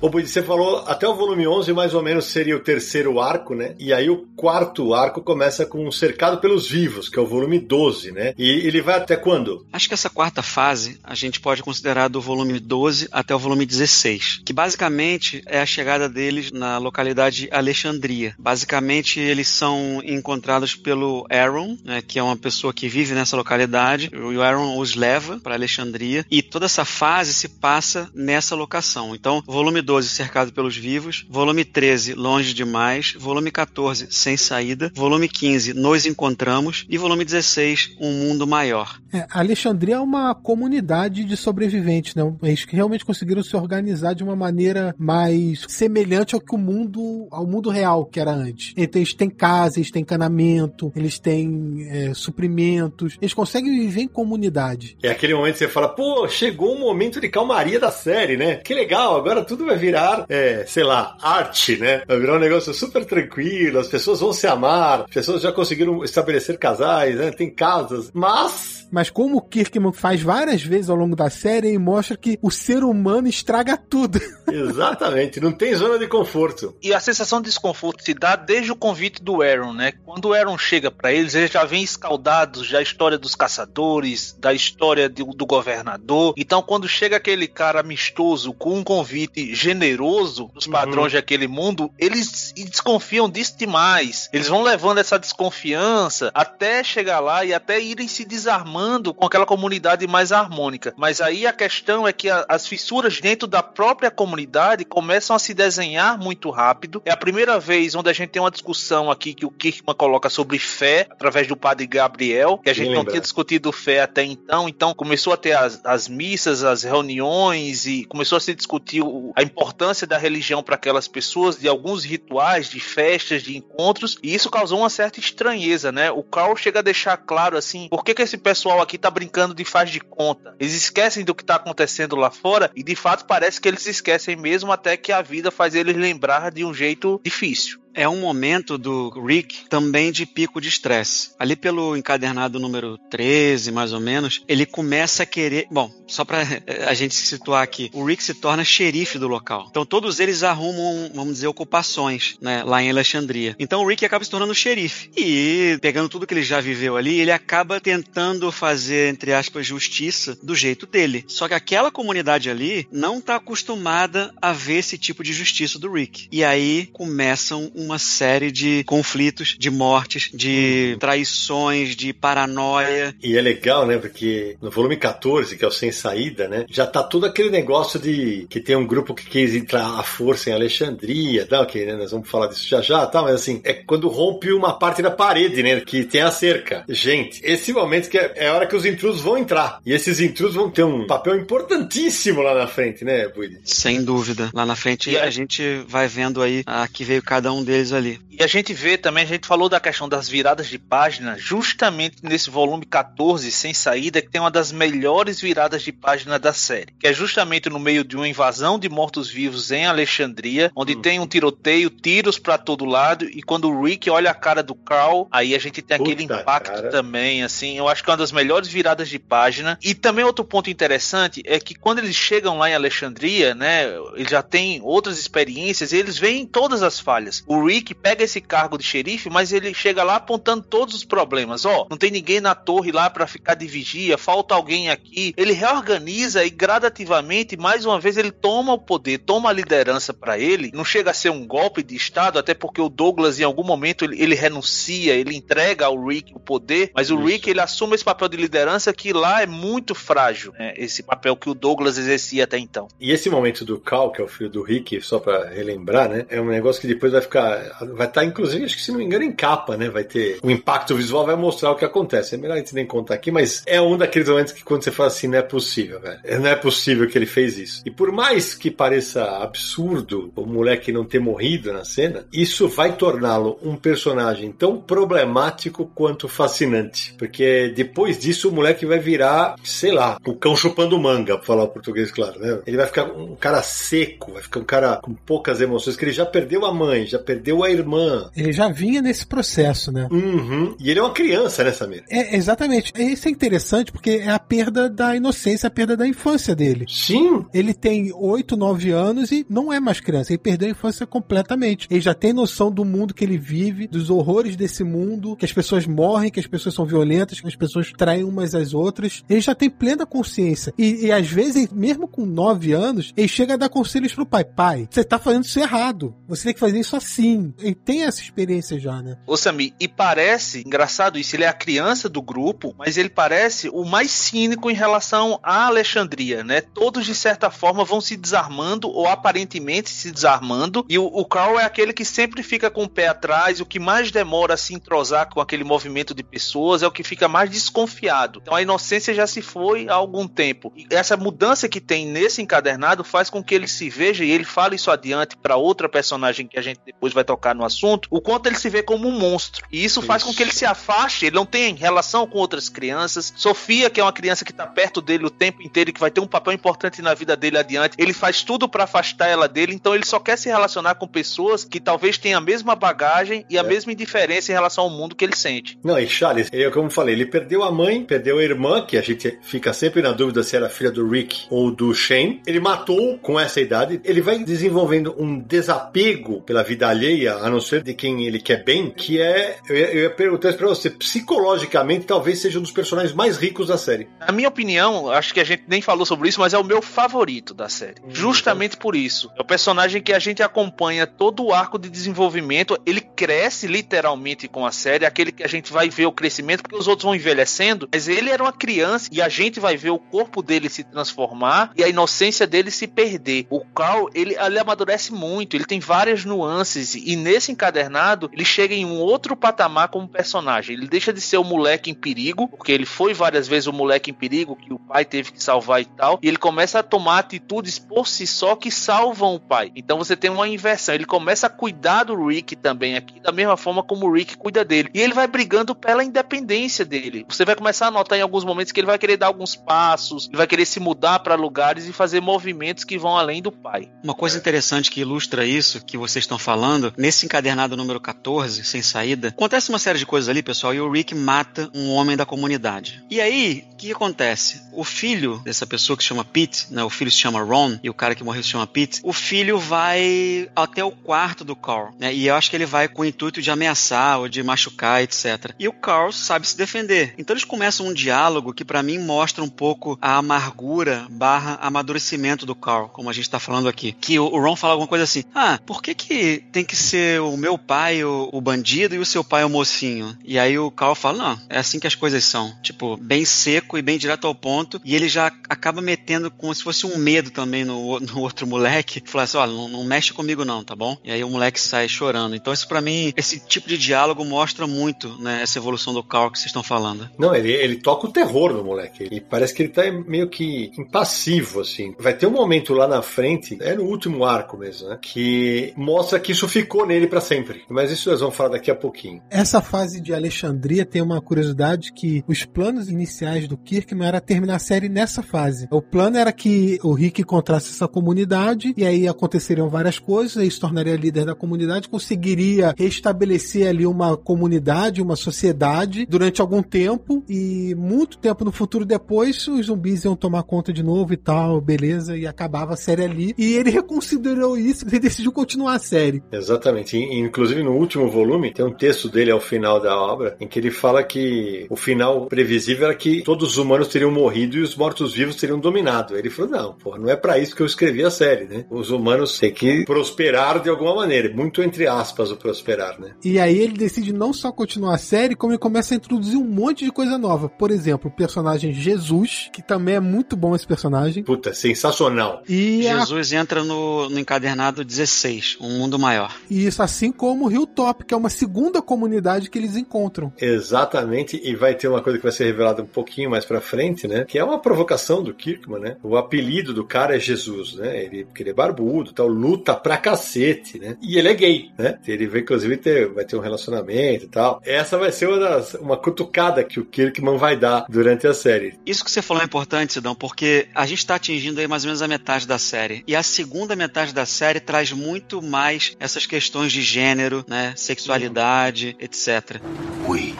Budi, 0.08 0.28
você 0.28 0.42
falou 0.42 0.84
até 0.86 1.06
o 1.06 1.14
volume 1.14 1.46
11 1.46 1.72
mais 1.72 1.94
ou 1.94 2.02
menos 2.02 2.26
seria 2.26 2.56
o 2.56 2.60
terceiro 2.60 3.20
arco, 3.20 3.54
né? 3.54 3.74
E 3.78 3.92
aí 3.92 4.08
o 4.08 4.26
quarto 4.34 4.94
arco 4.94 5.20
começa 5.20 5.66
com 5.66 5.86
um 5.86 5.92
Cercado 5.92 6.38
pelos 6.38 6.66
Vivos, 6.66 7.08
que 7.08 7.18
é 7.18 7.22
o 7.22 7.26
volume 7.26 7.58
12, 7.58 8.12
né? 8.12 8.34
E 8.38 8.48
ele 8.48 8.80
vai 8.80 8.96
até 8.96 9.16
quando? 9.16 9.66
Acho 9.72 9.88
que 9.88 9.94
essa 9.94 10.08
quarta 10.08 10.42
fase 10.42 10.98
a 11.04 11.14
gente 11.14 11.40
pode 11.40 11.62
considerar 11.62 12.08
do 12.08 12.20
volume 12.20 12.58
12 12.58 13.08
até 13.12 13.34
o 13.34 13.38
volume 13.38 13.66
16, 13.66 14.42
que 14.44 14.52
basicamente 14.52 15.42
é 15.46 15.60
a 15.60 15.66
chegada 15.66 16.08
deles 16.08 16.50
na 16.50 16.78
localidade 16.78 17.48
Alexandria. 17.52 18.34
Basicamente, 18.38 19.20
eles 19.20 19.48
são 19.48 20.00
encontrados 20.04 20.74
pelo 20.74 21.26
Aaron, 21.30 21.76
né, 21.84 22.02
que 22.02 22.18
é 22.18 22.22
uma 22.22 22.36
pessoa 22.36 22.72
que 22.72 22.88
vive 22.88 23.14
nessa 23.14 23.36
localidade. 23.36 24.10
O 24.14 24.40
Aaron 24.40 24.78
os 24.78 24.94
leva 24.94 25.38
para 25.38 25.54
Alexandria 25.54 26.24
e 26.30 26.42
toda 26.42 26.66
essa 26.66 26.84
fase 26.84 27.34
se 27.34 27.48
passa 27.48 28.10
nessa 28.14 28.54
locação. 28.54 29.14
Então, 29.14 29.42
volume 29.46 29.82
12, 29.82 29.89
Cercado 29.98 30.52
pelos 30.52 30.76
Vivos, 30.76 31.26
volume 31.28 31.64
13, 31.64 32.14
Longe 32.14 32.54
Demais, 32.54 33.14
volume 33.18 33.50
14, 33.50 34.06
Sem 34.10 34.36
Saída, 34.36 34.92
volume 34.94 35.28
15, 35.28 35.74
Nos 35.74 36.06
Encontramos 36.06 36.86
e 36.88 36.96
volume 36.96 37.24
16, 37.24 37.96
Um 38.00 38.12
Mundo 38.12 38.46
Maior. 38.46 39.00
É, 39.12 39.26
Alexandria 39.30 39.96
é 39.96 40.00
uma 40.00 40.34
comunidade 40.34 41.24
de 41.24 41.36
sobreviventes, 41.36 42.14
né? 42.14 42.22
Eles 42.42 42.64
que 42.64 42.76
realmente 42.76 43.04
conseguiram 43.04 43.42
se 43.42 43.56
organizar 43.56 44.14
de 44.14 44.22
uma 44.22 44.36
maneira 44.36 44.94
mais 44.98 45.64
semelhante 45.68 46.34
ao 46.34 46.40
que 46.40 46.54
o 46.54 46.58
mundo, 46.58 47.26
ao 47.30 47.46
mundo 47.46 47.70
real 47.70 48.04
que 48.04 48.20
era 48.20 48.30
antes. 48.30 48.72
Então 48.76 49.00
eles 49.00 49.14
têm 49.14 49.28
casa, 49.28 49.78
eles 49.78 49.90
têm 49.90 50.02
encanamento, 50.02 50.92
eles 50.94 51.18
têm 51.18 51.86
é, 51.88 52.14
suprimentos, 52.14 53.16
eles 53.20 53.34
conseguem 53.34 53.78
viver 53.78 54.02
em 54.02 54.08
comunidade. 54.08 54.96
É 55.02 55.10
aquele 55.10 55.34
momento 55.34 55.54
que 55.54 55.58
você 55.58 55.68
fala, 55.68 55.88
pô, 55.88 56.28
chegou 56.28 56.76
um 56.76 56.80
momento 56.80 57.20
de 57.20 57.28
calmaria 57.28 57.80
da 57.80 57.90
série, 57.90 58.36
né? 58.36 58.56
Que 58.56 58.74
legal, 58.74 59.16
agora 59.16 59.44
tudo 59.44 59.64
vai 59.64 59.76
virar, 59.80 60.24
é, 60.28 60.64
sei 60.66 60.84
lá, 60.84 61.16
arte, 61.20 61.76
né? 61.76 62.02
Vai 62.06 62.20
virar 62.20 62.36
um 62.36 62.40
negócio 62.40 62.72
super 62.72 63.04
tranquilo, 63.04 63.78
as 63.80 63.88
pessoas 63.88 64.20
vão 64.20 64.32
se 64.32 64.46
amar, 64.46 65.00
as 65.02 65.10
pessoas 65.10 65.42
já 65.42 65.50
conseguiram 65.50 66.04
estabelecer 66.04 66.58
casais, 66.58 67.16
né? 67.16 67.30
Tem 67.32 67.50
casas, 67.50 68.10
mas 68.14 68.79
mas 68.90 69.10
como 69.10 69.36
o 69.36 69.42
Kirkman 69.42 69.92
faz 69.92 70.20
várias 70.20 70.62
vezes 70.62 70.90
ao 70.90 70.96
longo 70.96 71.14
da 71.14 71.30
série, 71.30 71.68
ele 71.68 71.78
mostra 71.78 72.16
que 72.16 72.38
o 72.42 72.50
ser 72.50 72.82
humano 72.82 73.28
estraga 73.28 73.76
tudo. 73.76 74.20
Exatamente, 74.50 75.40
não 75.40 75.52
tem 75.52 75.74
zona 75.74 75.98
de 75.98 76.08
conforto. 76.08 76.76
E 76.82 76.92
a 76.92 77.00
sensação 77.00 77.40
de 77.40 77.48
desconforto 77.48 78.02
se 78.02 78.12
dá 78.12 78.34
desde 78.34 78.72
o 78.72 78.76
convite 78.76 79.22
do 79.22 79.42
Aaron, 79.42 79.72
né? 79.72 79.92
Quando 80.04 80.26
o 80.26 80.34
Aaron 80.34 80.58
chega 80.58 80.90
para 80.90 81.12
eles, 81.12 81.34
eles 81.34 81.50
já 81.50 81.64
vêm 81.64 81.82
escaldados 81.82 82.70
da 82.70 82.82
história 82.82 83.16
dos 83.16 83.34
caçadores, 83.34 84.36
da 84.38 84.52
história 84.52 85.08
de, 85.08 85.22
do 85.24 85.46
governador. 85.46 86.34
Então, 86.36 86.62
quando 86.62 86.88
chega 86.88 87.16
aquele 87.16 87.46
cara 87.46 87.80
amistoso 87.80 88.52
com 88.52 88.78
um 88.78 88.84
convite 88.84 89.54
generoso 89.54 90.50
dos 90.52 90.66
padrões 90.66 91.12
uhum. 91.12 91.18
daquele 91.18 91.46
mundo, 91.46 91.92
eles 91.98 92.52
desconfiam 92.56 93.28
disso 93.28 93.56
demais. 93.56 94.28
Eles 94.32 94.48
vão 94.48 94.62
levando 94.62 94.98
essa 94.98 95.18
desconfiança 95.18 96.30
até 96.34 96.82
chegar 96.82 97.20
lá 97.20 97.44
e 97.44 97.54
até 97.54 97.80
irem 97.80 98.08
se 98.08 98.24
desarmando 98.24 98.79
com 99.14 99.26
aquela 99.26 99.46
comunidade 99.46 100.06
mais 100.06 100.32
harmônica. 100.32 100.94
Mas 100.96 101.20
aí 101.20 101.46
a 101.46 101.52
questão 101.52 102.06
é 102.06 102.12
que 102.12 102.28
a, 102.28 102.44
as 102.48 102.66
fissuras 102.66 103.20
dentro 103.20 103.46
da 103.46 103.62
própria 103.62 104.10
comunidade 104.10 104.84
começam 104.84 105.34
a 105.34 105.38
se 105.38 105.54
desenhar 105.54 106.18
muito 106.18 106.50
rápido. 106.50 107.02
É 107.04 107.10
a 107.10 107.16
primeira 107.16 107.58
vez 107.58 107.94
onde 107.94 108.10
a 108.10 108.12
gente 108.12 108.30
tem 108.30 108.42
uma 108.42 108.50
discussão 108.50 109.10
aqui 109.10 109.34
que 109.34 109.46
o 109.46 109.50
Kirkman 109.50 109.94
coloca 109.94 110.28
sobre 110.28 110.58
fé 110.58 111.06
através 111.10 111.46
do 111.46 111.56
padre 111.56 111.86
Gabriel, 111.86 112.58
que 112.58 112.70
a 112.70 112.74
gente 112.74 112.94
não 112.94 113.04
tinha 113.04 113.20
discutido 113.20 113.72
fé 113.72 114.02
até 114.02 114.22
então. 114.22 114.68
Então 114.68 114.94
começou 114.94 115.32
a 115.32 115.36
ter 115.36 115.52
as, 115.52 115.80
as 115.84 116.08
missas, 116.08 116.62
as 116.62 116.82
reuniões 116.82 117.86
e 117.86 118.04
começou 118.04 118.36
a 118.36 118.40
se 118.40 118.54
discutir 118.54 119.02
o, 119.02 119.32
a 119.36 119.42
importância 119.42 120.06
da 120.06 120.18
religião 120.18 120.62
para 120.62 120.74
aquelas 120.74 121.08
pessoas, 121.08 121.58
de 121.58 121.68
alguns 121.68 122.04
rituais, 122.04 122.68
de 122.68 122.80
festas, 122.80 123.42
de 123.42 123.56
encontros. 123.56 124.16
E 124.22 124.34
isso 124.34 124.50
causou 124.50 124.78
uma 124.78 124.90
certa 124.90 125.20
estranheza, 125.20 125.90
né? 125.90 126.10
O 126.10 126.22
Carl 126.22 126.56
chega 126.56 126.78
a 126.78 126.82
deixar 126.82 127.16
claro 127.16 127.56
assim, 127.56 127.88
por 127.88 128.04
que, 128.04 128.14
que 128.14 128.22
esse 128.22 128.38
pessoal 128.38 128.69
pessoal 128.70 128.82
aqui 128.82 128.96
tá 128.96 129.10
brincando 129.10 129.52
de 129.52 129.64
faz 129.64 129.90
de 129.90 129.98
conta. 130.00 130.54
Eles 130.60 130.74
esquecem 130.74 131.24
do 131.24 131.34
que 131.34 131.44
tá 131.44 131.56
acontecendo 131.56 132.14
lá 132.14 132.30
fora 132.30 132.70
e 132.74 132.82
de 132.82 132.94
fato 132.94 133.24
parece 133.24 133.60
que 133.60 133.66
eles 133.66 133.84
esquecem 133.86 134.36
mesmo 134.36 134.70
até 134.70 134.96
que 134.96 135.10
a 135.10 135.22
vida 135.22 135.50
faz 135.50 135.74
eles 135.74 135.96
lembrar 135.96 136.52
de 136.52 136.64
um 136.64 136.72
jeito 136.72 137.20
difícil 137.24 137.79
é 137.94 138.08
um 138.08 138.20
momento 138.20 138.78
do 138.78 139.10
Rick 139.24 139.68
também 139.68 140.12
de 140.12 140.26
pico 140.26 140.60
de 140.60 140.68
estresse. 140.68 141.30
Ali 141.38 141.56
pelo 141.56 141.96
encadernado 141.96 142.58
número 142.58 142.98
13, 143.10 143.72
mais 143.72 143.92
ou 143.92 144.00
menos, 144.00 144.42
ele 144.48 144.66
começa 144.66 145.22
a 145.22 145.26
querer. 145.26 145.66
Bom, 145.70 145.90
só 146.06 146.24
para 146.24 146.40
a 146.86 146.94
gente 146.94 147.14
se 147.14 147.26
situar 147.26 147.62
aqui, 147.62 147.90
o 147.92 148.04
Rick 148.04 148.22
se 148.22 148.34
torna 148.34 148.64
xerife 148.64 149.18
do 149.18 149.28
local. 149.28 149.66
Então 149.70 149.84
todos 149.84 150.20
eles 150.20 150.42
arrumam, 150.42 151.10
vamos 151.14 151.34
dizer, 151.34 151.46
ocupações, 151.46 152.36
né, 152.40 152.62
lá 152.64 152.82
em 152.82 152.90
Alexandria. 152.90 153.54
Então 153.58 153.82
o 153.82 153.86
Rick 153.86 154.04
acaba 154.04 154.24
se 154.24 154.30
tornando 154.30 154.54
xerife. 154.54 155.10
E 155.16 155.78
pegando 155.80 156.08
tudo 156.08 156.26
que 156.26 156.34
ele 156.34 156.42
já 156.42 156.60
viveu 156.60 156.96
ali, 156.96 157.18
ele 157.20 157.32
acaba 157.32 157.80
tentando 157.80 158.50
fazer, 158.52 159.10
entre 159.10 159.32
aspas, 159.32 159.66
justiça 159.66 160.38
do 160.42 160.54
jeito 160.54 160.86
dele. 160.86 161.24
Só 161.26 161.48
que 161.48 161.54
aquela 161.54 161.90
comunidade 161.90 162.50
ali 162.50 162.86
não 162.92 163.18
está 163.18 163.36
acostumada 163.36 164.32
a 164.40 164.52
ver 164.52 164.78
esse 164.78 164.98
tipo 164.98 165.22
de 165.22 165.32
justiça 165.32 165.78
do 165.78 165.92
Rick. 165.92 166.28
E 166.30 166.44
aí 166.44 166.88
começam 166.92 167.70
uma 167.80 167.98
série 167.98 168.50
de 168.50 168.84
conflitos, 168.84 169.56
de 169.58 169.70
mortes, 169.70 170.30
de 170.32 170.96
traições, 170.98 171.96
de 171.96 172.12
paranoia. 172.12 173.14
E 173.22 173.36
é 173.36 173.40
legal, 173.40 173.86
né? 173.86 173.98
Porque 173.98 174.56
no 174.60 174.70
volume 174.70 174.96
14, 174.96 175.56
que 175.56 175.64
é 175.64 175.68
o 175.68 175.72
Sem 175.72 175.92
Saída, 175.92 176.48
né? 176.48 176.66
Já 176.70 176.86
tá 176.86 177.02
todo 177.02 177.26
aquele 177.26 177.50
negócio 177.50 177.98
de 177.98 178.46
que 178.48 178.60
tem 178.60 178.76
um 178.76 178.86
grupo 178.86 179.14
que 179.14 179.26
quis 179.26 179.54
entrar 179.54 179.98
à 179.98 180.02
força 180.02 180.50
em 180.50 180.52
Alexandria, 180.52 181.46
tá? 181.46 181.60
Ok, 181.60 181.84
né? 181.84 181.96
Nós 181.96 182.10
vamos 182.10 182.28
falar 182.28 182.48
disso 182.48 182.68
já 182.68 182.80
já, 182.80 183.06
tá? 183.06 183.22
Mas 183.22 183.34
assim, 183.34 183.60
é 183.64 183.72
quando 183.72 184.08
rompe 184.08 184.52
uma 184.52 184.78
parte 184.78 185.02
da 185.02 185.10
parede, 185.10 185.62
né? 185.62 185.80
Que 185.80 186.04
tem 186.04 186.22
a 186.22 186.30
cerca. 186.30 186.84
Gente, 186.88 187.40
esse 187.44 187.72
momento 187.72 188.08
que 188.08 188.18
é, 188.18 188.32
é 188.36 188.48
a 188.48 188.54
hora 188.54 188.66
que 188.66 188.76
os 188.76 188.84
intrusos 188.84 189.20
vão 189.20 189.38
entrar. 189.38 189.80
E 189.84 189.92
esses 189.92 190.20
intrusos 190.20 190.56
vão 190.56 190.70
ter 190.70 190.84
um 190.84 191.06
papel 191.06 191.36
importantíssimo 191.36 192.42
lá 192.42 192.54
na 192.54 192.66
frente, 192.66 193.04
né, 193.04 193.28
Buide? 193.28 193.60
Sem 193.64 194.02
dúvida. 194.02 194.50
Lá 194.52 194.66
na 194.66 194.76
frente 194.76 195.10
e 195.10 195.18
a 195.18 195.30
gente 195.30 195.62
vai 195.88 196.06
vendo 196.06 196.42
aí 196.42 196.62
a 196.66 196.86
que 196.86 197.04
veio 197.04 197.22
cada 197.22 197.52
um 197.52 197.62
deles 197.70 197.92
ali. 197.92 198.20
E 198.30 198.42
a 198.42 198.46
gente 198.46 198.72
vê 198.72 198.98
também, 198.98 199.24
a 199.24 199.26
gente 199.26 199.46
falou 199.46 199.68
da 199.68 199.78
questão 199.78 200.08
das 200.08 200.28
viradas 200.28 200.66
de 200.66 200.78
página, 200.78 201.36
justamente 201.38 202.16
nesse 202.22 202.50
volume 202.50 202.84
14, 202.84 203.50
Sem 203.50 203.72
Saída, 203.72 204.20
que 204.20 204.30
tem 204.30 204.40
uma 204.40 204.50
das 204.50 204.72
melhores 204.72 205.40
viradas 205.40 205.82
de 205.82 205.92
página 205.92 206.38
da 206.38 206.52
série. 206.52 206.92
Que 206.98 207.06
é 207.06 207.12
justamente 207.12 207.68
no 207.68 207.78
meio 207.78 208.02
de 208.02 208.16
uma 208.16 208.26
invasão 208.26 208.78
de 208.78 208.88
mortos-vivos 208.88 209.70
em 209.70 209.86
Alexandria, 209.86 210.72
onde 210.74 210.96
hum. 210.96 211.02
tem 211.02 211.20
um 211.20 211.26
tiroteio, 211.26 211.90
tiros 211.90 212.38
para 212.38 212.58
todo 212.58 212.84
lado, 212.84 213.24
e 213.24 213.42
quando 213.42 213.70
o 213.70 213.84
Rick 213.84 214.08
olha 214.10 214.30
a 214.30 214.34
cara 214.34 214.62
do 214.62 214.74
Carl, 214.74 215.28
aí 215.30 215.54
a 215.54 215.58
gente 215.58 215.82
tem 215.82 215.98
Puta 215.98 216.10
aquele 216.10 216.24
impacto 216.24 216.72
cara. 216.72 216.90
também, 216.90 217.42
assim. 217.42 217.76
Eu 217.76 217.88
acho 217.88 218.02
que 218.02 218.10
é 218.10 218.12
uma 218.12 218.18
das 218.18 218.32
melhores 218.32 218.68
viradas 218.68 219.08
de 219.08 219.18
página. 219.18 219.78
E 219.82 219.94
também 219.94 220.24
outro 220.24 220.44
ponto 220.44 220.70
interessante 220.70 221.42
é 221.44 221.60
que 221.60 221.74
quando 221.74 221.98
eles 221.98 222.16
chegam 222.16 222.58
lá 222.58 222.70
em 222.70 222.74
Alexandria, 222.74 223.54
né, 223.54 223.84
eles 224.14 224.30
já 224.30 224.42
têm 224.42 224.80
outras 224.82 225.18
experiências, 225.18 225.92
e 225.92 225.96
eles 225.96 226.18
veem 226.18 226.46
todas 226.46 226.82
as 226.82 226.98
falhas. 226.98 227.44
O 227.46 227.59
Rick 227.64 227.94
pega 227.94 228.24
esse 228.24 228.40
cargo 228.40 228.78
de 228.78 228.84
xerife, 228.84 229.30
mas 229.30 229.52
ele 229.52 229.72
chega 229.74 230.02
lá 230.02 230.16
apontando 230.16 230.62
todos 230.62 230.94
os 230.94 231.04
problemas. 231.04 231.64
Ó, 231.64 231.82
oh, 231.82 231.86
não 231.90 231.96
tem 231.96 232.10
ninguém 232.10 232.40
na 232.40 232.54
torre 232.54 232.92
lá 232.92 233.08
para 233.10 233.26
ficar 233.26 233.54
de 233.54 233.66
vigia, 233.66 234.18
falta 234.18 234.54
alguém 234.54 234.90
aqui. 234.90 235.34
Ele 235.36 235.52
reorganiza 235.52 236.44
e 236.44 236.50
gradativamente, 236.50 237.56
mais 237.56 237.84
uma 237.84 238.00
vez, 238.00 238.16
ele 238.16 238.30
toma 238.30 238.72
o 238.72 238.78
poder, 238.78 239.18
toma 239.18 239.50
a 239.50 239.52
liderança 239.52 240.12
para 240.12 240.38
ele. 240.38 240.70
Não 240.72 240.84
chega 240.84 241.10
a 241.10 241.14
ser 241.14 241.30
um 241.30 241.46
golpe 241.46 241.82
de 241.82 241.96
Estado, 241.96 242.38
até 242.38 242.54
porque 242.54 242.80
o 242.80 242.88
Douglas, 242.88 243.40
em 243.40 243.44
algum 243.44 243.64
momento, 243.64 244.04
ele, 244.04 244.20
ele 244.20 244.34
renuncia, 244.34 245.14
ele 245.14 245.36
entrega 245.36 245.86
ao 245.86 246.06
Rick 246.06 246.34
o 246.34 246.40
poder, 246.40 246.90
mas 246.94 247.10
o 247.10 247.14
Isso. 247.14 247.24
Rick 247.24 247.50
ele 247.50 247.60
assume 247.60 247.94
esse 247.94 248.04
papel 248.04 248.28
de 248.28 248.36
liderança 248.36 248.92
que 248.92 249.12
lá 249.12 249.42
é 249.42 249.46
muito 249.46 249.94
frágil, 249.94 250.52
né? 250.52 250.74
esse 250.76 251.02
papel 251.02 251.36
que 251.36 251.48
o 251.48 251.54
Douglas 251.54 251.98
exercia 251.98 252.44
até 252.44 252.58
então. 252.58 252.88
E 253.00 253.10
esse 253.12 253.28
momento 253.28 253.64
do 253.64 253.78
Cal, 253.78 254.12
que 254.12 254.20
é 254.20 254.24
o 254.24 254.28
filho 254.28 254.50
do 254.50 254.62
Rick, 254.62 255.00
só 255.00 255.18
para 255.18 255.48
relembrar, 255.48 256.08
né? 256.08 256.26
É 256.28 256.40
um 256.40 256.46
negócio 256.46 256.80
que 256.80 256.86
depois 256.86 257.12
vai 257.12 257.20
ficar 257.20 257.49
vai 257.50 258.06
estar, 258.06 258.20
tá, 258.20 258.24
inclusive, 258.24 258.64
acho 258.64 258.76
que 258.76 258.82
se 258.82 258.90
não 258.90 258.98
me 258.98 259.04
engano, 259.04 259.24
em 259.24 259.32
capa, 259.32 259.76
né? 259.76 259.88
Vai 259.88 260.04
ter. 260.04 260.38
O 260.42 260.50
impacto 260.50 260.94
visual 260.94 261.26
vai 261.26 261.36
mostrar 261.36 261.70
o 261.70 261.76
que 261.76 261.84
acontece. 261.84 262.34
É 262.34 262.38
melhor 262.38 262.54
a 262.54 262.58
gente 262.58 262.74
nem 262.74 262.86
contar 262.86 263.14
aqui, 263.14 263.30
mas 263.30 263.62
é 263.66 263.80
um 263.80 263.96
daqueles 263.96 264.28
momentos 264.28 264.52
que 264.52 264.64
quando 264.64 264.82
você 264.82 264.90
fala 264.90 265.08
assim, 265.08 265.28
não 265.28 265.38
é 265.38 265.42
possível, 265.42 266.00
velho. 266.00 266.20
Não 266.40 266.48
é 266.48 266.56
possível 266.56 267.08
que 267.08 267.16
ele 267.16 267.26
fez 267.26 267.58
isso. 267.58 267.82
E 267.84 267.90
por 267.90 268.12
mais 268.12 268.54
que 268.54 268.70
pareça 268.70 269.24
absurdo 269.24 270.32
o 270.36 270.46
moleque 270.46 270.92
não 270.92 271.04
ter 271.04 271.20
morrido 271.20 271.72
na 271.72 271.84
cena, 271.84 272.24
isso 272.32 272.68
vai 272.68 272.96
torná-lo 272.96 273.58
um 273.62 273.76
personagem 273.76 274.52
tão 274.52 274.80
problemático 274.80 275.90
quanto 275.94 276.28
fascinante. 276.28 277.14
Porque 277.18 277.72
depois 277.74 278.18
disso 278.18 278.48
o 278.48 278.52
moleque 278.52 278.86
vai 278.86 278.98
virar, 278.98 279.56
sei 279.62 279.92
lá, 279.92 280.18
o 280.26 280.34
cão 280.34 280.56
chupando 280.56 280.98
manga, 280.98 281.36
pra 281.36 281.46
falar 281.46 281.64
o 281.64 281.68
português, 281.68 282.10
claro, 282.10 282.38
né? 282.38 282.60
Ele 282.66 282.76
vai 282.76 282.86
ficar 282.86 283.04
um 283.04 283.34
cara 283.36 283.62
seco, 283.62 284.32
vai 284.32 284.42
ficar 284.42 284.60
um 284.60 284.64
cara 284.64 284.96
com 284.96 285.14
poucas 285.14 285.60
emoções, 285.60 285.96
que 285.96 286.04
ele 286.04 286.12
já 286.12 286.26
perdeu 286.26 286.64
a 286.64 286.72
mãe, 286.72 287.06
já 287.06 287.18
perdeu 287.18 287.39
perdeu 287.40 287.64
a 287.64 287.70
irmã. 287.70 288.30
Ele 288.36 288.52
já 288.52 288.68
vinha 288.68 289.00
nesse 289.00 289.26
processo, 289.26 289.90
né? 289.90 290.06
Uhum. 290.10 290.76
E 290.78 290.90
ele 290.90 291.00
é 291.00 291.02
uma 291.02 291.12
criança, 291.12 291.64
né, 291.64 291.72
Samir? 291.72 292.04
É, 292.10 292.36
exatamente. 292.36 292.92
Isso 292.96 293.28
é 293.28 293.30
interessante 293.30 293.90
porque 293.90 294.10
é 294.22 294.30
a 294.30 294.38
perda 294.38 294.88
da 294.88 295.16
inocência, 295.16 295.66
a 295.66 295.70
perda 295.70 295.96
da 295.96 296.06
infância 296.06 296.54
dele. 296.54 296.84
Sim. 296.88 297.44
Ele 297.52 297.72
tem 297.72 298.12
8, 298.14 298.56
9 298.56 298.90
anos 298.90 299.32
e 299.32 299.46
não 299.48 299.72
é 299.72 299.80
mais 299.80 300.00
criança. 300.00 300.32
Ele 300.32 300.38
perdeu 300.38 300.68
a 300.68 300.72
infância 300.72 301.06
completamente. 301.06 301.88
Ele 301.90 302.00
já 302.00 302.12
tem 302.12 302.32
noção 302.32 302.70
do 302.70 302.84
mundo 302.84 303.14
que 303.14 303.24
ele 303.24 303.38
vive, 303.38 303.86
dos 303.86 304.10
horrores 304.10 304.54
desse 304.54 304.84
mundo, 304.84 305.34
que 305.36 305.44
as 305.44 305.52
pessoas 305.52 305.86
morrem, 305.86 306.30
que 306.30 306.40
as 306.40 306.46
pessoas 306.46 306.74
são 306.74 306.84
violentas, 306.84 307.40
que 307.40 307.48
as 307.48 307.56
pessoas 307.56 307.90
traem 307.96 308.24
umas 308.24 308.54
às 308.54 308.74
outras. 308.74 309.22
Ele 309.28 309.40
já 309.40 309.54
tem 309.54 309.70
plena 309.70 310.04
consciência. 310.04 310.74
E, 310.76 311.06
e 311.06 311.12
às 311.12 311.28
vezes, 311.28 311.68
mesmo 311.72 312.06
com 312.06 312.26
9 312.26 312.72
anos, 312.72 313.14
ele 313.16 313.28
chega 313.28 313.54
a 313.54 313.56
dar 313.56 313.70
conselhos 313.70 314.12
pro 314.12 314.26
pai. 314.26 314.44
Pai, 314.44 314.88
você 314.90 315.02
tá 315.02 315.18
fazendo 315.18 315.44
isso 315.44 315.58
errado. 315.58 316.14
Você 316.28 316.44
tem 316.44 316.54
que 316.54 316.60
fazer 316.60 316.78
isso 316.78 316.96
assim. 316.96 317.29
Ele 317.58 317.74
tem 317.74 318.04
essa 318.04 318.20
experiência 318.20 318.78
já, 318.78 319.02
né? 319.02 319.16
Ô 319.26 319.36
Sami, 319.36 319.74
e 319.78 319.86
parece, 319.86 320.62
engraçado 320.66 321.18
isso, 321.18 321.36
ele 321.36 321.44
é 321.44 321.48
a 321.48 321.52
criança 321.52 322.08
do 322.08 322.22
grupo, 322.22 322.74
mas 322.78 322.96
ele 322.96 323.08
parece 323.08 323.68
o 323.68 323.84
mais 323.84 324.10
cínico 324.10 324.70
em 324.70 324.74
relação 324.74 325.38
à 325.42 325.66
Alexandria, 325.66 326.42
né? 326.42 326.60
Todos, 326.60 327.04
de 327.04 327.14
certa 327.14 327.50
forma, 327.50 327.84
vão 327.84 328.00
se 328.00 328.16
desarmando, 328.16 328.88
ou 328.88 329.06
aparentemente 329.06 329.90
se 329.90 330.10
desarmando, 330.10 330.84
e 330.88 330.98
o, 330.98 331.04
o 331.04 331.24
Carl 331.24 331.58
é 331.58 331.64
aquele 331.64 331.92
que 331.92 332.04
sempre 332.04 332.42
fica 332.42 332.70
com 332.70 332.84
o 332.84 332.88
pé 332.88 333.08
atrás, 333.08 333.60
o 333.60 333.66
que 333.66 333.78
mais 333.78 334.10
demora 334.10 334.54
a 334.54 334.56
se 334.56 334.74
entrosar 334.74 335.28
com 335.28 335.40
aquele 335.40 335.64
movimento 335.64 336.14
de 336.14 336.22
pessoas, 336.22 336.82
é 336.82 336.86
o 336.86 336.92
que 336.92 337.02
fica 337.02 337.28
mais 337.28 337.50
desconfiado. 337.50 338.40
Então 338.42 338.54
a 338.54 338.62
inocência 338.62 339.14
já 339.14 339.26
se 339.26 339.42
foi 339.42 339.88
há 339.88 339.94
algum 339.94 340.26
tempo. 340.26 340.72
E 340.76 340.86
essa 340.90 341.16
mudança 341.16 341.68
que 341.68 341.80
tem 341.80 342.06
nesse 342.06 342.42
encadernado 342.42 343.04
faz 343.04 343.30
com 343.30 343.42
que 343.42 343.54
ele 343.54 343.68
se 343.68 343.88
veja, 343.88 344.24
e 344.24 344.30
ele 344.30 344.44
fala 344.44 344.74
isso 344.74 344.90
adiante 344.90 345.36
para 345.36 345.56
outra 345.56 345.88
personagem 345.88 346.46
que 346.46 346.58
a 346.58 346.62
gente 346.62 346.80
depois 346.84 347.12
vai 347.12 347.19
tocar 347.24 347.54
no 347.54 347.64
assunto, 347.64 348.08
o 348.10 348.20
quanto 348.20 348.46
ele 348.46 348.56
se 348.56 348.68
vê 348.68 348.82
como 348.82 349.08
um 349.08 349.18
monstro. 349.18 349.66
E 349.70 349.84
isso, 349.84 350.00
isso. 350.00 350.06
faz 350.06 350.22
com 350.22 350.32
que 350.32 350.42
ele 350.42 350.52
se 350.52 350.64
afaste, 350.64 351.26
ele 351.26 351.36
não 351.36 351.46
tem 351.46 351.74
relação 351.74 352.26
com 352.26 352.38
outras 352.38 352.68
crianças. 352.68 353.32
Sofia, 353.36 353.90
que 353.90 354.00
é 354.00 354.02
uma 354.02 354.12
criança 354.12 354.44
que 354.44 354.52
tá 354.52 354.66
perto 354.66 355.00
dele 355.00 355.26
o 355.26 355.30
tempo 355.30 355.62
inteiro 355.62 355.90
e 355.90 355.92
que 355.92 356.00
vai 356.00 356.10
ter 356.10 356.20
um 356.20 356.26
papel 356.26 356.52
importante 356.52 357.02
na 357.02 357.14
vida 357.14 357.36
dele 357.36 357.58
adiante, 357.58 357.96
ele 357.98 358.12
faz 358.12 358.42
tudo 358.42 358.68
para 358.68 358.84
afastar 358.84 359.28
ela 359.28 359.48
dele, 359.48 359.74
então 359.74 359.94
ele 359.94 360.04
só 360.04 360.18
quer 360.18 360.36
se 360.36 360.48
relacionar 360.48 360.94
com 360.94 361.06
pessoas 361.06 361.64
que 361.64 361.80
talvez 361.80 362.18
tenham 362.18 362.38
a 362.38 362.40
mesma 362.40 362.74
bagagem 362.74 363.44
e 363.48 363.58
a 363.58 363.62
é. 363.62 363.64
mesma 363.64 363.92
indiferença 363.92 364.50
em 364.50 364.54
relação 364.54 364.84
ao 364.84 364.90
mundo 364.90 365.14
que 365.14 365.24
ele 365.24 365.36
sente. 365.36 365.78
Não, 365.82 365.98
e 365.98 366.06
Charles, 366.06 366.48
eu 366.52 366.70
como 366.70 366.90
falei, 366.90 367.14
ele 367.14 367.26
perdeu 367.26 367.62
a 367.62 367.70
mãe, 367.70 368.04
perdeu 368.04 368.38
a 368.38 368.42
irmã, 368.42 368.84
que 368.84 368.96
a 368.96 369.02
gente 369.02 369.38
fica 369.42 369.72
sempre 369.72 370.02
na 370.02 370.12
dúvida 370.12 370.42
se 370.42 370.56
era 370.56 370.68
filha 370.68 370.90
do 370.90 371.08
Rick 371.08 371.46
ou 371.50 371.70
do 371.70 371.94
Shane. 371.94 372.42
Ele 372.46 372.60
matou 372.60 373.18
com 373.18 373.38
essa 373.38 373.60
idade, 373.60 374.00
ele 374.04 374.20
vai 374.20 374.38
desenvolvendo 374.38 375.14
um 375.18 375.38
desapego 375.38 376.40
pela 376.42 376.62
vida 376.62 376.88
alheia, 376.88 377.09
a 377.28 377.50
não 377.50 377.60
ser 377.60 377.82
de 377.82 377.94
quem 377.94 378.24
ele 378.26 378.40
quer 378.40 378.64
bem, 378.64 378.90
que 378.90 379.20
é, 379.20 379.58
eu 379.68 379.76
ia, 379.76 379.86
eu 379.92 380.02
ia 380.02 380.10
perguntar 380.10 380.50
isso 380.50 380.58
pra 380.58 380.68
você, 380.68 380.90
psicologicamente 380.90 382.06
talvez 382.06 382.38
seja 382.40 382.58
um 382.58 382.62
dos 382.62 382.72
personagens 382.72 383.14
mais 383.14 383.36
ricos 383.36 383.68
da 383.68 383.78
série. 383.78 384.08
Na 384.18 384.32
minha 384.32 384.48
opinião, 384.48 385.10
acho 385.10 385.32
que 385.32 385.40
a 385.40 385.44
gente 385.44 385.64
nem 385.66 385.80
falou 385.80 386.04
sobre 386.04 386.28
isso, 386.28 386.40
mas 386.40 386.52
é 386.54 386.58
o 386.58 386.64
meu 386.64 386.82
favorito 386.82 387.54
da 387.54 387.68
série. 387.68 387.96
Hum, 388.04 388.08
Justamente 388.10 388.72
então. 388.72 388.82
por 388.82 388.96
isso. 388.96 389.30
É 389.36 389.42
o 389.42 389.44
personagem 389.44 390.02
que 390.02 390.12
a 390.12 390.18
gente 390.18 390.42
acompanha 390.42 391.06
todo 391.06 391.44
o 391.44 391.52
arco 391.52 391.78
de 391.78 391.88
desenvolvimento, 391.88 392.78
ele 392.84 393.00
cresce 393.00 393.66
literalmente 393.66 394.48
com 394.48 394.66
a 394.66 394.72
série, 394.72 395.04
aquele 395.06 395.32
que 395.32 395.42
a 395.42 395.48
gente 395.48 395.72
vai 395.72 395.88
ver 395.88 396.06
o 396.06 396.12
crescimento, 396.12 396.62
porque 396.62 396.76
os 396.76 396.88
outros 396.88 397.04
vão 397.04 397.14
envelhecendo, 397.14 397.88
mas 397.92 398.08
ele 398.08 398.30
era 398.30 398.42
uma 398.42 398.52
criança 398.52 399.08
e 399.12 399.20
a 399.20 399.28
gente 399.28 399.60
vai 399.60 399.76
ver 399.76 399.90
o 399.90 399.98
corpo 399.98 400.42
dele 400.42 400.68
se 400.68 400.84
transformar 400.84 401.72
e 401.76 401.84
a 401.84 401.88
inocência 401.88 402.46
dele 402.46 402.70
se 402.70 402.86
perder. 402.86 403.46
O 403.50 403.60
Carl, 403.60 404.08
ele, 404.14 404.36
ele 404.38 404.58
amadurece 404.58 405.12
muito, 405.12 405.56
ele 405.56 405.64
tem 405.64 405.80
várias 405.80 406.24
nuances 406.24 406.89
e 406.98 407.16
nesse 407.16 407.52
encadernado 407.52 408.30
ele 408.32 408.44
chega 408.44 408.74
em 408.74 408.84
um 408.84 408.98
outro 408.98 409.36
patamar 409.36 409.88
como 409.88 410.08
personagem. 410.08 410.76
Ele 410.76 410.88
deixa 410.88 411.12
de 411.12 411.20
ser 411.20 411.36
o 411.36 411.44
moleque 411.44 411.90
em 411.90 411.94
perigo, 411.94 412.48
porque 412.48 412.72
ele 412.72 412.86
foi 412.86 413.14
várias 413.14 413.46
vezes 413.46 413.66
o 413.66 413.72
moleque 413.72 414.10
em 414.10 414.14
perigo 414.14 414.56
que 414.56 414.72
o 414.72 414.78
pai 414.78 415.04
teve 415.04 415.32
que 415.32 415.42
salvar 415.42 415.80
e 415.80 415.84
tal, 415.84 416.18
e 416.22 416.28
ele 416.28 416.36
começa 416.36 416.78
a 416.78 416.82
tomar 416.82 417.18
atitudes 417.18 417.78
por 417.78 418.06
si 418.06 418.26
só 418.26 418.56
que 418.56 418.70
salvam 418.70 419.34
o 419.34 419.40
pai. 419.40 419.72
Então 419.74 419.98
você 419.98 420.16
tem 420.16 420.30
uma 420.30 420.48
inversão. 420.48 420.94
Ele 420.94 421.04
começa 421.04 421.46
a 421.46 421.50
cuidar 421.50 422.04
do 422.04 422.26
Rick 422.26 422.56
também 422.56 422.96
aqui, 422.96 423.20
da 423.20 423.32
mesma 423.32 423.56
forma 423.56 423.82
como 423.82 424.06
o 424.06 424.12
Rick 424.12 424.36
cuida 424.36 424.64
dele. 424.64 424.90
E 424.94 425.00
ele 425.00 425.14
vai 425.14 425.26
brigando 425.26 425.74
pela 425.74 426.04
independência 426.04 426.84
dele. 426.84 427.24
Você 427.28 427.44
vai 427.44 427.54
começar 427.54 427.88
a 427.88 427.90
notar 427.90 428.18
em 428.18 428.22
alguns 428.22 428.44
momentos 428.44 428.72
que 428.72 428.80
ele 428.80 428.86
vai 428.86 428.98
querer 428.98 429.16
dar 429.16 429.26
alguns 429.26 429.54
passos, 429.54 430.26
ele 430.28 430.36
vai 430.36 430.46
querer 430.46 430.64
se 430.64 430.80
mudar 430.80 431.20
para 431.20 431.34
lugares 431.34 431.86
e 431.86 431.92
fazer 431.92 432.20
movimentos 432.20 432.84
que 432.84 432.98
vão 432.98 433.16
além 433.16 433.42
do 433.42 433.52
pai. 433.52 433.90
Uma 434.02 434.14
coisa 434.14 434.38
interessante 434.38 434.90
que 434.90 435.00
ilustra 435.00 435.44
isso 435.46 435.84
que 435.84 435.98
vocês 435.98 436.24
estão 436.24 436.38
falando, 436.38 436.79
nesse 436.96 437.26
encadernado 437.26 437.76
número 437.76 438.00
14, 438.00 438.64
sem 438.64 438.82
saída, 438.82 439.28
acontece 439.28 439.68
uma 439.68 439.78
série 439.78 439.98
de 439.98 440.06
coisas 440.06 440.28
ali, 440.28 440.42
pessoal, 440.42 440.74
e 440.74 440.80
o 440.80 440.90
Rick 440.90 441.14
mata 441.14 441.70
um 441.74 441.90
homem 441.90 442.16
da 442.16 442.26
comunidade. 442.26 443.02
E 443.10 443.20
aí, 443.20 443.64
o 443.72 443.76
que 443.76 443.92
acontece? 443.92 444.62
O 444.72 444.84
filho 444.84 445.40
dessa 445.44 445.66
pessoa 445.66 445.96
que 445.96 446.02
se 446.02 446.08
chama 446.08 446.24
Pete, 446.24 446.66
né, 446.70 446.82
o 446.84 446.90
filho 446.90 447.10
se 447.10 447.18
chama 447.18 447.42
Ron 447.42 447.78
e 447.82 447.90
o 447.90 447.94
cara 447.94 448.14
que 448.14 448.24
morreu 448.24 448.42
se 448.42 448.50
chama 448.50 448.66
Pete, 448.66 449.00
o 449.02 449.12
filho 449.12 449.58
vai 449.58 450.48
até 450.54 450.84
o 450.84 450.90
quarto 450.90 451.44
do 451.44 451.56
Carl, 451.56 451.92
né, 451.98 452.14
e 452.14 452.26
eu 452.26 452.34
acho 452.34 452.50
que 452.50 452.56
ele 452.56 452.66
vai 452.66 452.88
com 452.88 453.02
o 453.02 453.04
intuito 453.04 453.42
de 453.42 453.50
ameaçar 453.50 454.20
ou 454.20 454.28
de 454.28 454.42
machucar, 454.42 455.02
etc. 455.02 455.52
E 455.58 455.68
o 455.68 455.72
Carl 455.72 456.12
sabe 456.12 456.46
se 456.46 456.56
defender. 456.56 457.14
Então 457.18 457.34
eles 457.34 457.44
começam 457.44 457.86
um 457.86 457.94
diálogo 457.94 458.52
que 458.52 458.64
para 458.64 458.82
mim 458.82 458.98
mostra 458.98 459.42
um 459.42 459.48
pouco 459.48 459.98
a 460.00 460.16
amargura 460.16 461.06
barra 461.10 461.58
amadurecimento 461.60 462.46
do 462.46 462.54
Carl, 462.54 462.88
como 462.88 463.10
a 463.10 463.12
gente 463.12 463.30
tá 463.30 463.38
falando 463.38 463.68
aqui. 463.68 463.92
Que 463.92 464.18
o 464.18 464.38
Ron 464.38 464.56
fala 464.56 464.74
alguma 464.74 464.88
coisa 464.88 465.04
assim, 465.04 465.24
ah, 465.34 465.58
por 465.64 465.82
que 465.82 465.94
que 465.94 466.44
tem 466.52 466.64
que 466.70 466.76
ser 466.76 467.20
o 467.20 467.36
meu 467.36 467.58
pai 467.58 468.04
o, 468.04 468.30
o 468.32 468.40
bandido 468.40 468.94
e 468.94 468.98
o 468.98 469.04
seu 469.04 469.24
pai 469.24 469.42
o 469.42 469.50
mocinho? 469.50 470.16
E 470.24 470.38
aí 470.38 470.56
o 470.56 470.70
Carl 470.70 470.94
fala, 470.94 471.18
não, 471.18 471.40
é 471.48 471.58
assim 471.58 471.80
que 471.80 471.86
as 471.86 471.96
coisas 471.96 472.22
são. 472.22 472.54
Tipo, 472.62 472.96
bem 472.96 473.24
seco 473.24 473.76
e 473.76 473.82
bem 473.82 473.98
direto 473.98 474.28
ao 474.28 474.34
ponto. 474.36 474.80
E 474.84 474.94
ele 474.94 475.08
já 475.08 475.32
acaba 475.48 475.82
metendo 475.82 476.30
como 476.30 476.54
se 476.54 476.62
fosse 476.62 476.86
um 476.86 476.96
medo 476.96 477.32
também 477.32 477.64
no, 477.64 477.98
no 477.98 478.20
outro 478.20 478.46
moleque. 478.46 479.02
Fala 479.04 479.24
assim, 479.24 479.36
olha, 479.36 479.52
não, 479.52 479.68
não, 479.68 479.84
mexe 479.84 480.12
comigo 480.12 480.44
não, 480.44 480.62
tá 480.62 480.76
bom? 480.76 480.96
E 481.02 481.10
aí 481.10 481.24
o 481.24 481.28
moleque 481.28 481.60
sai 481.60 481.88
chorando. 481.88 482.36
Então 482.36 482.52
isso 482.52 482.68
para 482.68 482.80
mim, 482.80 483.12
esse 483.16 483.40
tipo 483.40 483.68
de 483.68 483.76
diálogo 483.76 484.24
mostra 484.24 484.64
muito, 484.64 485.08
né, 485.20 485.40
essa 485.42 485.58
evolução 485.58 485.92
do 485.92 486.04
Carl 486.04 486.30
que 486.30 486.38
vocês 486.38 486.50
estão 486.50 486.62
falando. 486.62 487.10
Não, 487.18 487.34
ele, 487.34 487.50
ele 487.50 487.76
toca 487.78 488.06
o 488.06 488.12
terror 488.12 488.52
no 488.52 488.62
moleque. 488.62 489.08
E 489.10 489.20
parece 489.20 489.52
que 489.52 489.62
ele 489.62 489.70
tá 489.70 489.82
meio 490.06 490.28
que 490.28 490.70
impassivo, 490.78 491.62
assim. 491.62 491.96
Vai 491.98 492.14
ter 492.14 492.28
um 492.28 492.30
momento 492.30 492.74
lá 492.74 492.86
na 492.86 493.02
frente, 493.02 493.58
é 493.60 493.74
no 493.74 493.82
último 493.82 494.24
arco 494.24 494.56
mesmo, 494.56 494.88
né? 494.88 494.98
Que 495.02 495.72
mostra 495.76 496.20
que 496.20 496.30
isso 496.30 496.46
ficou 496.60 496.86
nele 496.86 497.06
para 497.06 497.20
sempre. 497.20 497.62
Mas 497.68 497.90
isso 497.90 498.10
nós 498.10 498.20
vamos 498.20 498.36
falar 498.36 498.50
daqui 498.50 498.70
a 498.70 498.74
pouquinho. 498.74 499.22
Essa 499.30 499.60
fase 499.60 500.00
de 500.00 500.12
Alexandria 500.12 500.84
tem 500.84 501.00
uma 501.00 501.20
curiosidade 501.20 501.92
que 501.92 502.22
os 502.28 502.44
planos 502.44 502.88
iniciais 502.88 503.48
do 503.48 503.56
Kirkman 503.56 504.08
era 504.08 504.20
terminar 504.20 504.56
a 504.56 504.58
série 504.58 504.88
nessa 504.88 505.22
fase. 505.22 505.66
O 505.70 505.80
plano 505.80 506.18
era 506.18 506.32
que 506.32 506.78
o 506.82 506.92
Rick 506.92 507.22
encontrasse 507.22 507.70
essa 507.70 507.88
comunidade 507.88 508.74
e 508.76 508.84
aí 508.84 509.08
aconteceriam 509.08 509.68
várias 509.68 509.98
coisas, 509.98 510.36
ele 510.36 510.50
se 510.50 510.60
tornaria 510.60 510.96
líder 510.96 511.24
da 511.24 511.34
comunidade, 511.34 511.88
conseguiria 511.88 512.74
restabelecer 512.76 513.68
ali 513.68 513.86
uma 513.86 514.16
comunidade, 514.16 515.02
uma 515.02 515.16
sociedade 515.16 516.06
durante 516.06 516.40
algum 516.40 516.62
tempo 516.62 517.24
e 517.28 517.74
muito 517.76 518.18
tempo 518.18 518.44
no 518.44 518.52
futuro 518.52 518.84
depois 518.84 519.46
os 519.48 519.66
zumbis 519.66 520.04
iam 520.04 520.16
tomar 520.16 520.42
conta 520.42 520.72
de 520.72 520.82
novo 520.82 521.12
e 521.12 521.16
tal, 521.16 521.60
beleza, 521.60 522.16
e 522.16 522.26
acabava 522.26 522.74
a 522.74 522.76
série 522.76 523.04
ali. 523.04 523.34
E 523.38 523.54
ele 523.54 523.70
reconsiderou 523.70 524.58
isso 524.58 524.84
e 524.92 524.98
decidiu 524.98 525.32
continuar 525.32 525.74
a 525.74 525.78
série. 525.78 526.22
Exatamente. 526.50 526.96
Inclusive 526.96 527.62
no 527.62 527.72
último 527.72 528.10
volume 528.10 528.52
tem 528.52 528.64
um 528.64 528.72
texto 528.72 529.08
dele 529.08 529.30
ao 529.30 529.40
final 529.40 529.80
da 529.80 529.96
obra 529.96 530.36
em 530.40 530.48
que 530.48 530.58
ele 530.58 530.70
fala 530.70 531.02
que 531.02 531.66
o 531.70 531.76
final 531.76 532.26
previsível 532.26 532.86
era 532.86 532.94
que 532.94 533.22
todos 533.22 533.52
os 533.52 533.58
humanos 533.58 533.88
teriam 533.88 534.10
morrido 534.10 534.56
e 534.56 534.62
os 534.62 534.74
mortos-vivos 534.74 535.36
teriam 535.36 535.58
dominado. 535.58 536.16
Ele 536.16 536.28
falou: 536.28 536.50
não, 536.50 536.74
porra, 536.74 536.98
não 536.98 537.08
é 537.08 537.16
para 537.16 537.38
isso 537.38 537.54
que 537.54 537.62
eu 537.62 537.66
escrevi 537.66 538.04
a 538.04 538.10
série, 538.10 538.46
né? 538.46 538.64
Os 538.68 538.90
humanos 538.90 539.38
têm 539.38 539.52
que 539.52 539.84
prosperar 539.84 540.60
de 540.60 540.68
alguma 540.68 540.94
maneira. 540.94 541.32
Muito 541.32 541.62
entre 541.62 541.86
aspas 541.86 542.30
o 542.32 542.36
prosperar, 542.36 543.00
né? 543.00 543.12
E 543.24 543.38
aí 543.38 543.58
ele 543.58 543.74
decide 543.74 544.12
não 544.12 544.32
só 544.32 544.50
continuar 544.50 544.94
a 544.94 544.98
série, 544.98 545.36
como 545.36 545.52
ele 545.52 545.58
começa 545.58 545.94
a 545.94 545.96
introduzir 545.96 546.36
um 546.36 546.44
monte 546.44 546.84
de 546.84 546.90
coisa 546.90 547.16
nova. 547.16 547.48
Por 547.48 547.70
exemplo, 547.70 548.10
o 548.10 548.16
personagem 548.16 548.72
Jesus, 548.72 549.48
que 549.52 549.62
também 549.62 549.94
é 549.94 550.00
muito 550.00 550.36
bom 550.36 550.56
esse 550.56 550.66
personagem. 550.66 551.22
Puta, 551.22 551.54
sensacional. 551.54 552.42
E 552.48 552.82
Jesus 552.82 553.32
a... 553.32 553.36
entra 553.36 553.62
no, 553.62 554.08
no 554.08 554.18
encadernado 554.18 554.84
16, 554.84 555.58
um 555.60 555.78
mundo 555.78 555.98
maior. 555.98 556.34
Isso, 556.48 556.82
assim 556.82 557.10
como 557.12 557.46
o 557.46 557.50
Hilltop, 557.50 558.04
que 558.04 558.14
é 558.14 558.16
uma 558.16 558.30
segunda 558.30 558.80
comunidade 558.80 559.50
que 559.50 559.58
eles 559.58 559.76
encontram. 559.76 560.32
Exatamente, 560.40 561.40
e 561.42 561.54
vai 561.54 561.74
ter 561.74 561.88
uma 561.88 562.02
coisa 562.02 562.18
que 562.18 562.22
vai 562.22 562.32
ser 562.32 562.44
revelada 562.44 562.82
um 562.82 562.86
pouquinho 562.86 563.30
mais 563.30 563.44
pra 563.44 563.60
frente, 563.60 564.06
né? 564.06 564.24
Que 564.24 564.38
é 564.38 564.44
uma 564.44 564.58
provocação 564.58 565.22
do 565.22 565.34
Kirkman, 565.34 565.80
né? 565.80 565.96
O 566.02 566.16
apelido 566.16 566.72
do 566.72 566.84
cara 566.84 567.16
é 567.16 567.18
Jesus, 567.18 567.74
né? 567.74 568.04
Ele, 568.04 568.24
porque 568.24 568.42
ele 568.42 568.50
é 568.50 568.54
barbudo, 568.54 569.12
tal, 569.12 569.26
luta 569.26 569.74
pra 569.74 569.96
cacete, 569.96 570.78
né? 570.78 570.96
E 571.02 571.18
ele 571.18 571.28
é 571.28 571.34
gay, 571.34 571.70
né? 571.78 571.98
Ele 572.06 572.26
vai, 572.26 572.40
inclusive, 572.40 572.76
ter, 572.76 573.08
vai 573.08 573.24
ter 573.24 573.36
um 573.36 573.40
relacionamento 573.40 574.24
e 574.24 574.28
tal. 574.28 574.60
Essa 574.64 574.98
vai 574.98 575.12
ser 575.12 575.28
uma, 575.28 575.38
das, 575.38 575.74
uma 575.74 575.96
cutucada 575.96 576.64
que 576.64 576.80
o 576.80 576.84
Kirkman 576.84 577.36
vai 577.36 577.56
dar 577.56 577.86
durante 577.88 578.26
a 578.26 578.34
série. 578.34 578.78
Isso 578.84 579.04
que 579.04 579.10
você 579.10 579.22
falou 579.22 579.42
é 579.42 579.46
importante, 579.46 579.92
Sidão, 579.92 580.14
porque 580.14 580.68
a 580.74 580.86
gente 580.86 580.98
está 580.98 581.14
atingindo 581.16 581.60
aí 581.60 581.68
mais 581.68 581.84
ou 581.84 581.88
menos 581.88 582.02
a 582.02 582.08
metade 582.08 582.46
da 582.46 582.58
série. 582.58 583.04
E 583.06 583.14
a 583.14 583.22
segunda 583.22 583.76
metade 583.76 584.12
da 584.12 584.26
série 584.26 584.60
traz 584.60 584.92
muito 584.92 585.42
mais 585.42 585.96
essas 585.98 586.26
questões 586.30 586.70
de 586.70 586.80
gênero, 586.80 587.44
né, 587.48 587.72
sexualidade, 587.74 588.94
etc. 589.00 589.60
We 590.06 590.32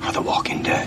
are 0.00 0.12
the 0.12 0.20
walking 0.20 0.62
dead. 0.62 0.86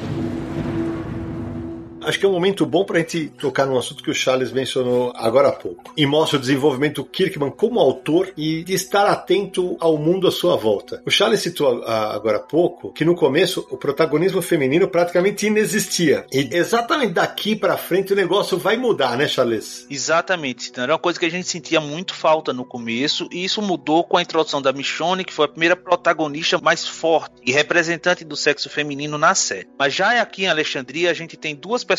Acho 2.07 2.17
que 2.17 2.25
é 2.25 2.29
um 2.29 2.31
momento 2.31 2.65
bom 2.65 2.85
para 2.85 2.99
a 2.99 2.99
gente 3.01 3.27
tocar 3.37 3.65
num 3.65 3.77
assunto 3.77 4.01
que 4.01 4.09
o 4.09 4.15
Charles 4.15 4.53
mencionou 4.53 5.11
agora 5.13 5.49
há 5.49 5.51
pouco. 5.51 5.91
E 5.97 6.05
mostra 6.05 6.37
o 6.37 6.39
desenvolvimento 6.39 7.01
do 7.01 7.05
Kirkman 7.05 7.51
como 7.51 7.81
autor 7.81 8.31
e 8.37 8.63
de 8.63 8.73
estar 8.73 9.07
atento 9.07 9.75
ao 9.77 9.97
mundo 9.97 10.25
à 10.25 10.31
sua 10.31 10.55
volta. 10.55 11.03
O 11.05 11.11
Charles 11.11 11.41
citou 11.41 11.83
ah, 11.85 12.15
agora 12.15 12.37
há 12.37 12.39
pouco 12.39 12.93
que 12.93 13.03
no 13.03 13.13
começo 13.13 13.67
o 13.69 13.75
protagonismo 13.75 14.41
feminino 14.41 14.87
praticamente 14.87 15.47
inexistia. 15.47 16.25
E 16.31 16.47
exatamente 16.53 17.11
daqui 17.11 17.57
para 17.57 17.75
frente 17.75 18.13
o 18.13 18.15
negócio 18.15 18.57
vai 18.57 18.77
mudar, 18.77 19.17
né, 19.17 19.27
Charles? 19.27 19.85
Exatamente. 19.89 20.69
Então, 20.69 20.85
era 20.85 20.93
uma 20.93 20.99
coisa 20.99 21.19
que 21.19 21.25
a 21.25 21.31
gente 21.31 21.49
sentia 21.49 21.81
muito 21.81 22.13
falta 22.13 22.53
no 22.53 22.63
começo, 22.63 23.27
e 23.33 23.43
isso 23.43 23.61
mudou 23.61 24.05
com 24.05 24.15
a 24.15 24.21
introdução 24.21 24.61
da 24.61 24.71
Michonne, 24.71 25.25
que 25.25 25.33
foi 25.33 25.43
a 25.43 25.49
primeira 25.49 25.75
protagonista 25.75 26.57
mais 26.57 26.87
forte 26.87 27.35
e 27.45 27.51
representante 27.51 28.23
do 28.23 28.37
sexo 28.37 28.69
feminino 28.69 29.17
na 29.17 29.35
série. 29.35 29.67
Mas 29.77 29.93
já 29.93 30.21
aqui 30.21 30.43
em 30.43 30.47
Alexandria, 30.47 31.11
a 31.11 31.13
gente 31.13 31.35
tem 31.35 31.53
duas 31.53 31.83
personagens 31.83 31.96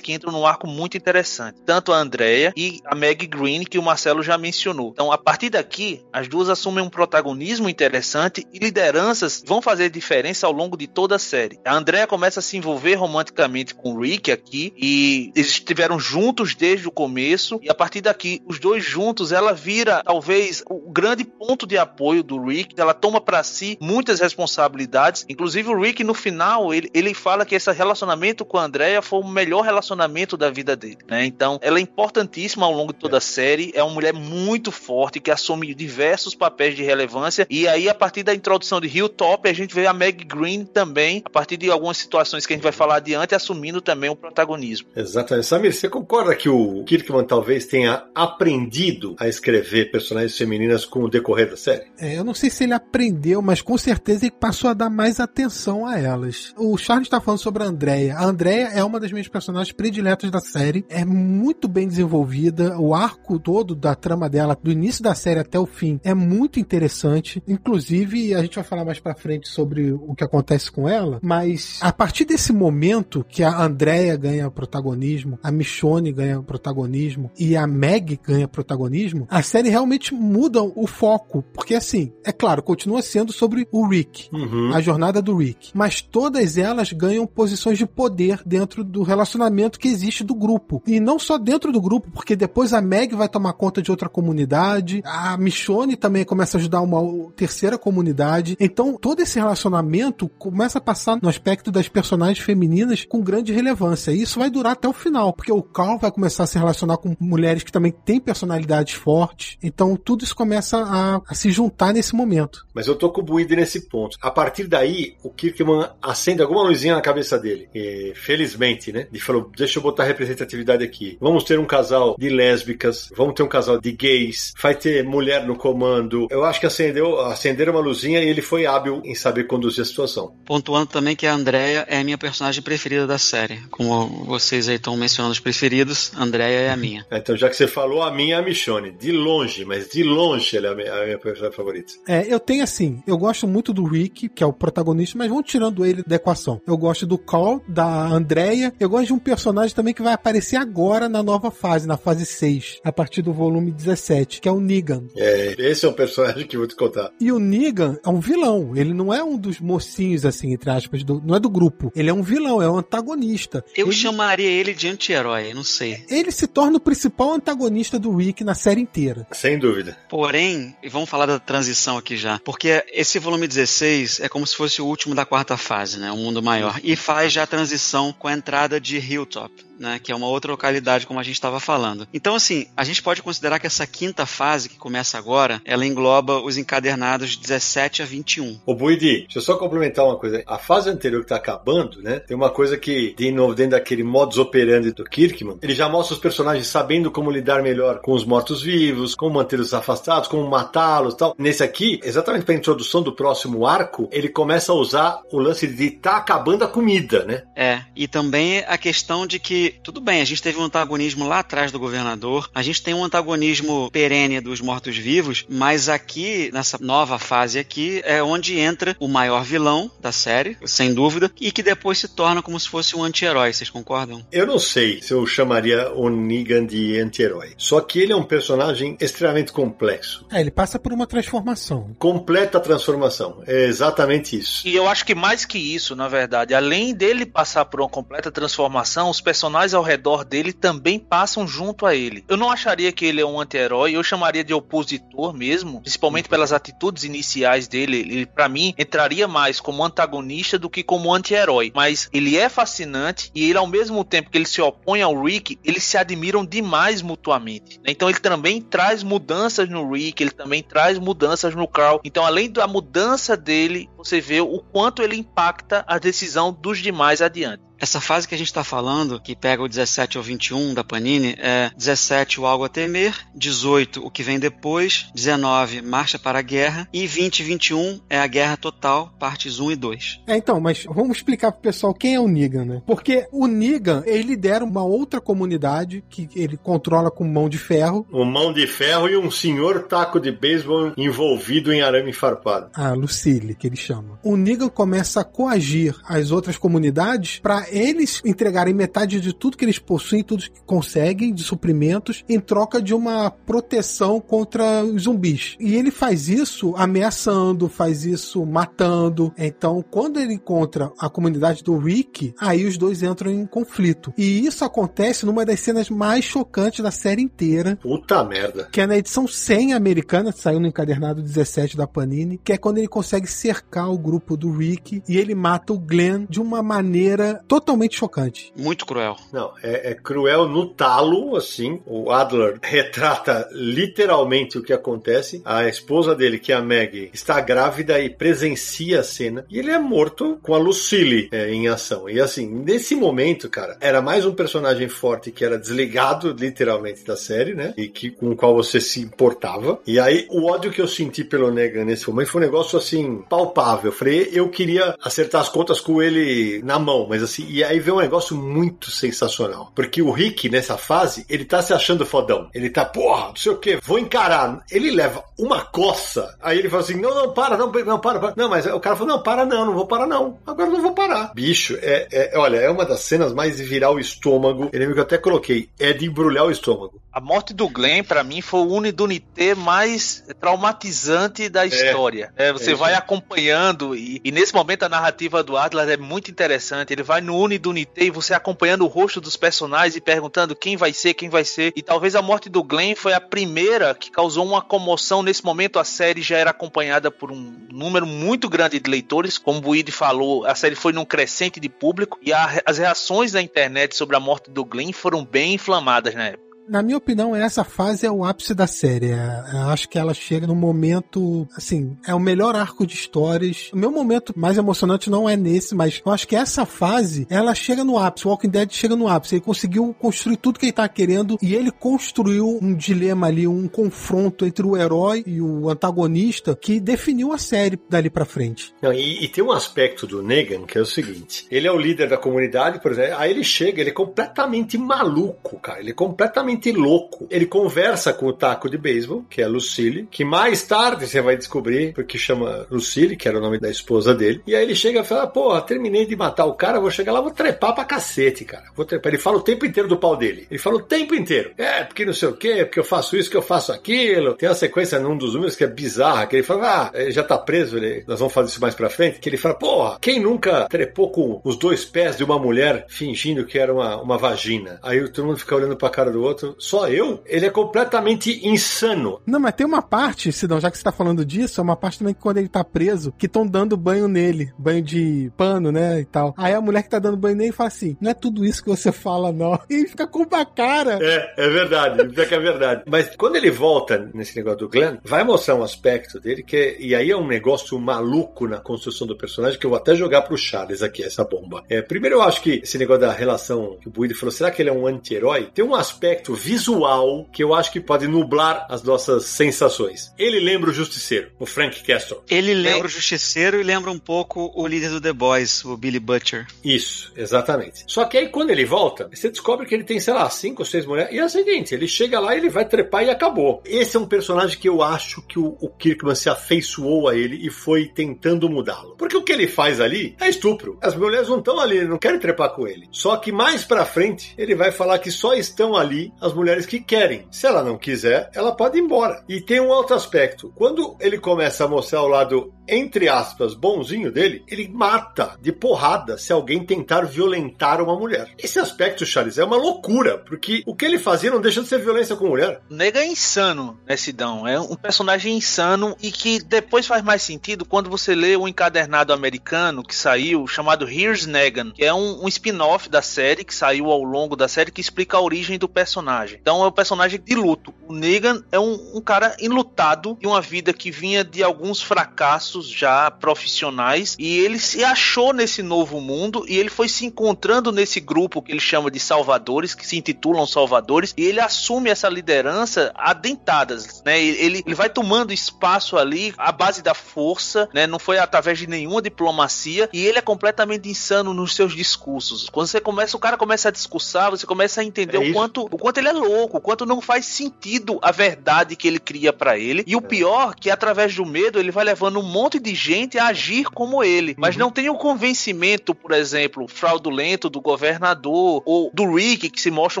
que 0.00 0.12
entram 0.12 0.32
num 0.32 0.46
arco 0.46 0.66
muito 0.66 0.96
interessante. 0.96 1.60
Tanto 1.64 1.92
a 1.92 1.96
Andrea 1.96 2.52
e 2.56 2.80
a 2.84 2.94
Meg 2.94 3.26
Green, 3.26 3.64
que 3.64 3.78
o 3.78 3.82
Marcelo 3.82 4.22
já 4.22 4.36
mencionou. 4.38 4.90
Então, 4.92 5.12
a 5.12 5.18
partir 5.18 5.50
daqui, 5.50 6.02
as 6.12 6.28
duas 6.28 6.48
assumem 6.48 6.84
um 6.84 6.88
protagonismo 6.88 7.68
interessante 7.68 8.46
e 8.52 8.58
lideranças 8.58 9.42
vão 9.46 9.62
fazer 9.62 9.90
diferença 9.90 10.46
ao 10.46 10.52
longo 10.52 10.76
de 10.76 10.86
toda 10.86 11.16
a 11.16 11.18
série. 11.18 11.58
A 11.64 11.74
Andrea 11.74 12.06
começa 12.06 12.40
a 12.40 12.42
se 12.42 12.56
envolver 12.56 12.94
romanticamente 12.94 13.74
com 13.74 13.94
o 13.94 14.00
Rick 14.00 14.30
aqui 14.30 14.72
e 14.76 15.32
eles 15.34 15.48
estiveram 15.48 15.98
juntos 15.98 16.54
desde 16.54 16.88
o 16.88 16.90
começo 16.90 17.58
e 17.62 17.70
a 17.70 17.74
partir 17.74 18.00
daqui, 18.00 18.42
os 18.46 18.58
dois 18.58 18.84
juntos, 18.84 19.32
ela 19.32 19.52
vira 19.52 20.02
talvez 20.04 20.62
o 20.68 20.90
grande 20.90 21.24
ponto 21.24 21.66
de 21.66 21.78
apoio 21.78 22.22
do 22.22 22.42
Rick. 22.42 22.74
Ela 22.78 22.94
toma 22.94 23.20
para 23.20 23.42
si 23.42 23.78
muitas 23.80 24.20
responsabilidades. 24.20 25.24
Inclusive 25.28 25.68
o 25.70 25.80
Rick 25.80 26.04
no 26.04 26.14
final, 26.14 26.72
ele, 26.72 26.90
ele 26.94 27.14
fala 27.14 27.44
que 27.44 27.54
esse 27.54 27.70
relacionamento 27.72 28.44
com 28.44 28.58
a 28.58 28.64
Andrea 28.64 29.02
foi 29.02 29.20
o 29.20 29.26
melhor 29.32 29.62
relacionamento 29.62 30.36
da 30.36 30.50
vida 30.50 30.76
dele, 30.76 30.98
né? 31.08 31.24
Então, 31.24 31.58
ela 31.62 31.78
é 31.78 31.82
importantíssima 31.82 32.66
ao 32.66 32.72
longo 32.72 32.92
de 32.92 32.98
toda 32.98 33.18
a 33.18 33.20
série, 33.20 33.72
é 33.74 33.82
uma 33.82 33.94
mulher 33.94 34.12
muito 34.12 34.70
forte 34.70 35.20
que 35.20 35.30
assume 35.30 35.74
diversos 35.74 36.34
papéis 36.34 36.76
de 36.76 36.82
relevância 36.82 37.46
e 37.48 37.66
aí 37.68 37.88
a 37.88 37.94
partir 37.94 38.22
da 38.22 38.34
introdução 38.34 38.80
de 38.80 38.88
Hilltop, 38.88 39.48
a 39.48 39.52
gente 39.52 39.74
vê 39.74 39.86
a 39.86 39.92
Meg 39.92 40.24
Green 40.24 40.64
também, 40.64 41.22
a 41.24 41.30
partir 41.30 41.56
de 41.56 41.70
algumas 41.70 41.96
situações 41.96 42.46
que 42.46 42.52
a 42.52 42.56
gente 42.56 42.62
vai 42.62 42.72
falar 42.72 42.96
adiante, 42.96 43.34
assumindo 43.34 43.80
também 43.80 44.10
o 44.10 44.16
protagonismo. 44.16 44.88
Exatamente. 44.94 45.46
Samir, 45.46 45.72
você 45.72 45.88
concorda 45.88 46.34
que 46.34 46.48
o 46.48 46.84
Kirkman 46.84 47.24
talvez 47.24 47.66
tenha 47.66 48.04
aprendido 48.14 49.16
a 49.18 49.28
escrever 49.28 49.90
personagens 49.90 50.36
femininas 50.36 50.84
com 50.84 51.00
o 51.00 51.08
decorrer 51.08 51.50
da 51.50 51.56
série? 51.56 51.86
É, 51.98 52.16
eu 52.16 52.24
não 52.24 52.34
sei 52.34 52.50
se 52.50 52.64
ele 52.64 52.74
aprendeu, 52.74 53.40
mas 53.42 53.60
com 53.60 53.76
certeza 53.78 54.24
ele 54.24 54.32
passou 54.32 54.70
a 54.70 54.74
dar 54.74 54.90
mais 54.90 55.20
atenção 55.20 55.86
a 55.86 55.98
elas. 55.98 56.52
O 56.56 56.76
Charles 56.76 57.06
está 57.06 57.20
falando 57.20 57.40
sobre 57.40 57.62
a 57.62 57.66
Andrea. 57.66 58.16
A 58.16 58.24
Andrea 58.24 58.68
é 58.68 58.82
uma 58.84 59.00
das 59.00 59.12
minhas 59.12 59.21
personagens 59.28 59.72
prediletas 59.74 60.30
da 60.30 60.40
série. 60.40 60.84
É 60.88 61.04
muito 61.04 61.68
bem 61.68 61.86
desenvolvida. 61.88 62.78
O 62.78 62.94
arco 62.94 63.38
todo 63.38 63.74
da 63.74 63.94
trama 63.94 64.28
dela, 64.28 64.56
do 64.60 64.70
início 64.70 65.02
da 65.02 65.14
série 65.14 65.40
até 65.40 65.58
o 65.58 65.66
fim, 65.66 66.00
é 66.04 66.14
muito 66.14 66.58
interessante. 66.60 67.42
Inclusive, 67.46 68.34
a 68.34 68.42
gente 68.42 68.54
vai 68.54 68.64
falar 68.64 68.84
mais 68.84 68.98
pra 69.00 69.14
frente 69.14 69.48
sobre 69.48 69.92
o 69.92 70.14
que 70.14 70.24
acontece 70.24 70.70
com 70.70 70.88
ela. 70.88 71.18
Mas 71.22 71.78
a 71.80 71.92
partir 71.92 72.24
desse 72.24 72.52
momento 72.52 73.24
que 73.28 73.42
a 73.42 73.62
Andrea 73.62 74.16
ganha 74.16 74.50
protagonismo, 74.50 75.38
a 75.42 75.50
Michonne 75.50 76.12
ganha 76.12 76.42
protagonismo 76.42 77.30
e 77.38 77.56
a 77.56 77.66
Meg 77.66 78.18
ganha 78.22 78.48
protagonismo, 78.48 79.26
a 79.30 79.42
série 79.42 79.68
realmente 79.68 80.14
muda 80.14 80.62
o 80.62 80.86
foco. 80.86 81.42
Porque 81.54 81.74
assim, 81.74 82.12
é 82.24 82.32
claro, 82.32 82.62
continua 82.62 83.02
sendo 83.02 83.32
sobre 83.32 83.66
o 83.72 83.86
Rick, 83.86 84.28
Uhum. 84.32 84.72
a 84.74 84.80
jornada 84.80 85.20
do 85.22 85.36
Rick. 85.36 85.70
Mas 85.74 86.00
todas 86.00 86.56
elas 86.58 86.92
ganham 86.92 87.26
posições 87.26 87.78
de 87.78 87.86
poder 87.86 88.40
dentro 88.44 88.82
do 88.84 89.01
relacionamento 89.02 89.78
que 89.78 89.88
existe 89.88 90.24
do 90.24 90.34
grupo. 90.34 90.82
E 90.86 91.00
não 91.00 91.18
só 91.18 91.38
dentro 91.38 91.72
do 91.72 91.80
grupo, 91.80 92.10
porque 92.10 92.36
depois 92.36 92.72
a 92.72 92.80
Meg 92.80 93.14
vai 93.14 93.28
tomar 93.28 93.52
conta 93.54 93.82
de 93.82 93.90
outra 93.90 94.08
comunidade, 94.08 95.02
a 95.04 95.36
Michonne 95.36 95.96
também 95.96 96.24
começa 96.24 96.56
a 96.56 96.60
ajudar 96.60 96.80
uma 96.80 97.30
terceira 97.32 97.78
comunidade. 97.78 98.56
Então 98.60 98.94
todo 98.94 99.20
esse 99.20 99.38
relacionamento 99.38 100.28
começa 100.38 100.78
a 100.78 100.80
passar 100.80 101.18
no 101.20 101.28
aspecto 101.28 101.70
das 101.70 101.88
personagens 101.88 102.38
femininas 102.38 103.04
com 103.04 103.20
grande 103.20 103.52
relevância. 103.52 104.12
E 104.12 104.22
isso 104.22 104.38
vai 104.38 104.50
durar 104.50 104.72
até 104.72 104.88
o 104.88 104.92
final, 104.92 105.32
porque 105.32 105.52
o 105.52 105.62
Carl 105.62 105.98
vai 105.98 106.10
começar 106.10 106.44
a 106.44 106.46
se 106.46 106.58
relacionar 106.58 106.96
com 106.96 107.16
mulheres 107.18 107.62
que 107.62 107.72
também 107.72 107.92
têm 107.92 108.20
personalidades 108.20 108.94
fortes. 108.94 109.56
Então 109.62 109.96
tudo 109.96 110.24
isso 110.24 110.34
começa 110.34 110.78
a, 110.78 111.20
a 111.26 111.34
se 111.34 111.50
juntar 111.50 111.92
nesse 111.92 112.14
momento. 112.14 112.66
Mas 112.74 112.86
eu 112.86 112.94
tô 112.94 113.10
com 113.10 113.20
o 113.20 113.24
nesse 113.56 113.88
ponto. 113.88 114.16
A 114.20 114.30
partir 114.30 114.66
daí, 114.66 115.16
o 115.22 115.30
Kirkman 115.30 115.88
acende 116.00 116.42
alguma 116.42 116.62
luzinha 116.62 116.94
na 116.94 117.00
cabeça 117.00 117.38
dele. 117.38 117.68
E, 117.74 118.12
felizmente, 118.14 118.91
né? 118.92 119.06
Ele 119.10 119.20
falou: 119.20 119.50
deixa 119.56 119.78
eu 119.78 119.82
botar 119.82 120.04
representatividade 120.04 120.84
aqui. 120.84 121.16
Vamos 121.20 121.44
ter 121.44 121.58
um 121.58 121.64
casal 121.64 122.16
de 122.18 122.28
lésbicas, 122.28 123.10
vamos 123.16 123.34
ter 123.34 123.42
um 123.42 123.48
casal 123.48 123.80
de 123.80 123.92
gays, 123.92 124.54
vai 124.60 124.74
ter 124.74 125.02
mulher 125.04 125.46
no 125.46 125.56
comando. 125.56 126.26
Eu 126.30 126.44
acho 126.44 126.60
que 126.60 126.66
acendeu, 126.66 127.20
acenderam 127.20 127.72
uma 127.72 127.80
luzinha 127.80 128.20
e 128.20 128.28
ele 128.28 128.42
foi 128.42 128.66
hábil 128.66 129.02
em 129.04 129.14
saber 129.14 129.44
conduzir 129.44 129.82
a 129.82 129.84
situação. 129.84 130.34
Pontuando 130.44 130.86
também 130.86 131.16
que 131.16 131.26
a 131.26 131.34
Andrea 131.34 131.86
é 131.88 131.98
a 131.98 132.04
minha 132.04 132.18
personagem 132.18 132.62
preferida 132.62 133.06
da 133.06 133.18
série. 133.18 133.60
Como 133.70 134.24
vocês 134.24 134.68
aí 134.68 134.76
estão 134.76 134.96
mencionando 134.96 135.32
os 135.32 135.40
preferidos, 135.40 136.12
a 136.14 136.22
Andrea 136.22 136.46
é 136.46 136.70
a 136.70 136.76
minha. 136.76 137.06
Então, 137.22 137.36
já 137.36 137.48
que 137.48 137.54
você 137.54 137.68
falou, 137.68 138.02
a 138.02 138.10
minha 138.10 138.34
é 138.34 138.38
a 138.38 138.42
Michonne. 138.42 138.90
De 138.90 139.12
longe, 139.12 139.64
mas 139.64 139.88
de 139.88 140.02
longe 140.02 140.56
ela 140.56 140.68
é 140.68 140.70
a 140.72 140.74
minha, 140.74 140.92
a 140.92 141.04
minha 141.04 141.18
personagem 141.18 141.56
favorita. 141.56 141.92
É, 142.08 142.26
eu 142.26 142.40
tenho 142.40 142.64
assim, 142.64 143.00
eu 143.06 143.16
gosto 143.16 143.46
muito 143.46 143.72
do 143.72 143.84
Rick, 143.84 144.28
que 144.28 144.42
é 144.42 144.46
o 144.46 144.52
protagonista, 144.52 145.16
mas 145.16 145.28
vamos 145.28 145.44
tirando 145.46 145.86
ele 145.86 146.02
da 146.04 146.16
equação. 146.16 146.60
Eu 146.66 146.76
gosto 146.76 147.06
do 147.06 147.16
Call, 147.16 147.62
da 147.68 148.06
Andrea, 148.06 148.72
eu 148.84 148.88
gosto 148.88 149.06
de 149.06 149.12
um 149.12 149.18
personagem 149.18 149.74
também 149.74 149.94
que 149.94 150.02
vai 150.02 150.12
aparecer 150.14 150.56
agora 150.56 151.08
na 151.08 151.22
nova 151.22 151.50
fase, 151.50 151.86
na 151.86 151.96
fase 151.96 152.24
6, 152.26 152.80
a 152.84 152.92
partir 152.92 153.22
do 153.22 153.32
volume 153.32 153.70
17, 153.70 154.40
que 154.40 154.48
é 154.48 154.52
o 154.52 154.60
Negan. 154.60 155.04
É, 155.16 155.54
esse 155.58 155.84
é 155.84 155.88
um 155.88 155.92
personagem 155.92 156.46
que 156.46 156.56
eu 156.56 156.60
vou 156.60 156.68
te 156.68 156.76
contar. 156.76 157.10
E 157.20 157.30
o 157.32 157.38
Negan 157.38 157.98
é 158.04 158.08
um 158.08 158.20
vilão, 158.20 158.72
ele 158.76 158.92
não 158.94 159.12
é 159.12 159.22
um 159.22 159.36
dos 159.36 159.60
mocinhos, 159.60 160.24
assim, 160.26 160.52
entre 160.52 160.70
aspas, 160.70 161.02
do- 161.04 161.20
não 161.24 161.34
é 161.36 161.40
do 161.40 161.50
grupo. 161.50 161.90
Ele 161.94 162.10
é 162.10 162.14
um 162.14 162.22
vilão, 162.22 162.60
é 162.62 162.68
um 162.70 162.78
antagonista. 162.78 163.64
Eu 163.76 163.86
ele, 163.88 163.94
chamaria 163.96 164.48
ele 164.48 164.74
de 164.74 164.88
anti-herói, 164.88 165.52
não 165.54 165.64
sei. 165.64 166.04
ele 166.08 166.30
se 166.30 166.46
torna 166.46 166.76
o 166.76 166.80
principal 166.80 167.32
antagonista 167.34 167.98
do 167.98 168.14
Rick 168.14 168.42
na 168.44 168.54
série 168.54 168.80
inteira. 168.80 169.26
Sem 169.32 169.58
dúvida. 169.58 169.96
Porém, 170.08 170.74
e 170.82 170.88
vamos 170.88 171.08
falar 171.08 171.26
da 171.26 171.38
transição 171.38 171.96
aqui 171.98 172.16
já, 172.16 172.38
porque 172.44 172.84
esse 172.92 173.18
volume 173.18 173.46
16 173.46 174.20
é 174.20 174.28
como 174.28 174.46
se 174.46 174.56
fosse 174.56 174.80
o 174.82 174.86
último 174.86 175.14
da 175.14 175.24
quarta 175.24 175.56
fase, 175.56 175.98
né, 175.98 176.10
o 176.10 176.16
mundo 176.16 176.42
maior, 176.42 176.78
e 176.82 176.96
faz 176.96 177.32
já 177.32 177.42
a 177.42 177.46
transição 177.46 178.12
com 178.18 178.28
a 178.28 178.32
entrada 178.32 178.71
de 178.80 178.98
Hilltop, 178.98 179.50
né, 179.82 179.98
que 180.02 180.12
é 180.12 180.14
uma 180.14 180.28
outra 180.28 180.52
localidade 180.52 181.06
como 181.06 181.18
a 181.18 181.22
gente 181.22 181.34
estava 181.34 181.58
falando. 181.58 182.06
Então, 182.14 182.36
assim, 182.36 182.66
a 182.76 182.84
gente 182.84 183.02
pode 183.02 183.22
considerar 183.22 183.58
que 183.58 183.66
essa 183.66 183.86
quinta 183.86 184.24
fase 184.24 184.68
que 184.68 184.78
começa 184.78 185.18
agora, 185.18 185.60
ela 185.64 185.84
engloba 185.84 186.40
os 186.40 186.56
encadernados 186.56 187.30
de 187.30 187.38
17 187.38 188.02
a 188.02 188.06
21. 188.06 188.60
Ô 188.64 188.74
Buidi, 188.74 189.22
deixa 189.22 189.38
eu 189.38 189.42
só 189.42 189.56
complementar 189.56 190.04
uma 190.04 190.16
coisa. 190.16 190.42
A 190.46 190.58
fase 190.58 190.88
anterior 190.88 191.22
que 191.22 191.28
tá 191.28 191.36
acabando, 191.36 192.00
né? 192.00 192.20
Tem 192.20 192.36
uma 192.36 192.50
coisa 192.50 192.78
que, 192.78 193.14
de 193.16 193.32
novo, 193.32 193.54
dentro 193.54 193.72
daquele 193.72 194.04
modus 194.04 194.38
operandi 194.38 194.92
do 194.92 195.04
Kirkman, 195.04 195.58
ele 195.60 195.74
já 195.74 195.88
mostra 195.88 196.14
os 196.14 196.20
personagens 196.20 196.68
sabendo 196.68 197.10
como 197.10 197.30
lidar 197.30 197.62
melhor 197.62 198.00
com 198.00 198.12
os 198.12 198.24
mortos-vivos, 198.24 199.14
como 199.14 199.34
mantê-los 199.34 199.74
afastados, 199.74 200.28
como 200.28 200.48
matá-los 200.48 201.14
e 201.14 201.16
tal. 201.16 201.34
Nesse 201.36 201.64
aqui, 201.64 202.00
exatamente 202.04 202.44
para 202.44 202.54
a 202.54 202.58
introdução 202.58 203.02
do 203.02 203.12
próximo 203.12 203.66
arco, 203.66 204.08
ele 204.12 204.28
começa 204.28 204.70
a 204.70 204.74
usar 204.74 205.20
o 205.32 205.38
lance 205.38 205.66
de 205.66 205.90
tá 205.90 206.16
acabando 206.16 206.64
a 206.64 206.68
comida, 206.68 207.24
né? 207.24 207.42
É, 207.56 207.82
e 207.96 208.06
também 208.06 208.64
a 208.68 208.78
questão 208.78 209.26
de 209.26 209.38
que, 209.38 209.71
tudo 209.82 210.00
bem, 210.00 210.20
a 210.20 210.24
gente 210.24 210.42
teve 210.42 210.58
um 210.58 210.64
antagonismo 210.64 211.26
lá 211.26 211.40
atrás 211.40 211.70
do 211.70 211.78
governador, 211.78 212.50
a 212.54 212.62
gente 212.62 212.82
tem 212.82 212.94
um 212.94 213.04
antagonismo 213.04 213.90
perene 213.90 214.40
dos 214.40 214.60
mortos-vivos, 214.60 215.44
mas 215.48 215.88
aqui, 215.88 216.50
nessa 216.52 216.78
nova 216.80 217.18
fase 217.18 217.58
aqui, 217.58 218.02
é 218.04 218.22
onde 218.22 218.58
entra 218.58 218.96
o 218.98 219.08
maior 219.08 219.44
vilão 219.44 219.90
da 220.00 220.12
série, 220.12 220.56
sem 220.64 220.92
dúvida, 220.92 221.30
e 221.40 221.52
que 221.52 221.62
depois 221.62 221.98
se 221.98 222.08
torna 222.08 222.42
como 222.42 222.58
se 222.58 222.68
fosse 222.68 222.96
um 222.96 223.04
anti-herói, 223.04 223.52
vocês 223.52 223.70
concordam? 223.70 224.24
Eu 224.32 224.46
não 224.46 224.58
sei 224.58 225.00
se 225.00 225.12
eu 225.12 225.26
chamaria 225.26 225.92
o 225.94 226.08
Negan 226.08 226.66
de 226.66 226.98
anti-herói. 226.98 227.54
Só 227.56 227.80
que 227.80 228.00
ele 228.00 228.12
é 228.12 228.16
um 228.16 228.24
personagem 228.24 228.96
extremamente 229.00 229.52
complexo. 229.52 230.26
É, 230.30 230.40
ele 230.40 230.50
passa 230.50 230.78
por 230.78 230.92
uma 230.92 231.06
transformação. 231.06 231.94
Completa 231.98 232.60
transformação. 232.60 233.42
É 233.46 233.64
exatamente 233.64 234.38
isso. 234.38 234.66
E 234.66 234.74
eu 234.74 234.88
acho 234.88 235.04
que 235.04 235.14
mais 235.14 235.44
que 235.44 235.58
isso, 235.58 235.94
na 235.94 236.08
verdade, 236.08 236.54
além 236.54 236.94
dele 236.94 237.24
passar 237.24 237.64
por 237.64 237.80
uma 237.80 237.88
completa 237.88 238.30
transformação, 238.30 239.10
os 239.10 239.20
personagens 239.20 239.51
personagens 239.52 239.74
ao 239.74 239.82
redor 239.82 240.24
dele 240.24 240.52
também 240.52 240.98
passam 240.98 241.46
junto 241.46 241.84
a 241.84 241.94
ele. 241.94 242.24
Eu 242.26 242.38
não 242.38 242.50
acharia 242.50 242.90
que 242.90 243.04
ele 243.04 243.20
é 243.20 243.26
um 243.26 243.38
anti-herói, 243.38 243.94
eu 243.94 244.02
chamaria 244.02 244.42
de 244.42 244.54
opositor 244.54 245.34
mesmo, 245.34 245.82
principalmente 245.82 246.28
pelas 246.28 246.52
atitudes 246.52 247.04
iniciais 247.04 247.68
dele. 247.68 247.98
Ele, 247.98 248.26
para 248.26 248.48
mim, 248.48 248.74
entraria 248.78 249.28
mais 249.28 249.60
como 249.60 249.84
antagonista 249.84 250.58
do 250.58 250.70
que 250.70 250.82
como 250.82 251.14
anti-herói. 251.14 251.70
Mas 251.74 252.08
ele 252.14 252.38
é 252.38 252.48
fascinante 252.48 253.30
e 253.34 253.50
ele, 253.50 253.58
ao 253.58 253.66
mesmo 253.66 254.02
tempo 254.04 254.30
que 254.30 254.38
ele 254.38 254.46
se 254.46 254.62
opõe 254.62 255.02
ao 255.02 255.22
Rick, 255.22 255.58
eles 255.62 255.84
se 255.84 255.98
admiram 255.98 256.46
demais 256.46 257.02
mutuamente. 257.02 257.78
Então 257.86 258.08
ele 258.08 258.20
também 258.20 258.60
traz 258.62 259.02
mudanças 259.02 259.68
no 259.68 259.92
Rick, 259.92 260.22
ele 260.22 260.30
também 260.30 260.62
traz 260.62 260.98
mudanças 260.98 261.54
no 261.54 261.68
Carl. 261.68 262.00
Então, 262.04 262.24
além 262.24 262.50
da 262.50 262.66
mudança 262.66 263.36
dele, 263.36 263.90
você 263.98 264.18
vê 264.18 264.40
o 264.40 264.60
quanto 264.72 265.02
ele 265.02 265.16
impacta 265.16 265.84
a 265.86 265.98
decisão 265.98 266.52
dos 266.52 266.78
demais 266.78 267.20
adiante. 267.20 267.62
Essa 267.82 268.00
fase 268.00 268.28
que 268.28 268.34
a 268.36 268.38
gente 268.38 268.46
está 268.46 268.62
falando, 268.62 269.18
que 269.18 269.34
pega 269.34 269.60
o 269.60 269.68
17 269.68 270.16
ao 270.16 270.22
21 270.22 270.72
da 270.72 270.84
Panini, 270.84 271.34
é 271.36 271.68
17 271.76 272.40
o 272.40 272.46
Algo 272.46 272.62
a 272.62 272.68
Temer, 272.68 273.12
18 273.34 274.06
o 274.06 274.08
que 274.08 274.22
vem 274.22 274.38
depois, 274.38 275.10
19 275.12 275.82
Marcha 275.82 276.16
para 276.16 276.38
a 276.38 276.42
Guerra 276.42 276.88
e 276.92 277.08
20 277.08 277.40
e 277.40 277.42
21 277.42 278.00
é 278.08 278.20
a 278.20 278.26
Guerra 278.28 278.56
Total, 278.56 279.12
partes 279.18 279.58
1 279.58 279.72
e 279.72 279.76
2. 279.76 280.20
É, 280.28 280.36
então, 280.36 280.60
mas 280.60 280.84
vamos 280.84 281.16
explicar 281.16 281.50
pro 281.50 281.60
pessoal 281.60 281.92
quem 281.92 282.14
é 282.14 282.20
o 282.20 282.28
Negan, 282.28 282.64
né? 282.64 282.82
Porque 282.86 283.26
o 283.32 283.48
Negan, 283.48 284.04
ele 284.06 284.28
lidera 284.28 284.64
uma 284.64 284.84
outra 284.84 285.20
comunidade 285.20 286.04
que 286.08 286.28
ele 286.36 286.56
controla 286.56 287.10
com 287.10 287.24
mão 287.24 287.48
de 287.48 287.58
ferro. 287.58 288.06
Um 288.12 288.24
mão 288.24 288.52
de 288.52 288.64
ferro 288.68 289.08
e 289.08 289.16
um 289.16 289.28
senhor 289.28 289.88
taco 289.88 290.20
de 290.20 290.30
beisebol 290.30 290.92
envolvido 290.96 291.72
em 291.72 291.82
arame 291.82 292.12
farpado. 292.12 292.70
A 292.74 292.92
Lucille, 292.92 293.56
que 293.56 293.66
ele 293.66 293.74
chama. 293.74 294.20
O 294.22 294.36
Negan 294.36 294.68
começa 294.68 295.20
a 295.20 295.24
coagir 295.24 295.96
as 296.04 296.30
outras 296.30 296.56
comunidades 296.56 297.40
para 297.40 297.71
eles 297.72 298.20
entregarem 298.24 298.74
metade 298.74 299.20
de 299.20 299.32
tudo 299.32 299.56
que 299.56 299.64
eles 299.64 299.78
possuem, 299.78 300.22
tudo 300.22 300.42
que 300.42 300.62
conseguem 300.66 301.32
de 301.32 301.42
suprimentos, 301.42 302.24
em 302.28 302.38
troca 302.38 302.80
de 302.80 302.94
uma 302.94 303.30
proteção 303.30 304.20
contra 304.20 304.84
os 304.84 305.04
zumbis. 305.04 305.56
E 305.58 305.74
ele 305.74 305.90
faz 305.90 306.28
isso 306.28 306.74
ameaçando, 306.76 307.68
faz 307.68 308.04
isso 308.04 308.44
matando. 308.44 309.32
Então, 309.36 309.82
quando 309.90 310.20
ele 310.20 310.34
encontra 310.34 310.92
a 310.98 311.08
comunidade 311.08 311.62
do 311.62 311.78
Rick, 311.78 312.34
aí 312.38 312.64
os 312.66 312.76
dois 312.76 313.02
entram 313.02 313.30
em 313.30 313.46
conflito. 313.46 314.12
E 314.16 314.46
isso 314.46 314.64
acontece 314.64 315.24
numa 315.24 315.44
das 315.44 315.60
cenas 315.60 315.88
mais 315.88 316.24
chocantes 316.24 316.80
da 316.80 316.90
série 316.90 317.22
inteira. 317.22 317.76
Puta 317.80 318.22
merda. 318.24 318.68
Que 318.70 318.82
é 318.82 318.86
na 318.86 318.98
edição 318.98 319.26
100 319.26 319.72
americana, 319.72 320.32
saiu 320.32 320.60
no 320.60 320.66
encadernado 320.66 321.22
17 321.22 321.76
da 321.76 321.86
Panini, 321.86 322.38
que 322.42 322.52
é 322.52 322.58
quando 322.58 322.78
ele 322.78 322.88
consegue 322.88 323.26
cercar 323.26 323.90
o 323.90 323.98
grupo 323.98 324.36
do 324.36 324.52
Rick 324.52 325.02
e 325.08 325.16
ele 325.16 325.34
mata 325.34 325.72
o 325.72 325.78
Glenn 325.78 326.26
de 326.28 326.40
uma 326.40 326.62
maneira 326.62 327.42
totalmente 327.48 327.61
totalmente 327.62 327.96
chocante. 327.96 328.52
Muito 328.56 328.84
cruel. 328.84 329.16
Não, 329.32 329.52
é, 329.62 329.90
é, 329.90 329.94
cruel 329.94 330.48
no 330.48 330.66
talo, 330.66 331.36
assim. 331.36 331.80
O 331.86 332.10
Adler 332.10 332.58
retrata 332.62 333.48
literalmente 333.52 334.58
o 334.58 334.62
que 334.62 334.72
acontece. 334.72 335.40
A 335.44 335.68
esposa 335.68 336.14
dele, 336.14 336.38
que 336.38 336.52
é 336.52 336.56
a 336.56 336.62
Maggie, 336.62 337.10
está 337.12 337.40
grávida 337.40 338.00
e 338.00 338.10
presencia 338.10 339.00
a 339.00 339.04
cena. 339.04 339.46
E 339.48 339.58
ele 339.58 339.70
é 339.70 339.78
morto 339.78 340.38
com 340.42 340.54
a 340.54 340.58
Lucille 340.58 341.28
é, 341.32 341.50
em 341.50 341.68
ação. 341.68 342.08
E 342.08 342.20
assim, 342.20 342.46
nesse 342.46 342.94
momento, 342.94 343.48
cara, 343.48 343.76
era 343.80 344.02
mais 344.02 344.26
um 344.26 344.34
personagem 344.34 344.88
forte 344.88 345.30
que 345.30 345.44
era 345.44 345.58
desligado 345.58 346.34
literalmente 346.38 347.04
da 347.04 347.16
série, 347.16 347.54
né? 347.54 347.72
E 347.76 347.88
que, 347.88 348.10
com 348.10 348.30
o 348.30 348.36
qual 348.36 348.54
você 348.54 348.80
se 348.80 349.00
importava. 349.00 349.78
E 349.86 350.00
aí, 350.00 350.26
o 350.30 350.46
ódio 350.46 350.72
que 350.72 350.80
eu 350.80 350.88
senti 350.88 351.22
pelo 351.22 351.50
Negan 351.50 351.84
nesse 351.84 352.08
momento 352.08 352.30
foi 352.30 352.40
um 352.40 352.44
negócio 352.44 352.76
assim, 352.76 353.22
palpável. 353.28 353.90
Eu 353.90 353.96
falei, 353.96 354.30
eu 354.32 354.48
queria 354.48 354.96
acertar 355.02 355.40
as 355.40 355.48
contas 355.48 355.80
com 355.80 356.02
ele 356.02 356.60
na 356.64 356.78
mão, 356.78 357.06
mas 357.08 357.22
assim, 357.22 357.46
e 357.52 357.62
aí 357.62 357.78
vem 357.78 357.92
um 357.92 358.00
negócio 358.00 358.34
muito 358.34 358.90
sensacional. 358.90 359.70
Porque 359.74 360.00
o 360.00 360.10
Rick, 360.10 360.48
nessa 360.48 360.78
fase, 360.78 361.26
ele 361.28 361.44
tá 361.44 361.60
se 361.60 361.74
achando 361.74 362.06
fodão. 362.06 362.48
Ele 362.54 362.70
tá, 362.70 362.84
porra, 362.84 363.28
não 363.28 363.36
sei 363.36 363.52
o 363.52 363.58
que, 363.58 363.78
vou 363.82 363.98
encarar. 363.98 364.64
Ele 364.70 364.90
leva 364.90 365.22
uma 365.38 365.62
coça. 365.62 366.34
Aí 366.40 366.58
ele 366.58 366.70
fala 366.70 366.82
assim: 366.82 366.94
não, 366.94 367.14
não, 367.14 367.32
para, 367.32 367.56
não, 367.56 367.70
não, 367.70 367.98
para, 367.98 368.18
para. 368.18 368.34
Não, 368.36 368.48
mas 368.48 368.64
o 368.64 368.80
cara 368.80 368.96
falou: 368.96 369.16
não, 369.16 369.22
para 369.22 369.44
não, 369.44 369.66
não 369.66 369.74
vou 369.74 369.86
parar 369.86 370.06
não. 370.06 370.38
Agora 370.46 370.70
não 370.70 370.80
vou 370.80 370.94
parar. 370.94 371.34
Bicho, 371.34 371.76
é, 371.82 372.08
é 372.10 372.38
olha, 372.38 372.56
é 372.56 372.70
uma 372.70 372.86
das 372.86 373.00
cenas 373.00 373.34
mais 373.34 373.58
de 373.58 373.64
virar 373.64 373.90
o 373.90 374.00
estômago. 374.00 374.70
Ele 374.72 374.92
que 374.92 374.98
eu 374.98 375.02
até 375.02 375.18
coloquei, 375.18 375.68
é 375.78 375.92
de 375.92 376.06
embrulhar 376.06 376.46
o 376.46 376.50
estômago. 376.50 377.02
A 377.12 377.20
morte 377.20 377.52
do 377.52 377.68
Glenn, 377.68 378.02
para 378.02 378.24
mim, 378.24 378.40
foi 378.40 378.60
o 378.60 378.72
unidunité 378.72 379.54
mais 379.54 380.24
traumatizante 380.40 381.50
da 381.50 381.66
história. 381.66 382.32
É, 382.34 382.48
é 382.48 382.52
você 382.52 382.72
é 382.72 382.74
vai 382.74 382.94
acompanhando, 382.94 383.94
e, 383.94 384.18
e, 384.24 384.32
nesse 384.32 384.54
momento 384.54 384.84
a 384.84 384.88
narrativa 384.88 385.42
do 385.42 385.58
Adler 385.58 385.90
é 385.90 385.96
muito 385.98 386.30
interessante. 386.30 386.90
Ele 386.90 387.02
vai 387.02 387.20
no 387.20 387.31
unidunité 387.38 388.04
e 388.04 388.10
você 388.10 388.34
acompanhando 388.34 388.84
o 388.84 388.88
rosto 388.88 389.20
dos 389.20 389.36
personagens 389.36 389.96
e 389.96 390.00
perguntando 390.00 390.56
quem 390.56 390.76
vai 390.76 390.92
ser, 390.92 391.14
quem 391.14 391.28
vai 391.28 391.44
ser. 391.44 391.72
E 391.76 391.82
talvez 391.82 392.14
a 392.14 392.22
morte 392.22 392.48
do 392.48 392.62
Glenn 392.62 392.94
foi 392.94 393.12
a 393.12 393.20
primeira 393.20 393.94
que 393.94 394.10
causou 394.10 394.46
uma 394.46 394.62
comoção. 394.62 395.22
Nesse 395.22 395.44
momento 395.44 395.78
a 395.78 395.84
série 395.84 396.22
já 396.22 396.36
era 396.36 396.50
acompanhada 396.50 397.10
por 397.10 397.30
um 397.30 397.66
número 397.70 398.06
muito 398.06 398.48
grande 398.48 398.78
de 398.78 398.90
leitores. 398.90 399.38
Como 399.38 399.58
o 399.58 399.62
Buide 399.62 399.92
falou, 399.92 400.44
a 400.46 400.54
série 400.54 400.74
foi 400.74 400.92
num 400.92 401.04
crescente 401.04 401.58
de 401.58 401.68
público 401.68 402.18
e 402.22 402.32
a, 402.32 402.62
as 402.64 402.78
reações 402.78 403.32
da 403.32 403.42
internet 403.42 403.96
sobre 403.96 404.16
a 404.16 404.20
morte 404.20 404.50
do 404.50 404.64
Glenn 404.64 404.92
foram 404.92 405.24
bem 405.24 405.54
inflamadas 405.54 406.14
na 406.14 406.28
época 406.28 406.51
na 406.68 406.82
minha 406.82 406.96
opinião, 406.96 407.34
essa 407.34 407.64
fase 407.64 408.06
é 408.06 408.10
o 408.10 408.24
ápice 408.24 408.54
da 408.54 408.66
série. 408.66 409.10
É, 409.10 409.44
eu 409.54 409.68
acho 409.68 409.88
que 409.88 409.98
ela 409.98 410.14
chega 410.14 410.46
num 410.46 410.54
momento, 410.54 411.46
assim, 411.56 411.96
é 412.06 412.14
o 412.14 412.20
melhor 412.20 412.54
arco 412.54 412.86
de 412.86 412.94
histórias. 412.94 413.70
O 413.72 413.76
meu 413.76 413.90
momento 413.90 414.32
mais 414.36 414.56
emocionante 414.56 415.10
não 415.10 415.28
é 415.28 415.36
nesse, 415.36 415.74
mas 415.74 416.00
eu 416.04 416.12
acho 416.12 416.26
que 416.26 416.36
essa 416.36 416.64
fase, 416.64 417.26
ela 417.28 417.54
chega 417.54 417.84
no 417.84 417.98
ápice. 417.98 418.26
O 418.26 418.30
Walking 418.30 418.48
Dead 418.48 418.70
chega 418.72 418.96
no 418.96 419.08
ápice. 419.08 419.36
Ele 419.36 419.42
conseguiu 419.42 419.94
construir 419.98 420.36
tudo 420.36 420.58
que 420.58 420.66
ele 420.66 420.72
tá 420.72 420.88
querendo 420.88 421.36
e 421.42 421.54
ele 421.54 421.70
construiu 421.70 422.58
um 422.60 422.74
dilema 422.74 423.26
ali, 423.26 423.46
um 423.46 423.68
confronto 423.68 424.46
entre 424.46 424.64
o 424.66 424.76
herói 424.76 425.22
e 425.26 425.40
o 425.40 425.68
antagonista 425.68 426.56
que 426.56 426.80
definiu 426.80 427.32
a 427.32 427.38
série 427.38 427.78
dali 427.88 428.10
para 428.10 428.24
frente. 428.24 428.74
Não, 428.80 428.92
e, 428.92 429.24
e, 429.24 429.28
tem 429.28 429.42
um 429.42 429.52
aspecto 429.52 430.06
do 430.06 430.22
Negan 430.22 430.64
que 430.64 430.78
é 430.78 430.80
o 430.80 430.86
seguinte: 430.86 431.46
ele 431.50 431.66
é 431.66 431.72
o 431.72 431.78
líder 431.78 432.08
da 432.08 432.16
comunidade, 432.16 432.80
por 432.80 432.92
exemplo, 432.92 433.16
aí 433.18 433.30
ele 433.30 433.44
chega, 433.44 433.80
ele 433.80 433.90
é 433.90 433.94
completamente 433.94 434.76
maluco, 434.78 435.58
cara. 435.58 435.80
Ele 435.80 435.90
é 435.90 435.94
completamente 435.94 436.51
completamente 436.52 436.72
louco. 436.72 437.26
Ele 437.30 437.46
conversa 437.46 438.12
com 438.12 438.26
o 438.26 438.32
taco 438.32 438.68
de 438.68 438.76
beisebol, 438.76 439.24
que 439.28 439.40
é 439.40 439.46
Lucille, 439.46 440.06
que 440.10 440.24
mais 440.24 440.62
tarde 440.62 441.06
você 441.06 441.20
vai 441.20 441.36
descobrir 441.36 441.92
porque 441.92 442.18
chama 442.18 442.66
Lucille, 442.70 443.16
que 443.16 443.28
era 443.28 443.38
o 443.38 443.40
nome 443.40 443.58
da 443.58 443.70
esposa 443.70 444.14
dele. 444.14 444.42
E 444.46 444.54
aí 444.54 444.62
ele 444.62 444.74
chega 444.74 445.00
e 445.00 445.04
fala: 445.04 445.26
Pô, 445.26 445.58
terminei 445.60 446.06
de 446.06 446.16
matar 446.16 446.46
o 446.46 446.54
cara, 446.54 446.80
vou 446.80 446.90
chegar 446.90 447.12
lá, 447.12 447.20
vou 447.20 447.30
trepar 447.30 447.74
pra 447.74 447.84
cacete, 447.84 448.44
cara. 448.44 448.64
Vou 448.74 448.84
trepar. 448.84 449.12
Ele 449.12 449.20
fala 449.20 449.38
o 449.38 449.42
tempo 449.42 449.64
inteiro 449.64 449.88
do 449.88 449.96
pau 449.96 450.16
dele. 450.16 450.46
Ele 450.50 450.58
fala 450.58 450.76
o 450.76 450.82
tempo 450.82 451.14
inteiro. 451.14 451.52
É, 451.56 451.84
porque 451.84 452.04
não 452.04 452.12
sei 452.12 452.28
o 452.28 452.36
quê, 452.36 452.64
porque 452.64 452.80
eu 452.80 452.84
faço 452.84 453.16
isso, 453.16 453.30
que 453.30 453.36
eu 453.36 453.42
faço 453.42 453.72
aquilo. 453.72 454.34
Tem 454.34 454.48
uma 454.48 454.54
sequência 454.54 454.98
num 454.98 455.16
dos 455.16 455.34
números 455.34 455.56
que 455.56 455.64
é 455.64 455.68
bizarra, 455.68 456.26
que 456.26 456.36
ele 456.36 456.42
fala: 456.42 456.62
Ah, 456.62 456.90
ele 456.94 457.12
já 457.12 457.22
tá 457.22 457.38
preso, 457.38 457.76
ele... 457.76 458.04
nós 458.06 458.18
vamos 458.18 458.34
fazer 458.34 458.50
isso 458.50 458.60
mais 458.60 458.74
pra 458.74 458.90
frente. 458.90 459.18
Que 459.18 459.28
ele 459.28 459.36
fala: 459.36 459.54
Porra, 459.54 459.98
quem 460.00 460.20
nunca 460.20 460.66
trepou 460.68 461.10
com 461.10 461.40
os 461.44 461.56
dois 461.56 461.84
pés 461.84 462.16
de 462.16 462.24
uma 462.24 462.38
mulher 462.38 462.86
fingindo 462.88 463.44
que 463.44 463.58
era 463.58 463.72
uma, 463.72 464.00
uma 464.00 464.18
vagina? 464.18 464.78
Aí 464.82 465.08
todo 465.08 465.26
mundo 465.26 465.38
fica 465.38 465.56
olhando 465.56 465.76
pra 465.76 465.90
cara 465.90 466.10
do 466.10 466.22
outro 466.22 466.41
só 466.58 466.88
eu, 466.88 467.22
ele 467.26 467.46
é 467.46 467.50
completamente 467.50 468.46
insano. 468.46 469.20
Não, 469.26 469.40
mas 469.40 469.54
tem 469.54 469.66
uma 469.66 469.82
parte, 469.82 470.32
Sidão, 470.32 470.60
já 470.60 470.70
que 470.70 470.78
você 470.78 470.84
tá 470.84 470.92
falando 470.92 471.24
disso, 471.24 471.60
é 471.60 471.64
uma 471.64 471.76
parte 471.76 471.98
também 471.98 472.14
que 472.14 472.20
quando 472.20 472.38
ele 472.38 472.48
tá 472.48 472.64
preso, 472.64 473.12
que 473.18 473.26
estão 473.26 473.46
dando 473.46 473.76
banho 473.76 474.08
nele, 474.08 474.52
banho 474.58 474.82
de 474.82 475.30
pano, 475.36 475.72
né, 475.72 476.00
e 476.00 476.04
tal. 476.04 476.34
Aí 476.36 476.54
a 476.54 476.60
mulher 476.60 476.82
que 476.82 476.90
tá 476.90 476.98
dando 476.98 477.16
banho 477.16 477.36
nele 477.36 477.52
fala 477.52 477.68
assim, 477.68 477.96
não 478.00 478.10
é 478.10 478.14
tudo 478.14 478.44
isso 478.44 478.62
que 478.62 478.70
você 478.70 478.90
fala, 478.92 479.32
não. 479.32 479.58
E 479.68 479.86
fica 479.86 480.06
com 480.06 480.20
uma 480.20 480.44
cara. 480.44 480.98
É, 481.00 481.34
é 481.36 481.48
verdade, 481.48 482.08
pior 482.08 482.26
que 482.26 482.34
é 482.34 482.40
verdade. 482.40 482.82
Mas 482.86 483.14
quando 483.16 483.36
ele 483.36 483.50
volta 483.50 484.10
nesse 484.14 484.36
negócio 484.36 484.60
do 484.60 484.68
Glenn, 484.68 484.96
vai 485.04 485.24
mostrar 485.24 485.54
um 485.54 485.62
aspecto 485.62 486.20
dele 486.20 486.42
que 486.42 486.56
é, 486.56 486.76
e 486.80 486.94
aí 486.94 487.10
é 487.10 487.16
um 487.16 487.26
negócio 487.26 487.78
maluco 487.78 488.46
na 488.46 488.58
construção 488.58 489.06
do 489.06 489.16
personagem 489.16 489.58
que 489.58 489.66
eu 489.66 489.70
vou 489.70 489.78
até 489.78 489.94
jogar 489.94 490.22
pro 490.22 490.36
Charles 490.36 490.82
aqui, 490.82 491.02
essa 491.02 491.24
bomba. 491.24 491.62
É, 491.68 491.82
primeiro 491.82 492.16
eu 492.16 492.22
acho 492.22 492.42
que 492.42 492.60
esse 492.62 492.78
negócio 492.78 493.02
da 493.02 493.12
relação 493.12 493.76
que 493.80 493.88
o 493.88 493.90
Buide 493.90 494.14
falou, 494.14 494.32
será 494.32 494.50
que 494.50 494.62
ele 494.62 494.70
é 494.70 494.72
um 494.72 494.86
anti-herói? 494.86 495.50
Tem 495.52 495.64
um 495.64 495.74
aspecto 495.74 496.31
visual 496.34 497.28
que 497.32 497.42
eu 497.42 497.54
acho 497.54 497.72
que 497.72 497.80
pode 497.80 498.06
nublar 498.06 498.66
as 498.68 498.82
nossas 498.82 499.26
sensações. 499.26 500.12
Ele 500.18 500.40
lembra 500.40 500.70
o 500.70 500.72
Justiceiro, 500.72 501.30
o 501.38 501.46
Frank 501.46 501.82
Castle. 501.82 502.22
Ele 502.28 502.54
lembra 502.54 502.82
é. 502.82 502.86
o 502.86 502.88
Justiceiro 502.88 503.60
e 503.60 503.62
lembra 503.62 503.90
um 503.90 503.98
pouco 503.98 504.52
o 504.54 504.66
líder 504.66 504.90
do 504.90 505.00
The 505.00 505.12
Boys, 505.12 505.64
o 505.64 505.76
Billy 505.76 505.98
Butcher. 505.98 506.46
Isso, 506.64 507.12
exatamente. 507.16 507.84
Só 507.86 508.04
que 508.04 508.16
aí 508.16 508.28
quando 508.28 508.50
ele 508.50 508.64
volta, 508.64 509.08
você 509.12 509.28
descobre 509.28 509.66
que 509.66 509.74
ele 509.74 509.84
tem, 509.84 510.00
sei 510.00 510.14
lá, 510.14 510.28
cinco 510.30 510.62
ou 510.62 510.66
seis 510.66 510.86
mulheres. 510.86 511.14
E 511.14 511.18
é 511.18 511.24
o 511.24 511.28
seguinte, 511.28 511.74
ele 511.74 511.86
chega 511.88 512.18
lá, 512.18 512.36
ele 512.36 512.48
vai 512.48 512.66
trepar 512.66 513.04
e 513.04 513.10
acabou. 513.10 513.62
Esse 513.64 513.96
é 513.96 514.00
um 514.00 514.06
personagem 514.06 514.58
que 514.58 514.68
eu 514.68 514.82
acho 514.82 515.22
que 515.22 515.38
o, 515.38 515.56
o 515.60 515.68
Kirkman 515.68 516.14
se 516.14 516.28
afeiçoou 516.28 517.08
a 517.08 517.16
ele 517.16 517.46
e 517.46 517.50
foi 517.50 517.86
tentando 517.86 518.48
mudá-lo. 518.48 518.96
Porque 518.96 519.16
o 519.16 519.22
que 519.22 519.32
ele 519.32 519.48
faz 519.48 519.80
ali 519.80 520.16
é 520.20 520.28
estupro. 520.28 520.78
As 520.82 520.96
mulheres 520.96 521.28
não 521.28 521.38
estão 521.38 521.58
ali, 521.60 521.84
não 521.84 521.98
querem 521.98 522.18
trepar 522.18 522.50
com 522.50 522.66
ele. 522.66 522.88
Só 522.90 523.16
que 523.16 523.32
mais 523.32 523.64
pra 523.64 523.84
frente, 523.84 524.34
ele 524.36 524.54
vai 524.54 524.72
falar 524.72 524.98
que 524.98 525.10
só 525.10 525.34
estão 525.34 525.76
ali 525.76 526.12
as 526.22 526.32
mulheres 526.32 526.64
que 526.64 526.78
querem. 526.78 527.26
Se 527.30 527.46
ela 527.46 527.64
não 527.64 527.76
quiser, 527.76 528.30
ela 528.32 528.54
pode 528.54 528.78
ir 528.78 528.82
embora. 528.82 529.24
E 529.28 529.40
tem 529.40 529.60
um 529.60 529.68
outro 529.68 529.96
aspecto. 529.96 530.52
Quando 530.54 530.96
ele 531.00 531.18
começa 531.18 531.64
a 531.64 531.68
mostrar 531.68 532.02
o 532.02 532.08
lado, 532.08 532.54
entre 532.66 533.08
aspas, 533.08 533.54
bonzinho 533.54 534.10
dele, 534.10 534.42
ele 534.46 534.68
mata 534.68 535.36
de 535.40 535.52
porrada 535.52 536.16
se 536.16 536.32
alguém 536.32 536.64
tentar 536.64 537.02
violentar 537.02 537.82
uma 537.82 537.98
mulher. 537.98 538.32
Esse 538.38 538.58
aspecto, 538.58 539.04
Charles, 539.04 539.38
é 539.38 539.44
uma 539.44 539.56
loucura, 539.56 540.18
porque 540.18 540.62
o 540.66 540.74
que 540.74 540.84
ele 540.84 540.98
fazia 540.98 541.30
não 541.30 541.40
deixa 541.40 541.62
de 541.62 541.68
ser 541.68 541.78
violência 541.78 542.16
com 542.16 542.28
mulher. 542.28 542.60
Nega 542.70 543.00
é 543.00 543.06
insano, 543.06 543.78
né, 543.86 543.96
Sidão? 543.96 544.46
É 544.46 544.58
um 544.60 544.76
personagem 544.76 545.36
insano 545.36 545.96
e 546.02 546.10
que 546.10 546.42
depois 546.42 546.86
faz 546.86 547.02
mais 547.02 547.22
sentido 547.22 547.64
quando 547.64 547.90
você 547.90 548.14
lê 548.14 548.36
o 548.36 548.48
encadernado 548.48 549.12
americano 549.12 549.82
que 549.82 549.94
saiu, 549.94 550.46
chamado 550.46 550.88
Here's 550.88 551.26
Negan, 551.26 551.72
que 551.72 551.84
é 551.84 551.92
um, 551.92 552.24
um 552.24 552.28
spin-off 552.28 552.88
da 552.88 553.02
série 553.02 553.44
que 553.44 553.54
saiu 553.54 553.90
ao 553.90 554.02
longo 554.02 554.36
da 554.36 554.48
série 554.48 554.70
que 554.70 554.80
explica 554.80 555.16
a 555.16 555.20
origem 555.20 555.58
do 555.58 555.68
personagem. 555.68 556.38
Então 556.40 556.62
é 556.62 556.66
o 556.66 556.72
personagem 556.72 557.20
de 557.20 557.34
luto. 557.34 557.74
O 557.86 557.92
Negan 557.92 558.42
é 558.50 558.58
um, 558.58 558.96
um 558.96 559.00
cara 559.00 559.36
enlutado 559.40 560.16
de 560.20 560.26
uma 560.26 560.40
vida 560.40 560.72
que 560.72 560.90
vinha 560.90 561.24
de 561.24 561.42
alguns 561.42 561.82
fracassos 561.82 562.51
já 562.60 563.10
profissionais 563.10 564.16
e 564.18 564.38
ele 564.38 564.58
se 564.58 564.84
achou 564.84 565.32
nesse 565.32 565.62
novo 565.62 566.00
mundo 566.00 566.44
e 566.48 566.56
ele 566.56 566.70
foi 566.70 566.88
se 566.88 567.06
encontrando 567.06 567.72
nesse 567.72 568.00
grupo 568.00 568.42
que 568.42 568.52
ele 568.52 568.60
chama 568.60 568.90
de 568.90 569.00
salvadores, 569.00 569.74
que 569.74 569.86
se 569.86 569.96
intitulam 569.96 570.46
salvadores, 570.46 571.14
e 571.16 571.24
ele 571.24 571.40
assume 571.40 571.90
essa 571.90 572.08
liderança 572.08 572.92
adentadas, 572.94 574.02
né? 574.04 574.22
Ele, 574.22 574.62
ele 574.66 574.74
vai 574.74 574.88
tomando 574.88 575.32
espaço 575.32 575.96
ali 575.96 576.34
à 576.36 576.52
base 576.52 576.82
da 576.82 576.94
força, 576.94 577.68
né? 577.72 577.86
Não 577.86 577.98
foi 577.98 578.18
através 578.18 578.58
de 578.58 578.66
nenhuma 578.66 579.02
diplomacia 579.02 579.88
e 579.92 580.04
ele 580.04 580.18
é 580.18 580.22
completamente 580.22 580.88
insano 580.88 581.32
nos 581.32 581.54
seus 581.54 581.74
discursos. 581.74 582.48
Quando 582.50 582.66
você 582.66 582.80
começa, 582.80 583.16
o 583.16 583.20
cara 583.20 583.36
começa 583.36 583.68
a 583.68 583.72
discursar, 583.72 584.30
você 584.30 584.46
começa 584.46 584.80
a 584.80 584.84
entender 584.84 585.16
é 585.16 585.30
o 585.30 585.32
quanto 585.32 585.62
o 585.62 585.78
quanto 585.78 585.98
ele 585.98 586.08
é 586.08 586.12
louco, 586.12 586.58
o 586.58 586.60
quanto 586.60 586.86
não 586.86 587.00
faz 587.00 587.26
sentido 587.26 587.98
a 588.02 588.10
verdade 588.10 588.76
que 588.76 588.86
ele 588.86 588.98
cria 588.98 589.32
para 589.32 589.58
ele. 589.58 589.84
E 589.86 589.96
o 589.96 590.02
pior 590.02 590.54
que 590.54 590.70
através 590.70 591.14
do 591.14 591.24
medo 591.24 591.58
ele 591.58 591.70
vai 591.70 591.84
levando 591.84 592.18
um 592.18 592.22
monte 592.22 592.41
de 592.60 592.74
gente 592.74 593.18
a 593.18 593.26
agir 593.26 593.64
como 593.64 594.02
ele, 594.02 594.34
mas 594.38 594.54
uhum. 594.54 594.60
não 594.60 594.70
tem 594.70 594.88
o 594.88 594.94
convencimento, 594.94 595.94
por 595.94 596.12
exemplo, 596.12 596.66
fraudulento 596.68 597.48
do 597.48 597.60
governador 597.60 598.62
ou 598.64 598.90
do 598.92 599.14
Rick 599.14 599.50
que 599.50 599.60
se 599.60 599.70
mostra 599.70 600.00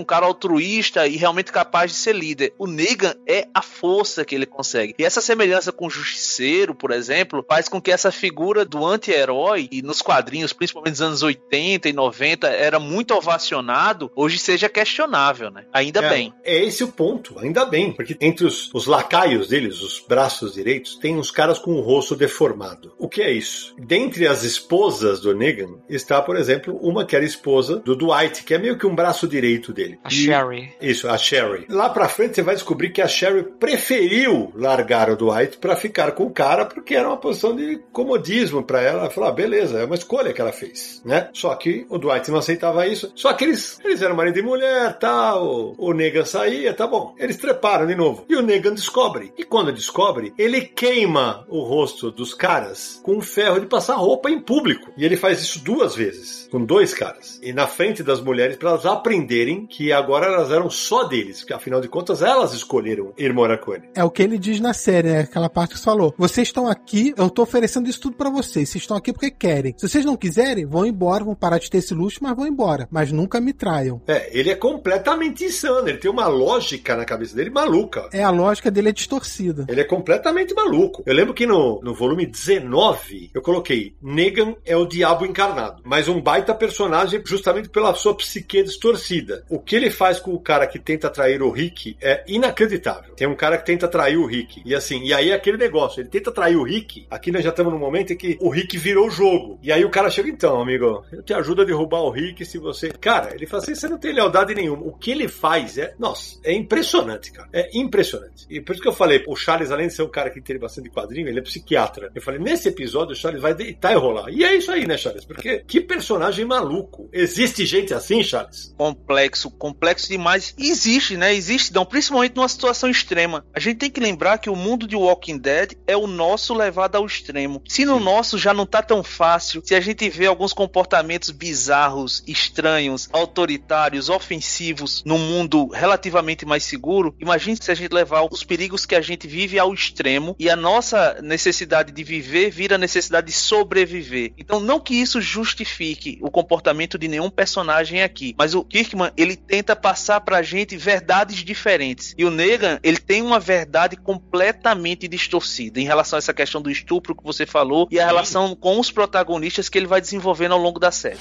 um 0.00 0.04
cara 0.04 0.26
altruísta 0.26 1.06
e 1.06 1.16
realmente 1.16 1.52
capaz 1.52 1.90
de 1.90 1.96
ser 1.96 2.14
líder. 2.14 2.52
O 2.58 2.66
Negan 2.66 3.14
é 3.26 3.46
a 3.54 3.62
força 3.62 4.24
que 4.24 4.34
ele 4.34 4.46
consegue. 4.46 4.94
E 4.98 5.04
essa 5.04 5.20
semelhança 5.20 5.72
com 5.72 5.86
o 5.86 5.90
Justiceiro, 5.90 6.74
por 6.74 6.90
exemplo, 6.90 7.44
faz 7.48 7.68
com 7.68 7.80
que 7.80 7.90
essa 7.90 8.10
figura 8.10 8.64
do 8.64 8.84
anti-herói, 8.84 9.68
e 9.70 9.82
nos 9.82 10.02
quadrinhos, 10.02 10.52
principalmente 10.52 10.92
nos 10.92 11.02
anos 11.02 11.22
80 11.22 11.88
e 11.88 11.92
90, 11.92 12.48
era 12.48 12.78
muito 12.78 13.14
ovacionado, 13.14 14.10
hoje 14.14 14.38
seja 14.38 14.68
questionável, 14.68 15.50
né? 15.50 15.64
Ainda 15.72 16.00
é, 16.00 16.08
bem. 16.08 16.34
É 16.44 16.64
esse 16.64 16.84
o 16.84 16.88
ponto, 16.88 17.38
ainda 17.38 17.64
bem, 17.64 17.92
porque 17.92 18.16
entre 18.20 18.46
os, 18.46 18.72
os 18.72 18.86
lacaios 18.86 19.48
deles, 19.48 19.80
os 19.80 20.00
braços 20.06 20.54
direitos, 20.54 20.96
tem 20.96 21.16
uns 21.16 21.30
caras 21.30 21.58
com 21.58 21.72
o 21.72 21.80
rosto 21.80 22.16
deformado. 22.32 22.94
O 22.98 23.08
que 23.08 23.20
é 23.20 23.30
isso? 23.30 23.74
Dentre 23.78 24.26
as 24.26 24.42
esposas 24.42 25.20
do 25.20 25.34
Negan 25.34 25.74
está, 25.88 26.22
por 26.22 26.36
exemplo, 26.36 26.78
uma 26.80 27.04
que 27.04 27.14
era 27.14 27.24
esposa 27.24 27.76
do 27.76 27.94
Dwight, 27.94 28.42
que 28.42 28.54
é 28.54 28.58
meio 28.58 28.78
que 28.78 28.86
um 28.86 28.94
braço 28.94 29.28
direito 29.28 29.72
dele. 29.72 29.98
A 30.02 30.08
e, 30.08 30.12
Sherry. 30.12 30.72
Isso, 30.80 31.08
a 31.08 31.18
Sherry. 31.18 31.66
Lá 31.68 31.90
pra 31.90 32.08
frente 32.08 32.34
você 32.34 32.42
vai 32.42 32.54
descobrir 32.54 32.90
que 32.90 33.02
a 33.02 33.08
Sherry 33.08 33.44
preferiu 33.60 34.50
largar 34.54 35.10
o 35.10 35.16
Dwight 35.16 35.58
para 35.58 35.76
ficar 35.76 36.12
com 36.12 36.24
o 36.24 36.30
cara, 36.30 36.64
porque 36.64 36.94
era 36.94 37.08
uma 37.08 37.18
posição 37.18 37.54
de 37.54 37.78
comodismo 37.92 38.62
para 38.62 38.80
ela. 38.80 39.02
Ela 39.02 39.10
falou, 39.10 39.28
ah, 39.28 39.32
beleza, 39.32 39.80
é 39.80 39.84
uma 39.84 39.94
escolha 39.94 40.32
que 40.32 40.40
ela 40.40 40.52
fez, 40.52 41.02
né? 41.04 41.28
Só 41.34 41.54
que 41.54 41.86
o 41.90 41.98
Dwight 41.98 42.30
não 42.30 42.38
aceitava 42.38 42.86
isso. 42.86 43.12
Só 43.14 43.32
que 43.34 43.44
eles, 43.44 43.78
eles 43.84 44.00
eram 44.00 44.16
marido 44.16 44.38
e 44.38 44.42
mulher, 44.42 44.98
tal, 44.98 45.74
o 45.76 45.92
Negan 45.92 46.24
saía, 46.24 46.72
tá 46.72 46.86
bom. 46.86 47.14
Eles 47.18 47.36
treparam 47.36 47.86
de 47.86 47.94
novo. 47.94 48.24
E 48.28 48.36
o 48.36 48.42
Negan 48.42 48.72
descobre. 48.72 49.32
E 49.36 49.44
quando 49.44 49.72
descobre, 49.72 50.32
ele 50.38 50.62
queima 50.62 51.44
o 51.48 51.62
rosto 51.62 52.10
dos 52.22 52.34
caras 52.34 53.00
com 53.02 53.16
um 53.16 53.20
ferro 53.20 53.58
de 53.58 53.66
passar 53.66 53.96
roupa 53.96 54.30
em 54.30 54.40
público. 54.40 54.92
E 54.96 55.04
ele 55.04 55.16
faz 55.16 55.40
isso 55.40 55.58
duas 55.64 55.96
vezes, 55.96 56.48
com 56.52 56.64
dois 56.64 56.94
caras. 56.94 57.40
E 57.42 57.52
na 57.52 57.66
frente 57.66 58.02
das 58.02 58.20
mulheres, 58.20 58.56
para 58.56 58.70
elas 58.70 58.86
aprenderem 58.86 59.66
que 59.66 59.92
agora 59.92 60.26
elas 60.26 60.52
eram 60.52 60.70
só 60.70 61.02
deles, 61.04 61.40
porque 61.40 61.52
afinal 61.52 61.80
de 61.80 61.88
contas 61.88 62.22
elas 62.22 62.52
escolheram 62.52 63.12
ir 63.18 63.32
morar 63.32 63.58
com 63.58 63.74
ele. 63.74 63.88
É 63.94 64.04
o 64.04 64.10
que 64.10 64.22
ele 64.22 64.38
diz 64.38 64.60
na 64.60 64.72
série, 64.72 65.08
é 65.08 65.20
aquela 65.20 65.50
parte 65.50 65.72
que 65.72 65.80
você 65.80 65.84
falou. 65.84 66.14
Vocês 66.16 66.46
estão 66.46 66.68
aqui, 66.68 67.12
eu 67.16 67.28
tô 67.28 67.42
oferecendo 67.42 67.88
isso 67.88 68.00
tudo 68.00 68.16
para 68.16 68.30
vocês. 68.30 68.68
Vocês 68.68 68.82
estão 68.82 68.96
aqui 68.96 69.12
porque 69.12 69.30
querem. 69.30 69.74
Se 69.76 69.88
vocês 69.88 70.04
não 70.04 70.16
quiserem, 70.16 70.64
vão 70.64 70.86
embora, 70.86 71.24
vão 71.24 71.34
parar 71.34 71.58
de 71.58 71.68
ter 71.68 71.78
esse 71.78 71.92
luxo, 71.92 72.20
mas 72.22 72.36
vão 72.36 72.46
embora. 72.46 72.86
Mas 72.88 73.10
nunca 73.10 73.40
me 73.40 73.52
traiam. 73.52 74.00
É, 74.06 74.30
ele 74.38 74.50
é 74.50 74.54
completamente 74.54 75.44
insano. 75.44 75.88
Ele 75.88 75.98
tem 75.98 76.10
uma 76.10 76.28
lógica 76.28 76.94
na 76.94 77.04
cabeça 77.04 77.34
dele 77.34 77.50
maluca. 77.50 78.08
É, 78.12 78.22
a 78.22 78.30
lógica 78.30 78.70
dele 78.70 78.90
é 78.90 78.92
distorcida. 78.92 79.66
Ele 79.68 79.80
é 79.80 79.84
completamente 79.84 80.54
maluco. 80.54 81.02
Eu 81.04 81.14
lembro 81.14 81.34
que 81.34 81.46
no, 81.46 81.80
no 81.82 81.94
volume 81.94 82.11
19 82.16 83.30
eu 83.34 83.42
coloquei 83.42 83.94
Negan 84.00 84.54
é 84.64 84.76
o 84.76 84.86
diabo 84.86 85.24
encarnado, 85.24 85.82
mas 85.84 86.08
um 86.08 86.20
baita 86.20 86.54
personagem 86.54 87.22
justamente 87.24 87.68
pela 87.68 87.94
sua 87.94 88.14
psique 88.14 88.62
distorcida. 88.62 89.44
O 89.48 89.58
que 89.58 89.76
ele 89.76 89.90
faz 89.90 90.18
com 90.20 90.32
o 90.32 90.40
cara 90.40 90.66
que 90.66 90.78
tenta 90.78 91.06
atrair 91.06 91.42
o 91.42 91.50
Rick 91.50 91.96
é 92.00 92.22
inacreditável. 92.26 93.14
Tem 93.14 93.26
um 93.26 93.36
cara 93.36 93.58
que 93.58 93.66
tenta 93.66 93.86
atrair 93.86 94.16
o 94.16 94.26
Rick 94.26 94.62
e 94.64 94.74
assim, 94.74 95.02
e 95.04 95.12
aí 95.12 95.30
é 95.30 95.34
aquele 95.34 95.56
negócio, 95.56 96.00
ele 96.00 96.08
tenta 96.08 96.30
atrair 96.30 96.56
o 96.56 96.62
Rick. 96.62 97.06
Aqui 97.10 97.30
nós 97.30 97.42
já 97.42 97.50
estamos 97.50 97.72
no 97.72 97.78
momento 97.78 98.12
em 98.12 98.16
que 98.16 98.36
o 98.40 98.48
Rick 98.48 98.76
virou 98.76 99.06
o 99.06 99.10
jogo. 99.10 99.58
E 99.62 99.72
aí 99.72 99.84
o 99.84 99.90
cara 99.90 100.10
chega 100.10 100.28
então, 100.28 100.60
amigo, 100.60 101.04
eu 101.12 101.22
te 101.22 101.32
ajudo 101.32 101.62
a 101.62 101.64
derrubar 101.64 102.00
o 102.00 102.10
Rick 102.10 102.44
se 102.44 102.58
você. 102.58 102.90
Cara, 102.90 103.34
ele 103.34 103.46
fala 103.46 103.62
assim: 103.62 103.74
você 103.74 103.88
não 103.88 103.98
tem 103.98 104.12
lealdade 104.12 104.54
nenhuma. 104.54 104.82
O 104.82 104.92
que 104.92 105.10
ele 105.10 105.28
faz 105.28 105.78
é. 105.78 105.94
Nossa, 105.98 106.38
é 106.44 106.52
impressionante, 106.52 107.32
cara. 107.32 107.48
É 107.52 107.70
impressionante. 107.76 108.46
E 108.48 108.60
por 108.60 108.72
isso 108.72 108.82
que 108.82 108.88
eu 108.88 108.92
falei, 108.92 109.22
o 109.26 109.36
Charles, 109.36 109.70
além 109.70 109.88
de 109.88 109.94
ser 109.94 110.02
um 110.02 110.08
cara 110.08 110.30
que 110.30 110.40
tem 110.40 110.58
bastante 110.58 110.90
quadrinho, 110.90 111.28
ele 111.28 111.38
é 111.38 111.42
psiquiatra. 111.42 112.01
Eu 112.14 112.22
falei, 112.22 112.40
nesse 112.40 112.68
episódio, 112.68 113.12
o 113.12 113.16
Charles 113.16 113.42
vai 113.42 113.54
deitar 113.54 113.92
e 113.92 113.96
rolar. 113.96 114.30
E 114.30 114.44
é 114.44 114.54
isso 114.54 114.70
aí, 114.70 114.86
né, 114.86 114.96
Charles? 114.96 115.24
Porque 115.24 115.64
que 115.66 115.80
personagem 115.80 116.44
maluco. 116.44 117.08
Existe 117.12 117.64
gente 117.66 117.94
assim, 117.94 118.22
Charles? 118.22 118.74
Complexo, 118.76 119.50
complexo 119.50 120.08
demais. 120.08 120.54
Existe, 120.58 121.16
né? 121.16 121.34
Existe, 121.34 121.72
não, 121.72 121.84
principalmente 121.84 122.36
numa 122.36 122.48
situação 122.48 122.90
extrema. 122.90 123.44
A 123.54 123.60
gente 123.60 123.78
tem 123.78 123.90
que 123.90 124.00
lembrar 124.00 124.38
que 124.38 124.50
o 124.50 124.56
mundo 124.56 124.86
de 124.86 124.96
Walking 124.96 125.38
Dead 125.38 125.72
é 125.86 125.96
o 125.96 126.06
nosso 126.06 126.54
levado 126.54 126.96
ao 126.96 127.06
extremo. 127.06 127.62
Se 127.68 127.84
no 127.84 127.98
Sim. 127.98 128.04
nosso 128.04 128.38
já 128.38 128.54
não 128.54 128.66
tá 128.66 128.82
tão 128.82 129.02
fácil, 129.02 129.62
se 129.64 129.74
a 129.74 129.80
gente 129.80 130.08
vê 130.08 130.26
alguns 130.26 130.52
comportamentos 130.52 131.30
bizarros, 131.30 132.22
estranhos, 132.26 133.08
autoritários, 133.12 134.08
ofensivos 134.08 135.02
num 135.04 135.18
mundo 135.18 135.68
relativamente 135.68 136.44
mais 136.46 136.64
seguro, 136.64 137.14
imagine 137.20 137.56
se 137.60 137.70
a 137.70 137.74
gente 137.74 137.92
levar 137.92 138.26
os 138.30 138.44
perigos 138.44 138.86
que 138.86 138.94
a 138.94 139.00
gente 139.00 139.26
vive 139.26 139.58
ao 139.58 139.72
extremo 139.72 140.34
e 140.38 140.48
a 140.48 140.56
nossa 140.56 141.18
necessidade 141.22 141.91
de 141.92 142.02
viver 142.02 142.50
vira 142.50 142.78
necessidade 142.78 143.28
de 143.28 143.32
sobreviver. 143.32 144.32
Então, 144.36 144.60
não 144.60 144.80
que 144.80 144.94
isso 144.94 145.20
justifique 145.20 146.18
o 146.20 146.30
comportamento 146.30 146.98
de 146.98 147.08
nenhum 147.08 147.30
personagem 147.30 148.02
aqui, 148.02 148.34
mas 148.36 148.54
o 148.54 148.64
Kirkman 148.64 149.12
ele 149.16 149.36
tenta 149.36 149.76
passar 149.76 150.20
pra 150.20 150.42
gente 150.42 150.76
verdades 150.76 151.38
diferentes. 151.38 152.14
E 152.16 152.24
o 152.24 152.30
Negan, 152.30 152.78
ele 152.82 152.98
tem 152.98 153.22
uma 153.22 153.38
verdade 153.38 153.96
completamente 153.96 155.06
distorcida 155.06 155.80
em 155.80 155.84
relação 155.84 156.16
a 156.16 156.18
essa 156.18 156.34
questão 156.34 156.60
do 156.60 156.70
estupro 156.70 157.14
que 157.14 157.24
você 157.24 157.46
falou 157.46 157.88
e 157.90 158.00
a 158.00 158.06
relação 158.06 158.54
com 158.56 158.80
os 158.80 158.90
protagonistas 158.90 159.68
que 159.68 159.78
ele 159.78 159.86
vai 159.86 160.00
desenvolvendo 160.00 160.52
ao 160.52 160.58
longo 160.58 160.78
da 160.78 160.90
série. 160.90 161.18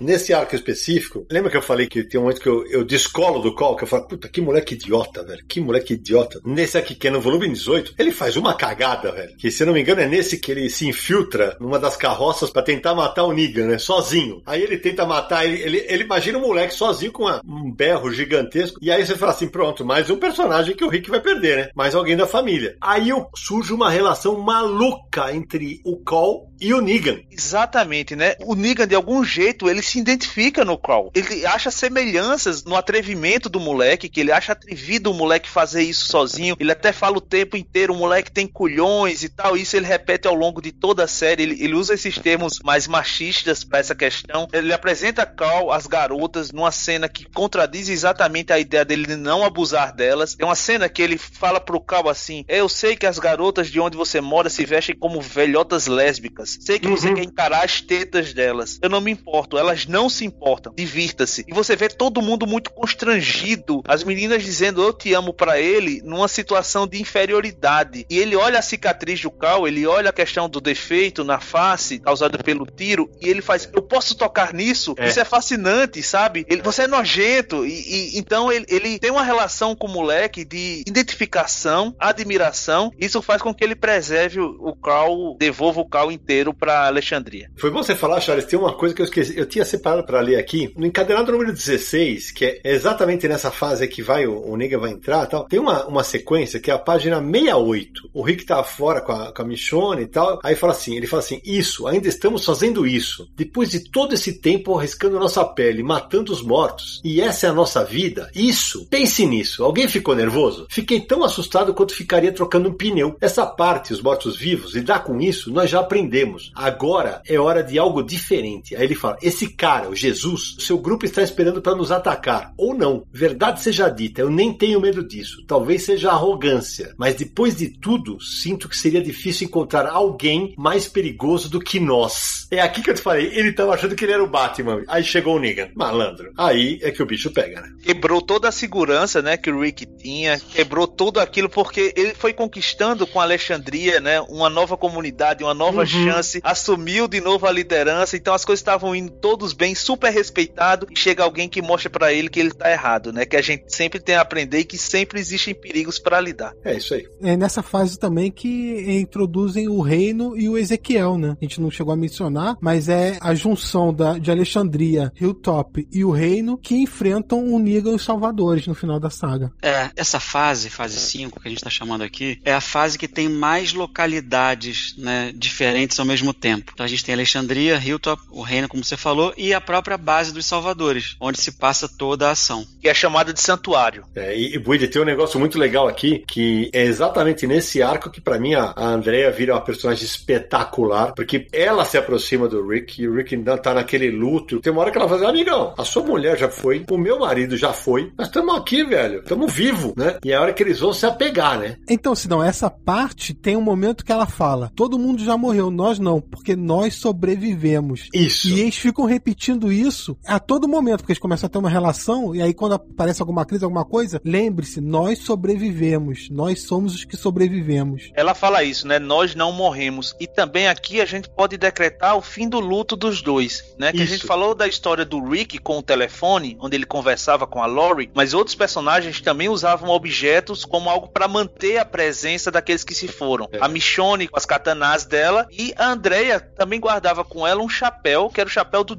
Nesse 0.00 0.32
arco 0.32 0.54
específico, 0.54 1.26
lembra 1.30 1.50
que 1.50 1.56
eu 1.56 1.62
falei 1.62 1.86
que 1.86 2.04
tem 2.04 2.18
um 2.18 2.24
momento 2.24 2.40
que 2.40 2.48
eu, 2.48 2.66
eu 2.66 2.84
descolo 2.84 3.40
do 3.40 3.54
call, 3.54 3.76
que 3.76 3.84
eu 3.84 3.88
falo, 3.88 4.06
puta, 4.06 4.28
que 4.28 4.40
moleque 4.40 4.74
idiota, 4.74 5.24
velho. 5.24 5.44
Que 5.46 5.60
moleque 5.60 5.94
idiota. 5.94 6.40
Nesse 6.44 6.76
aqui, 6.76 6.94
que 6.94 7.08
é 7.08 7.10
no 7.10 7.20
volume 7.20 7.48
18, 7.48 7.94
ele 7.98 8.10
faz 8.10 8.36
uma 8.36 8.54
cagada, 8.54 9.12
velho. 9.12 9.36
Que 9.36 9.50
se 9.50 9.62
eu 9.62 9.66
não 9.66 9.74
me 9.74 9.80
engano 9.80 10.00
é 10.00 10.06
nesse 10.06 10.38
que 10.38 10.50
ele 10.50 10.68
se 10.68 10.86
infiltra 10.88 11.56
numa 11.60 11.78
das 11.78 11.96
carroças 11.96 12.50
para 12.50 12.62
tentar 12.62 12.94
matar 12.94 13.24
o 13.24 13.32
Negan, 13.32 13.66
né? 13.66 13.78
Sozinho. 13.78 14.42
Aí 14.46 14.62
ele 14.62 14.78
tenta 14.78 15.06
matar, 15.06 15.44
ele, 15.44 15.60
ele, 15.60 15.86
ele 15.88 16.04
imagina 16.04 16.38
o 16.38 16.40
um 16.40 16.46
moleque 16.46 16.74
sozinho 16.74 17.12
com 17.12 17.24
uma, 17.24 17.40
um 17.46 17.70
berro 17.70 18.12
gigantesco. 18.12 18.78
E 18.82 18.90
aí 18.90 19.04
você 19.04 19.16
fala 19.16 19.32
assim, 19.32 19.48
pronto, 19.48 19.84
mais 19.84 20.10
um 20.10 20.16
personagem 20.16 20.74
que 20.74 20.84
o 20.84 20.88
Rick 20.88 21.10
vai 21.10 21.20
perder, 21.20 21.56
né? 21.56 21.68
Mais 21.74 21.94
alguém 21.94 22.16
da 22.16 22.26
família. 22.26 22.76
Aí 22.80 23.10
surge 23.36 23.72
uma 23.72 23.90
relação 23.90 24.40
maluca 24.40 25.32
entre 25.34 25.80
o 25.84 25.96
Call 25.98 26.50
e 26.60 26.72
o 26.72 26.80
Negan. 26.80 27.20
Exatamente, 27.30 28.16
né? 28.16 28.34
O 28.40 28.54
Negan, 28.54 28.86
de 28.86 28.94
algum 28.94 29.22
jeito, 29.22 29.68
ele 29.68 29.82
se 29.84 29.98
identifica 29.98 30.64
no 30.64 30.78
Crawl. 30.78 31.10
Ele 31.14 31.44
acha 31.46 31.70
semelhanças 31.70 32.64
no 32.64 32.76
atrevimento 32.76 33.48
do 33.48 33.60
moleque, 33.60 34.08
que 34.08 34.20
ele 34.20 34.32
acha 34.32 34.52
atrevido 34.52 35.10
o 35.10 35.14
moleque 35.14 35.48
fazer 35.48 35.82
isso 35.82 36.06
sozinho. 36.06 36.56
Ele 36.58 36.72
até 36.72 36.92
fala 36.92 37.18
o 37.18 37.20
tempo 37.20 37.56
inteiro, 37.56 37.92
o 37.92 37.96
moleque 37.96 38.30
tem 38.30 38.46
culhões 38.46 39.22
e 39.22 39.28
tal. 39.28 39.56
Isso 39.56 39.76
ele 39.76 39.86
repete 39.86 40.26
ao 40.26 40.34
longo 40.34 40.60
de 40.60 40.72
toda 40.72 41.04
a 41.04 41.08
série. 41.08 41.42
Ele, 41.42 41.62
ele 41.62 41.74
usa 41.74 41.94
esses 41.94 42.18
termos 42.18 42.60
mais 42.62 42.86
machistas 42.86 43.64
para 43.64 43.78
essa 43.78 43.94
questão. 43.94 44.48
Ele 44.52 44.72
apresenta 44.72 45.26
Carl 45.26 45.70
as 45.70 45.86
garotas 45.86 46.50
numa 46.50 46.70
cena 46.70 47.08
que 47.08 47.24
contradiz 47.24 47.88
exatamente 47.88 48.52
a 48.52 48.58
ideia 48.58 48.84
dele 48.84 49.06
de 49.06 49.16
não 49.16 49.44
abusar 49.44 49.94
delas. 49.94 50.34
Tem 50.34 50.46
uma 50.46 50.54
cena 50.54 50.88
que 50.88 51.02
ele 51.02 51.18
fala 51.18 51.60
pro 51.60 51.80
Carl 51.80 52.08
assim: 52.08 52.44
Eu 52.48 52.68
sei 52.68 52.96
que 52.96 53.06
as 53.06 53.18
garotas 53.18 53.68
de 53.68 53.80
onde 53.80 53.96
você 53.96 54.20
mora 54.20 54.48
se 54.48 54.64
vestem 54.64 54.94
como 54.94 55.20
velhotas 55.20 55.86
lésbicas. 55.86 56.58
Sei 56.60 56.78
que 56.78 56.88
uhum. 56.88 56.96
você 56.96 57.12
quer 57.12 57.24
encarar 57.24 57.64
as 57.64 57.80
tetas 57.80 58.32
delas. 58.32 58.78
Eu 58.82 58.88
não 58.88 59.00
me 59.00 59.10
importo. 59.10 59.58
Elas 59.58 59.73
elas 59.74 59.86
não 59.86 60.08
se 60.08 60.24
importam. 60.24 60.72
Divirta-se. 60.74 61.44
E 61.48 61.52
você 61.52 61.74
vê 61.74 61.88
todo 61.88 62.22
mundo 62.22 62.46
muito 62.46 62.70
constrangido. 62.72 63.82
As 63.86 64.04
meninas 64.04 64.42
dizendo 64.42 64.82
eu 64.82 64.92
te 64.92 65.12
amo 65.12 65.32
para 65.32 65.60
ele 65.60 66.00
numa 66.04 66.28
situação 66.28 66.86
de 66.86 67.00
inferioridade. 67.00 68.06
E 68.08 68.18
ele 68.18 68.36
olha 68.36 68.58
a 68.58 68.62
cicatriz 68.62 69.20
do 69.20 69.30
Cal, 69.30 69.66
ele 69.66 69.86
olha 69.86 70.10
a 70.10 70.12
questão 70.12 70.48
do 70.48 70.60
defeito 70.60 71.24
na 71.24 71.40
face 71.40 71.98
causado 71.98 72.42
pelo 72.42 72.66
tiro 72.66 73.10
e 73.20 73.28
ele 73.28 73.42
faz, 73.42 73.68
eu 73.72 73.82
posso 73.82 74.14
tocar 74.14 74.54
nisso? 74.54 74.94
É. 74.96 75.08
Isso 75.08 75.20
é 75.20 75.24
fascinante, 75.24 76.02
sabe? 76.02 76.46
Ele, 76.48 76.62
você 76.62 76.82
é 76.82 76.86
nojento. 76.86 77.66
E, 77.66 77.70
e- 78.14 78.18
então 78.18 78.52
ele, 78.52 78.64
ele 78.68 78.98
tem 78.98 79.10
uma 79.10 79.22
relação 79.24 79.74
com 79.74 79.86
o 79.86 79.90
moleque 79.90 80.44
de 80.44 80.82
identificação, 80.86 81.94
admiração. 81.98 82.92
Isso 82.98 83.20
faz 83.20 83.42
com 83.42 83.52
que 83.52 83.64
ele 83.64 83.74
preserve 83.74 84.40
o, 84.40 84.56
o 84.60 84.76
Cal, 84.76 85.36
devolva 85.38 85.80
o 85.80 85.88
Cal 85.88 86.12
inteiro 86.12 86.54
para 86.54 86.86
Alexandria. 86.86 87.50
Foi 87.56 87.70
bom 87.70 87.82
você 87.82 87.94
falar, 87.96 88.20
Charles, 88.20 88.44
tem 88.46 88.58
uma 88.58 88.76
coisa 88.76 88.94
que 88.94 89.00
eu 89.00 89.04
esqueci. 89.04 89.36
Eu 89.36 89.46
tinha 89.46 89.63
separado 89.64 90.04
para 90.04 90.20
ler 90.20 90.36
aqui. 90.36 90.72
No 90.76 90.86
encadenado 90.86 91.32
número 91.32 91.52
16, 91.52 92.30
que 92.32 92.44
é 92.44 92.60
exatamente 92.64 93.28
nessa 93.28 93.50
fase 93.50 93.86
que 93.88 94.02
vai, 94.02 94.26
o, 94.26 94.40
o 94.40 94.56
Nega 94.56 94.78
vai 94.78 94.90
entrar 94.90 95.26
tal, 95.26 95.44
tem 95.44 95.58
uma, 95.58 95.86
uma 95.86 96.04
sequência 96.04 96.60
que 96.60 96.70
é 96.70 96.74
a 96.74 96.78
página 96.78 97.20
68. 97.20 98.10
O 98.12 98.22
Rick 98.22 98.44
tá 98.44 98.62
fora 98.62 99.00
com 99.00 99.12
a, 99.12 99.32
com 99.32 99.42
a 99.42 99.44
Michonne 99.44 100.02
e 100.02 100.06
tal. 100.06 100.40
Aí 100.42 100.54
fala 100.54 100.72
assim: 100.72 100.96
ele 100.96 101.06
fala 101.06 101.22
assim, 101.22 101.40
isso, 101.44 101.86
ainda 101.86 102.08
estamos 102.08 102.44
fazendo 102.44 102.86
isso. 102.86 103.28
Depois 103.36 103.70
de 103.70 103.80
todo 103.80 104.14
esse 104.14 104.40
tempo 104.40 104.76
arriscando 104.76 105.18
nossa 105.18 105.44
pele, 105.44 105.82
matando 105.82 106.32
os 106.32 106.42
mortos. 106.42 107.00
E 107.04 107.20
essa 107.20 107.46
é 107.46 107.50
a 107.50 107.54
nossa 107.54 107.84
vida? 107.84 108.30
Isso? 108.34 108.86
Pense 108.86 109.26
nisso. 109.26 109.64
Alguém 109.64 109.88
ficou 109.88 110.14
nervoso? 110.14 110.66
Fiquei 110.68 111.00
tão 111.00 111.24
assustado 111.24 111.74
quanto 111.74 111.94
ficaria 111.94 112.32
trocando 112.32 112.68
um 112.68 112.74
pneu. 112.74 113.16
Essa 113.20 113.46
parte, 113.46 113.92
os 113.92 114.02
mortos-vivos, 114.02 114.74
lidar 114.74 115.04
com 115.04 115.20
isso, 115.20 115.52
nós 115.52 115.70
já 115.70 115.80
aprendemos. 115.80 116.52
Agora 116.54 117.22
é 117.26 117.38
hora 117.38 117.62
de 117.62 117.78
algo 117.78 118.02
diferente. 118.02 118.76
Aí 118.76 118.84
ele 118.84 118.94
fala: 118.94 119.16
esse 119.22 119.48
cara, 119.56 119.88
o 119.88 119.96
Jesus, 119.96 120.56
seu 120.60 120.78
grupo 120.78 121.04
está 121.04 121.22
esperando 121.22 121.62
para 121.62 121.74
nos 121.74 121.90
atacar. 121.90 122.52
Ou 122.56 122.74
não. 122.74 123.06
Verdade 123.12 123.62
seja 123.62 123.88
dita, 123.88 124.20
eu 124.20 124.30
nem 124.30 124.52
tenho 124.52 124.80
medo 124.80 125.06
disso. 125.06 125.44
Talvez 125.46 125.84
seja 125.84 126.10
arrogância. 126.10 126.94
Mas 126.98 127.14
depois 127.14 127.56
de 127.56 127.68
tudo, 127.68 128.20
sinto 128.20 128.68
que 128.68 128.76
seria 128.76 129.02
difícil 129.02 129.46
encontrar 129.46 129.88
alguém 129.88 130.54
mais 130.56 130.88
perigoso 130.88 131.48
do 131.48 131.60
que 131.60 131.80
nós. 131.80 132.46
É 132.50 132.60
aqui 132.60 132.82
que 132.82 132.90
eu 132.90 132.94
te 132.94 133.02
falei, 133.02 133.30
ele 133.34 133.52
tava 133.52 133.74
achando 133.74 133.94
que 133.94 134.04
ele 134.04 134.12
era 134.12 134.22
o 134.22 134.28
Batman. 134.28 134.82
Aí 134.88 135.02
chegou 135.02 135.36
o 135.36 135.38
Negan. 135.38 135.68
Malandro. 135.74 136.32
Aí 136.36 136.78
é 136.82 136.90
que 136.90 137.02
o 137.02 137.06
bicho 137.06 137.30
pega, 137.32 137.60
né? 137.60 137.68
Quebrou 137.82 138.20
toda 138.20 138.48
a 138.48 138.52
segurança, 138.52 139.20
né, 139.22 139.36
que 139.36 139.50
o 139.50 139.60
Rick 139.60 139.86
tinha, 139.86 140.38
quebrou 140.38 140.86
tudo 140.86 141.20
aquilo 141.20 141.48
porque 141.48 141.92
ele 141.96 142.14
foi 142.14 142.32
conquistando 142.32 143.06
com 143.06 143.20
Alexandria, 143.20 144.00
né, 144.00 144.20
uma 144.22 144.48
nova 144.48 144.76
comunidade, 144.76 145.44
uma 145.44 145.54
nova 145.54 145.84
chance, 145.86 146.40
assumiu 146.42 147.06
de 147.08 147.20
novo 147.20 147.46
a 147.46 147.52
liderança, 147.52 148.16
então 148.16 148.34
as 148.34 148.44
coisas 148.44 148.60
estavam 148.60 148.94
indo 148.94 149.10
todos 149.44 149.52
bem, 149.52 149.74
super 149.74 150.10
respeitado, 150.10 150.86
e 150.90 150.98
chega 150.98 151.22
alguém 151.22 151.48
que 151.48 151.60
mostra 151.60 151.90
pra 151.90 152.12
ele 152.12 152.30
que 152.30 152.40
ele 152.40 152.50
tá 152.50 152.70
errado, 152.70 153.12
né, 153.12 153.26
que 153.26 153.36
a 153.36 153.42
gente 153.42 153.64
sempre 153.68 154.00
tem 154.00 154.14
a 154.14 154.22
aprender 154.22 154.60
e 154.60 154.64
que 154.64 154.78
sempre 154.78 155.20
existem 155.20 155.54
perigos 155.54 155.98
pra 155.98 156.20
lidar. 156.20 156.54
É 156.64 156.74
isso 156.76 156.94
aí. 156.94 157.06
É 157.22 157.36
nessa 157.36 157.62
fase 157.62 157.98
também 157.98 158.30
que 158.30 158.98
introduzem 159.00 159.68
o 159.68 159.80
reino 159.80 160.36
e 160.36 160.48
o 160.48 160.56
Ezequiel, 160.56 161.18
né? 161.18 161.36
A 161.40 161.44
gente 161.44 161.60
não 161.60 161.70
chegou 161.70 161.92
a 161.92 161.96
mencionar, 161.96 162.56
mas 162.60 162.88
é 162.88 163.18
a 163.20 163.34
junção 163.34 163.92
da, 163.92 164.18
de 164.18 164.30
Alexandria, 164.30 165.12
Hilltop 165.20 165.86
e 165.92 166.04
o 166.04 166.10
reino 166.10 166.56
que 166.56 166.76
enfrentam 166.76 167.44
o 167.52 167.58
Negan 167.58 167.92
e 167.92 167.94
os 167.96 168.04
Salvadores 168.04 168.66
no 168.66 168.74
final 168.74 168.98
da 168.98 169.10
saga. 169.10 169.52
É, 169.62 169.90
essa 169.96 170.20
fase, 170.20 170.70
fase 170.70 170.98
5, 170.98 171.40
que 171.40 171.48
a 171.48 171.50
gente 171.50 171.58
está 171.58 171.70
chamando 171.70 172.02
aqui, 172.02 172.40
é 172.44 172.52
a 172.52 172.60
fase 172.60 172.98
que 172.98 173.08
tem 173.08 173.28
mais 173.28 173.72
localidades 173.74 174.94
né, 174.96 175.32
diferentes 175.34 175.98
ao 175.98 176.06
mesmo 176.06 176.32
tempo. 176.32 176.72
Então 176.72 176.84
a 176.84 176.88
gente 176.88 177.04
tem 177.04 177.14
Alexandria, 177.14 177.76
Hilltop, 177.76 178.22
o 178.30 178.42
reino, 178.42 178.68
como 178.68 178.84
você 178.84 178.96
falou, 178.96 179.33
e 179.36 179.52
a 179.52 179.60
própria 179.60 179.96
base 179.96 180.32
dos 180.32 180.46
Salvadores, 180.46 181.16
onde 181.20 181.40
se 181.40 181.52
passa 181.52 181.88
toda 181.88 182.28
a 182.28 182.32
ação. 182.32 182.64
Que 182.80 182.88
é 182.88 182.94
chamada 182.94 183.32
de 183.32 183.40
santuário. 183.40 184.04
É, 184.14 184.36
e, 184.36 184.54
e 184.54 184.58
Buide, 184.58 184.88
tem 184.88 185.00
um 185.02 185.04
negócio 185.04 185.38
muito 185.38 185.58
legal 185.58 185.88
aqui, 185.88 186.24
que 186.26 186.70
é 186.72 186.82
exatamente 186.82 187.46
nesse 187.46 187.82
arco 187.82 188.10
que 188.10 188.20
pra 188.20 188.38
mim 188.38 188.54
a, 188.54 188.72
a 188.76 188.86
Andrea 188.86 189.30
vira 189.30 189.54
uma 189.54 189.60
personagem 189.60 190.04
espetacular, 190.04 191.12
porque 191.14 191.46
ela 191.52 191.84
se 191.84 191.96
aproxima 191.96 192.48
do 192.48 192.66
Rick 192.66 193.02
e 193.02 193.08
o 193.08 193.14
Rick 193.14 193.34
ainda 193.34 193.56
tá 193.58 193.74
naquele 193.74 194.10
luto. 194.10 194.60
Tem 194.60 194.72
uma 194.72 194.82
hora 194.82 194.90
que 194.90 194.98
ela 194.98 195.08
fala 195.08 195.20
assim, 195.20 195.30
amigão, 195.30 195.74
a 195.76 195.84
sua 195.84 196.02
mulher 196.02 196.38
já 196.38 196.48
foi, 196.48 196.84
o 196.90 196.98
meu 196.98 197.18
marido 197.18 197.56
já 197.56 197.72
foi, 197.72 198.12
nós 198.16 198.28
estamos 198.28 198.54
aqui, 198.56 198.84
velho, 198.84 199.20
estamos 199.20 199.52
vivos, 199.52 199.94
né? 199.96 200.18
E 200.24 200.32
é 200.32 200.36
a 200.36 200.40
hora 200.40 200.52
que 200.52 200.62
eles 200.62 200.80
vão 200.80 200.92
se 200.92 201.06
apegar, 201.06 201.58
né? 201.58 201.76
Então, 201.88 202.14
Sidão, 202.14 202.42
essa 202.42 202.70
parte 202.70 203.34
tem 203.34 203.56
um 203.56 203.60
momento 203.60 204.04
que 204.04 204.12
ela 204.12 204.26
fala: 204.26 204.70
todo 204.74 204.98
mundo 204.98 205.24
já 205.24 205.36
morreu, 205.36 205.70
nós 205.70 205.98
não, 205.98 206.20
porque 206.20 206.56
nós 206.56 206.94
sobrevivemos. 206.94 208.08
Isso. 208.12 208.48
E 208.48 208.60
eles 208.60 208.76
ficam 208.76 209.04
repetindo 209.24 209.72
isso 209.72 210.18
a 210.26 210.38
todo 210.38 210.68
momento, 210.68 210.98
porque 210.98 211.12
eles 211.12 211.18
começam 211.18 211.46
a 211.46 211.50
ter 211.50 211.56
uma 211.56 211.70
relação, 211.70 212.34
e 212.34 212.42
aí 212.42 212.52
quando 212.52 212.74
aparece 212.74 213.22
alguma 213.22 213.46
crise, 213.46 213.64
alguma 213.64 213.84
coisa, 213.84 214.20
lembre-se, 214.22 214.82
nós 214.82 215.20
sobrevivemos, 215.20 216.28
nós 216.30 216.64
somos 216.64 216.94
os 216.94 217.04
que 217.04 217.16
sobrevivemos. 217.16 218.10
Ela 218.14 218.34
fala 218.34 218.62
isso, 218.62 218.86
né? 218.86 218.98
Nós 218.98 219.34
não 219.34 219.50
morremos. 219.50 220.14
E 220.20 220.26
também 220.26 220.68
aqui 220.68 221.00
a 221.00 221.06
gente 221.06 221.30
pode 221.30 221.56
decretar 221.56 222.16
o 222.16 222.20
fim 222.20 222.46
do 222.46 222.60
luto 222.60 222.96
dos 222.96 223.22
dois, 223.22 223.74
né? 223.78 223.92
Que 223.92 224.02
a 224.02 224.04
Isso. 224.04 224.12
gente 224.12 224.26
falou 224.26 224.54
da 224.54 224.68
história 224.68 225.04
do 225.04 225.22
Rick 225.24 225.58
com 225.58 225.78
o 225.78 225.82
telefone, 225.82 226.58
onde 226.60 226.76
ele 226.76 226.84
conversava 226.84 227.46
com 227.46 227.62
a 227.62 227.66
Lori, 227.66 228.10
mas 228.12 228.34
outros 228.34 228.54
personagens 228.54 229.22
também 229.22 229.48
usavam 229.48 229.88
objetos 229.88 230.64
como 230.66 230.90
algo 230.90 231.08
para 231.08 231.26
manter 231.26 231.78
a 231.78 231.84
presença 231.84 232.50
daqueles 232.50 232.84
que 232.84 232.94
se 232.94 233.08
foram. 233.08 233.48
É. 233.52 233.58
A 233.60 233.68
Michonne 233.68 234.28
com 234.28 234.36
as 234.36 234.44
katanás 234.44 235.04
dela 235.04 235.46
e 235.50 235.72
a 235.78 235.86
Andrea 235.86 236.40
também 236.40 236.78
guardava 236.78 237.24
com 237.24 237.46
ela 237.46 237.62
um 237.62 237.68
chapéu, 237.68 238.28
que 238.28 238.40
era 238.40 238.48
o 238.48 238.52
chapéu 238.52 238.84
do 238.84 238.94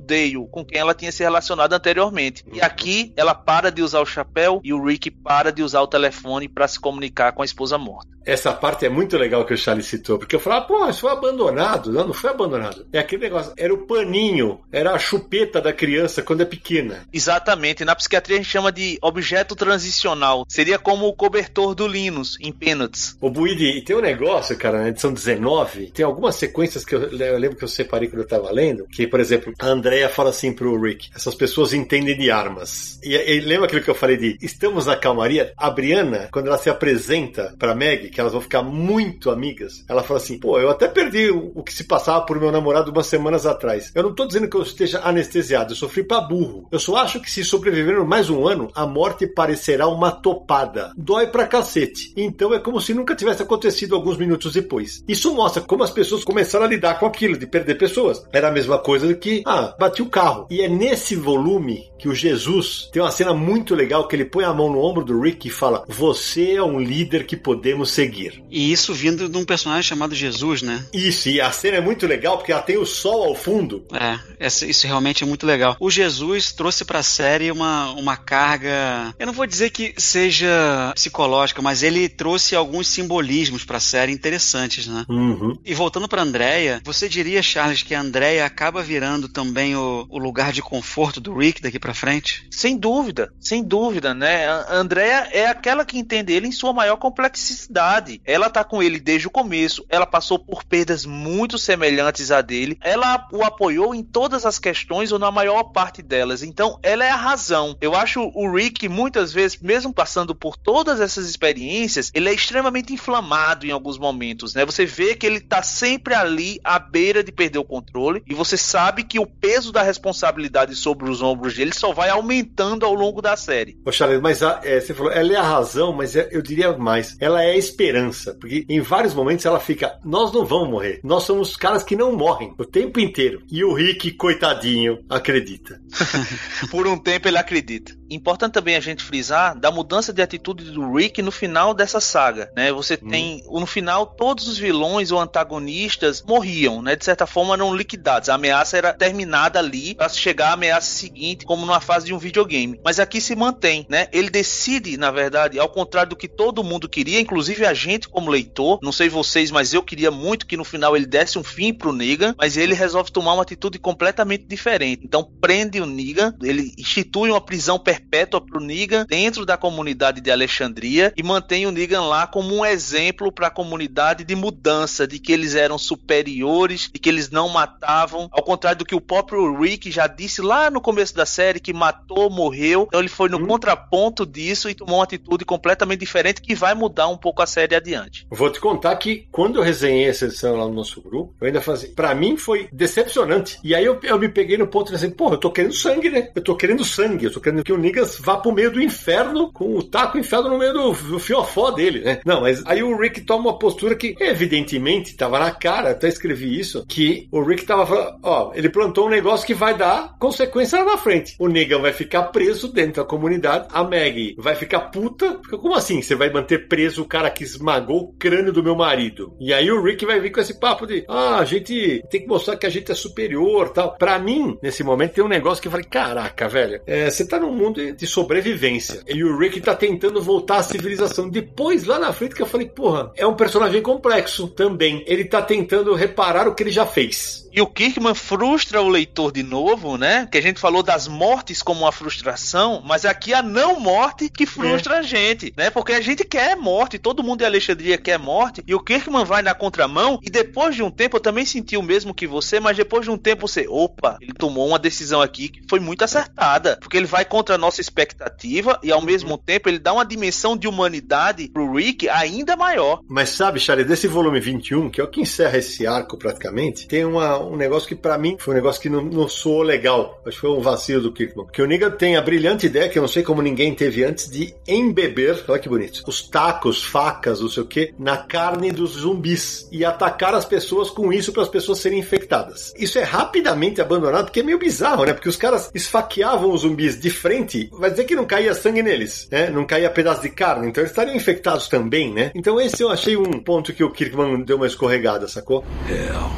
Com 0.51 0.63
quem 0.63 0.79
ela 0.79 0.93
tinha 0.93 1.11
se 1.11 1.23
relacionado 1.23 1.73
anteriormente. 1.73 2.43
E 2.51 2.61
aqui 2.61 3.13
ela 3.15 3.35
para 3.35 3.71
de 3.71 3.81
usar 3.81 3.99
o 3.99 4.05
chapéu 4.05 4.61
e 4.63 4.73
o 4.73 4.83
Rick 4.83 5.11
para 5.11 5.51
de 5.51 5.61
usar 5.61 5.81
o 5.81 5.87
telefone 5.87 6.47
para 6.47 6.67
se 6.67 6.79
comunicar 6.79 7.31
com 7.33 7.41
a 7.41 7.45
esposa 7.45 7.77
morta. 7.77 8.14
Essa 8.25 8.53
parte 8.53 8.85
é 8.85 8.89
muito 8.89 9.17
legal 9.17 9.45
que 9.45 9.53
o 9.53 9.57
Charlie 9.57 9.83
citou, 9.83 10.17
porque 10.17 10.35
eu 10.35 10.39
falava, 10.39 10.65
pô, 10.65 10.89
isso 10.89 11.01
foi 11.01 11.11
abandonado. 11.11 11.91
Não, 11.91 12.07
não 12.07 12.13
foi 12.13 12.29
abandonado. 12.29 12.85
É 12.91 12.99
aquele 12.99 13.23
negócio, 13.23 13.53
era 13.57 13.73
o 13.73 13.85
paninho, 13.85 14.61
era 14.71 14.91
a 14.91 14.99
chupeta 14.99 15.61
da 15.61 15.71
criança 15.71 16.21
quando 16.21 16.41
é 16.41 16.45
pequena. 16.45 17.05
Exatamente. 17.13 17.85
Na 17.85 17.95
psiquiatria 17.95 18.37
a 18.37 18.41
gente 18.41 18.51
chama 18.51 18.71
de 18.71 18.97
objeto 19.01 19.55
transicional. 19.55 20.45
Seria 20.47 20.79
como 20.79 21.07
o 21.07 21.13
cobertor 21.13 21.75
do 21.75 21.87
Linus 21.87 22.37
em 22.41 22.51
Peanuts. 22.51 23.15
O 23.21 23.29
Buide, 23.29 23.65
e 23.65 23.81
tem 23.81 23.95
um 23.95 24.01
negócio, 24.01 24.57
cara, 24.57 24.81
na 24.81 24.89
edição 24.89 25.13
19, 25.13 25.91
tem 25.91 26.05
algumas 26.05 26.35
sequências 26.35 26.83
que 26.83 26.95
eu, 26.95 27.03
eu 27.03 27.37
lembro 27.37 27.57
que 27.57 27.63
eu 27.63 27.67
separei 27.67 28.09
quando 28.09 28.21
eu 28.21 28.27
tava 28.27 28.51
lendo, 28.51 28.87
que, 28.87 29.05
por 29.05 29.19
exemplo, 29.19 29.53
a 29.59 29.67
Andrea 29.67 30.09
fala 30.09 30.29
assim 30.29 30.53
pro 30.53 30.79
Rick, 30.81 31.09
essas 31.15 31.35
pessoas 31.35 31.73
entendem 31.73 32.17
de 32.17 32.31
armas. 32.31 32.99
E, 33.03 33.13
e 33.13 33.39
lembra 33.39 33.65
aquilo 33.65 33.81
que 33.81 33.89
eu 33.89 33.95
falei 33.95 34.17
de, 34.17 34.37
estamos 34.41 34.85
na 34.85 34.95
calmaria? 34.95 35.53
A 35.57 35.69
Brianna, 35.69 36.29
quando 36.31 36.47
ela 36.47 36.57
se 36.57 36.69
apresenta 36.69 37.53
pra 37.59 37.75
Meg, 37.75 38.09
que 38.15 38.21
elas 38.21 38.31
vão 38.31 38.41
ficar 38.41 38.63
muito 38.63 39.29
amigas, 39.29 39.83
ela 39.89 40.01
fala 40.01 40.21
assim, 40.21 40.39
pô, 40.39 40.57
eu 40.57 40.69
até 40.69 40.87
perdi 40.87 41.29
o, 41.29 41.61
que 41.61 41.73
se 41.73 41.83
passava 41.83 42.25
por 42.25 42.39
meu 42.39 42.49
namorado 42.49 42.89
umas 42.89 43.07
semanas 43.07 43.45
atrás. 43.45 43.91
Eu 43.93 44.03
não 44.03 44.15
tô 44.15 44.25
dizendo 44.25 44.47
que 44.47 44.55
eu 44.55 44.61
esteja 44.61 45.01
anestesiado, 45.03 45.73
eu 45.73 45.75
sofri 45.75 46.01
pra 46.01 46.21
burro. 46.21 46.65
Eu 46.71 46.79
só 46.79 46.95
acho 46.95 47.19
que 47.19 47.29
se 47.29 47.43
sobreviver 47.43 48.05
mais 48.05 48.29
um 48.29 48.47
ano, 48.47 48.71
a 48.73 48.87
morte 48.87 49.27
parecerá 49.27 49.85
uma 49.89 50.11
topada. 50.11 50.93
Dói 50.95 51.27
pra 51.27 51.45
cacete. 51.45 52.13
Então 52.15 52.53
é 52.53 52.59
como 52.59 52.79
se 52.79 52.93
nunca 52.93 53.15
tivesse 53.15 53.43
acontecido 53.43 53.95
alguns 53.95 54.17
minutos 54.17 54.53
depois. 54.53 55.03
Isso 55.09 55.33
mostra 55.35 55.61
como 55.61 55.83
as 55.83 55.91
pessoas 55.91 56.23
começaram 56.23 56.63
a 56.63 56.69
lidar 56.69 56.97
com 56.97 57.05
aquilo, 57.05 57.37
de 57.37 57.45
perder 57.45 57.75
pessoas. 57.75 58.25
Era 58.31 58.47
a 58.47 58.51
mesma 58.51 58.77
coisa 58.77 59.13
que, 59.13 59.43
ah, 59.45 59.75
bati 59.77 60.01
o 60.01 60.09
carro. 60.09 60.47
E 60.49 60.61
é 60.61 60.69
nesse 60.69 61.17
volume 61.17 61.91
que 61.99 62.07
o 62.07 62.15
Jesus 62.15 62.89
tem 62.93 63.01
uma 63.01 63.11
cena 63.11 63.33
muito 63.33 63.75
legal 63.75 64.07
que 64.07 64.15
ele 64.15 64.23
põe 64.23 64.45
a 64.45 64.53
mão 64.53 64.71
no 64.71 64.79
ombro 64.79 65.03
do 65.03 65.19
Rick 65.19 65.49
e 65.49 65.51
fala: 65.51 65.83
Você 65.89 66.53
é 66.53 66.63
um 66.63 66.79
líder 66.79 67.25
que 67.25 67.35
podemos 67.35 67.91
seguir. 67.91 68.04
E 68.49 68.71
isso 68.71 68.93
vindo 68.93 69.27
de 69.29 69.37
um 69.37 69.45
personagem 69.45 69.83
chamado 69.83 70.15
Jesus, 70.15 70.61
né? 70.61 70.85
Isso, 70.93 71.29
e 71.29 71.39
a 71.41 71.51
cena 71.51 71.77
é 71.77 71.81
muito 71.81 72.05
legal 72.07 72.37
porque 72.37 72.51
ela 72.51 72.61
tem 72.61 72.77
o 72.77 72.85
sol 72.85 73.23
ao 73.23 73.35
fundo. 73.35 73.85
É, 73.93 74.19
essa- 74.39 74.65
isso 74.65 74.87
realmente 74.87 75.23
é 75.23 75.27
muito 75.27 75.45
legal. 75.45 75.75
O 75.79 75.89
Jesus 75.89 76.51
trouxe 76.51 76.83
pra 76.85 77.03
série 77.03 77.51
uma, 77.51 77.91
uma 77.91 78.17
carga. 78.17 79.13
Eu 79.19 79.25
não 79.25 79.33
vou 79.33 79.45
dizer 79.45 79.69
que 79.71 79.93
seja 79.97 80.91
psicológica, 80.95 81.61
mas 81.61 81.83
ele 81.83 82.07
trouxe 82.09 82.55
alguns 82.55 82.87
simbolismos 82.87 83.63
pra 83.63 83.79
série 83.79 84.11
interessantes, 84.11 84.87
né? 84.87 85.05
Uhum. 85.09 85.57
E 85.65 85.73
voltando 85.73 86.07
pra 86.07 86.21
Andrea, 86.21 86.81
você 86.83 87.07
diria, 87.09 87.41
Charles, 87.41 87.83
que 87.83 87.93
a 87.95 88.01
Andrea 88.01 88.45
acaba 88.45 88.81
virando 88.83 89.27
também 89.29 89.75
o, 89.75 90.05
o 90.09 90.17
lugar 90.17 90.51
de 90.51 90.61
conforto 90.61 91.19
do 91.19 91.35
Rick 91.37 91.61
daqui 91.61 91.79
pra 91.79 91.93
frente? 91.93 92.47
Sem 92.51 92.77
dúvida, 92.77 93.31
sem 93.39 93.63
dúvida, 93.63 94.13
né? 94.13 94.47
A 94.47 94.75
Andrea 94.75 95.27
é 95.31 95.47
aquela 95.47 95.85
que 95.85 95.97
entende 95.97 96.33
ele 96.33 96.47
em 96.47 96.51
sua 96.51 96.73
maior 96.73 96.97
complexidade. 96.97 97.94
Verdade, 97.95 98.21
ela 98.25 98.49
tá 98.49 98.63
com 98.63 98.81
ele 98.81 98.99
desde 98.99 99.27
o 99.27 99.31
começo, 99.31 99.85
ela 99.89 100.05
passou 100.05 100.37
por 100.39 100.63
perdas 100.63 101.05
muito 101.05 101.57
semelhantes 101.57 102.31
a 102.31 102.41
dele, 102.41 102.77
ela 102.81 103.27
o 103.31 103.43
apoiou 103.43 103.93
em 103.93 104.03
todas 104.03 104.45
as 104.45 104.59
questões 104.59 105.11
ou 105.11 105.19
na 105.19 105.31
maior 105.31 105.63
parte 105.63 106.01
delas. 106.01 106.43
Então, 106.43 106.79
ela 106.83 107.05
é 107.05 107.09
a 107.09 107.15
razão. 107.15 107.77
Eu 107.79 107.95
acho 107.95 108.31
o 108.33 108.51
Rick 108.51 108.87
muitas 108.89 109.31
vezes, 109.31 109.59
mesmo 109.59 109.93
passando 109.93 110.35
por 110.35 110.57
todas 110.57 110.99
essas 110.99 111.29
experiências, 111.29 112.11
ele 112.13 112.29
é 112.29 112.33
extremamente 112.33 112.93
inflamado 112.93 113.65
em 113.65 113.71
alguns 113.71 113.97
momentos, 113.97 114.53
né? 114.53 114.65
Você 114.65 114.85
vê 114.85 115.15
que 115.15 115.25
ele 115.25 115.39
tá 115.39 115.61
sempre 115.63 116.13
ali 116.13 116.59
à 116.63 116.79
beira 116.79 117.23
de 117.23 117.31
perder 117.31 117.59
o 117.59 117.63
controle 117.63 118.23
e 118.27 118.33
você 118.33 118.57
sabe 118.57 119.03
que 119.03 119.19
o 119.19 119.25
peso 119.25 119.71
da 119.71 119.81
responsabilidade 119.81 120.75
sobre 120.75 121.09
os 121.09 121.21
ombros 121.21 121.55
dele 121.55 121.73
só 121.73 121.93
vai 121.93 122.09
aumentando 122.09 122.85
ao 122.85 122.93
longo 122.93 123.21
da 123.21 123.35
série. 123.35 123.77
Charles, 123.91 124.21
mas 124.21 124.43
a, 124.43 124.59
é, 124.63 124.79
você 124.79 124.93
falou, 124.93 125.11
ela 125.11 125.33
é 125.33 125.37
a 125.37 125.41
razão, 125.41 125.93
mas 125.93 126.15
é, 126.15 126.27
eu 126.31 126.41
diria 126.41 126.73
mais, 126.77 127.15
ela 127.19 127.41
é 127.41 127.51
a 127.51 127.57
esperança, 127.75 128.33
porque 128.39 128.65
em 128.69 128.79
vários 128.79 129.13
momentos 129.13 129.45
ela 129.45 129.59
fica, 129.59 129.99
nós 130.03 130.31
não 130.31 130.45
vamos 130.45 130.69
morrer, 130.69 131.01
nós 131.03 131.23
somos 131.23 131.57
caras 131.57 131.83
que 131.83 131.95
não 131.95 132.15
morrem 132.15 132.53
o 132.57 132.65
tempo 132.65 132.99
inteiro. 132.99 133.43
E 133.51 133.63
o 133.63 133.73
Rick, 133.73 134.11
coitadinho, 134.13 135.03
acredita. 135.09 135.81
Por 136.71 136.87
um 136.87 136.97
tempo 136.97 137.27
ele 137.27 137.37
acredita. 137.37 137.93
Importante 138.09 138.53
também 138.53 138.75
a 138.75 138.79
gente 138.79 139.03
frisar 139.03 139.57
da 139.57 139.71
mudança 139.71 140.13
de 140.13 140.21
atitude 140.21 140.71
do 140.71 140.93
Rick 140.93 141.21
no 141.21 141.31
final 141.31 141.73
dessa 141.73 141.99
saga, 141.99 142.51
né? 142.55 142.71
Você 142.71 142.99
hum. 143.01 143.09
tem, 143.09 143.43
no 143.49 143.65
final, 143.65 144.05
todos 144.05 144.47
os 144.47 144.57
vilões 144.57 145.11
ou 145.11 145.19
antagonistas 145.19 146.21
morriam, 146.21 146.81
né? 146.81 146.95
De 146.95 147.03
certa 147.03 147.25
forma 147.25 147.53
eram 147.55 147.75
liquidados. 147.75 148.29
A 148.29 148.35
ameaça 148.35 148.77
era 148.77 148.93
terminada 148.93 149.59
ali 149.59 149.95
para 149.95 150.09
chegar 150.09 150.49
à 150.49 150.53
ameaça 150.53 150.89
seguinte, 150.91 151.45
como 151.45 151.65
numa 151.65 151.81
fase 151.81 152.05
de 152.05 152.13
um 152.13 152.17
videogame. 152.17 152.79
Mas 152.83 152.99
aqui 152.99 153.19
se 153.19 153.35
mantém, 153.35 153.85
né? 153.89 154.07
Ele 154.11 154.29
decide, 154.29 154.97
na 154.97 155.11
verdade, 155.11 155.59
ao 155.59 155.69
contrário 155.69 156.11
do 156.11 156.15
que 156.15 156.27
todo 156.27 156.63
mundo 156.63 156.87
queria, 156.87 157.19
inclusive 157.19 157.65
a 157.65 157.73
gente 157.73 158.07
como 158.07 158.29
leitor, 158.29 158.79
não 158.81 158.91
sei 158.91 159.09
vocês, 159.09 159.49
mas 159.51 159.73
eu 159.73 159.81
queria 159.81 160.11
muito 160.11 160.45
que 160.45 160.57
no 160.57 160.63
final 160.63 160.95
ele 160.95 161.05
desse 161.05 161.39
um 161.39 161.43
fim 161.43 161.73
pro 161.73 161.93
Negan, 161.93 162.35
mas 162.37 162.55
ele 162.55 162.73
resolve 162.73 163.11
tomar 163.11 163.33
uma 163.33 163.43
atitude 163.43 163.79
completamente 163.79 164.45
diferente. 164.45 165.01
Então 165.03 165.23
prende 165.41 165.81
o 165.81 165.85
Negan, 165.85 166.35
ele 166.41 166.73
institui 166.77 167.29
uma 167.31 167.41
prisão 167.41 167.79
perpétua 167.79 167.94
perpétua 167.95 168.41
para 168.41 168.57
o 168.57 168.61
Negan 168.61 169.05
dentro 169.07 169.45
da 169.45 169.57
comunidade 169.57 170.21
de 170.21 170.31
Alexandria 170.31 171.13
e 171.15 171.23
mantém 171.23 171.65
o 171.65 171.71
Negan 171.71 172.01
lá 172.01 172.27
como 172.27 172.55
um 172.55 172.65
exemplo 172.65 173.31
para 173.31 173.47
a 173.47 173.51
comunidade 173.51 174.23
de 174.23 174.35
mudança, 174.35 175.07
de 175.07 175.19
que 175.19 175.31
eles 175.31 175.55
eram 175.55 175.77
superiores, 175.77 176.89
de 176.93 176.99
que 176.99 177.09
eles 177.09 177.29
não 177.29 177.49
matavam, 177.49 178.27
ao 178.31 178.43
contrário 178.43 178.79
do 178.79 178.85
que 178.85 178.95
o 178.95 179.01
próprio 179.01 179.57
Rick 179.59 179.89
já 179.91 180.07
disse 180.07 180.41
lá 180.41 180.69
no 180.69 180.81
começo 180.81 181.15
da 181.15 181.25
série, 181.25 181.59
que 181.59 181.73
matou, 181.73 182.29
morreu. 182.29 182.85
Então 182.87 182.99
ele 182.99 183.09
foi 183.09 183.29
no 183.29 183.37
hum. 183.37 183.47
contraponto 183.47 184.25
disso 184.25 184.69
e 184.69 184.75
tomou 184.75 184.97
uma 184.97 185.03
atitude 185.03 185.45
completamente 185.45 185.99
diferente 185.99 186.41
que 186.41 186.55
vai 186.55 186.73
mudar 186.73 187.07
um 187.07 187.17
pouco 187.17 187.41
a 187.41 187.45
série 187.45 187.75
adiante. 187.75 188.27
Vou 188.29 188.51
te 188.51 188.59
contar 188.59 188.95
que 188.97 189.27
quando 189.31 189.57
eu 189.57 189.63
resenhei 189.63 190.05
essa 190.05 190.25
edição 190.25 190.57
lá 190.57 190.65
no 190.65 190.73
nosso 190.73 191.01
grupo, 191.01 191.33
eu 191.39 191.47
ainda 191.47 191.61
fazia. 191.61 191.89
Pra 191.95 192.13
mim 192.13 192.37
foi 192.37 192.67
decepcionante. 192.71 193.59
E 193.63 193.73
aí 193.73 193.85
eu, 193.85 193.99
eu 194.03 194.19
me 194.19 194.29
peguei 194.29 194.57
no 194.57 194.67
ponto 194.67 194.89
de 194.89 194.95
assim, 194.95 195.09
porra, 195.09 195.35
eu 195.35 195.39
tô 195.39 195.51
querendo 195.51 195.73
sangue, 195.73 196.09
né? 196.09 196.29
Eu 196.35 196.43
tô 196.43 196.55
querendo 196.55 196.83
sangue, 196.83 197.25
eu 197.25 197.31
tô 197.31 197.39
querendo 197.39 197.63
que 197.63 197.73
o 197.73 197.77
Negas 197.85 198.17
vá 198.19 198.37
pro 198.37 198.51
meio 198.51 198.71
do 198.71 198.81
inferno 198.81 199.51
com 199.53 199.77
o 199.77 199.83
taco 199.83 200.17
enfiado 200.17 200.49
no 200.49 200.57
meio 200.57 200.73
do, 200.73 200.91
do 200.91 201.19
fiofó 201.19 201.69
dele, 201.69 201.99
né? 201.99 202.19
Não, 202.25 202.41
mas 202.41 202.65
aí 202.65 202.81
o 202.81 202.97
Rick 202.97 203.21
toma 203.21 203.49
uma 203.49 203.59
postura 203.59 203.95
que, 203.95 204.15
evidentemente, 204.19 205.15
tava 205.15 205.37
na 205.37 205.51
cara, 205.51 205.91
até 205.91 206.07
escrevi 206.07 206.59
isso, 206.59 206.83
que 206.87 207.27
o 207.31 207.43
Rick 207.43 207.63
tava 207.63 207.85
falando, 207.85 208.17
ó, 208.23 208.51
ele 208.55 208.69
plantou 208.69 209.05
um 209.05 209.11
negócio 209.11 209.45
que 209.45 209.53
vai 209.53 209.77
dar 209.77 210.17
consequência 210.17 210.79
lá 210.79 210.93
na 210.93 210.97
frente. 210.97 211.35
O 211.37 211.47
Negan 211.47 211.79
vai 211.79 211.93
ficar 211.93 212.23
preso 212.23 212.73
dentro 212.73 213.03
da 213.03 213.07
comunidade, 213.07 213.67
a 213.71 213.83
Maggie 213.83 214.35
vai 214.35 214.55
ficar 214.55 214.79
puta, 214.89 215.35
porque 215.35 215.57
como 215.57 215.75
assim 215.75 216.01
você 216.01 216.15
vai 216.15 216.31
manter 216.31 216.67
preso 216.67 217.03
o 217.03 217.07
cara 217.07 217.29
que 217.29 217.43
esmagou 217.43 218.01
o 218.01 218.13
crânio 218.13 218.51
do 218.51 218.63
meu 218.63 218.75
marido? 218.75 219.35
E 219.39 219.53
aí 219.53 219.69
o 219.69 219.83
Rick 219.83 220.07
vai 220.07 220.19
vir 220.19 220.31
com 220.31 220.39
esse 220.39 220.59
papo 220.59 220.87
de, 220.87 221.05
ah, 221.07 221.37
a 221.37 221.45
gente 221.45 222.03
tem 222.09 222.21
que 222.21 222.27
mostrar 222.27 222.57
que 222.57 222.65
a 222.65 222.69
gente 222.69 222.91
é 222.91 222.95
superior, 222.95 223.69
tal. 223.69 223.95
Pra 223.95 224.17
mim, 224.17 224.57
nesse 224.63 224.83
momento, 224.83 225.13
tem 225.13 225.23
um 225.23 225.27
negócio 225.27 225.61
que 225.61 225.67
eu 225.67 225.71
falei, 225.71 225.85
caraca, 225.85 226.47
velho, 226.47 226.81
é, 226.87 227.11
você 227.11 227.27
tá 227.27 227.39
num 227.39 227.53
mundo 227.53 227.74
de 227.75 228.07
sobrevivência. 228.07 229.01
E 229.07 229.23
o 229.23 229.37
Rick 229.37 229.61
tá 229.61 229.75
tentando 229.75 230.21
voltar 230.21 230.57
à 230.57 230.63
civilização. 230.63 231.29
Depois, 231.29 231.85
lá 231.85 231.99
na 231.99 232.13
frente, 232.13 232.35
que 232.35 232.41
eu 232.41 232.47
falei, 232.47 232.67
porra, 232.67 233.11
é 233.15 233.25
um 233.25 233.35
personagem 233.35 233.81
complexo 233.81 234.47
também. 234.47 235.03
Ele 235.07 235.25
tá 235.25 235.41
tentando 235.41 235.93
reparar 235.93 236.47
o 236.47 236.55
que 236.55 236.63
ele 236.63 236.71
já 236.71 236.85
fez. 236.85 237.45
E 237.55 237.61
o 237.61 237.67
Kirkman 237.67 238.13
frustra 238.13 238.81
o 238.81 238.89
leitor 238.89 239.31
de 239.31 239.41
novo, 239.41 239.97
né? 239.97 240.27
Que 240.29 240.37
a 240.37 240.41
gente 240.41 240.59
falou 240.59 240.83
das 240.83 241.07
mortes 241.07 241.61
como 241.61 241.83
uma 241.83 241.91
frustração, 241.91 242.83
mas 242.85 243.05
aqui 243.05 243.33
a 243.33 243.41
não 243.41 243.79
morte 243.79 244.27
que 244.27 244.45
frustra 244.45 244.95
é. 244.95 244.99
a 244.99 245.01
gente, 245.01 245.53
né? 245.55 245.69
Porque 245.69 245.93
a 245.93 246.01
gente 246.01 246.25
quer 246.25 246.57
morte, 246.57 246.99
todo 246.99 247.23
mundo 247.23 247.43
em 247.43 247.45
Alexandria 247.45 247.97
quer 247.97 248.19
morte, 248.19 248.61
e 248.67 248.75
o 248.75 248.79
Kirkman 248.81 249.23
vai 249.23 249.41
na 249.41 249.53
contramão, 249.53 250.19
e 250.21 250.29
depois 250.29 250.75
de 250.75 250.83
um 250.83 250.91
tempo 250.91 251.15
eu 251.15 251.21
também 251.21 251.45
senti 251.45 251.77
o 251.77 251.81
mesmo 251.81 252.13
que 252.13 252.27
você, 252.27 252.59
mas 252.59 252.75
depois 252.75 253.05
de 253.05 253.11
um 253.11 253.17
tempo 253.17 253.47
você, 253.47 253.65
opa, 253.69 254.17
ele 254.19 254.33
tomou 254.33 254.67
uma 254.67 254.77
decisão 254.77 255.21
aqui 255.21 255.47
que 255.47 255.61
foi 255.69 255.79
muito 255.79 256.03
acertada, 256.03 256.77
porque 256.81 256.97
ele 256.97 257.05
vai 257.05 257.23
contra 257.23 257.57
nossa 257.65 257.81
expectativa 257.81 258.79
e 258.83 258.91
ao 258.91 258.99
uhum. 258.99 259.05
mesmo 259.05 259.37
tempo 259.37 259.69
ele 259.69 259.79
dá 259.79 259.91
uma 259.91 260.05
dimensão 260.05 260.55
de 260.55 260.67
humanidade 260.67 261.49
pro 261.49 261.73
Rick 261.73 262.07
ainda 262.09 262.55
maior. 262.55 263.01
Mas 263.07 263.29
sabe, 263.29 263.59
Charlie, 263.59 263.85
desse 263.85 264.07
volume 264.07 264.39
21, 264.39 264.89
que 264.89 265.01
é 265.01 265.03
o 265.03 265.07
que 265.07 265.21
encerra 265.21 265.57
esse 265.57 265.85
arco 265.87 266.17
praticamente, 266.17 266.87
tem 266.87 267.03
uma 267.03 267.39
um 267.39 267.55
negócio 267.55 267.87
que 267.87 267.95
para 267.95 268.17
mim 268.17 268.37
foi 268.39 268.53
um 268.53 268.57
negócio 268.57 268.81
que 268.81 268.89
não, 268.89 269.01
não 269.01 269.27
soou 269.27 269.63
legal. 269.63 270.21
Acho 270.25 270.35
que 270.35 270.41
foi 270.41 270.51
um 270.51 270.61
vacilo 270.61 271.01
do 271.01 271.11
Kirkman. 271.11 271.47
Que 271.47 271.61
o 271.61 271.67
Negan 271.67 271.91
tem 271.91 272.15
a 272.15 272.21
brilhante 272.21 272.67
ideia, 272.67 272.89
que 272.89 272.97
eu 272.97 273.01
não 273.01 273.07
sei 273.07 273.23
como 273.23 273.41
ninguém 273.41 273.73
teve 273.73 274.03
antes, 274.03 274.29
de 274.29 274.53
embeber, 274.67 275.43
olha 275.47 275.59
que 275.59 275.69
bonito, 275.69 276.03
os 276.07 276.27
tacos, 276.27 276.83
facas, 276.83 277.41
não 277.41 277.49
sei 277.49 277.63
o 277.63 277.65
que, 277.65 277.93
na 277.97 278.17
carne 278.17 278.71
dos 278.71 278.91
zumbis 278.91 279.67
e 279.71 279.83
atacar 279.83 280.33
as 280.35 280.45
pessoas 280.45 280.89
com 280.89 281.11
isso 281.11 281.31
para 281.31 281.43
as 281.43 281.49
pessoas 281.49 281.79
serem 281.79 281.99
infectadas. 281.99 282.73
Isso 282.77 282.99
é 282.99 283.03
rapidamente 283.03 283.81
abandonado, 283.81 284.25
porque 284.25 284.41
é 284.41 284.43
meio 284.43 284.59
bizarro, 284.59 285.05
né? 285.05 285.13
Porque 285.13 285.29
os 285.29 285.37
caras 285.37 285.71
esfaqueavam 285.73 286.51
os 286.51 286.61
zumbis 286.61 286.99
de 286.99 287.09
frente, 287.09 287.54
vai 287.71 287.91
dizer 287.91 288.05
que 288.05 288.15
não 288.15 288.25
caía 288.25 288.53
sangue 288.53 288.83
neles, 288.83 289.27
né? 289.31 289.49
Não 289.49 289.65
caía 289.65 289.89
pedaço 289.89 290.21
de 290.21 290.29
carne, 290.29 290.67
então 290.67 290.81
eles 290.81 290.91
estariam 290.91 291.15
infectados 291.15 291.67
também, 291.67 292.13
né? 292.13 292.31
Então 292.35 292.59
esse 292.59 292.81
eu 292.81 292.89
achei 292.89 293.15
um 293.17 293.39
ponto 293.39 293.73
que 293.73 293.83
o 293.83 293.91
Kirkman 293.91 294.43
deu 294.43 294.57
uma 294.57 294.67
escorregada, 294.67 295.27
sacou? 295.27 295.63
Hell, 295.89 296.31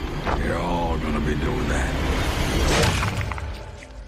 you're 0.46 0.77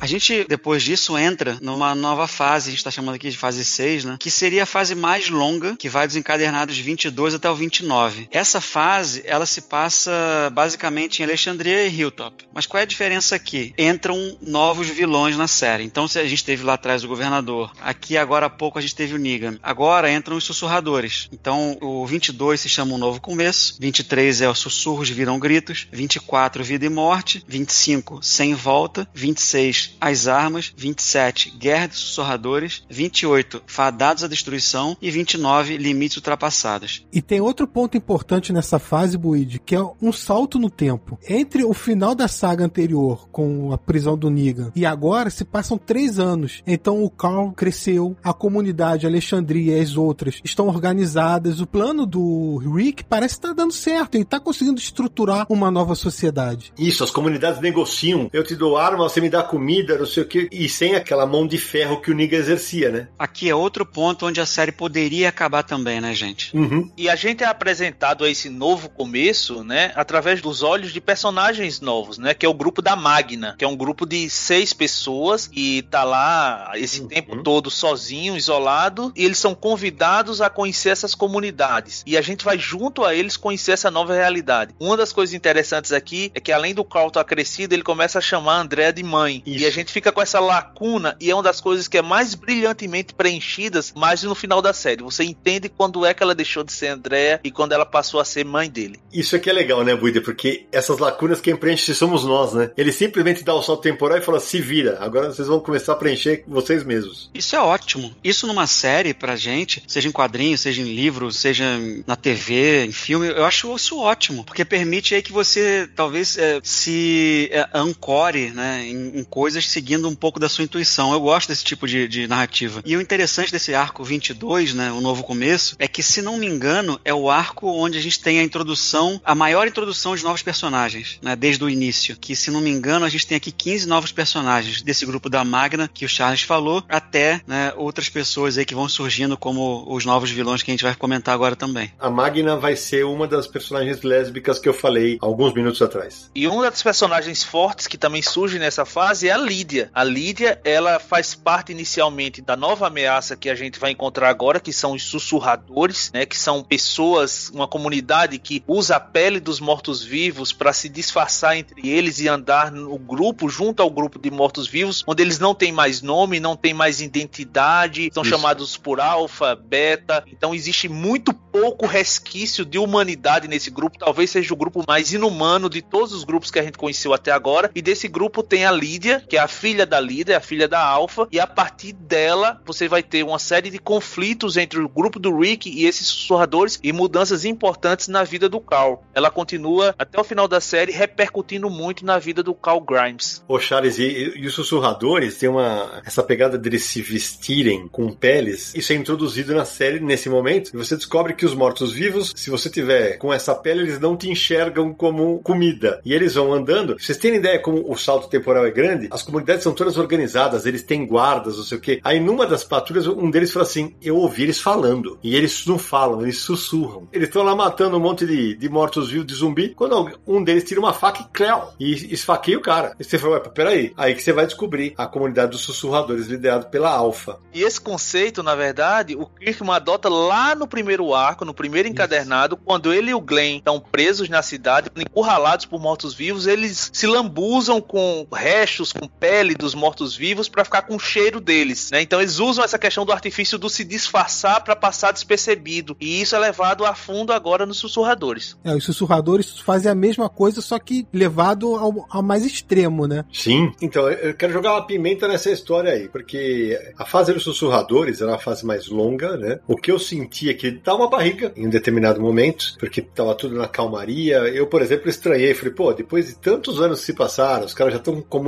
gente, 0.10 0.46
depois 0.48 0.84
disso, 0.84 1.18
entra 1.18 1.58
numa 1.62 1.94
nova 1.96 2.28
fase, 2.28 2.70
a 2.70 2.72
gente 2.72 2.80
está 2.80 2.92
chamando 2.92 3.16
aqui 3.16 3.30
de 3.30 3.38
fase 3.38 3.64
6, 3.64 4.06
né? 4.06 4.18
Que 4.20 4.32
seria 4.32 4.64
a 4.64 4.66
fase 4.66 4.96
mais 4.96 5.30
longa, 5.30 5.76
que 5.76 5.88
vai 5.88 6.08
dos 6.08 6.16
encadernados 6.16 6.78
22 6.78 7.36
até 7.36 7.50
o 7.50 7.56
29. 7.56 8.28
Essa 8.32 8.60
fase, 8.60 9.22
ela 9.26 9.46
se 9.46 9.62
passa 9.62 10.12
basicamente 10.54 11.20
em 11.20 11.26
Alexandria 11.26 11.86
e 11.86 11.96
Hilltop. 11.96 12.46
Mas 12.54 12.66
qual 12.66 12.80
é 12.80 12.84
a 12.84 12.88
diferença 12.88 13.36
aqui? 13.36 13.74
Entram 13.78 14.38
novos 14.42 14.88
vilões 14.90 15.38
na 15.38 15.48
série. 15.48 15.84
Então, 15.84 16.08
se 16.08 16.20
a 16.20 16.26
gente 16.26 16.44
teve 16.44 16.64
lá 16.64 16.74
atrás 16.74 17.04
o 17.04 17.08
governador, 17.08 17.72
aqui 17.82 18.18
agora 18.18 18.48
há 18.48 18.50
pouco 18.50 18.80
a 18.80 18.82
gente 18.82 18.96
teve 18.96 19.14
o 19.14 19.20
Negan. 19.20 19.58
Agora 19.62 20.12
entram 20.12 20.36
os 20.36 20.44
sussurradores. 20.44 21.30
Então, 21.32 21.78
o 21.82 22.06
22 22.06 22.62
se 22.62 22.70
chama 22.70 22.96
um 22.96 22.98
novo 22.98 23.22
começo, 23.22 23.78
23 23.80 24.42
é 24.42 24.50
os 24.50 24.60
sussurros 24.60 25.10
viram 25.10 25.40
gritos, 25.40 25.88
24 25.92 26.64
vida 26.64 26.86
e 26.86 26.90
morte, 26.90 27.44
25 27.48 28.24
sem 28.24 28.54
volta, 28.54 29.08
26 29.14 29.99
as 30.00 30.28
armas, 30.28 30.74
27, 30.76 31.56
guerra 31.58 31.88
de 31.88 31.96
sussurradores, 31.96 32.84
28, 32.90 33.64
fadados 33.68 34.24
à 34.24 34.28
destruição 34.28 34.98
e 35.02 35.12
29, 35.12 35.78
limites 35.78 36.18
ultrapassados. 36.18 37.06
E 37.12 37.22
tem 37.22 37.42
outro 37.42 37.68
ponto 37.68 37.98
importante 37.98 38.54
nessa 38.54 38.80
fase, 38.80 39.18
Buid, 39.18 39.60
que 39.60 39.76
é 39.76 39.82
um 40.02 40.12
salto 40.12 40.60
no 40.60 40.70
tempo. 40.70 41.18
Entre 41.28 41.64
o 41.64 41.74
final 41.74 42.16
da 42.16 42.28
saga 42.28 42.66
anterior, 42.66 43.28
com 43.32 43.74
a 43.74 43.78
prisão 43.78 44.18
do 44.18 44.30
Negan, 44.30 44.72
e 44.76 44.86
agora 44.86 45.30
se 45.30 45.44
passam 45.44 45.78
três 45.78 46.20
anos. 46.20 46.62
Então 46.66 47.04
o 47.04 47.10
Carl 47.10 47.52
cresceu, 47.52 48.16
a 48.24 48.34
comunidade 48.34 49.06
Alexandria 49.06 49.78
e 49.78 49.82
as 49.82 49.98
outras 49.98 50.40
estão 50.44 50.68
organizadas, 50.68 51.60
o 51.60 51.68
plano 51.68 52.06
do 52.06 52.58
Rick 52.58 53.04
parece 53.04 53.36
estar 53.36 53.54
dando 53.54 53.74
certo, 53.74 54.16
ele 54.16 54.24
está 54.24 54.40
conseguindo 54.40 54.80
estruturar 54.80 55.46
uma 55.50 55.72
nova 55.72 55.96
sociedade. 55.96 56.72
Isso, 56.78 57.04
as 57.04 57.12
comunidades 57.12 57.62
negociam. 57.62 58.30
Eu 58.32 58.44
te 58.44 58.56
dou 58.56 58.78
arma, 58.78 59.10
você 59.10 59.22
me 59.22 59.30
dá 59.30 59.44
comida 59.44 59.89
comida, 59.90 59.98
não 59.98 60.06
sei 60.06 60.24
o 60.24 60.26
que, 60.26 60.50
e 60.52 60.70
sem 60.70 60.96
aquela 60.96 61.26
mão 61.26 61.48
de 61.48 61.58
ferro 61.58 62.02
que 62.02 62.12
o 62.12 62.14
Niga 62.14 62.38
exercia, 62.38 62.90
né? 62.92 63.08
Aqui 63.18 63.50
é 63.50 63.56
outro 63.56 63.86
ponto 63.86 64.26
onde 64.28 64.40
a 64.40 64.46
série 64.46 64.72
poderia 64.72 65.30
acabar 65.30 65.64
também, 65.64 66.00
né, 66.00 66.14
gente? 66.14 66.56
Uhum. 66.56 66.92
E 66.96 67.10
a 67.10 67.16
gente 67.16 67.44
é 67.44 67.48
apresentado 67.48 68.24
a 68.24 68.30
esse 68.30 68.50
novo 68.50 68.90
começo, 68.90 69.64
né, 69.64 69.92
através 69.96 70.42
dos 70.42 70.62
olhos 70.62 70.92
de 70.94 71.02
personagens 71.02 71.82
novos, 71.82 72.18
né, 72.18 72.34
que 72.34 72.46
é 72.46 72.50
o 72.50 72.54
grupo 72.54 72.82
da 72.82 72.96
Magna, 72.96 73.56
que 73.58 73.66
é 73.66 73.68
um 73.68 73.76
grupo 73.76 74.06
de 74.06 74.30
seis 74.30 74.74
pessoas 74.74 75.50
e 75.54 75.82
tá 75.84 76.04
lá 76.04 76.72
esse 76.76 77.02
uhum. 77.02 77.08
tempo 77.08 77.44
todo 77.44 77.72
sozinho, 77.72 78.38
isolado, 78.38 79.12
e 79.16 79.26
eles 79.26 79.38
são 79.38 79.56
convidados 79.56 80.42
a 80.42 80.50
conhecer 80.50 80.90
essas 80.90 81.16
comunidades. 81.16 82.04
E 82.06 82.18
a 82.18 82.22
gente 82.22 82.46
vai 82.46 82.58
junto 82.60 83.04
a 83.04 83.16
eles 83.16 83.38
conhecer 83.38 83.72
essa 83.72 83.90
nova 83.90 84.14
realidade. 84.14 84.74
Uma 84.80 84.98
das 84.98 85.12
coisas 85.12 85.34
interessantes 85.34 85.92
aqui 85.92 86.32
é 86.36 86.40
que 86.40 86.52
além 86.52 86.74
do 86.74 86.84
Carl 86.84 87.08
estar 87.08 87.24
crescido, 87.24 87.74
ele 87.74 87.84
começa 87.84 88.20
a 88.20 88.22
chamar 88.22 88.58
a 88.58 88.62
Andrea 88.62 88.92
de 88.92 89.04
mãe. 89.04 89.42
Isso. 89.46 89.64
E 89.64 89.66
a 89.66 89.72
gente 89.72 89.79
fica 89.88 90.12
com 90.12 90.22
essa 90.22 90.40
lacuna 90.40 91.16
e 91.20 91.30
é 91.30 91.34
uma 91.34 91.44
das 91.44 91.62
coisas 91.62 91.88
que 91.88 91.98
é 91.98 92.02
mais 92.02 92.36
brilhantemente 92.36 93.14
preenchidas 93.14 93.94
mais 93.96 94.24
no 94.24 94.36
final 94.36 94.62
da 94.62 94.74
série. 94.74 95.04
Você 95.04 95.24
entende 95.24 95.70
quando 95.70 96.06
é 96.06 96.14
que 96.14 96.24
ela 96.24 96.36
deixou 96.36 96.64
de 96.64 96.72
ser 96.72 96.88
Andrea 96.88 97.40
e 97.44 97.52
quando 97.52 97.74
ela 97.74 97.86
passou 97.86 98.20
a 98.20 98.26
ser 98.26 98.46
mãe 98.46 98.70
dele. 98.70 99.00
Isso 99.12 99.36
aqui 99.36 99.50
é 99.50 99.54
legal, 99.54 99.84
né, 99.84 99.96
Buida? 99.96 100.22
Porque 100.22 100.66
essas 100.72 101.00
lacunas 101.00 101.42
quem 101.42 101.56
preenche 101.56 101.94
somos 101.94 102.24
nós, 102.24 102.54
né? 102.54 102.72
Ele 102.78 102.92
simplesmente 102.92 103.44
dá 103.44 103.54
o 103.54 103.62
salto 103.62 103.82
temporal 103.82 104.18
e 104.18 104.22
fala: 104.22 104.40
se 104.40 104.60
vira, 104.62 104.98
agora 105.00 105.32
vocês 105.32 105.48
vão 105.48 105.60
começar 105.60 105.94
a 105.94 105.96
preencher 105.96 106.44
vocês 106.48 106.84
mesmos. 106.84 107.30
Isso 107.34 107.56
é 107.56 107.60
ótimo. 107.60 108.14
Isso 108.24 108.48
numa 108.48 108.68
série 108.68 109.14
pra 109.14 109.36
gente, 109.36 109.84
seja 109.88 110.08
em 110.08 110.12
quadrinho, 110.12 110.58
seja 110.58 110.82
em 110.82 110.94
livro, 110.94 111.32
seja 111.32 111.66
na 112.06 112.16
TV, 112.16 112.86
em 112.86 112.92
filme, 112.92 113.28
eu 113.28 113.46
acho 113.46 113.74
isso 113.76 114.00
ótimo, 114.00 114.44
porque 114.44 114.66
permite 114.66 115.16
aí 115.16 115.22
que 115.22 115.32
você 115.32 115.90
talvez 115.96 116.38
é, 116.38 116.60
se 116.64 117.50
é, 117.52 117.68
ancore 117.74 118.52
né, 118.52 118.86
em, 118.86 119.20
em, 119.20 119.24
coisas 119.24 119.66
seguindo 119.70 120.10
um 120.10 120.16
pouco 120.16 120.40
da 120.40 120.50
sua 120.50 120.64
intuição. 120.64 121.14
Eu 121.14 121.22
gosto 121.22 121.50
desse 121.50 121.64
tipo 121.64 121.88
de, 121.88 122.08
de 122.08 122.28
narrativa. 122.28 122.82
E 122.86 122.98
o 122.98 123.02
interessante 123.02 123.52
desse 123.52 123.74
arco 123.74 124.04
22, 124.04 124.74
né, 124.74 124.92
o 124.92 125.02
novo 125.02 125.24
começo, 125.24 125.76
é 125.80 125.88
que, 125.88 126.04
se 126.04 126.22
não 126.22 126.38
me 126.38 126.48
engano, 126.48 127.00
é 127.06 127.14
o 127.14 127.30
arco 127.30 127.68
onde 127.68 127.98
a 127.98 128.02
gente 128.02 128.20
tem 128.20 128.40
a 128.40 128.44
introdução, 128.44 129.22
a 129.24 129.36
maior 129.36 129.68
introdução 129.68 130.16
de 130.16 130.24
novos 130.24 130.42
personagens, 130.42 131.20
né, 131.22 131.36
desde 131.36 131.64
o 131.64 131.70
início. 131.70 132.18
Que, 132.20 132.36
se 132.36 132.52
não 132.52 132.62
me 132.62 132.70
engano, 132.70 133.06
a 133.06 133.10
gente 133.10 133.28
tem 133.28 133.38
aqui 133.38 133.52
15 133.52 133.88
novos 133.88 134.12
personagens 134.12 134.82
desse 134.82 135.06
grupo 135.06 135.30
da 135.30 135.44
Magna, 135.44 135.90
que 135.94 136.06
o 136.06 136.10
Charles 136.10 136.42
falou, 136.42 136.84
até 136.90 137.42
né, 137.46 137.74
outras 137.78 138.10
pessoas 138.10 138.58
aí 138.58 138.66
que 138.66 138.76
vão 138.76 138.90
surgindo 138.90 139.38
como 139.38 139.86
os 139.88 140.06
novos 140.06 140.32
vilões 140.32 140.64
que 140.64 140.72
a 140.72 140.74
gente 140.74 140.84
vai 140.84 140.96
comentar 140.96 141.34
agora 141.34 141.56
também. 141.56 141.92
A 142.00 142.10
Magna 142.10 142.58
vai 142.58 142.76
ser 142.76 143.06
uma 143.06 143.28
das 143.28 143.48
personagens 143.48 144.02
lésbicas 144.02 144.60
que 144.60 144.68
eu 144.68 144.74
falei 144.74 145.18
alguns 145.22 145.54
minutos 145.54 145.82
atrás. 145.82 146.30
E 146.34 146.48
uma 146.48 146.64
das 146.64 146.82
personagens 146.82 147.44
fortes 147.44 147.88
que 147.88 147.98
também 147.98 148.22
surge 148.22 148.58
nessa 148.58 148.86
fase 148.86 149.28
é 149.28 149.32
a 149.32 149.38
Lídia. 149.60 149.92
A 149.94 150.06
Lídia, 150.06 150.62
ela 150.64 151.00
faz 151.00 151.36
parte 151.36 151.74
inicialmente 151.74 152.42
da 152.42 152.56
nova 152.56 152.88
ameaça 152.88 153.36
que 153.36 153.50
a 153.50 153.56
gente 153.56 153.78
vai 153.78 153.92
encontrar 153.92 154.30
agora, 154.30 154.60
que 154.60 154.72
são 154.72 154.94
os 154.94 155.04
sussurradores, 155.04 156.12
né, 156.14 156.26
que 156.26 156.38
são 156.38 156.64
pessoas, 156.64 157.50
uma 157.54 157.68
comunidade 157.68 158.40
que 158.40 158.64
usa 158.66 158.96
a 158.96 159.00
pele 159.02 159.40
dos 159.40 159.60
mortos-vivos 159.60 160.54
para 160.54 160.72
se 160.72 160.88
disfarçar 160.88 161.58
entre 161.58 161.90
eles 161.90 162.20
e 162.20 162.28
andar 162.30 162.72
no 162.72 162.98
grupo, 162.98 163.50
junto 163.50 163.82
ao 163.82 163.90
grupo 163.90 164.18
de 164.18 164.32
mortos-vivos, 164.32 165.04
onde 165.06 165.22
eles 165.22 165.40
não 165.40 165.54
têm 165.54 165.74
mais 165.74 166.02
nome, 166.02 166.40
não 166.40 166.56
têm 166.56 166.74
mais 166.74 167.02
identidade, 167.02 168.10
são 168.14 168.24
Isso. 168.24 168.32
chamados 168.32 168.78
por 168.78 169.02
alfa, 169.02 169.56
beta. 169.56 170.24
Então 170.32 170.56
existe 170.56 170.88
muito 170.88 171.34
pouco 171.34 171.86
resquício 171.86 172.64
de 172.64 172.80
humanidade 172.80 173.48
nesse 173.48 173.70
grupo. 173.70 173.98
Talvez 173.98 174.30
seja 174.30 174.54
o 174.54 174.58
grupo 174.58 174.86
mais 174.88 175.12
inumano 175.12 175.70
de 175.70 175.82
todos 175.82 176.14
os 176.14 176.24
grupos 176.24 176.50
que 176.50 176.60
a 176.60 176.64
gente 176.64 176.78
conheceu 176.78 177.14
até 177.14 177.32
agora. 177.32 177.70
E 177.76 177.82
desse 177.82 178.08
grupo 178.08 178.42
tem 178.42 178.66
a 178.66 178.72
Lídia, 178.72 179.22
que 179.28 179.38
é 179.40 179.42
a 179.42 179.48
filha 179.48 179.86
da 179.86 180.00
Lídia, 180.00 180.38
a 180.38 180.42
filha 180.42 180.68
da 180.68 180.82
Alpha. 180.82 181.28
E 181.32 181.40
a 181.40 181.48
partir 181.48 181.94
dela, 181.94 182.62
você 182.66 182.88
vai 182.88 183.02
ter 183.02 183.24
uma 183.24 183.40
série 183.40 183.70
de 183.70 183.80
conflitos 183.80 184.58
entre 184.58 184.80
o 184.80 184.90
grupo 184.90 185.20
do 185.20 185.38
Rick 185.38 185.70
e 185.70 185.86
esses 185.86 186.08
sussurradores 186.08 186.80
e 186.84 186.92
mudanças 186.92 187.46
importantes 187.46 188.08
na 188.10 188.24
vida 188.24 188.50
do 188.50 188.60
Carl. 188.60 189.02
Ela 189.14 189.32
continua 189.32 189.96
até 189.98 190.20
o 190.20 190.24
final 190.24 190.48
da 190.48 190.60
série 190.60 190.92
repercutindo 190.92 191.70
muito 191.70 192.06
na 192.06 192.20
vida 192.20 192.44
do 192.44 192.54
Carl 192.54 192.82
Grimes. 192.82 193.44
Ô 193.48 193.60
Charles, 193.60 193.98
e, 193.98 194.34
e 194.36 194.46
os 194.46 194.54
sussurradores 194.54 195.38
têm 195.38 195.50
uma 195.50 196.02
essa 196.06 196.22
pegada 196.22 196.58
deles 196.58 196.84
se 196.84 197.02
vestirem 197.02 197.88
com 197.88 198.12
peles. 198.12 198.74
Isso 198.76 198.92
é 198.92 198.96
introduzido 198.96 199.54
na 199.54 199.64
série 199.64 200.00
nesse 200.00 200.30
momento. 200.30 200.72
E 200.74 200.78
você 200.78 200.96
descobre 200.98 201.34
que 201.34 201.46
os 201.46 201.54
mortos-vivos, 201.54 202.34
se 202.36 202.50
você 202.50 202.70
tiver 202.70 203.18
com 203.18 203.34
essa 203.34 203.56
pele, 203.56 203.84
eles 203.84 204.00
não 204.00 204.18
te 204.18 204.30
enxergam 204.30 204.94
como 204.94 205.40
comida. 205.40 206.02
E 206.04 206.14
eles 206.14 206.34
vão 206.34 206.52
andando. 206.54 206.98
Vocês 207.00 207.18
têm 207.18 207.36
ideia 207.36 207.60
como 207.60 207.90
o 207.90 207.96
salto 207.96 208.28
temporal 208.28 208.66
é 208.66 208.72
grande? 208.72 209.08
As 209.12 209.29
comunidades 209.30 209.64
são 209.64 209.74
todas 209.74 209.98
organizadas, 209.98 210.66
eles 210.66 210.84
têm 210.84 211.06
guardas, 211.06 211.58
não 211.58 211.64
sei 211.64 211.78
o 211.78 211.82
quê. 211.82 212.00
Aí 212.04 212.20
numa 212.20 212.46
das 212.46 212.64
patrulhas, 212.64 213.08
um 213.08 213.30
deles 213.30 213.52
fala 213.52 213.66
assim: 213.66 213.96
Eu 214.02 214.18
ouvi 214.18 214.44
eles 214.44 214.60
falando. 214.60 215.18
E 215.24 215.36
eles 215.36 215.66
não 215.66 215.78
falam, 215.78 216.22
eles 216.22 216.40
sussurram. 216.40 217.08
Eles 217.12 217.28
estão 217.28 217.44
lá 217.44 217.56
matando 217.56 217.98
um 217.98 218.00
monte 218.00 218.26
de, 218.26 218.56
de 218.56 218.70
mortos-vivos 218.70 219.26
de 219.26 219.34
zumbi. 219.34 219.70
Quando 219.70 220.20
um 220.26 220.44
deles 220.44 220.64
tira 220.64 220.80
uma 220.80 220.94
faca 220.94 221.22
e 221.22 221.34
cléu, 221.34 221.70
e 221.80 222.14
esfaqueia 222.14 222.58
o 222.58 222.62
cara. 222.62 222.96
E 223.00 223.04
você 223.04 223.18
fala: 223.18 223.40
Peraí. 223.40 223.94
Aí 223.96 224.16
que 224.16 224.22
você 224.22 224.34
vai 224.34 224.46
descobrir 224.46 224.94
a 224.98 225.08
comunidade 225.08 225.52
dos 225.52 225.62
sussurradores 225.62 226.28
liderado 226.28 226.68
pela 226.68 226.90
Alpha. 226.90 227.38
E 227.54 227.64
esse 227.64 227.80
conceito, 227.80 228.42
na 228.44 228.56
verdade, 228.56 229.16
o 229.16 229.26
Kirkman 229.26 229.76
adota 229.76 230.10
lá 230.10 230.56
no 230.56 230.68
primeiro 230.68 231.14
arco, 231.14 231.46
no 231.46 231.54
primeiro 231.54 231.88
encadernado, 231.88 232.56
Isso. 232.56 232.64
quando 232.66 232.94
ele 232.94 233.12
e 233.12 233.14
o 233.14 233.22
Glenn 233.22 233.58
estão 233.58 233.80
presos 233.80 234.30
na 234.30 234.42
cidade, 234.42 234.90
encurralados 234.96 235.66
por 235.66 235.80
mortos-vivos, 235.80 236.48
eles 236.48 236.90
se 236.94 237.08
lambuzam 237.08 237.82
com 237.82 238.28
restos, 238.32 238.92
com 238.92 239.08
pele 239.20 239.54
dos 239.54 239.76
mortos-vivos 239.76 240.48
para 240.48 240.64
ficar 240.64 240.84
com 240.84 240.96
o 240.96 241.00
cheiro 241.00 241.40
deles, 241.40 241.92
né? 241.92 242.02
Então 242.02 242.22
eles 242.22 242.40
usam 242.40 242.64
essa 242.64 242.80
questão 242.80 243.06
do 243.06 243.12
artifício 243.12 243.58
do 243.58 243.70
se 243.70 243.84
disfarçar 243.84 244.64
para 244.64 244.76
passar 244.76 245.12
despercebido. 245.12 245.96
E 246.00 246.22
isso 246.22 246.36
é 246.36 246.40
levado 246.40 246.86
a 246.86 246.94
fundo 246.96 247.34
agora 247.34 247.66
nos 247.66 247.78
sussurradores. 247.78 248.58
É, 248.64 248.74
os 248.74 248.84
sussurradores 248.84 249.60
fazem 249.60 249.92
a 249.92 249.96
mesma 249.96 250.30
coisa, 250.30 250.62
só 250.62 250.80
que 250.80 251.08
levado 251.14 251.76
ao, 251.76 252.08
ao 252.10 252.24
mais 252.24 252.46
extremo, 252.46 253.08
né? 253.08 253.26
Sim. 253.32 253.72
Então, 253.82 254.10
eu 254.10 254.34
quero 254.34 254.54
jogar 254.54 254.74
uma 254.74 254.86
pimenta 254.86 255.28
nessa 255.28 255.52
história 255.52 255.92
aí, 255.92 256.08
porque 256.08 256.80
a 256.98 257.06
fase 257.06 257.34
dos 257.34 257.44
sussurradores 257.44 258.22
era 258.22 258.32
uma 258.32 258.40
fase 258.40 258.66
mais 258.66 258.88
longa, 258.88 259.38
né? 259.38 259.60
O 259.68 259.76
que 259.76 259.92
eu 259.92 260.00
sentia 260.00 260.52
é 260.52 260.54
que 260.54 260.72
dá 260.72 260.96
uma 260.96 261.10
barriga 261.10 261.52
em 261.56 261.68
um 261.68 261.70
determinado 261.70 262.22
momento, 262.22 262.76
porque 262.80 263.02
tava 263.02 263.36
tudo 263.36 263.56
na 263.56 263.68
calmaria. 263.68 264.38
Eu, 264.40 264.68
por 264.68 264.82
exemplo, 264.82 265.10
estranhei, 265.10 265.54
falei, 265.54 265.74
pô, 265.74 265.94
depois 265.94 266.28
de 266.28 266.36
tantos 266.36 266.82
anos 266.82 267.00
que 267.00 267.08
se 267.08 267.14
passaram, 267.14 267.66
os 267.66 267.74
caras 267.74 267.94
já 267.94 268.00
estão 268.00 268.22
com 268.22 268.40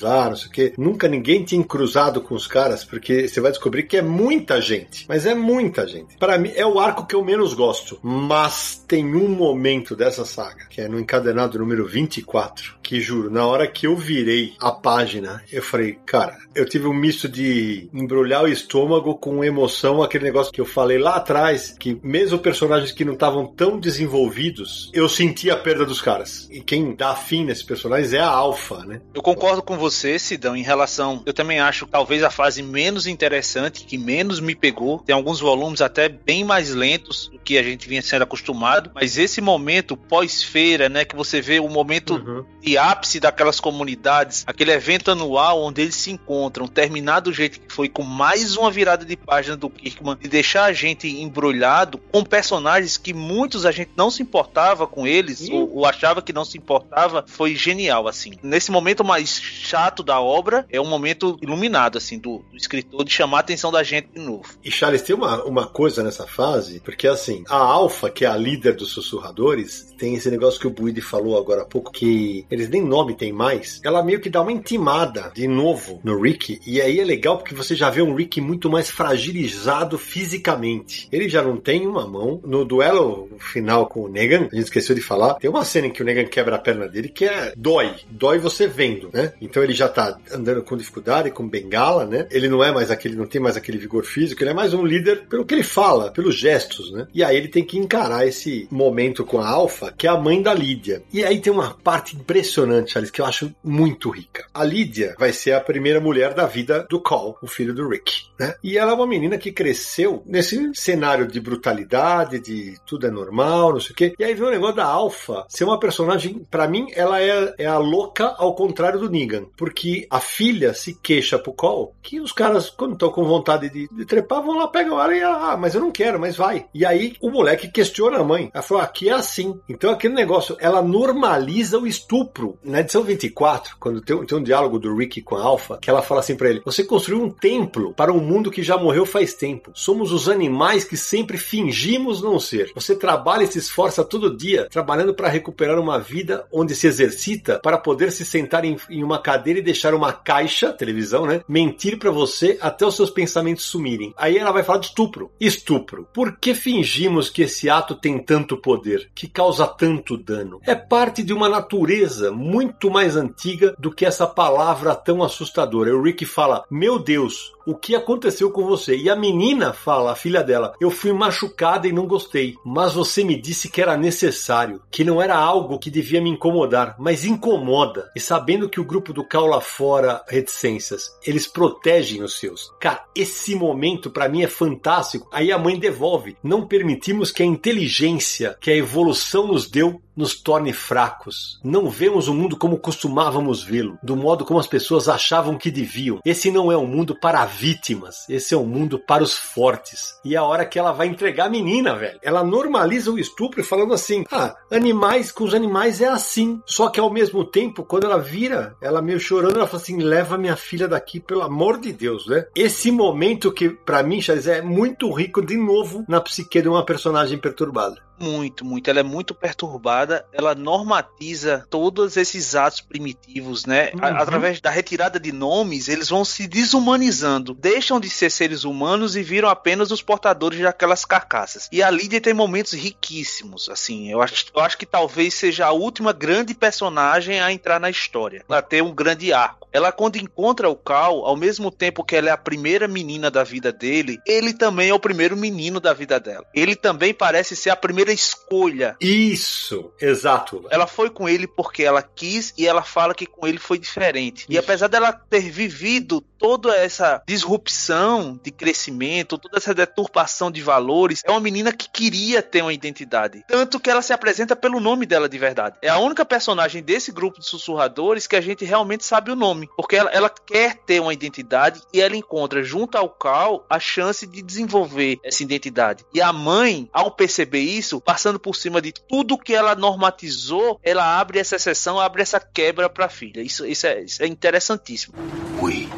lá, 0.00 0.28
não 0.28 0.36
sei 0.36 0.48
o 0.48 0.50
quê. 0.50 0.72
Nunca 0.76 1.08
ninguém 1.08 1.44
tinha 1.44 1.62
cruzado 1.64 2.20
com 2.20 2.34
os 2.34 2.46
caras, 2.46 2.84
porque 2.84 3.28
você 3.28 3.40
vai 3.40 3.50
descobrir 3.50 3.84
que 3.84 3.96
é 3.96 4.02
muita 4.02 4.60
gente. 4.60 5.06
Mas 5.08 5.26
é 5.26 5.34
muita 5.34 5.86
gente. 5.86 6.16
Para 6.18 6.38
mim, 6.38 6.52
é 6.54 6.66
o 6.66 6.78
arco 6.78 7.06
que 7.06 7.14
eu 7.14 7.24
menos 7.24 7.54
gosto. 7.54 7.98
Mas 8.02 8.84
tem 8.86 9.04
um 9.14 9.28
momento 9.28 9.96
dessa 9.96 10.24
saga, 10.24 10.66
que 10.68 10.80
é 10.80 10.88
no 10.88 10.98
encadenado 10.98 11.58
número 11.58 11.86
24, 11.86 12.76
que 12.82 13.00
juro, 13.00 13.30
na 13.30 13.46
hora 13.46 13.66
que 13.66 13.86
eu 13.86 13.96
virei 13.96 14.54
a 14.60 14.70
página, 14.70 15.42
eu 15.52 15.62
falei, 15.62 15.98
cara, 16.06 16.36
eu 16.54 16.64
tive 16.66 16.86
um 16.86 16.94
misto 16.94 17.28
de 17.28 17.88
embrulhar 17.92 18.44
o 18.44 18.48
estômago 18.48 19.16
com 19.16 19.44
emoção, 19.44 20.02
aquele 20.02 20.24
negócio 20.24 20.52
que 20.52 20.60
eu 20.60 20.66
falei 20.66 20.98
lá 20.98 21.16
atrás, 21.16 21.74
que 21.78 21.98
mesmo 22.02 22.38
personagens 22.38 22.92
que 22.92 23.04
não 23.04 23.14
estavam 23.14 23.46
tão 23.46 23.78
desenvolvidos, 23.78 24.90
eu 24.92 25.08
senti 25.08 25.50
a 25.50 25.56
perda 25.56 25.84
dos 25.84 26.00
caras. 26.00 26.48
E 26.50 26.60
quem 26.60 26.94
dá 26.94 27.14
fim 27.14 27.44
nesses 27.44 27.62
personagens 27.62 28.12
é 28.12 28.20
a 28.20 28.28
Alpha, 28.28 28.84
né? 28.84 29.00
Eu 29.14 29.22
concordo 29.22 29.62
com 29.62 29.75
você, 29.76 30.18
Sidão, 30.18 30.56
em 30.56 30.62
relação. 30.62 31.22
Eu 31.26 31.32
também 31.32 31.60
acho 31.60 31.86
talvez 31.86 32.22
a 32.22 32.30
fase 32.30 32.62
menos 32.62 33.06
interessante, 33.06 33.84
que 33.84 33.98
menos 33.98 34.40
me 34.40 34.54
pegou. 34.54 34.98
Tem 35.00 35.14
alguns 35.14 35.40
volumes 35.40 35.80
até 35.80 36.08
bem 36.08 36.44
mais 36.44 36.74
lentos 36.74 37.28
do 37.28 37.38
que 37.38 37.58
a 37.58 37.62
gente 37.62 37.88
vinha 37.88 38.02
sendo 38.02 38.22
acostumado, 38.22 38.90
mas 38.94 39.18
esse 39.18 39.40
momento 39.40 39.96
pós-feira, 39.96 40.88
né, 40.88 41.04
que 41.04 41.16
você 41.16 41.40
vê 41.40 41.60
o 41.60 41.68
momento 41.68 42.14
uhum. 42.14 42.44
de 42.60 42.76
ápice 42.76 43.20
daquelas 43.20 43.60
comunidades, 43.60 44.44
aquele 44.46 44.72
evento 44.72 45.10
anual 45.10 45.62
onde 45.62 45.82
eles 45.82 45.96
se 45.96 46.10
encontram, 46.10 46.66
terminar 46.66 47.20
do 47.20 47.32
jeito 47.32 47.60
que 47.60 47.72
foi, 47.72 47.88
com 47.88 48.02
mais 48.02 48.56
uma 48.56 48.70
virada 48.70 49.04
de 49.04 49.16
página 49.16 49.56
do 49.56 49.70
Kirkman, 49.70 50.16
e 50.22 50.28
deixar 50.28 50.64
a 50.64 50.72
gente 50.72 51.08
embrulhado 51.08 51.98
com 51.98 52.24
personagens 52.24 52.96
que 52.96 53.12
muitos 53.12 53.64
a 53.66 53.70
gente 53.70 53.90
não 53.96 54.10
se 54.10 54.22
importava 54.22 54.86
com 54.86 55.06
eles, 55.06 55.48
ou, 55.48 55.78
ou, 55.78 55.86
achava 55.86 56.22
que 56.22 56.32
não 56.32 56.44
se 56.44 56.58
importava, 56.58 57.24
foi 57.26 57.54
genial, 57.54 58.08
assim. 58.08 58.32
Nesse 58.42 58.70
momento 58.70 59.04
mais 59.04 59.40
chato 59.66 60.02
da 60.02 60.20
obra, 60.20 60.64
é 60.70 60.80
um 60.80 60.86
momento 60.86 61.36
iluminado, 61.42 61.98
assim, 61.98 62.18
do, 62.18 62.44
do 62.50 62.56
escritor 62.56 63.04
de 63.04 63.12
chamar 63.12 63.38
a 63.38 63.40
atenção 63.40 63.72
da 63.72 63.82
gente 63.82 64.08
de 64.14 64.20
novo. 64.20 64.44
E 64.64 64.70
Charles, 64.70 65.02
tem 65.02 65.14
uma, 65.14 65.42
uma 65.44 65.66
coisa 65.66 66.02
nessa 66.02 66.26
fase, 66.26 66.80
porque 66.80 67.08
assim, 67.08 67.42
a 67.48 67.56
Alpha, 67.56 68.08
que 68.08 68.24
é 68.24 68.28
a 68.28 68.36
líder 68.36 68.76
dos 68.76 68.90
sussurradores, 68.90 69.94
tem 69.98 70.14
esse 70.14 70.30
negócio 70.30 70.60
que 70.60 70.66
o 70.66 70.70
Buide 70.70 71.00
falou 71.00 71.36
agora 71.38 71.62
há 71.62 71.64
pouco, 71.64 71.90
que 71.90 72.46
eles 72.50 72.68
nem 72.68 72.82
nome 72.82 73.14
tem 73.14 73.32
mais, 73.32 73.80
ela 73.84 74.02
meio 74.02 74.20
que 74.20 74.30
dá 74.30 74.40
uma 74.40 74.52
intimada 74.52 75.32
de 75.34 75.48
novo 75.48 76.00
no 76.04 76.20
Rick, 76.20 76.60
e 76.66 76.80
aí 76.80 77.00
é 77.00 77.04
legal 77.04 77.38
porque 77.38 77.54
você 77.54 77.74
já 77.74 77.90
vê 77.90 78.02
um 78.02 78.14
Rick 78.14 78.40
muito 78.40 78.70
mais 78.70 78.90
fragilizado 78.90 79.98
fisicamente. 79.98 81.08
Ele 81.10 81.28
já 81.28 81.42
não 81.42 81.56
tem 81.56 81.86
uma 81.86 82.06
mão. 82.06 82.40
No 82.44 82.64
duelo 82.64 83.28
final 83.38 83.86
com 83.86 84.02
o 84.02 84.08
Negan, 84.08 84.48
a 84.52 84.54
gente 84.54 84.64
esqueceu 84.64 84.94
de 84.94 85.00
falar, 85.00 85.34
tem 85.34 85.50
uma 85.50 85.64
cena 85.64 85.88
em 85.88 85.90
que 85.90 86.02
o 86.02 86.04
Negan 86.04 86.24
quebra 86.24 86.56
a 86.56 86.58
perna 86.58 86.88
dele 86.88 87.08
que 87.08 87.24
é 87.24 87.52
dói. 87.56 87.94
Dói 88.10 88.38
você 88.38 88.66
vendo, 88.66 89.10
né? 89.12 89.32
Então 89.40 89.55
ele 89.62 89.72
já 89.72 89.88
tá 89.88 90.18
andando 90.32 90.62
com 90.62 90.76
dificuldade, 90.76 91.30
com 91.30 91.48
bengala, 91.48 92.04
né? 92.06 92.26
Ele 92.30 92.48
não 92.48 92.62
é 92.62 92.72
mais 92.72 92.90
aquele, 92.90 93.16
não 93.16 93.26
tem 93.26 93.40
mais 93.40 93.56
aquele 93.56 93.78
vigor 93.78 94.04
físico, 94.04 94.42
ele 94.42 94.50
é 94.50 94.54
mais 94.54 94.74
um 94.74 94.84
líder 94.84 95.26
pelo 95.26 95.44
que 95.44 95.54
ele 95.54 95.62
fala, 95.62 96.10
pelos 96.10 96.34
gestos, 96.34 96.90
né? 96.92 97.06
E 97.14 97.22
aí 97.22 97.36
ele 97.36 97.48
tem 97.48 97.64
que 97.64 97.78
encarar 97.78 98.26
esse 98.26 98.68
momento 98.70 99.24
com 99.24 99.38
a 99.38 99.48
Alpha, 99.48 99.92
que 99.96 100.06
é 100.06 100.10
a 100.10 100.16
mãe 100.16 100.42
da 100.42 100.54
Lídia. 100.54 101.02
E 101.12 101.24
aí 101.24 101.40
tem 101.40 101.52
uma 101.52 101.74
parte 101.74 102.16
impressionante, 102.16 102.96
Alice, 102.96 103.12
que 103.12 103.20
eu 103.20 103.26
acho 103.26 103.54
muito 103.62 104.10
rica. 104.10 104.46
A 104.52 104.64
Lídia 104.64 105.14
vai 105.18 105.32
ser 105.32 105.52
a 105.52 105.60
primeira 105.60 106.00
mulher 106.00 106.34
da 106.34 106.46
vida 106.46 106.86
do 106.88 107.00
Call, 107.00 107.38
o 107.42 107.46
filho 107.46 107.74
do 107.74 107.88
Rick, 107.88 108.24
né? 108.38 108.54
E 108.62 108.78
ela 108.78 108.92
é 108.92 108.94
uma 108.94 109.06
menina 109.06 109.38
que 109.38 109.52
cresceu 109.52 110.22
nesse 110.26 110.70
cenário 110.74 111.26
de 111.26 111.40
brutalidade, 111.40 112.40
de 112.40 112.74
tudo 112.86 113.06
é 113.06 113.10
normal, 113.10 113.72
não 113.72 113.80
sei 113.80 113.92
o 113.92 113.94
quê. 113.94 114.14
E 114.18 114.24
aí 114.24 114.34
vem 114.34 114.48
o 114.48 114.50
negócio 114.50 114.76
da 114.76 114.84
Alpha 114.84 115.44
ser 115.48 115.64
uma 115.64 115.78
personagem, 115.78 116.46
para 116.50 116.68
mim, 116.68 116.86
ela 116.94 117.20
é, 117.20 117.54
é 117.58 117.66
a 117.66 117.78
louca 117.78 118.34
ao 118.38 118.54
contrário 118.54 119.00
do 119.00 119.10
Negan. 119.10 119.45
Porque 119.56 120.06
a 120.10 120.20
filha 120.20 120.74
se 120.74 120.94
queixa 120.94 121.38
pro 121.38 121.52
Cole 121.52 121.88
que 122.02 122.20
os 122.20 122.32
caras, 122.32 122.70
quando 122.70 122.92
estão 122.92 123.10
com 123.10 123.24
vontade 123.24 123.68
de, 123.68 123.88
de, 123.88 124.04
trepar, 124.04 124.42
vão 124.42 124.58
lá, 124.58 124.68
pegam 124.68 125.00
ela 125.00 125.14
e 125.14 125.22
ah, 125.22 125.56
mas 125.58 125.74
eu 125.74 125.80
não 125.80 125.90
quero, 125.90 126.20
mas 126.20 126.36
vai. 126.36 126.66
E 126.72 126.84
aí 126.84 127.16
o 127.20 127.30
moleque 127.30 127.68
questiona 127.68 128.18
a 128.18 128.24
mãe. 128.24 128.50
Ela 128.52 128.62
falou: 128.62 128.82
aqui 128.82 129.08
é 129.08 129.12
assim. 129.12 129.58
Então 129.68 129.90
aquele 129.90 130.14
negócio, 130.14 130.56
ela 130.60 130.82
normaliza 130.82 131.78
o 131.78 131.86
estupro. 131.86 132.58
Na 132.62 132.80
edição 132.80 133.02
24, 133.02 133.76
quando 133.78 134.00
tem, 134.00 134.24
tem 134.24 134.38
um 134.38 134.42
diálogo 134.42 134.78
do 134.78 134.94
Rick 134.94 135.22
com 135.22 135.36
a 135.36 135.42
Alpha, 135.42 135.78
que 135.80 135.90
ela 135.90 136.02
fala 136.02 136.20
assim 136.20 136.36
para 136.36 136.50
ele: 136.50 136.62
Você 136.64 136.84
construiu 136.84 137.22
um 137.22 137.30
templo 137.30 137.92
para 137.94 138.12
um 138.12 138.20
mundo 138.20 138.50
que 138.50 138.62
já 138.62 138.76
morreu 138.76 139.04
faz 139.06 139.34
tempo. 139.34 139.70
Somos 139.74 140.12
os 140.12 140.28
animais 140.28 140.84
que 140.84 140.96
sempre 140.96 141.38
fingimos 141.38 142.22
não 142.22 142.38
ser. 142.38 142.72
Você 142.74 142.94
trabalha 142.94 143.44
e 143.44 143.48
se 143.48 143.58
esforça 143.58 144.04
todo 144.04 144.36
dia 144.36 144.68
trabalhando 144.70 145.14
para 145.14 145.28
recuperar 145.28 145.78
uma 145.78 145.98
vida 145.98 146.46
onde 146.52 146.74
se 146.74 146.86
exercita 146.86 147.58
para 147.62 147.78
poder 147.78 148.12
se 148.12 148.24
sentar 148.24 148.64
em, 148.64 148.76
em 148.90 149.02
uma 149.02 149.18
cadeira 149.26 149.58
e 149.58 149.62
deixar 149.62 149.92
uma 149.92 150.12
caixa, 150.12 150.72
televisão, 150.72 151.26
né? 151.26 151.42
Mentir 151.48 151.98
para 151.98 152.12
você 152.12 152.56
até 152.60 152.86
os 152.86 152.94
seus 152.94 153.10
pensamentos 153.10 153.64
sumirem. 153.64 154.14
Aí 154.16 154.38
ela 154.38 154.52
vai 154.52 154.62
falar 154.62 154.78
de 154.78 154.86
estupro. 154.86 155.32
Estupro. 155.40 156.06
Por 156.14 156.36
que 156.36 156.54
fingimos 156.54 157.28
que 157.28 157.42
esse 157.42 157.68
ato 157.68 157.96
tem 157.96 158.20
tanto 158.20 158.56
poder, 158.56 159.10
que 159.16 159.26
causa 159.26 159.66
tanto 159.66 160.16
dano? 160.16 160.60
É 160.64 160.76
parte 160.76 161.24
de 161.24 161.32
uma 161.32 161.48
natureza 161.48 162.30
muito 162.30 162.88
mais 162.88 163.16
antiga 163.16 163.74
do 163.76 163.90
que 163.90 164.06
essa 164.06 164.28
palavra 164.28 164.94
tão 164.94 165.24
assustadora. 165.24 165.96
O 165.96 166.02
Rick 166.02 166.24
fala: 166.24 166.64
Meu 166.70 166.96
Deus, 166.96 167.52
o 167.66 167.74
que 167.74 167.94
aconteceu 167.94 168.50
com 168.50 168.64
você? 168.64 168.96
E 168.96 169.10
a 169.10 169.16
menina 169.16 169.72
fala, 169.72 170.12
a 170.12 170.16
filha 170.16 170.42
dela, 170.42 170.74
eu 170.80 170.90
fui 170.90 171.12
machucada 171.12 171.88
e 171.88 171.92
não 171.92 172.06
gostei, 172.06 172.54
mas 172.64 172.94
você 172.94 173.24
me 173.24 173.34
disse 173.34 173.68
que 173.68 173.82
era 173.82 173.96
necessário, 173.96 174.80
que 174.90 175.04
não 175.04 175.20
era 175.20 175.36
algo 175.36 175.78
que 175.78 175.90
devia 175.90 176.20
me 176.20 176.30
incomodar, 176.30 176.94
mas 176.98 177.24
incomoda. 177.24 178.10
E 178.14 178.20
sabendo 178.20 178.68
que 178.68 178.80
o 178.80 178.84
grupo 178.84 179.12
do 179.12 179.26
Cal 179.26 179.46
lá 179.46 179.60
fora, 179.60 180.22
reticências, 180.28 181.10
eles 181.26 181.46
protegem 181.46 182.22
os 182.22 182.38
seus. 182.38 182.72
Cara, 182.80 183.04
esse 183.14 183.54
momento 183.54 184.10
para 184.10 184.28
mim 184.28 184.42
é 184.42 184.48
fantástico. 184.48 185.28
Aí 185.32 185.50
a 185.50 185.58
mãe 185.58 185.78
devolve. 185.78 186.36
Não 186.42 186.66
permitimos 186.66 187.30
que 187.30 187.42
a 187.42 187.46
inteligência 187.46 188.56
que 188.60 188.70
a 188.70 188.76
evolução 188.76 189.48
nos 189.48 189.68
deu 189.68 190.00
nos 190.16 190.34
torne 190.34 190.72
fracos. 190.72 191.60
Não 191.62 191.90
vemos 191.90 192.28
o 192.28 192.34
mundo 192.34 192.56
como 192.56 192.78
costumávamos 192.78 193.62
vê-lo, 193.62 193.98
do 194.02 194.16
modo 194.16 194.44
como 194.44 194.58
as 194.58 194.66
pessoas 194.66 195.08
achavam 195.08 195.58
que 195.58 195.70
deviam. 195.70 196.20
Esse 196.24 196.50
não 196.50 196.72
é 196.72 196.76
um 196.76 196.86
mundo 196.86 197.18
para 197.20 197.44
vítimas, 197.44 198.28
esse 198.28 198.54
é 198.54 198.56
um 198.56 198.64
mundo 198.64 198.98
para 198.98 199.22
os 199.22 199.34
fortes. 199.34 200.18
E 200.24 200.34
é 200.34 200.38
a 200.38 200.44
hora 200.44 200.64
que 200.64 200.78
ela 200.78 200.92
vai 200.92 201.06
entregar 201.06 201.46
a 201.46 201.50
menina, 201.50 201.94
velho, 201.94 202.18
ela 202.22 202.42
normaliza 202.42 203.10
o 203.10 203.18
estupro 203.18 203.62
falando 203.62 203.92
assim: 203.92 204.24
ah, 204.32 204.54
animais 204.70 205.30
com 205.30 205.44
os 205.44 205.54
animais 205.54 206.00
é 206.00 206.08
assim. 206.08 206.60
Só 206.64 206.88
que 206.88 207.00
ao 207.00 207.12
mesmo 207.12 207.44
tempo, 207.44 207.84
quando 207.84 208.04
ela 208.04 208.18
vira, 208.18 208.76
ela 208.80 209.02
meio 209.02 209.20
chorando, 209.20 209.56
ela 209.56 209.66
fala 209.66 209.82
assim: 209.82 209.98
leva 209.98 210.38
minha 210.38 210.56
filha 210.56 210.88
daqui, 210.88 211.20
pelo 211.20 211.42
amor 211.42 211.78
de 211.78 211.92
Deus, 211.92 212.26
né? 212.26 212.46
Esse 212.54 212.90
momento 212.90 213.52
que, 213.52 213.68
para 213.68 214.02
mim, 214.02 214.20
Charles, 214.20 214.46
é 214.46 214.62
muito 214.62 215.10
rico 215.12 215.44
de 215.44 215.56
novo 215.56 216.04
na 216.08 216.20
psique 216.20 216.62
de 216.62 216.68
uma 216.68 216.84
personagem 216.84 217.38
perturbada. 217.38 218.06
Muito, 218.18 218.64
muito. 218.64 218.88
Ela 218.88 219.00
é 219.00 219.02
muito 219.02 219.34
perturbada. 219.34 220.26
Ela 220.32 220.54
normatiza 220.54 221.66
todos 221.68 222.16
esses 222.16 222.54
atos 222.54 222.80
primitivos, 222.80 223.66
né? 223.66 223.90
Uhum. 223.94 224.04
Através 224.04 224.60
da 224.60 224.70
retirada 224.70 225.20
de 225.20 225.32
nomes, 225.32 225.88
eles 225.88 226.08
vão 226.08 226.24
se 226.24 226.46
desumanizando. 226.46 227.54
Deixam 227.54 228.00
de 228.00 228.08
ser 228.08 228.30
seres 228.30 228.64
humanos 228.64 229.16
e 229.16 229.22
viram 229.22 229.48
apenas 229.48 229.90
os 229.90 230.02
portadores 230.02 230.60
daquelas 230.60 231.04
carcaças. 231.04 231.68
E 231.70 231.82
a 231.82 231.90
Lydia 231.90 232.20
tem 232.20 232.34
momentos 232.34 232.72
riquíssimos. 232.72 233.68
Assim, 233.68 234.10
eu 234.10 234.22
acho, 234.22 234.46
eu 234.54 234.60
acho 234.60 234.78
que 234.78 234.86
talvez 234.86 235.34
seja 235.34 235.66
a 235.66 235.72
última 235.72 236.12
grande 236.12 236.54
personagem 236.54 237.40
a 237.40 237.52
entrar 237.52 237.78
na 237.78 237.90
história. 237.90 238.44
A 238.48 238.62
ter 238.62 238.82
um 238.82 238.94
grande 238.94 239.32
arco. 239.32 239.66
Ela, 239.72 239.92
quando 239.92 240.16
encontra 240.16 240.70
o 240.70 240.74
Cal, 240.74 241.26
ao 241.26 241.36
mesmo 241.36 241.70
tempo 241.70 242.02
que 242.02 242.16
ela 242.16 242.30
é 242.30 242.32
a 242.32 242.38
primeira 242.38 242.88
menina 242.88 243.30
da 243.30 243.44
vida 243.44 243.70
dele, 243.70 244.18
ele 244.26 244.54
também 244.54 244.88
é 244.88 244.94
o 244.94 244.98
primeiro 244.98 245.36
menino 245.36 245.78
da 245.78 245.92
vida 245.92 246.18
dela. 246.18 246.46
Ele 246.54 246.74
também 246.74 247.12
parece 247.12 247.54
ser 247.54 247.68
a 247.68 247.76
primeira 247.76 248.05
escolha. 248.12 248.96
Isso, 249.00 249.92
exato. 250.00 250.64
Ela 250.70 250.86
foi 250.86 251.10
com 251.10 251.28
ele 251.28 251.46
porque 251.46 251.82
ela 251.82 252.02
quis 252.02 252.52
e 252.56 252.66
ela 252.66 252.82
fala 252.82 253.14
que 253.14 253.26
com 253.26 253.46
ele 253.46 253.58
foi 253.58 253.78
diferente. 253.78 254.42
Isso. 254.42 254.52
E 254.52 254.58
apesar 254.58 254.88
dela 254.88 255.12
ter 255.12 255.50
vivido 255.50 256.20
toda 256.38 256.76
essa 256.76 257.22
disrupção 257.26 258.38
de 258.42 258.50
crescimento, 258.50 259.38
toda 259.38 259.58
essa 259.58 259.74
deturpação 259.74 260.50
de 260.50 260.62
valores, 260.62 261.22
é 261.24 261.30
uma 261.30 261.40
menina 261.40 261.72
que 261.72 261.88
queria 261.88 262.42
ter 262.42 262.62
uma 262.62 262.72
identidade. 262.72 263.44
Tanto 263.48 263.80
que 263.80 263.90
ela 263.90 264.02
se 264.02 264.12
apresenta 264.12 264.54
pelo 264.54 264.80
nome 264.80 265.06
dela 265.06 265.28
de 265.28 265.38
verdade. 265.38 265.76
É 265.82 265.88
a 265.88 265.98
única 265.98 266.24
personagem 266.24 266.82
desse 266.82 267.10
grupo 267.10 267.40
de 267.40 267.46
sussurradores 267.46 268.26
que 268.26 268.36
a 268.36 268.40
gente 268.40 268.64
realmente 268.64 269.04
sabe 269.04 269.30
o 269.30 269.36
nome. 269.36 269.68
Porque 269.76 269.96
ela, 269.96 270.10
ela 270.10 270.30
quer 270.30 270.76
ter 270.76 271.00
uma 271.00 271.12
identidade 271.12 271.80
e 271.92 272.00
ela 272.00 272.16
encontra 272.16 272.62
junto 272.62 272.96
ao 272.96 273.08
Cal 273.08 273.64
a 273.68 273.78
chance 273.78 274.26
de 274.26 274.42
desenvolver 274.42 275.18
essa 275.24 275.42
identidade. 275.42 276.04
E 276.12 276.20
a 276.20 276.32
mãe, 276.32 276.88
ao 276.92 277.10
perceber 277.10 277.60
isso, 277.60 277.95
passando 278.00 278.38
por 278.38 278.54
cima 278.56 278.80
de 278.80 278.92
tudo 278.92 279.38
que 279.38 279.54
ela 279.54 279.74
normatizou, 279.74 280.78
ela 280.82 281.18
abre 281.18 281.38
essa 281.38 281.56
exceção, 281.56 281.98
abre 281.98 282.22
essa 282.22 282.40
quebra 282.40 282.88
para 282.88 283.06
a 283.06 283.08
filha. 283.08 283.40
Isso, 283.40 283.66
isso, 283.66 283.86
é, 283.86 284.02
isso 284.02 284.22
é 284.22 284.26
interessantíssimo. 284.26 285.14
We 285.60 285.88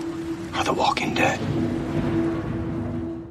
are 0.55 0.65
the 0.65 0.71
Walking 0.71 1.15
Dead 1.15 1.68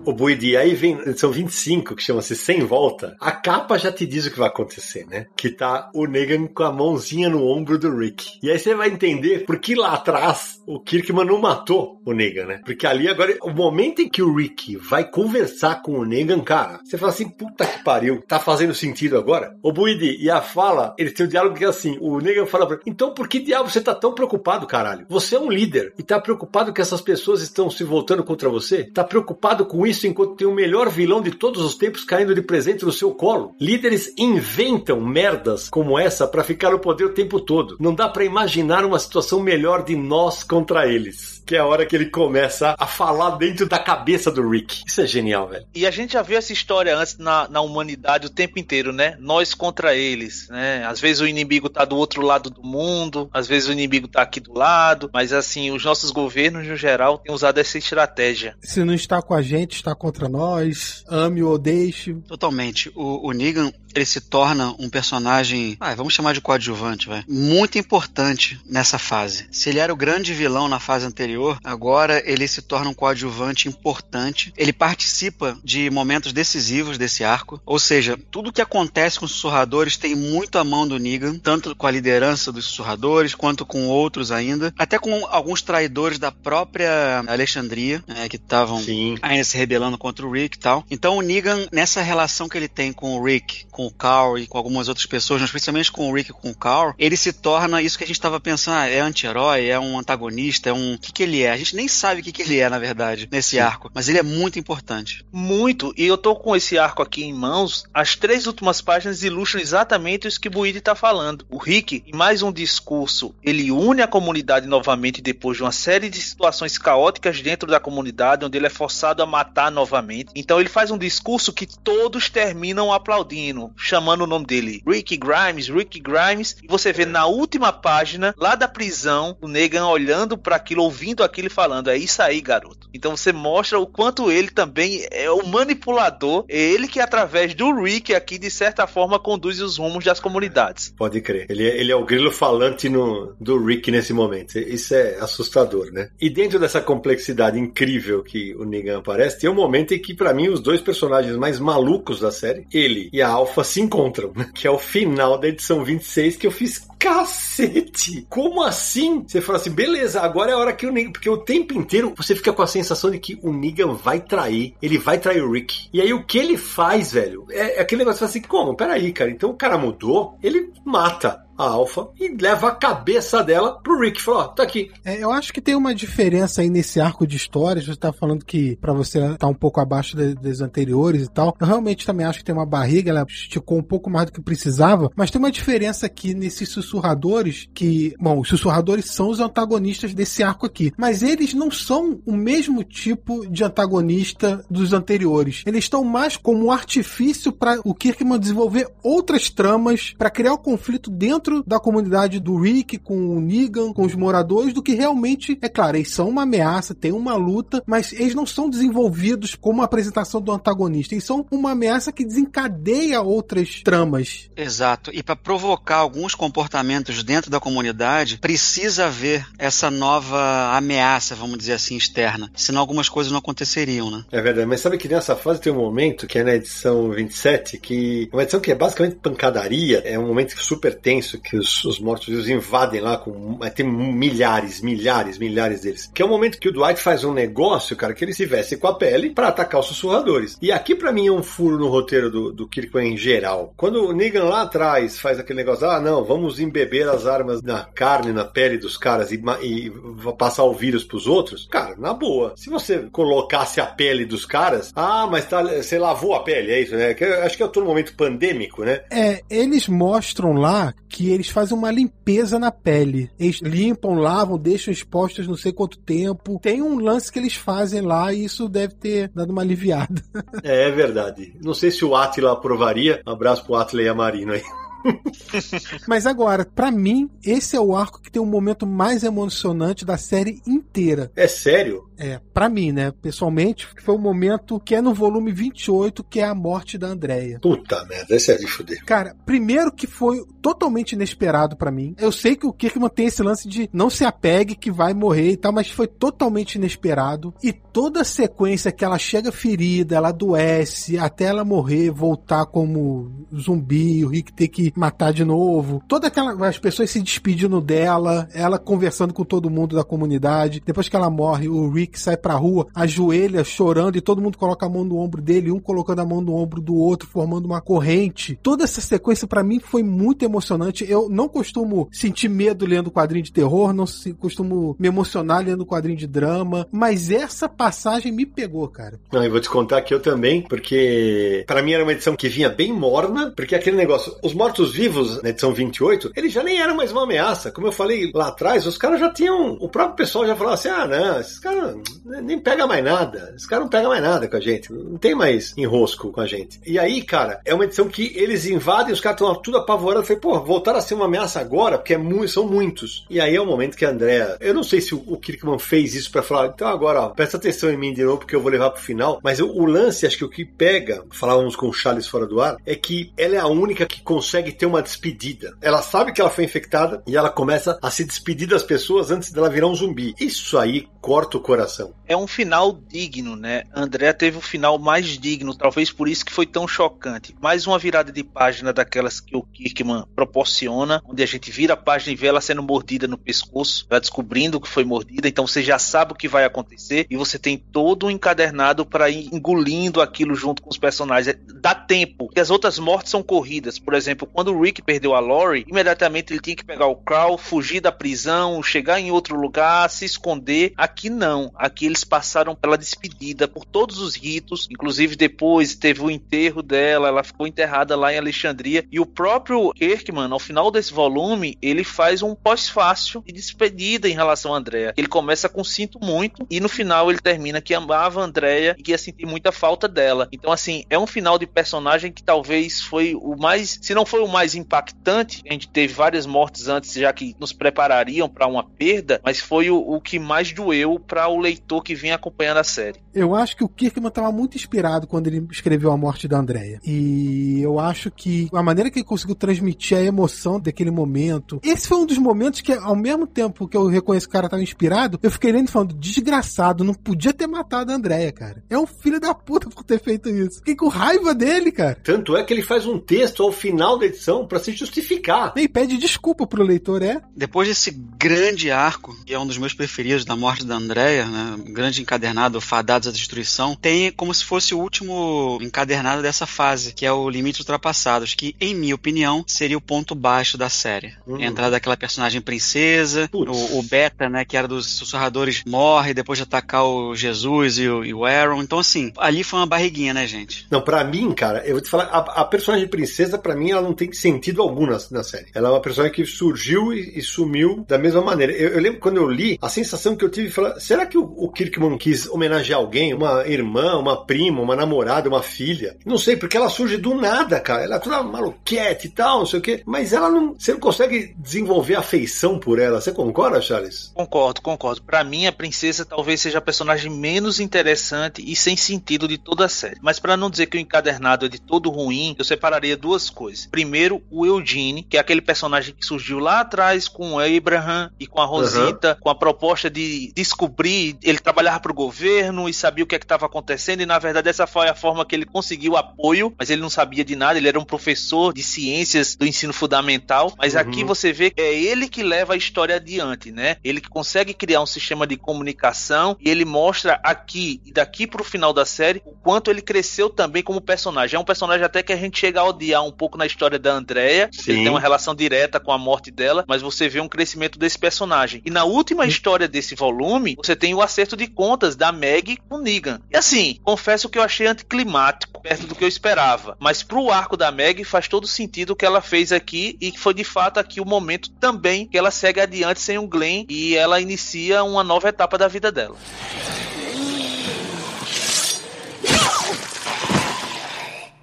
o 0.08 0.14
Buidi, 0.14 0.56
aí 0.56 0.74
vem 0.74 0.98
edição 1.02 1.30
25, 1.30 1.94
que 1.94 2.02
chama-se 2.02 2.34
Sem 2.34 2.64
Volta. 2.64 3.18
A 3.20 3.30
capa 3.30 3.78
já 3.78 3.92
te 3.92 4.06
diz 4.06 4.26
o 4.26 4.32
que 4.32 4.40
vai 4.40 4.48
acontecer, 4.48 5.06
né? 5.06 5.26
Que 5.36 5.50
tá 5.50 5.92
o 5.94 6.06
Negan 6.06 6.48
com 6.48 6.64
a 6.64 6.72
mãozinha 6.72 7.28
no 7.28 7.46
ombro 7.46 7.78
do 7.78 7.94
Rick. 7.94 8.40
E 8.42 8.50
aí 8.50 8.58
você 8.58 8.74
vai 8.74 8.88
entender 8.88 9.44
por 9.46 9.60
que 9.60 9.76
lá 9.76 9.92
atrás 9.94 10.62
o 10.66 10.80
Kirkman 10.80 11.26
não 11.26 11.42
matou 11.42 12.02
o 12.06 12.14
Negan, 12.14 12.46
né? 12.46 12.62
Porque 12.64 12.88
ali 12.88 13.10
agora, 13.10 13.38
o 13.42 13.52
momento 13.52 14.02
em 14.02 14.08
que 14.08 14.22
o 14.22 14.34
Rick 14.34 14.78
vai 14.78 15.04
conversar 15.04 15.82
com 15.82 16.00
o 16.00 16.06
Negan, 16.06 16.40
cara, 16.40 16.80
você 16.86 16.98
fala 16.98 17.12
assim, 17.12 17.28
puta 17.28 17.66
que 17.66 17.84
pariu, 17.84 18.24
tá 18.26 18.40
fazendo 18.40 18.74
sentido 18.74 19.18
agora? 19.18 19.58
O 19.62 19.74
Buidi 19.74 20.16
e 20.22 20.30
a 20.30 20.40
fala, 20.40 20.96
eles 20.98 21.12
têm 21.12 21.26
um 21.26 21.30
diálogo 21.30 21.58
que 21.58 21.66
é 21.66 21.68
assim, 21.68 21.98
o 22.00 22.22
Negan 22.22 22.46
fala 22.46 22.66
pra 22.66 22.80
então 22.86 23.14
por 23.14 23.28
que 23.28 23.40
diabo 23.40 23.70
você 23.70 23.82
tá 23.82 23.94
tão 23.94 24.14
preocupado, 24.14 24.66
caralho? 24.66 25.06
Você 25.10 25.36
é 25.36 25.40
um 25.40 25.52
líder 25.52 25.94
e 26.00 26.04
tá 26.04 26.18
preocupado 26.18 26.72
que 26.72 26.80
essas 26.80 27.02
pessoas 27.02 27.42
estão 27.42 27.70
se 27.70 27.84
voltando 27.84 28.24
contra 28.24 28.48
você? 28.48 28.86
Tá 28.86 29.04
preocupado 29.04 29.66
com 29.66 29.86
isso? 29.86 29.97
Isso 29.98 30.08
enquanto 30.08 30.36
tem 30.36 30.48
o 30.48 30.54
melhor 30.54 30.90
vilão 30.90 31.22
de 31.22 31.32
todos 31.32 31.62
os 31.62 31.76
tempos 31.76 32.04
caindo 32.04 32.36
de 32.36 32.42
presente 32.42 32.86
no 32.86 32.92
seu 32.92 33.12
colo. 33.12 33.56
Líderes 33.60 34.14
inventam 34.18 35.02
merdas 35.02 35.70
como 35.70 35.98
essa 35.98 36.28
para 36.28 36.44
ficar 36.44 36.72
no 36.72 36.80
poder 36.80 37.06
o 37.06 37.14
tempo 37.14 37.40
todo. 37.40 37.76
Não 37.80 37.94
dá 37.94 38.08
para 38.08 38.24
imaginar 38.24 38.86
uma 38.86 39.00
situação 39.00 39.42
melhor 39.42 39.84
de 39.84 39.96
nós 39.96 40.44
contra 40.44 40.88
eles 40.88 41.37
que 41.48 41.56
é 41.56 41.60
a 41.60 41.66
hora 41.66 41.86
que 41.86 41.96
ele 41.96 42.08
começa 42.08 42.76
a 42.78 42.86
falar 42.86 43.38
dentro 43.38 43.68
da 43.70 43.80
cabeça 43.80 44.30
do 44.30 44.48
Rick. 44.48 44.84
Isso 44.86 45.00
é 45.00 45.08
genial, 45.08 45.48
velho. 45.48 45.66
E 45.74 45.88
a 45.88 45.92
gente 45.92 46.14
já 46.14 46.22
viu 46.22 46.38
essa 46.38 46.52
história 46.52 46.96
antes 46.96 47.18
na, 47.18 47.48
na 47.48 47.62
humanidade 47.62 48.28
o 48.28 48.30
tempo 48.30 48.60
inteiro, 48.60 48.92
né? 48.92 49.16
Nós 49.18 49.54
contra 49.54 49.96
eles, 49.96 50.50
né? 50.50 50.86
Às 50.86 51.00
vezes 51.00 51.22
o 51.22 51.28
inimigo 51.28 51.70
tá 51.70 51.86
do 51.86 51.96
outro 51.96 52.22
lado 52.22 52.50
do 52.50 52.62
mundo, 52.62 53.30
às 53.34 53.48
vezes 53.48 53.70
o 53.70 53.72
inimigo 53.72 54.10
tá 54.10 54.22
aqui 54.22 54.42
do 54.42 54.54
lado, 54.54 55.10
mas 55.14 55.32
assim, 55.32 55.72
os 55.72 55.86
nossos 55.86 56.12
governos, 56.12 56.68
no 56.68 56.76
geral, 56.76 57.20
têm 57.20 57.34
usado 57.34 57.60
essa 57.60 57.78
estratégia. 57.78 58.58
Se 58.62 58.84
não 58.84 58.94
está 58.94 59.22
com 59.22 59.34
a 59.34 59.42
gente, 59.42 59.76
está 59.76 59.96
contra 59.96 60.28
nós, 60.28 61.06
ame 61.08 61.42
ou 61.42 61.58
deixe. 61.58 62.14
Totalmente. 62.28 62.92
O, 62.94 63.30
o 63.30 63.32
Negan, 63.32 63.72
ele 63.98 64.06
se 64.06 64.22
torna 64.22 64.74
um 64.80 64.90
personagem, 64.90 65.76
ah, 65.80 65.94
vamos 65.96 66.14
chamar 66.14 66.34
de 66.34 66.42
coadjuvante, 66.42 67.08
vai, 67.08 67.24
muito 67.28 67.78
importante 67.78 68.60
nessa 68.66 69.00
fase. 69.00 69.48
Se 69.52 69.70
ele 69.70 69.80
era 69.80 69.92
o 69.92 69.98
grande 69.98 70.34
vilão 70.34 70.68
na 70.68 70.80
fase 70.80 71.06
anterior, 71.06 71.60
agora 71.64 72.22
ele 72.26 72.48
se 72.48 72.62
torna 72.62 72.90
um 72.90 72.94
coadjuvante 72.94 73.68
importante. 73.68 74.54
Ele 74.56 74.72
participa 74.72 75.58
de 75.64 75.90
momentos 75.90 76.32
decisivos 76.32 76.98
desse 76.98 77.24
arco, 77.24 77.60
ou 77.66 77.80
seja, 77.80 78.18
tudo 78.30 78.52
que 78.54 78.62
acontece 78.62 79.20
com 79.20 79.26
os 79.26 79.32
sussurradores 79.32 79.98
tem 79.98 80.16
muito 80.16 80.60
a 80.60 80.64
mão 80.64 80.88
do 80.88 81.00
Negan, 81.00 81.38
tanto 81.40 81.76
com 81.76 81.88
a 81.88 81.92
liderança 81.92 82.52
dos 82.52 82.66
sussurradores 82.66 83.34
quanto 83.34 83.66
com 83.66 83.88
outros 83.88 84.32
ainda, 84.32 84.74
até 84.78 85.00
com 85.00 85.26
alguns 85.28 85.62
traidores 85.62 86.20
da 86.20 86.32
própria 86.32 87.24
Alexandria, 87.28 88.04
né, 88.08 88.30
que 88.30 88.36
estavam 88.36 88.82
ainda 89.22 89.44
se 89.44 89.58
rebelando 89.58 89.98
contra 89.98 90.26
o 90.26 90.32
Rick 90.32 90.58
e 90.58 90.60
tal. 90.60 90.86
Então 90.90 91.18
o 91.18 91.22
Negan, 91.22 91.68
nessa 91.72 92.02
relação 92.02 92.48
que 92.48 92.58
ele 92.58 92.68
tem 92.68 92.94
com 92.94 93.18
o 93.18 93.24
Rick, 93.24 93.66
com 93.72 93.87
o 93.88 93.92
Carl 93.92 94.38
e 94.38 94.48
com 94.48 94.58
algumas 94.58 94.88
outras 94.88 95.06
pessoas, 95.06 95.42
mas 95.42 95.52
principalmente 95.52 95.92
com 95.92 96.10
o 96.10 96.14
Rick 96.14 96.32
e 96.32 96.34
com 96.34 96.50
o 96.50 96.56
Carl, 96.56 96.94
ele 96.98 97.18
se 97.18 97.34
torna 97.34 97.82
isso 97.82 97.98
que 97.98 98.04
a 98.04 98.08
gente 98.08 98.18
estava 98.18 98.40
pensando, 98.40 98.76
ah, 98.76 98.88
é 98.88 99.00
anti-herói, 99.00 99.68
é 99.68 99.80
um 99.80 99.98
antagonista, 99.98 100.70
é 100.70 100.74
um... 100.74 100.94
O 100.94 101.00
que, 101.00 101.12
que 101.12 101.24
ele 101.24 101.42
é? 101.42 101.52
A 101.52 101.58
gente 101.58 101.76
nem 101.76 101.88
sabe 101.88 102.22
o 102.22 102.24
que, 102.24 102.32
que 102.32 102.42
ele 102.42 102.60
é, 102.60 102.70
na 102.70 102.80
verdade, 102.80 103.28
nesse 103.32 103.52
Sim. 103.52 103.60
arco, 103.60 103.90
mas 103.94 104.10
ele 104.10 104.20
é 104.20 104.24
muito 104.24 104.60
importante. 104.60 105.26
Muito, 105.32 105.94
e 105.98 106.06
eu 106.06 106.18
tô 106.18 106.36
com 106.36 106.56
esse 106.56 106.78
arco 106.78 107.02
aqui 107.02 107.24
em 107.24 107.34
mãos, 107.34 107.86
as 107.94 108.16
três 108.16 108.48
últimas 108.48 108.82
páginas 108.82 109.24
ilustram 109.24 109.62
exatamente 109.62 110.28
isso 110.28 110.40
que 110.40 110.50
Buide 110.50 110.82
tá 110.82 110.96
falando. 110.96 111.46
O 111.50 111.58
Rick, 111.58 112.04
em 112.06 112.16
mais 112.16 112.42
um 112.42 112.52
discurso, 112.52 113.34
ele 113.44 113.72
une 113.72 114.02
a 114.02 114.08
comunidade 114.08 114.68
novamente 114.68 115.22
depois 115.22 115.58
de 115.58 115.64
uma 115.64 115.72
série 115.72 116.10
de 116.10 116.22
situações 116.22 116.78
caóticas 116.78 117.42
dentro 117.42 117.70
da 117.70 117.80
comunidade, 117.80 118.46
onde 118.46 118.58
ele 118.58 118.68
é 118.68 118.70
forçado 118.70 119.22
a 119.24 119.26
matar 119.26 119.72
novamente. 119.72 120.32
Então 120.36 120.60
ele 120.60 120.70
faz 120.70 120.92
um 120.92 120.98
discurso 120.98 121.54
que 121.54 121.66
todos 121.66 122.30
terminam 122.30 122.92
aplaudindo 122.92 123.72
chamando 123.78 124.22
o 124.22 124.28
nome 124.28 124.46
dele, 124.46 124.82
Rick 124.86 125.18
Grimes, 125.18 125.70
Rick 125.70 126.00
Grimes, 126.00 126.58
e 126.64 126.68
você 126.68 126.92
vê 126.92 127.06
na 127.06 127.26
última 127.26 127.72
página, 127.72 128.34
lá 128.38 128.56
da 128.56 128.68
prisão, 128.68 129.38
o 129.42 129.48
Negan 129.48 129.88
olhando 129.88 130.38
para 130.38 130.56
aquilo, 130.56 130.84
ouvindo 130.84 131.24
aquilo 131.24 131.48
e 131.48 131.52
falando: 131.52 131.90
É 131.90 131.98
isso 131.98 132.22
aí, 132.22 132.42
garoto. 132.42 132.90
Então 132.94 133.16
você 133.16 133.32
mostra 133.32 133.80
o 133.80 133.86
quanto 133.86 134.32
ele 134.32 134.50
também 134.50 135.06
é 135.12 135.30
o 135.30 135.46
manipulador, 135.46 136.46
é 136.50 136.58
ele 136.58 136.88
que, 136.88 137.00
através 137.00 137.54
do 137.54 137.72
Rick 137.84 138.14
aqui, 138.14 138.38
de 138.38 138.50
certa 138.50 138.88
forma, 138.88 139.20
conduz 139.20 139.62
os 139.62 139.78
rumos 139.78 140.04
das 140.04 140.20
comunidades. 140.20 140.94
Pode 140.98 141.22
crer. 141.22 141.46
Ele 141.50 141.68
é, 141.68 141.80
ele 141.80 141.92
é 141.92 141.96
o 141.96 142.06
grilo 142.06 142.32
falante 142.32 142.90
no, 142.90 143.36
do 143.40 143.64
Rick 143.64 143.92
nesse 143.92 144.14
momento. 144.14 144.58
Isso 144.58 144.96
é 144.96 145.18
assustador, 145.20 145.92
né? 145.92 146.10
E 146.20 146.30
dentro 146.30 146.60
dessa 146.60 146.82
complexidade 146.82 147.60
incrível 147.60 148.24
que 148.24 148.56
o 148.56 148.64
Negan 148.64 149.00
aparece, 149.00 149.40
tem 149.40 149.50
um 149.50 149.56
momento 149.56 149.94
em 149.94 150.00
que, 150.00 150.14
para 150.14 150.34
mim, 150.34 150.50
os 150.50 150.60
dois 150.60 150.82
personagens 150.82 151.36
mais 151.36 151.60
malucos 151.60 152.20
da 152.20 152.32
série, 152.32 152.66
ele 152.74 153.10
e 153.14 153.22
a 153.22 153.28
Alpha, 153.28 153.57
se 153.64 153.82
encontram, 153.82 154.32
né? 154.36 154.50
que 154.54 154.68
é 154.68 154.72
o 154.72 154.78
final 154.78 155.38
da 155.38 155.48
edição 155.48 155.84
26 155.84 156.38
que 156.38 156.48
eu 156.48 156.52
fiz 156.52 156.86
cacete! 157.00 158.26
Como 158.30 158.64
assim? 158.64 159.24
Você 159.28 159.42
fala 159.42 159.58
assim, 159.58 159.72
beleza, 159.72 160.22
agora 160.22 160.52
é 160.52 160.54
a 160.54 160.58
hora 160.58 160.74
que 160.74 160.86
o 160.86 160.92
Negan. 160.92 161.12
Porque 161.12 161.30
o 161.30 161.38
tempo 161.38 161.74
inteiro 161.74 162.14
você 162.16 162.36
fica 162.36 162.54
com 162.54 162.62
a 162.62 162.68
sensação 162.68 163.12
de 163.12 163.20
que 163.20 163.40
o 163.42 163.54
Negan 163.54 163.94
vai 163.94 164.20
trair. 164.20 164.74
Ele 164.82 164.98
vai 164.98 165.18
trair 165.18 165.42
o 165.42 165.52
Rick. 165.52 165.88
E 165.94 166.02
aí 166.02 166.14
o 166.14 166.26
que 166.26 166.38
ele 166.38 166.58
faz, 166.58 167.12
velho? 167.12 167.46
É, 167.50 167.78
é 167.78 167.82
aquele 167.82 168.00
negócio 168.00 168.26
assim, 168.26 168.42
como? 168.42 168.76
Peraí, 168.76 169.12
cara. 169.14 169.30
Então 169.32 169.50
o 169.50 169.56
cara 169.56 169.78
mudou, 169.78 170.38
ele 170.42 170.72
mata 170.84 171.47
a 171.58 171.64
Alpha 171.64 172.08
e 172.20 172.30
leva 172.40 172.68
a 172.68 172.76
cabeça 172.76 173.44
dela 173.44 173.80
pro 173.82 174.00
Rick. 174.00 174.22
Falou, 174.22 174.42
ó, 174.42 174.48
tá 174.48 174.64
aqui. 174.64 174.92
É, 175.04 175.24
eu 175.24 175.32
acho 175.32 175.52
que 175.52 175.62
tem 175.62 175.76
uma 175.76 175.96
diferença 175.96 176.62
aí 176.62 176.70
nesse 176.70 177.00
arco 177.00 177.26
de 177.26 177.36
histórias. 177.36 177.86
Você 177.86 177.96
tá 177.96 178.14
falando 178.14 178.46
que 178.46 178.76
para 178.78 178.94
você 178.94 179.36
tá 179.38 179.48
um 179.48 179.54
pouco 179.54 179.80
abaixo 179.80 180.16
de, 180.16 180.36
das 180.36 180.62
anteriores 180.62 181.24
e 181.24 181.32
tal. 181.32 181.56
Eu 181.60 181.66
realmente 181.66 182.06
também 182.06 182.26
acho 182.26 182.40
que 182.40 182.46
tem 182.46 182.56
uma 182.56 182.66
barriga, 182.66 183.10
ela 183.10 183.26
esticou 183.28 183.78
um 183.78 183.84
pouco 183.84 184.10
mais 184.10 184.28
do 184.28 184.32
que 184.32 184.42
precisava. 184.42 185.10
Mas 185.16 185.32
tem 185.32 185.40
uma 185.40 185.52
diferença 185.52 186.06
aqui 186.06 186.34
nesses 186.34 186.70
sussurradores 186.70 187.68
que, 187.74 188.14
bom, 188.20 188.40
os 188.40 188.50
sussurradores 188.50 189.06
são 189.06 189.30
os 189.30 189.40
antagonistas 189.40 190.14
desse 190.14 190.44
arco 190.44 190.66
aqui. 190.66 190.92
Mas 190.98 191.24
eles 191.24 191.54
não 191.54 191.72
são 191.72 192.22
o 192.26 192.34
mesmo 192.34 192.84
tipo 192.84 193.48
de 193.48 193.64
antagonista 193.64 194.64
dos 194.70 194.94
anteriores. 194.94 195.64
Eles 195.66 195.86
estão 195.86 196.04
mais 196.04 196.38
como 196.38 196.66
um 196.66 196.72
artifício 196.72 197.52
para 197.52 197.80
o 197.84 197.94
Kirkman 197.94 198.40
desenvolver 198.40 198.88
outras 199.04 199.50
tramas 199.50 200.14
para 200.18 200.30
criar 200.30 200.54
o 200.54 200.58
conflito 200.58 201.10
dentro 201.10 201.47
dentro 201.48 201.64
da 201.66 201.80
comunidade 201.80 202.40
do 202.40 202.60
Rick, 202.60 202.98
com 202.98 203.38
o 203.38 203.40
Negan, 203.40 203.94
com 203.94 204.04
os 204.04 204.14
moradores, 204.16 204.74
do 204.74 204.84
que 204.84 204.94
realmente, 204.94 205.58
é 205.62 205.70
claro, 205.70 205.96
eles 205.96 206.12
são 206.12 206.28
uma 206.28 206.44
ameaça, 206.44 206.94
tem 206.94 207.14
uma 207.14 207.36
luta, 207.36 207.82
mas 207.86 208.12
eles 208.12 208.36
não 208.36 208.46
são 208.46 208.70
desenvolvidos 208.70 209.56
como 209.56 209.78
uma 209.78 209.86
apresentação 209.86 210.42
do 210.42 210.52
antagonista. 210.52 211.14
Eles 211.14 211.24
são 211.24 211.46
uma 211.50 211.72
ameaça 211.72 212.12
que 212.12 212.26
desencadeia 212.26 213.22
outras 213.22 213.82
tramas. 213.84 214.50
Exato. 214.58 215.12
E 215.14 215.24
para 215.24 215.36
provocar 215.36 215.98
alguns 215.98 216.36
comportamentos 216.36 217.24
dentro 217.24 217.50
da 217.50 217.60
comunidade, 217.60 218.40
precisa 218.40 219.06
haver 219.06 219.48
essa 219.58 219.90
nova 219.90 220.76
ameaça, 220.76 221.36
vamos 221.36 221.58
dizer 221.58 221.74
assim, 221.74 221.96
externa. 221.96 222.52
Senão 222.56 222.82
algumas 222.82 223.08
coisas 223.08 223.32
não 223.32 223.40
aconteceriam, 223.40 224.12
né? 224.12 224.26
É 224.32 224.42
verdade. 224.42 224.68
Mas 224.68 224.82
sabe 224.82 224.98
que 224.98 225.08
nessa 225.08 225.36
fase 225.36 225.62
tem 225.62 225.72
um 225.72 225.78
momento, 225.78 226.28
que 226.28 226.40
é 226.40 226.44
na 226.44 226.56
edição 226.56 227.10
27, 227.12 227.78
que 227.78 228.30
uma 228.34 228.44
edição 228.44 228.60
que 228.60 228.72
é 228.72 228.76
basicamente 228.76 229.16
pancadaria, 229.16 230.02
é 230.04 230.20
um 230.20 230.28
momento 230.28 230.58
super 230.58 230.94
tenso, 230.94 231.37
que 231.40 231.58
os, 231.58 231.84
os 231.86 232.00
mortos-vivos 232.00 232.50
invadem 232.50 233.02
lá 233.02 233.18
com. 233.18 233.58
Tem 233.76 233.86
milhares, 233.86 234.82
milhares, 234.82 235.38
milhares 235.38 235.82
deles. 235.82 236.10
Que 236.14 236.22
é 236.22 236.26
o 236.26 236.30
momento 236.30 236.60
que 236.60 236.70
o 236.70 236.74
Dwight 236.74 237.02
faz 237.02 237.24
um 237.24 237.34
negócio, 237.34 237.96
cara, 237.96 238.14
que 238.14 238.24
ele 238.24 238.34
se 238.34 238.46
veste 238.46 238.78
com 238.78 238.88
a 238.88 238.96
pele 238.96 239.32
para 239.32 239.48
atacar 239.48 239.80
os 239.80 239.88
sussurradores. 239.88 240.58
E 240.62 240.72
aqui 240.72 240.96
para 240.96 241.12
mim 241.12 241.28
é 241.28 241.32
um 241.32 241.44
furo 241.44 241.78
no 241.78 241.88
roteiro 241.88 242.30
do, 242.30 242.52
do 242.52 242.68
Kirkman 242.68 243.14
em 243.14 243.18
geral. 243.18 243.74
Quando 243.78 244.06
o 244.06 244.14
Negan 244.14 244.46
lá 244.46 244.64
atrás 244.64 245.20
faz 245.20 245.40
aquele 245.40 245.58
negócio, 245.58 245.90
ah, 245.90 246.00
não, 246.00 246.24
vamos 246.24 246.60
embeber 246.60 247.08
as 247.08 247.26
armas 247.26 247.62
na 247.62 247.84
carne, 247.84 248.32
na 248.32 248.46
pele 248.46 248.78
dos 248.78 248.98
caras 248.98 249.32
e, 249.32 249.42
e 249.62 249.92
passar 250.38 250.64
o 250.64 250.74
vírus 250.74 251.04
pros 251.04 251.28
outros, 251.28 251.68
cara, 251.70 251.96
na 251.98 252.14
boa. 252.14 252.54
Se 252.56 252.70
você 252.70 253.00
colocasse 253.12 253.80
a 253.80 253.86
pele 253.86 254.26
dos 254.26 254.46
caras, 254.46 254.92
ah, 254.96 255.28
mas 255.30 255.46
tá, 255.46 255.62
você 255.64 255.98
lavou 255.98 256.36
a 256.36 256.44
pele, 256.44 256.72
é 256.72 256.82
isso, 256.82 256.96
né? 256.96 257.16
Acho 257.44 257.58
que 257.58 257.64
eu 257.64 257.70
tô 257.70 257.80
no 257.80 257.88
momento 257.88 258.16
pandêmico, 258.16 258.84
né? 258.84 259.02
É, 259.12 259.42
eles 259.50 259.88
mostram 259.88 260.54
lá 260.54 260.94
que 261.10 261.27
eles 261.30 261.50
fazem 261.50 261.78
uma 261.78 261.92
limpeza 261.92 262.60
na 262.60 262.72
pele. 262.72 263.30
Eles 263.40 263.60
limpam, 263.62 264.16
lavam, 264.16 264.58
deixam 264.58 264.92
expostas 264.92 265.48
não 265.48 265.56
sei 265.56 265.72
quanto 265.72 265.98
tempo. 266.00 266.60
Tem 266.62 266.82
um 266.82 267.00
lance 267.00 267.32
que 267.32 267.40
eles 267.40 267.56
fazem 267.56 268.02
lá 268.02 268.34
e 268.34 268.46
isso 268.46 268.68
deve 268.68 268.96
ter 268.96 269.30
dado 269.34 269.52
uma 269.52 269.62
aliviada. 269.62 270.22
É, 270.64 270.88
é 270.88 270.92
verdade. 270.92 271.54
Não 271.64 271.74
sei 271.74 271.92
se 271.92 272.04
o 272.04 272.16
Atila 272.16 272.54
aprovaria. 272.54 273.22
Um 273.28 273.32
abraço 273.32 273.64
pro 273.64 273.76
Atila 273.76 274.02
e 274.02 274.08
a 274.08 274.14
Marino 274.14 274.54
aí. 274.54 274.64
Mas 276.08 276.26
agora, 276.26 276.66
para 276.66 276.92
mim, 276.92 277.30
esse 277.44 277.76
é 277.76 277.80
o 277.80 277.96
arco 277.96 278.22
que 278.22 278.32
tem 278.32 278.42
o 278.42 278.46
momento 278.46 278.86
mais 278.86 279.24
emocionante 279.24 280.06
da 280.06 280.18
série 280.18 280.62
inteira. 280.66 281.32
É 281.36 281.48
sério? 281.48 282.07
É, 282.18 282.40
para 282.54 282.70
mim, 282.70 282.92
né? 282.92 283.12
Pessoalmente, 283.12 283.88
foi 284.04 284.16
o 284.16 284.20
momento 284.20 284.80
que 284.80 284.96
é 284.96 285.02
no 285.02 285.14
volume 285.14 285.52
28, 285.52 286.24
que 286.24 286.40
é 286.40 286.46
a 286.46 286.56
morte 286.56 286.98
da 286.98 287.08
Andrea. 287.08 287.60
Puta 287.60 288.04
merda, 288.06 288.36
esse 288.36 288.52
é 288.52 288.58
de 288.58 288.68
fuder. 288.68 289.04
Cara, 289.06 289.36
primeiro 289.46 289.92
que 289.92 290.08
foi 290.08 290.44
totalmente 290.62 291.14
inesperado 291.14 291.76
para 291.78 291.92
mim. 291.92 292.16
Eu 292.18 292.32
sei 292.32 292.56
que 292.56 292.66
o 292.66 292.74
Kirkman 292.74 293.10
tem 293.10 293.28
esse 293.28 293.44
lance 293.44 293.68
de 293.68 293.90
não 293.94 294.10
se 294.10 294.26
apegue 294.26 294.76
que 294.76 294.92
vai 294.92 295.14
morrer 295.14 295.52
e 295.52 295.58
tal, 295.58 295.72
mas 295.72 295.90
foi 295.90 296.08
totalmente 296.08 296.76
inesperado. 296.76 297.54
E 297.64 297.72
toda 297.72 298.22
a 298.22 298.26
sequência 298.26 298.92
que 298.92 299.06
ela 299.06 299.18
chega 299.18 299.52
ferida, 299.52 300.16
ela 300.16 300.30
adoece, 300.30 301.18
até 301.18 301.46
ela 301.46 301.64
morrer, 301.64 302.10
voltar 302.10 302.66
como 302.66 303.46
zumbi, 303.56 304.26
o 304.26 304.30
Rick 304.30 304.54
ter 304.54 304.68
que 304.68 304.92
matar 304.96 305.32
de 305.32 305.46
novo. 305.46 306.02
Toda 306.08 306.28
aquela. 306.28 306.68
as 306.68 306.80
pessoas 306.80 307.10
se 307.10 307.22
despedindo 307.22 307.80
dela, 307.80 308.48
ela 308.54 308.80
conversando 308.80 309.34
com 309.34 309.44
todo 309.44 309.70
mundo 309.70 309.96
da 309.96 310.04
comunidade. 310.04 310.82
Depois 310.86 311.08
que 311.08 311.16
ela 311.16 311.30
morre, 311.30 311.68
o 311.68 311.90
Rick 311.90 312.07
sai 312.16 312.38
pra 312.38 312.54
rua, 312.54 312.88
ajoelha, 312.94 313.64
chorando, 313.64 314.18
e 314.18 314.22
todo 314.22 314.42
mundo 314.42 314.58
coloca 314.58 314.86
a 314.86 314.90
mão 314.90 315.04
no 315.04 315.18
ombro 315.18 315.42
dele, 315.42 315.72
um 315.72 315.80
colocando 315.80 316.20
a 316.20 316.26
mão 316.26 316.42
no 316.42 316.56
ombro 316.56 316.82
do 316.82 316.96
outro, 316.96 317.28
formando 317.28 317.66
uma 317.66 317.82
corrente. 317.82 318.60
Toda 318.62 318.84
essa 318.84 319.02
sequência 319.02 319.48
para 319.48 319.64
mim 319.64 319.80
foi 319.80 320.04
muito 320.04 320.44
emocionante. 320.44 321.06
Eu 321.10 321.30
não 321.30 321.48
costumo 321.48 322.08
sentir 322.12 322.50
medo 322.50 322.86
lendo 322.86 323.12
quadrinho 323.12 323.44
de 323.44 323.52
terror, 323.52 323.94
não 323.94 324.06
costumo 324.40 324.96
me 325.00 325.08
emocionar 325.08 325.64
lendo 325.64 325.86
quadrinho 325.86 326.18
de 326.18 326.28
drama, 326.28 326.88
mas 326.92 327.32
essa 327.32 327.68
passagem 327.68 328.32
me 328.32 328.46
pegou, 328.46 328.88
cara. 328.88 329.20
Não, 329.32 329.44
eu 329.44 329.52
vou 329.52 329.60
te 329.60 329.70
contar 329.70 330.02
que 330.02 330.14
eu 330.14 330.20
também, 330.20 330.62
porque 330.62 331.64
para 331.68 331.82
mim 331.82 331.94
era 331.94 332.04
uma 332.04 332.12
edição 332.12 332.36
que 332.36 332.50
vinha 332.50 332.70
bem 332.70 332.94
morna, 332.94 333.54
porque 333.56 333.76
aquele 333.76 333.98
negócio, 333.98 334.36
os 334.44 334.54
mortos-vivos 334.54 335.42
na 335.42 335.50
edição 335.50 335.74
28, 335.74 336.32
eles 336.36 336.52
já 336.52 336.64
nem 336.64 336.80
eram 336.80 336.96
mais 336.96 337.12
uma 337.12 337.24
ameaça. 337.24 337.72
Como 337.72 337.88
eu 337.88 337.92
falei 337.92 338.32
lá 338.34 338.48
atrás, 338.48 338.86
os 338.86 338.98
caras 338.98 339.20
já 339.20 339.32
tinham. 339.32 339.78
O 339.80 339.90
próprio 339.90 340.16
pessoal 340.16 340.46
já 340.46 340.56
falava 340.56 340.76
assim: 340.76 340.90
ah, 340.90 341.08
não, 341.08 341.40
esses 341.40 341.60
caras 341.60 341.97
nem 342.26 342.60
pega 342.60 342.88
mais 342.88 343.04
nada. 343.04 343.54
Esses 343.56 343.68
caras 343.68 343.86
não 343.86 343.90
pegam 343.90 344.10
mais 344.10 344.24
nada 344.24 344.48
com 344.48 344.58
a 344.58 344.60
gente. 344.60 344.92
Não 344.92 345.18
tem 345.18 345.36
mais 345.36 345.74
enrosco 345.78 346.32
com 346.32 346.42
a 346.42 346.48
gente. 346.48 346.80
E 346.86 347.00
aí, 347.00 347.22
cara, 347.22 347.62
é 347.66 347.74
uma 347.74 347.86
edição 347.86 348.08
que 348.08 348.32
eles 348.36 348.66
invadem, 348.66 349.14
os 349.14 349.20
caras 349.20 349.40
estão 349.42 349.56
tudo 349.62 349.78
apavorados. 349.78 350.28
Falei, 350.28 350.42
pô, 350.42 350.60
voltaram 350.60 351.00
a 351.00 351.02
ser 351.02 351.14
uma 351.14 351.26
ameaça 351.26 351.60
agora, 351.60 351.98
porque 351.98 352.14
é 352.14 352.48
são 352.48 352.68
muitos. 352.68 353.26
E 353.30 353.40
aí 353.40 353.56
é 353.56 353.62
o 353.62 353.66
momento 353.66 353.98
que 353.98 354.06
a 354.06 354.10
Andrea. 354.10 354.58
Eu 354.60 354.74
não 354.74 354.84
sei 354.84 355.02
se 355.02 355.16
o, 355.16 355.38
Kirkman 355.38 355.80
fez 355.80 356.14
isso 356.14 356.32
para 356.32 356.44
falar, 356.44 356.68
então 356.68 356.88
agora, 356.88 357.22
ó, 357.22 357.30
presta 357.30 357.58
atenção 357.58 357.90
em 357.90 357.98
mim 357.98 358.14
de 358.14 358.24
novo, 358.24 358.40
porque 358.40 358.56
eu 358.56 358.62
vou 358.62 358.72
levar 358.72 358.90
pro 358.90 359.02
final. 359.02 359.40
Mas 359.44 359.60
o, 359.60 359.68
o 359.68 359.86
lance, 359.86 360.26
acho 360.26 360.38
que 360.38 360.46
o 360.46 360.50
que 360.50 360.66
pega, 360.66 361.24
falávamos 361.32 361.76
com 361.76 361.88
o 361.88 361.94
Charles 361.94 362.28
fora 362.28 362.46
do 362.46 362.62
ar, 362.62 362.78
é 362.86 362.96
que 362.96 363.32
ela 363.38 363.56
é 363.56 363.60
a 363.60 363.68
única 363.68 364.06
que 364.06 364.22
consegue 364.22 364.72
ter 364.72 364.86
uma 364.86 365.02
despedida. 365.02 365.76
Ela 365.82 366.02
sabe 366.02 366.32
que 366.32 366.42
ela 366.42 366.50
foi 366.50 366.64
infectada 366.64 367.22
e 367.26 367.36
ela 367.36 367.50
começa 367.50 367.98
a 368.02 368.12
se 368.12 368.24
despedir 368.26 368.68
das 368.68 368.84
pessoas 368.84 369.32
antes 369.32 369.52
dela 369.52 369.70
virar 369.70 369.88
um 369.88 369.96
zumbi. 369.96 370.36
Isso 370.40 370.78
aí 370.78 371.08
corta 371.28 371.58
o 371.58 371.60
coração. 371.60 372.14
É 372.26 372.38
um 372.38 372.48
final 372.48 372.98
digno, 373.10 373.58
né? 373.58 373.84
André 373.94 374.32
teve 374.32 374.58
o 374.58 374.62
final 374.62 374.98
mais 374.98 375.26
digno, 375.38 375.76
talvez 375.76 376.10
por 376.10 376.30
isso 376.30 376.46
que 376.46 376.54
foi 376.54 376.66
tão 376.66 376.88
chocante. 376.88 377.54
Mais 377.62 377.86
uma 377.86 378.00
virada 378.00 378.32
de 378.32 378.46
página 378.46 378.94
daquelas 378.94 379.42
que 379.42 379.54
o 379.54 379.62
Kirkman 379.62 380.24
proporciona, 380.34 381.22
onde 381.26 381.44
a 381.44 381.46
gente 381.46 381.70
vira 381.70 381.96
a 381.96 381.98
página 381.98 382.32
e 382.32 382.36
vê 382.38 382.48
ela 382.48 382.62
sendo 382.62 382.82
mordida 382.82 383.28
no 383.28 383.38
pescoço, 383.38 384.08
vai 384.10 384.22
descobrindo 384.22 384.80
que 384.80 384.88
foi 384.88 385.04
mordida, 385.04 385.50
então 385.50 385.68
você 385.68 385.84
já 385.84 386.00
sabe 386.00 386.32
o 386.32 386.36
que 386.36 386.48
vai 386.48 386.64
acontecer 386.64 387.28
e 387.30 387.36
você 387.36 387.60
tem 387.60 387.78
todo 387.78 388.28
um 388.28 388.32
encadernado 388.32 389.06
para 389.06 389.30
ir 389.30 389.50
engolindo 389.54 390.22
aquilo 390.22 390.56
junto 390.56 390.82
com 390.82 390.90
os 390.90 390.98
personagens. 390.98 391.58
Dá 391.76 391.94
tempo, 391.94 392.46
porque 392.46 392.62
as 392.62 392.70
outras 392.70 392.98
mortes 393.00 393.32
são 393.32 393.44
corridas. 393.44 394.00
Por 394.00 394.14
exemplo, 394.14 394.48
quando 394.48 394.74
o 394.74 394.82
Rick 394.82 395.02
perdeu 395.02 395.36
a 395.36 395.42
Lori, 395.42 395.86
imediatamente 395.90 396.54
ele 396.54 396.62
tinha 396.62 396.76
que 396.76 396.86
pegar 396.86 397.08
o 397.08 397.18
Crow, 397.18 397.58
fugir 397.58 398.00
da 398.00 398.14
prisão, 398.14 398.82
chegar 398.82 399.20
em 399.20 399.30
outro 399.30 399.60
lugar, 399.60 400.10
se 400.10 400.24
esconder 400.24 400.94
Aqui 400.96 401.17
não. 401.30 401.72
Aqui 401.76 402.06
eles 402.06 402.24
passaram 402.24 402.76
pela 402.76 402.98
despedida, 402.98 403.68
por 403.68 403.84
todos 403.84 404.20
os 404.20 404.36
ritos. 404.36 404.88
Inclusive, 404.92 405.36
depois 405.36 405.96
teve 405.96 406.22
o 406.22 406.30
enterro 406.30 406.84
dela, 406.84 407.28
ela 407.28 407.44
ficou 407.44 407.66
enterrada 407.66 408.16
lá 408.16 408.32
em 408.32 408.38
Alexandria. 408.38 409.04
E 409.12 409.20
o 409.20 409.26
próprio 409.26 409.92
Kirkman, 409.94 410.52
ao 410.52 410.60
final 410.60 410.92
desse 410.92 411.12
volume, 411.12 411.78
ele 411.82 412.04
faz 412.04 412.44
um 412.44 412.54
pós-fácil 412.54 413.44
de 413.46 413.52
despedida 413.52 414.30
em 414.30 414.34
relação 414.34 414.74
a 414.74 414.78
Andrea. 414.78 415.14
Ele 415.18 415.28
começa 415.28 415.68
com 415.68 415.84
sinto 415.84 416.20
muito, 416.22 416.68
e 416.70 416.80
no 416.80 416.90
final 416.90 417.32
ele 417.32 417.40
termina 417.40 417.82
que 417.82 417.94
amava 417.94 418.42
a 418.42 418.44
Andrea 418.44 418.96
e 418.98 419.02
que 419.02 419.12
ia 419.12 419.18
sentir 419.18 419.46
muita 419.46 419.72
falta 419.72 420.08
dela. 420.08 420.48
Então, 420.52 420.72
assim, 420.72 421.04
é 421.10 421.18
um 421.18 421.26
final 421.26 421.58
de 421.58 421.66
personagem 421.66 422.32
que 422.32 422.44
talvez 422.44 423.02
foi 423.02 423.34
o 423.34 423.56
mais, 423.58 423.98
se 424.02 424.14
não 424.14 424.26
foi 424.26 424.42
o 424.42 424.48
mais 424.48 424.76
impactante, 424.76 425.64
a 425.68 425.74
gente 425.74 425.88
teve 425.88 426.14
várias 426.14 426.46
mortes 426.46 426.88
antes, 426.88 427.14
já 427.14 427.32
que 427.34 427.56
nos 427.60 427.74
preparariam 427.74 428.50
para 428.50 428.68
uma 428.68 428.84
perda, 428.84 429.42
mas 429.44 429.60
foi 429.60 429.90
o, 429.90 429.98
o 429.98 430.22
que 430.22 430.38
mais 430.38 430.72
doeu 430.72 431.07
para 431.16 431.48
o 431.48 431.60
leitor 431.60 432.04
que 432.04 432.14
vinha 432.14 432.36
acompanhando 432.36 432.78
a 432.78 432.84
série. 432.84 433.20
Eu 433.34 433.56
acho 433.56 433.78
que 433.78 433.84
o 433.84 433.90
Kirkman 433.90 434.28
estava 434.28 434.52
muito 434.52 434.76
inspirado 434.76 435.28
quando 435.28 435.48
ele 435.48 435.66
escreveu 435.72 436.12
a 436.12 436.18
morte 436.18 436.48
da 436.48 436.58
Andrea. 436.58 437.00
E 437.06 437.80
eu 437.82 438.00
acho 438.00 438.30
que 438.30 438.68
a 438.74 438.84
maneira 438.84 439.10
que 439.10 439.20
ele 439.20 439.26
conseguiu 439.26 439.56
transmitir 439.56 440.18
a 440.18 440.24
emoção 440.24 440.80
daquele 440.80 441.12
momento. 441.12 441.80
Esse 441.84 442.08
foi 442.08 442.18
um 442.18 442.26
dos 442.26 442.38
momentos 442.38 442.82
que, 442.82 442.92
ao 442.92 443.16
mesmo 443.16 443.48
tempo 443.48 443.88
que 443.88 443.96
eu 443.96 444.08
reconheço 444.08 444.48
que 444.48 444.52
o 444.52 444.54
cara 444.54 444.68
estava 444.68 444.84
inspirado, 444.84 445.40
eu 445.42 445.52
fiquei 445.52 445.72
lendo 445.72 445.90
falando, 445.90 446.14
desgraçado, 446.14 447.04
não 447.04 447.14
podia 447.14 447.54
ter 447.54 447.68
matado 447.68 448.12
a 448.12 448.16
Andrea, 448.16 448.52
cara. 448.52 448.84
É 448.90 448.98
um 448.98 449.08
filho 449.08 449.40
da 449.40 449.54
puta 449.54 449.90
por 449.90 450.04
ter 450.04 450.20
feito 450.20 450.50
isso. 450.50 450.80
Fiquei 450.80 450.96
com 450.96 451.08
raiva 451.08 451.54
dele, 451.54 451.92
cara. 451.92 452.18
Tanto 452.24 452.56
é 452.58 452.64
que 452.64 452.74
ele 452.74 452.82
faz 452.82 453.06
um 453.06 453.20
texto 453.20 453.64
ao 453.64 453.72
final 453.72 454.18
da 454.18 454.26
edição 454.26 454.66
para 454.66 454.80
se 454.80 454.92
justificar. 454.92 455.74
E 455.76 455.88
pede 455.88 456.18
desculpa 456.18 456.66
pro 456.66 456.84
leitor, 456.84 457.22
é? 457.22 457.42
Depois 457.56 457.88
desse 457.88 458.12
grande 458.12 458.92
arco, 458.92 459.36
que 459.46 459.54
é 459.54 459.60
um 459.60 459.68
dos 459.68 459.78
meus 459.78 459.94
preferidos, 459.94 460.46
da 460.46 460.56
morte 460.56 460.86
da 460.88 460.96
Andrea, 460.96 461.46
né? 461.46 461.76
Grande 461.88 462.22
encadernado, 462.22 462.82
Fadados 462.82 463.28
à 463.28 463.32
Destruição, 463.32 463.96
tem 463.96 464.32
como 464.32 464.54
se 464.54 464.64
fosse 464.64 464.94
o 464.94 465.00
último 465.00 465.78
encadernado 465.82 466.42
dessa 466.42 466.66
fase, 466.66 467.14
que 467.14 467.26
é 467.26 467.32
o 467.32 467.50
Limite 467.50 467.82
Ultrapassados, 467.82 468.54
que, 468.54 468.76
em 468.80 468.96
minha 468.96 469.16
opinião, 469.16 469.64
seria 469.68 469.98
o 469.98 470.02
ponto 470.02 470.34
baixo 470.34 470.78
da 470.78 470.90
série. 470.90 471.34
Uhum. 471.46 471.58
A 471.58 471.66
entrada 471.66 471.92
daquela 471.92 472.18
personagem 472.18 472.62
princesa, 472.62 473.50
o, 473.54 474.00
o, 474.00 474.04
Beta, 474.04 474.50
né, 474.50 474.64
que 474.64 474.78
era 474.78 474.88
dos 474.88 475.08
sussurradores, 475.08 475.84
morre 475.86 476.34
depois 476.34 476.58
de 476.58 476.64
atacar 476.64 477.04
o 477.04 477.36
Jesus 477.36 477.98
e 477.98 478.08
o, 478.08 478.24
e 478.24 478.34
o 478.34 478.46
Aaron. 478.46 478.82
Então, 478.82 479.00
assim, 479.00 479.32
ali 479.38 479.64
foi 479.64 479.80
uma 479.80 479.86
barriguinha, 479.86 480.34
né, 480.34 480.48
gente? 480.48 480.88
Não, 480.90 481.02
para 481.02 481.24
mim, 481.24 481.52
cara, 481.54 481.84
eu 481.86 481.94
vou 481.94 482.02
te 482.02 482.10
falar, 482.10 482.26
a, 482.26 482.62
a 482.62 482.66
personagem 482.66 483.08
princesa, 483.08 483.58
para 483.58 483.76
mim, 483.76 483.92
ela 483.92 484.02
não 484.02 484.14
tem 484.14 484.32
sentido 484.32 484.82
algum 484.82 485.06
na, 485.06 485.18
na, 485.32 485.44
série. 485.44 485.68
Ela 485.74 485.90
é 485.90 485.92
uma 485.92 486.02
personagem 486.02 486.36
que 486.36 486.46
surgiu 486.46 487.14
e, 487.14 487.40
e 487.40 487.42
sumiu 487.42 488.06
da 488.08 488.18
mesma 488.18 488.42
maneira. 488.42 488.74
Eu, 488.74 488.90
eu, 488.90 489.02
lembro 489.02 489.20
quando 489.20 489.38
eu 489.38 489.50
li, 489.50 489.78
a 489.82 489.90
sensação 489.90 490.36
que 490.36 490.46
eu 490.46 490.50
tive, 490.50 490.70
falar, 490.78 491.00
será 491.00 491.26
que 491.26 491.38
o, 491.38 491.44
o 491.44 491.70
Kirkman 491.70 492.18
quis 492.18 492.48
homenagear 492.48 493.00
alguém? 493.00 493.34
Uma 493.34 493.68
irmã, 493.68 494.18
uma 494.18 494.46
prima, 494.46 494.82
uma 494.82 494.96
namorada, 494.96 495.50
uma 495.50 495.64
filha? 495.64 496.18
Não 496.26 496.38
sei, 496.38 496.56
porque 496.56 496.78
ela 496.78 496.90
surge 496.90 497.18
do 497.18 497.36
nada, 497.36 497.80
cara. 497.80 498.04
Ela 498.04 498.16
é 498.16 498.20
toda 498.20 498.44
maluquete 498.44 499.28
e 499.28 499.30
tal, 499.30 499.60
não 499.60 499.66
sei 499.66 499.80
o 499.80 499.82
quê. 499.82 500.04
Mas 500.06 500.34
ela 500.34 500.50
não. 500.50 500.74
Você 500.74 500.94
não 500.94 501.00
consegue 501.00 501.56
desenvolver 501.58 502.16
afeição 502.16 502.80
por 502.80 503.00
ela. 503.00 503.20
Você 503.20 503.32
concorda, 503.32 503.82
Charles? 503.82 504.32
Concordo, 504.34 504.82
concordo. 504.82 505.22
Para 505.22 505.44
mim, 505.44 505.66
a 505.66 505.72
princesa 505.72 506.26
talvez 506.26 506.62
seja 506.62 506.78
a 506.78 506.82
personagem 506.82 507.32
menos 507.32 507.80
interessante 507.80 508.64
e 508.66 508.76
sem 508.76 508.96
sentido 508.96 509.48
de 509.48 509.58
toda 509.58 509.86
a 509.86 509.90
série. 509.90 510.18
Mas 510.22 510.40
para 510.40 510.58
não 510.58 510.70
dizer 510.70 510.88
que 510.88 510.98
o 510.98 511.00
encadernado 511.00 511.66
é 511.66 511.70
de 511.70 511.80
todo 511.80 512.10
ruim, 512.10 512.56
eu 512.58 512.66
separaria 512.66 513.18
duas 513.18 513.50
coisas. 513.50 513.88
Primeiro, 513.88 514.42
o 514.50 514.66
Eugene, 514.66 515.24
que 515.24 515.38
é 515.38 515.40
aquele 515.40 515.62
personagem 515.62 516.14
que 516.14 516.26
surgiu 516.26 516.60
lá 516.60 516.82
atrás 516.82 517.28
com 517.28 517.54
o 517.54 517.60
Abraham 517.60 518.32
e 518.40 518.46
com 518.46 518.62
a 518.62 518.66
Rosita, 518.66 519.34
uhum. 519.34 519.42
com 519.42 519.50
a 519.50 519.56
proposta 519.56 520.10
de 520.10 520.52
descobrir. 520.68 521.38
Ele 521.42 521.58
trabalhava 521.58 522.00
para 522.00 522.12
o 522.12 522.16
governo 522.16 522.88
e 522.88 522.94
sabia 522.94 523.24
o 523.24 523.28
que 523.28 523.36
é 523.36 523.38
estava 523.38 523.66
acontecendo, 523.66 524.22
e 524.22 524.26
na 524.26 524.38
verdade 524.38 524.68
essa 524.68 524.86
foi 524.86 525.08
a 525.08 525.16
forma 525.16 525.46
que 525.46 525.56
ele 525.56 525.66
conseguiu 525.66 526.18
apoio, 526.18 526.74
mas 526.78 526.90
ele 526.90 527.02
não 527.02 527.10
sabia 527.10 527.46
de 527.46 527.56
nada, 527.56 527.78
ele 527.78 527.88
era 527.88 528.00
um 528.00 528.04
professor 528.04 528.74
de 528.74 528.84
ciências 528.84 529.56
do 529.56 529.66
ensino 529.66 529.94
fundamental. 529.94 530.74
Mas 530.78 530.94
uhum. 530.94 531.00
aqui 531.00 531.24
você 531.24 531.54
vê 531.54 531.70
que 531.70 531.82
é 531.82 531.94
ele 531.94 532.28
que 532.28 532.44
leva 532.44 532.74
a 532.74 532.78
história 532.78 533.16
adiante, 533.16 533.72
né? 533.72 533.98
Ele 534.04 534.20
que 534.20 534.30
consegue 534.30 534.74
criar 534.74 535.02
um 535.02 535.06
sistema 535.06 535.48
de 535.48 535.56
comunicação 535.56 536.58
e 536.60 536.70
ele 536.70 536.84
mostra 536.84 537.40
aqui 537.44 538.02
e 538.06 538.12
daqui 538.12 538.46
para 538.46 538.62
o 538.62 538.66
final 538.66 538.92
da 538.92 539.06
série 539.06 539.42
o 539.46 539.52
quanto 539.52 539.90
ele 539.90 540.02
cresceu 540.02 540.50
também 540.50 540.84
como 540.84 541.00
personagem. 541.00 541.56
É 541.56 541.60
um 541.60 541.66
personagem 541.66 542.06
até 542.06 542.22
que 542.22 542.34
a 542.34 542.38
gente 542.38 542.60
chega 542.60 542.82
a 542.82 542.86
odiar 542.86 543.24
um 543.24 543.32
pouco 543.32 543.58
na 543.58 543.66
história 543.66 543.98
da 543.98 544.12
Andrea, 544.12 544.70
ele 544.88 545.04
tem 545.04 545.10
uma 545.10 545.20
relação 545.20 545.56
direta 545.56 546.00
com 546.00 546.12
a 546.12 546.18
morte 546.18 546.52
dela, 546.52 546.84
mas 546.88 547.02
você 547.02 547.30
vê 547.30 547.40
um 547.40 547.48
crescimento 547.48 547.98
desse 547.98 548.18
personagem. 548.18 548.82
E 548.86 548.92
na 548.92 549.06
última 549.06 549.46
história 549.46 549.88
desse 549.88 550.16
volume, 550.16 550.57
você 550.76 550.96
tem 550.96 551.14
o 551.14 551.22
acerto 551.22 551.56
de 551.56 551.68
contas 551.68 552.16
da 552.16 552.32
Meg 552.32 552.78
com 552.90 552.98
Negan. 552.98 553.40
E 553.52 553.58
assim, 553.58 554.00
confesso 554.04 554.50
que 554.50 554.58
eu 554.58 554.64
achei 554.64 554.88
anticlimático, 554.88 555.82
perto 555.82 556.08
do 556.08 556.16
que 556.16 556.24
eu 556.24 556.28
esperava. 556.28 556.98
Mas 557.00 557.24
pro 557.24 557.52
arco 557.52 557.78
da 557.78 557.92
Meg 557.92 558.24
faz 558.24 558.48
todo 558.48 558.68
sentido 558.68 559.12
o 559.12 559.16
que 559.16 559.26
ela 559.26 559.42
fez 559.42 559.72
aqui 559.72 560.18
e 560.20 560.32
que 560.32 560.40
foi 560.40 560.54
de 560.54 560.64
fato 560.64 561.00
aqui 561.00 561.22
o 561.22 561.26
momento 561.26 561.70
também 561.72 562.28
que 562.28 562.38
ela 562.38 562.52
segue 562.52 562.82
adiante 562.82 563.22
sem 563.22 563.38
o 563.38 563.48
Glenn 563.48 563.86
e 563.90 564.16
ela 564.16 564.40
inicia 564.42 565.04
uma 565.04 565.24
nova 565.24 565.50
etapa 565.50 565.78
da 565.78 565.88
vida 565.88 566.12
dela. 566.12 566.36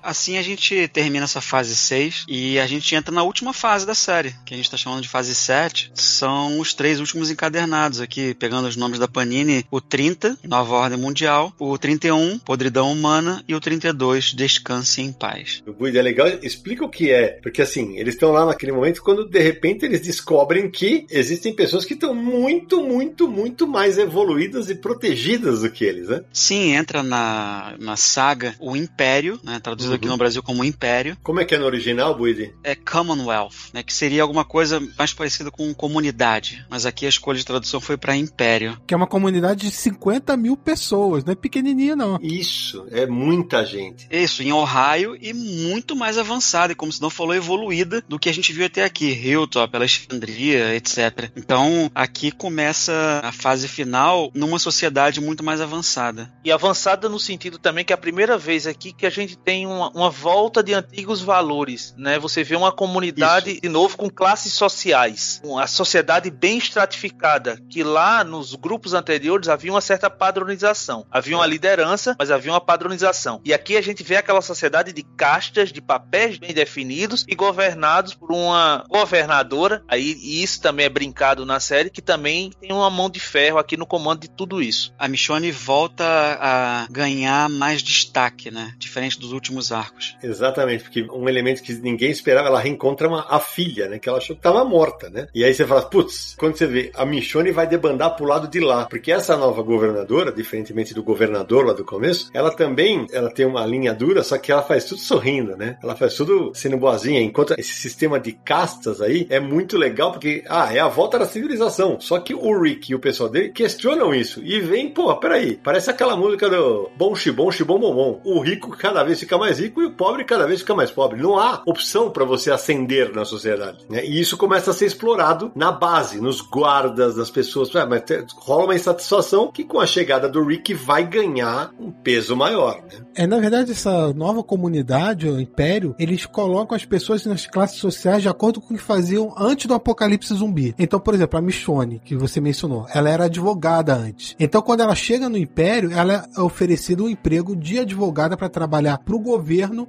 Assim 0.05 0.37
a 0.37 0.43
gente 0.43 0.87
termina 0.89 1.25
essa 1.25 1.41
fase 1.41 1.75
6 1.75 2.27
e 2.29 2.59
a 2.59 2.67
gente 2.67 2.95
entra 2.95 3.13
na 3.13 3.23
última 3.23 3.55
fase 3.55 3.87
da 3.87 3.95
série, 3.95 4.35
que 4.45 4.53
a 4.53 4.57
gente 4.57 4.71
tá 4.71 4.77
chamando 4.77 5.01
de 5.01 5.09
fase 5.09 5.35
7. 5.35 5.93
São 5.95 6.61
os 6.61 6.75
três 6.75 7.01
últimos 7.01 7.31
encadernados 7.31 8.03
aqui, 8.03 8.35
pegando 8.35 8.69
os 8.69 8.77
nomes 8.77 8.99
da 8.99 9.09
Panini: 9.09 9.65
o 9.71 9.81
30, 9.81 10.39
Nova 10.45 10.75
Ordem 10.75 10.99
Mundial, 10.99 11.55
o 11.59 11.79
31, 11.79 12.39
Podridão 12.39 12.93
Humana 12.93 13.43
e 13.49 13.55
o 13.55 13.61
32, 13.61 14.35
Descanse 14.35 15.01
em 15.01 15.11
Paz. 15.11 15.63
O 15.67 15.73
Guido 15.73 15.99
é 15.99 16.03
legal, 16.03 16.29
explica 16.43 16.85
o 16.85 16.91
que 16.91 17.11
é, 17.11 17.39
porque 17.43 17.63
assim, 17.63 17.97
eles 17.97 18.15
estão 18.15 18.31
lá 18.31 18.45
naquele 18.45 18.73
momento 18.73 19.03
quando 19.03 19.25
de 19.25 19.41
repente 19.41 19.87
eles 19.87 20.03
descobrem 20.03 20.71
que 20.71 21.07
existem 21.11 21.55
pessoas 21.55 21.87
que 21.87 21.95
estão 21.95 22.15
muito, 22.15 22.85
muito, 22.85 23.27
muito 23.27 23.67
mais 23.67 23.97
evoluídas 23.97 24.69
e 24.69 24.75
protegidas 24.75 25.63
do 25.63 25.71
que 25.71 25.85
eles, 25.85 26.09
né? 26.09 26.23
Sim, 26.31 26.75
entra 26.75 27.03
na, 27.03 27.75
na 27.79 27.97
saga 27.97 28.55
o 28.61 28.77
Império, 28.77 29.41
né, 29.43 29.59
traduzido 29.61 29.94
aqui 29.95 30.09
no 30.09 30.17
Brasil 30.17 30.43
como 30.43 30.65
Império. 30.65 31.17
Como 31.23 31.41
é 31.41 31.45
que 31.45 31.55
é 31.55 31.59
no 31.59 31.67
original, 31.67 32.15
Buide? 32.15 32.55
É 32.63 32.75
Commonwealth, 32.75 33.73
né, 33.73 33.83
que 33.83 33.93
seria 33.93 34.23
alguma 34.23 34.45
coisa 34.45 34.81
mais 34.99 35.13
parecida 35.13 35.51
com 35.51 35.73
comunidade, 35.75 36.65
mas 36.69 36.87
aqui 36.87 37.07
a 37.07 37.09
escolha 37.09 37.39
de 37.39 37.45
tradução 37.45 37.81
foi 37.81 37.97
para 37.97 38.17
Império. 38.17 38.79
Que 38.87 38.95
é 38.95 38.97
uma 38.97 39.07
comunidade 39.07 39.69
de 39.69 39.71
50 39.71 40.37
mil 40.37 40.57
pessoas, 40.57 41.25
não 41.25 41.33
é 41.33 41.37
pequenininha 41.37 41.97
não. 41.97 42.19
Isso, 42.23 42.87
é 42.91 43.07
muita 43.07 43.65
gente. 43.65 44.07
Isso, 44.11 44.43
em 44.43 44.53
Ohio 44.53 45.17
e 45.21 45.33
muito 45.33 45.97
mais 45.97 46.19
avançada, 46.19 46.73
e 46.73 46.77
como 46.77 46.93
se 46.93 47.01
não 47.01 47.11
falou, 47.11 47.35
evoluída 47.35 48.03
do 48.09 48.19
que 48.19 48.29
a 48.29 48.35
gente 48.35 48.53
viu 48.53 48.67
até 48.67 48.85
aqui, 48.85 49.07
Hilltop, 49.07 49.77
Alexandria, 49.77 50.75
etc. 50.75 51.31
Então, 51.37 51.91
aqui 51.95 52.31
começa 52.31 53.21
a 53.23 53.33
fase 53.33 53.69
final 53.69 54.31
numa 54.35 54.59
sociedade 54.59 55.21
muito 55.21 55.43
mais 55.43 55.61
avançada. 55.61 56.33
E 56.45 56.53
avançada 56.53 57.09
no 57.09 57.19
sentido 57.19 57.59
também 57.59 57.85
que 57.85 57.93
é 57.93 57.95
a 57.95 57.99
primeira 57.99 58.37
vez 58.39 58.67
aqui 58.67 58.93
que 58.93 59.07
a 59.07 59.11
gente 59.11 59.37
tem 59.37 59.67
uma, 59.85 59.91
uma 59.91 60.11
volta 60.11 60.63
de 60.63 60.73
antigos 60.73 61.21
valores, 61.21 61.95
né? 61.97 62.19
Você 62.19 62.45
vê 62.45 62.57
uma 62.57 62.73
comunidade 62.73 63.53
Isso. 63.53 63.61
de 63.61 63.69
novo 63.69 63.97
com 63.97 64.09
classes 64.09 64.53
sociais, 64.53 65.41
uma 65.45 65.67
sociedade 65.67 66.31
bem 66.31 66.59
estratificada, 66.59 67.59
que 67.69 67.83
lá 67.83 68.25
nos 68.25 68.55
grupos 68.55 68.95
anteriores 68.95 69.49
havia 69.49 69.73
uma 69.73 69.81
certa 69.81 70.09
padronização, 70.09 71.07
havia 71.11 71.37
uma 71.37 71.47
liderança, 71.47 72.17
mas 72.19 72.31
havia 72.31 72.53
uma 72.53 72.61
padronização. 72.61 73.41
E 73.45 73.53
aqui 73.53 73.77
a 73.77 73.83
gente 73.83 74.03
vê 74.03 74.17
aquela 74.17 74.41
sociedade 74.41 74.93
de 74.93 75.03
castas, 75.03 75.73
de 75.73 75.81
papéis 75.81 76.39
bem 76.39 76.53
definidos 76.53 77.25
e 77.29 77.35
governados 77.35 78.15
por 78.15 78.33
uma 78.33 78.85
governadora. 78.89 79.83
Aí 79.89 80.15
e 80.23 80.43
isso 80.43 80.61
também 80.61 80.87
é 80.87 80.89
brincado 80.89 81.45
na 81.45 81.61
série, 81.61 81.91
que 81.91 82.03
também 82.03 82.51
tem 82.61 82.73
uma 82.73 82.91
mão 82.91 83.11
de 83.11 83.21
ferro 83.21 83.59
aqui 83.59 83.77
no 83.77 83.87
comando 83.87 84.21
de 84.21 84.29
tudo 84.29 84.63
isso. 84.63 84.95
A 84.99 85.09
Michonne 85.09 85.51
volta 85.51 86.05
a 86.05 86.87
ganhar 86.91 87.49
mais 87.49 87.83
destaque, 87.83 88.51
né? 88.51 88.75
Diferente 88.79 89.19
dos 89.19 89.33
últimos 89.33 89.73
arcos. 89.75 90.17
Exatamente, 90.23 90.85
porque 90.85 91.03
um 91.11 91.29
elemento 91.29 91.63
que 91.63 91.75
ninguém 91.75 92.11
esperava, 92.11 92.49
ela 92.49 92.61
reencontra 92.61 93.09
uma, 93.09 93.27
a 93.29 93.41
filha, 93.41 93.89
né? 93.89 93.99
Que 93.99 94.09
ela 94.09 94.19
achou 94.19 94.37
que 94.37 94.41
estava 94.41 94.65
morta, 94.65 95.11
né? 95.11 95.27
E 95.35 95.45
aí 95.45 95.55
você 95.55 95.67
fala, 95.67 95.83
putz, 95.83 96.35
quando 96.39 96.57
você 96.57 96.67
vê, 96.67 96.91
a 96.95 97.05
Michonne 97.05 97.51
vai 97.51 97.67
debandar 97.67 98.17
pro 98.17 98.25
lado 98.25 98.49
de 98.49 98.61
lá, 98.61 98.87
porque 98.87 99.13
essa 99.13 99.37
nova 99.37 99.63
governadora, 99.63 100.33
diferentemente 100.33 100.95
do 100.95 101.03
governador 101.03 101.67
lá 101.67 101.73
do 101.73 101.85
começo, 101.85 102.31
ela 102.33 102.51
também, 102.51 103.07
ela 103.13 103.31
tem 103.31 103.47
uma 103.47 103.65
linha 103.67 103.93
dura, 103.93 104.23
só 104.23 104.39
que 104.39 104.53
ela 104.53 104.63
faz 104.63 104.85
tudo 104.85 105.01
sorrindo, 105.01 105.57
né? 105.57 105.79
Ela 105.83 105.97
faz 105.97 106.15
tudo 106.15 106.53
sendo 106.55 106.77
boazinha, 106.77 107.21
enquanto 107.21 107.55
esse 107.59 107.75
sistema 107.75 108.19
de 108.21 108.33
castas 108.33 109.01
aí 109.01 109.27
é 109.31 109.41
muito 109.41 109.77
legal, 109.77 110.13
porque, 110.13 110.45
ah, 110.49 110.73
é 110.75 110.81
a 110.81 110.89
volta 110.89 111.19
da 111.19 111.27
civilização, 111.27 111.99
só 112.01 112.19
que 112.21 112.35
o 112.35 112.61
Rick 112.61 112.93
e 112.93 112.95
o 112.95 113.01
pessoal 113.01 113.29
dele 113.29 113.51
questionam 113.51 114.15
isso, 114.15 114.43
e 114.45 114.61
vem, 114.61 114.89
pô, 114.89 115.15
peraí, 115.17 115.57
parece 115.57 115.91
aquela 115.91 116.17
música 116.17 116.49
do 116.49 116.91
bom 116.97 117.15
xibom, 117.15 117.51
xibom, 117.51 117.79
bom, 117.79 117.95
bom, 117.95 118.21
o 118.25 118.41
rico 118.41 118.71
cada 118.77 119.03
vez 119.03 119.19
fica 119.19 119.39
mais 119.39 119.54
mais 119.55 119.59
rico 119.59 119.81
e 119.81 119.87
o 119.87 119.93
pobre 119.93 120.25
cada 120.25 120.47
vez 120.47 120.61
fica 120.61 120.75
mais 120.75 120.91
pobre. 120.91 121.23
Não 121.23 121.39
há 121.39 121.63
opção 121.67 122.11
para 122.11 122.25
você 122.25 122.51
ascender 122.51 123.15
na 123.15 123.25
sociedade. 123.25 123.79
Né? 123.89 124.05
E 124.05 124.21
isso 124.21 124.37
começa 124.37 124.71
a 124.71 124.75
ser 124.75 124.87
explorado 124.87 125.53
na 125.55 125.71
base, 125.71 126.21
nos 126.21 126.41
guardas 126.41 127.15
das 127.15 127.31
pessoas. 127.31 127.75
Ah, 127.77 127.87
mas 127.87 128.03
rola 128.37 128.65
uma 128.65 128.75
insatisfação 128.75 129.51
que 129.51 129.65
com 129.65 129.81
a 129.81 129.87
chegada 129.87 130.29
do 130.29 130.45
Rick 130.45 130.75
vai 130.75 131.05
ganhar 131.05 131.71
um 131.79 131.91
peso 131.91 132.37
maior. 132.37 132.77
Né? 132.83 133.05
É, 133.15 133.27
na 133.27 133.39
verdade, 133.39 133.71
essa 133.71 134.13
nova 134.13 134.43
comunidade, 134.43 135.29
o 135.29 135.41
Império, 135.41 135.95
eles 135.99 136.27
colocam 136.27 136.77
as 136.77 136.85
pessoas 136.85 137.25
nas 137.25 137.47
classes 137.47 137.79
sociais 137.79 138.23
de 138.23 138.29
acordo 138.29 138.61
com 138.61 138.75
o 138.75 138.77
que 138.77 138.83
faziam 138.83 139.33
antes 139.39 139.67
do 139.67 139.75
apocalipse 139.75 140.35
zumbi. 140.35 140.75
Então, 140.79 140.99
por 140.99 141.15
exemplo, 141.15 141.39
a 141.39 141.43
Michonne, 141.43 142.01
que 142.05 142.17
você 142.17 142.41
mencionou, 142.41 142.87
ela 142.93 143.09
era 143.09 143.25
advogada 143.25 143.95
antes. 143.95 144.35
Então, 144.39 144.63
quando 144.63 144.81
ela 144.81 144.95
chega 144.95 145.29
no 145.29 145.39
Império, 145.39 145.93
ela 145.93 146.27
é 146.37 146.41
oferecida 146.41 147.03
um 147.03 147.09
emprego 147.09 147.55
de 147.55 147.79
advogada 147.79 148.37
para 148.37 148.49
trabalhar 148.49 148.99
para 148.99 149.15
o 149.15 149.21
governo, 149.21 149.44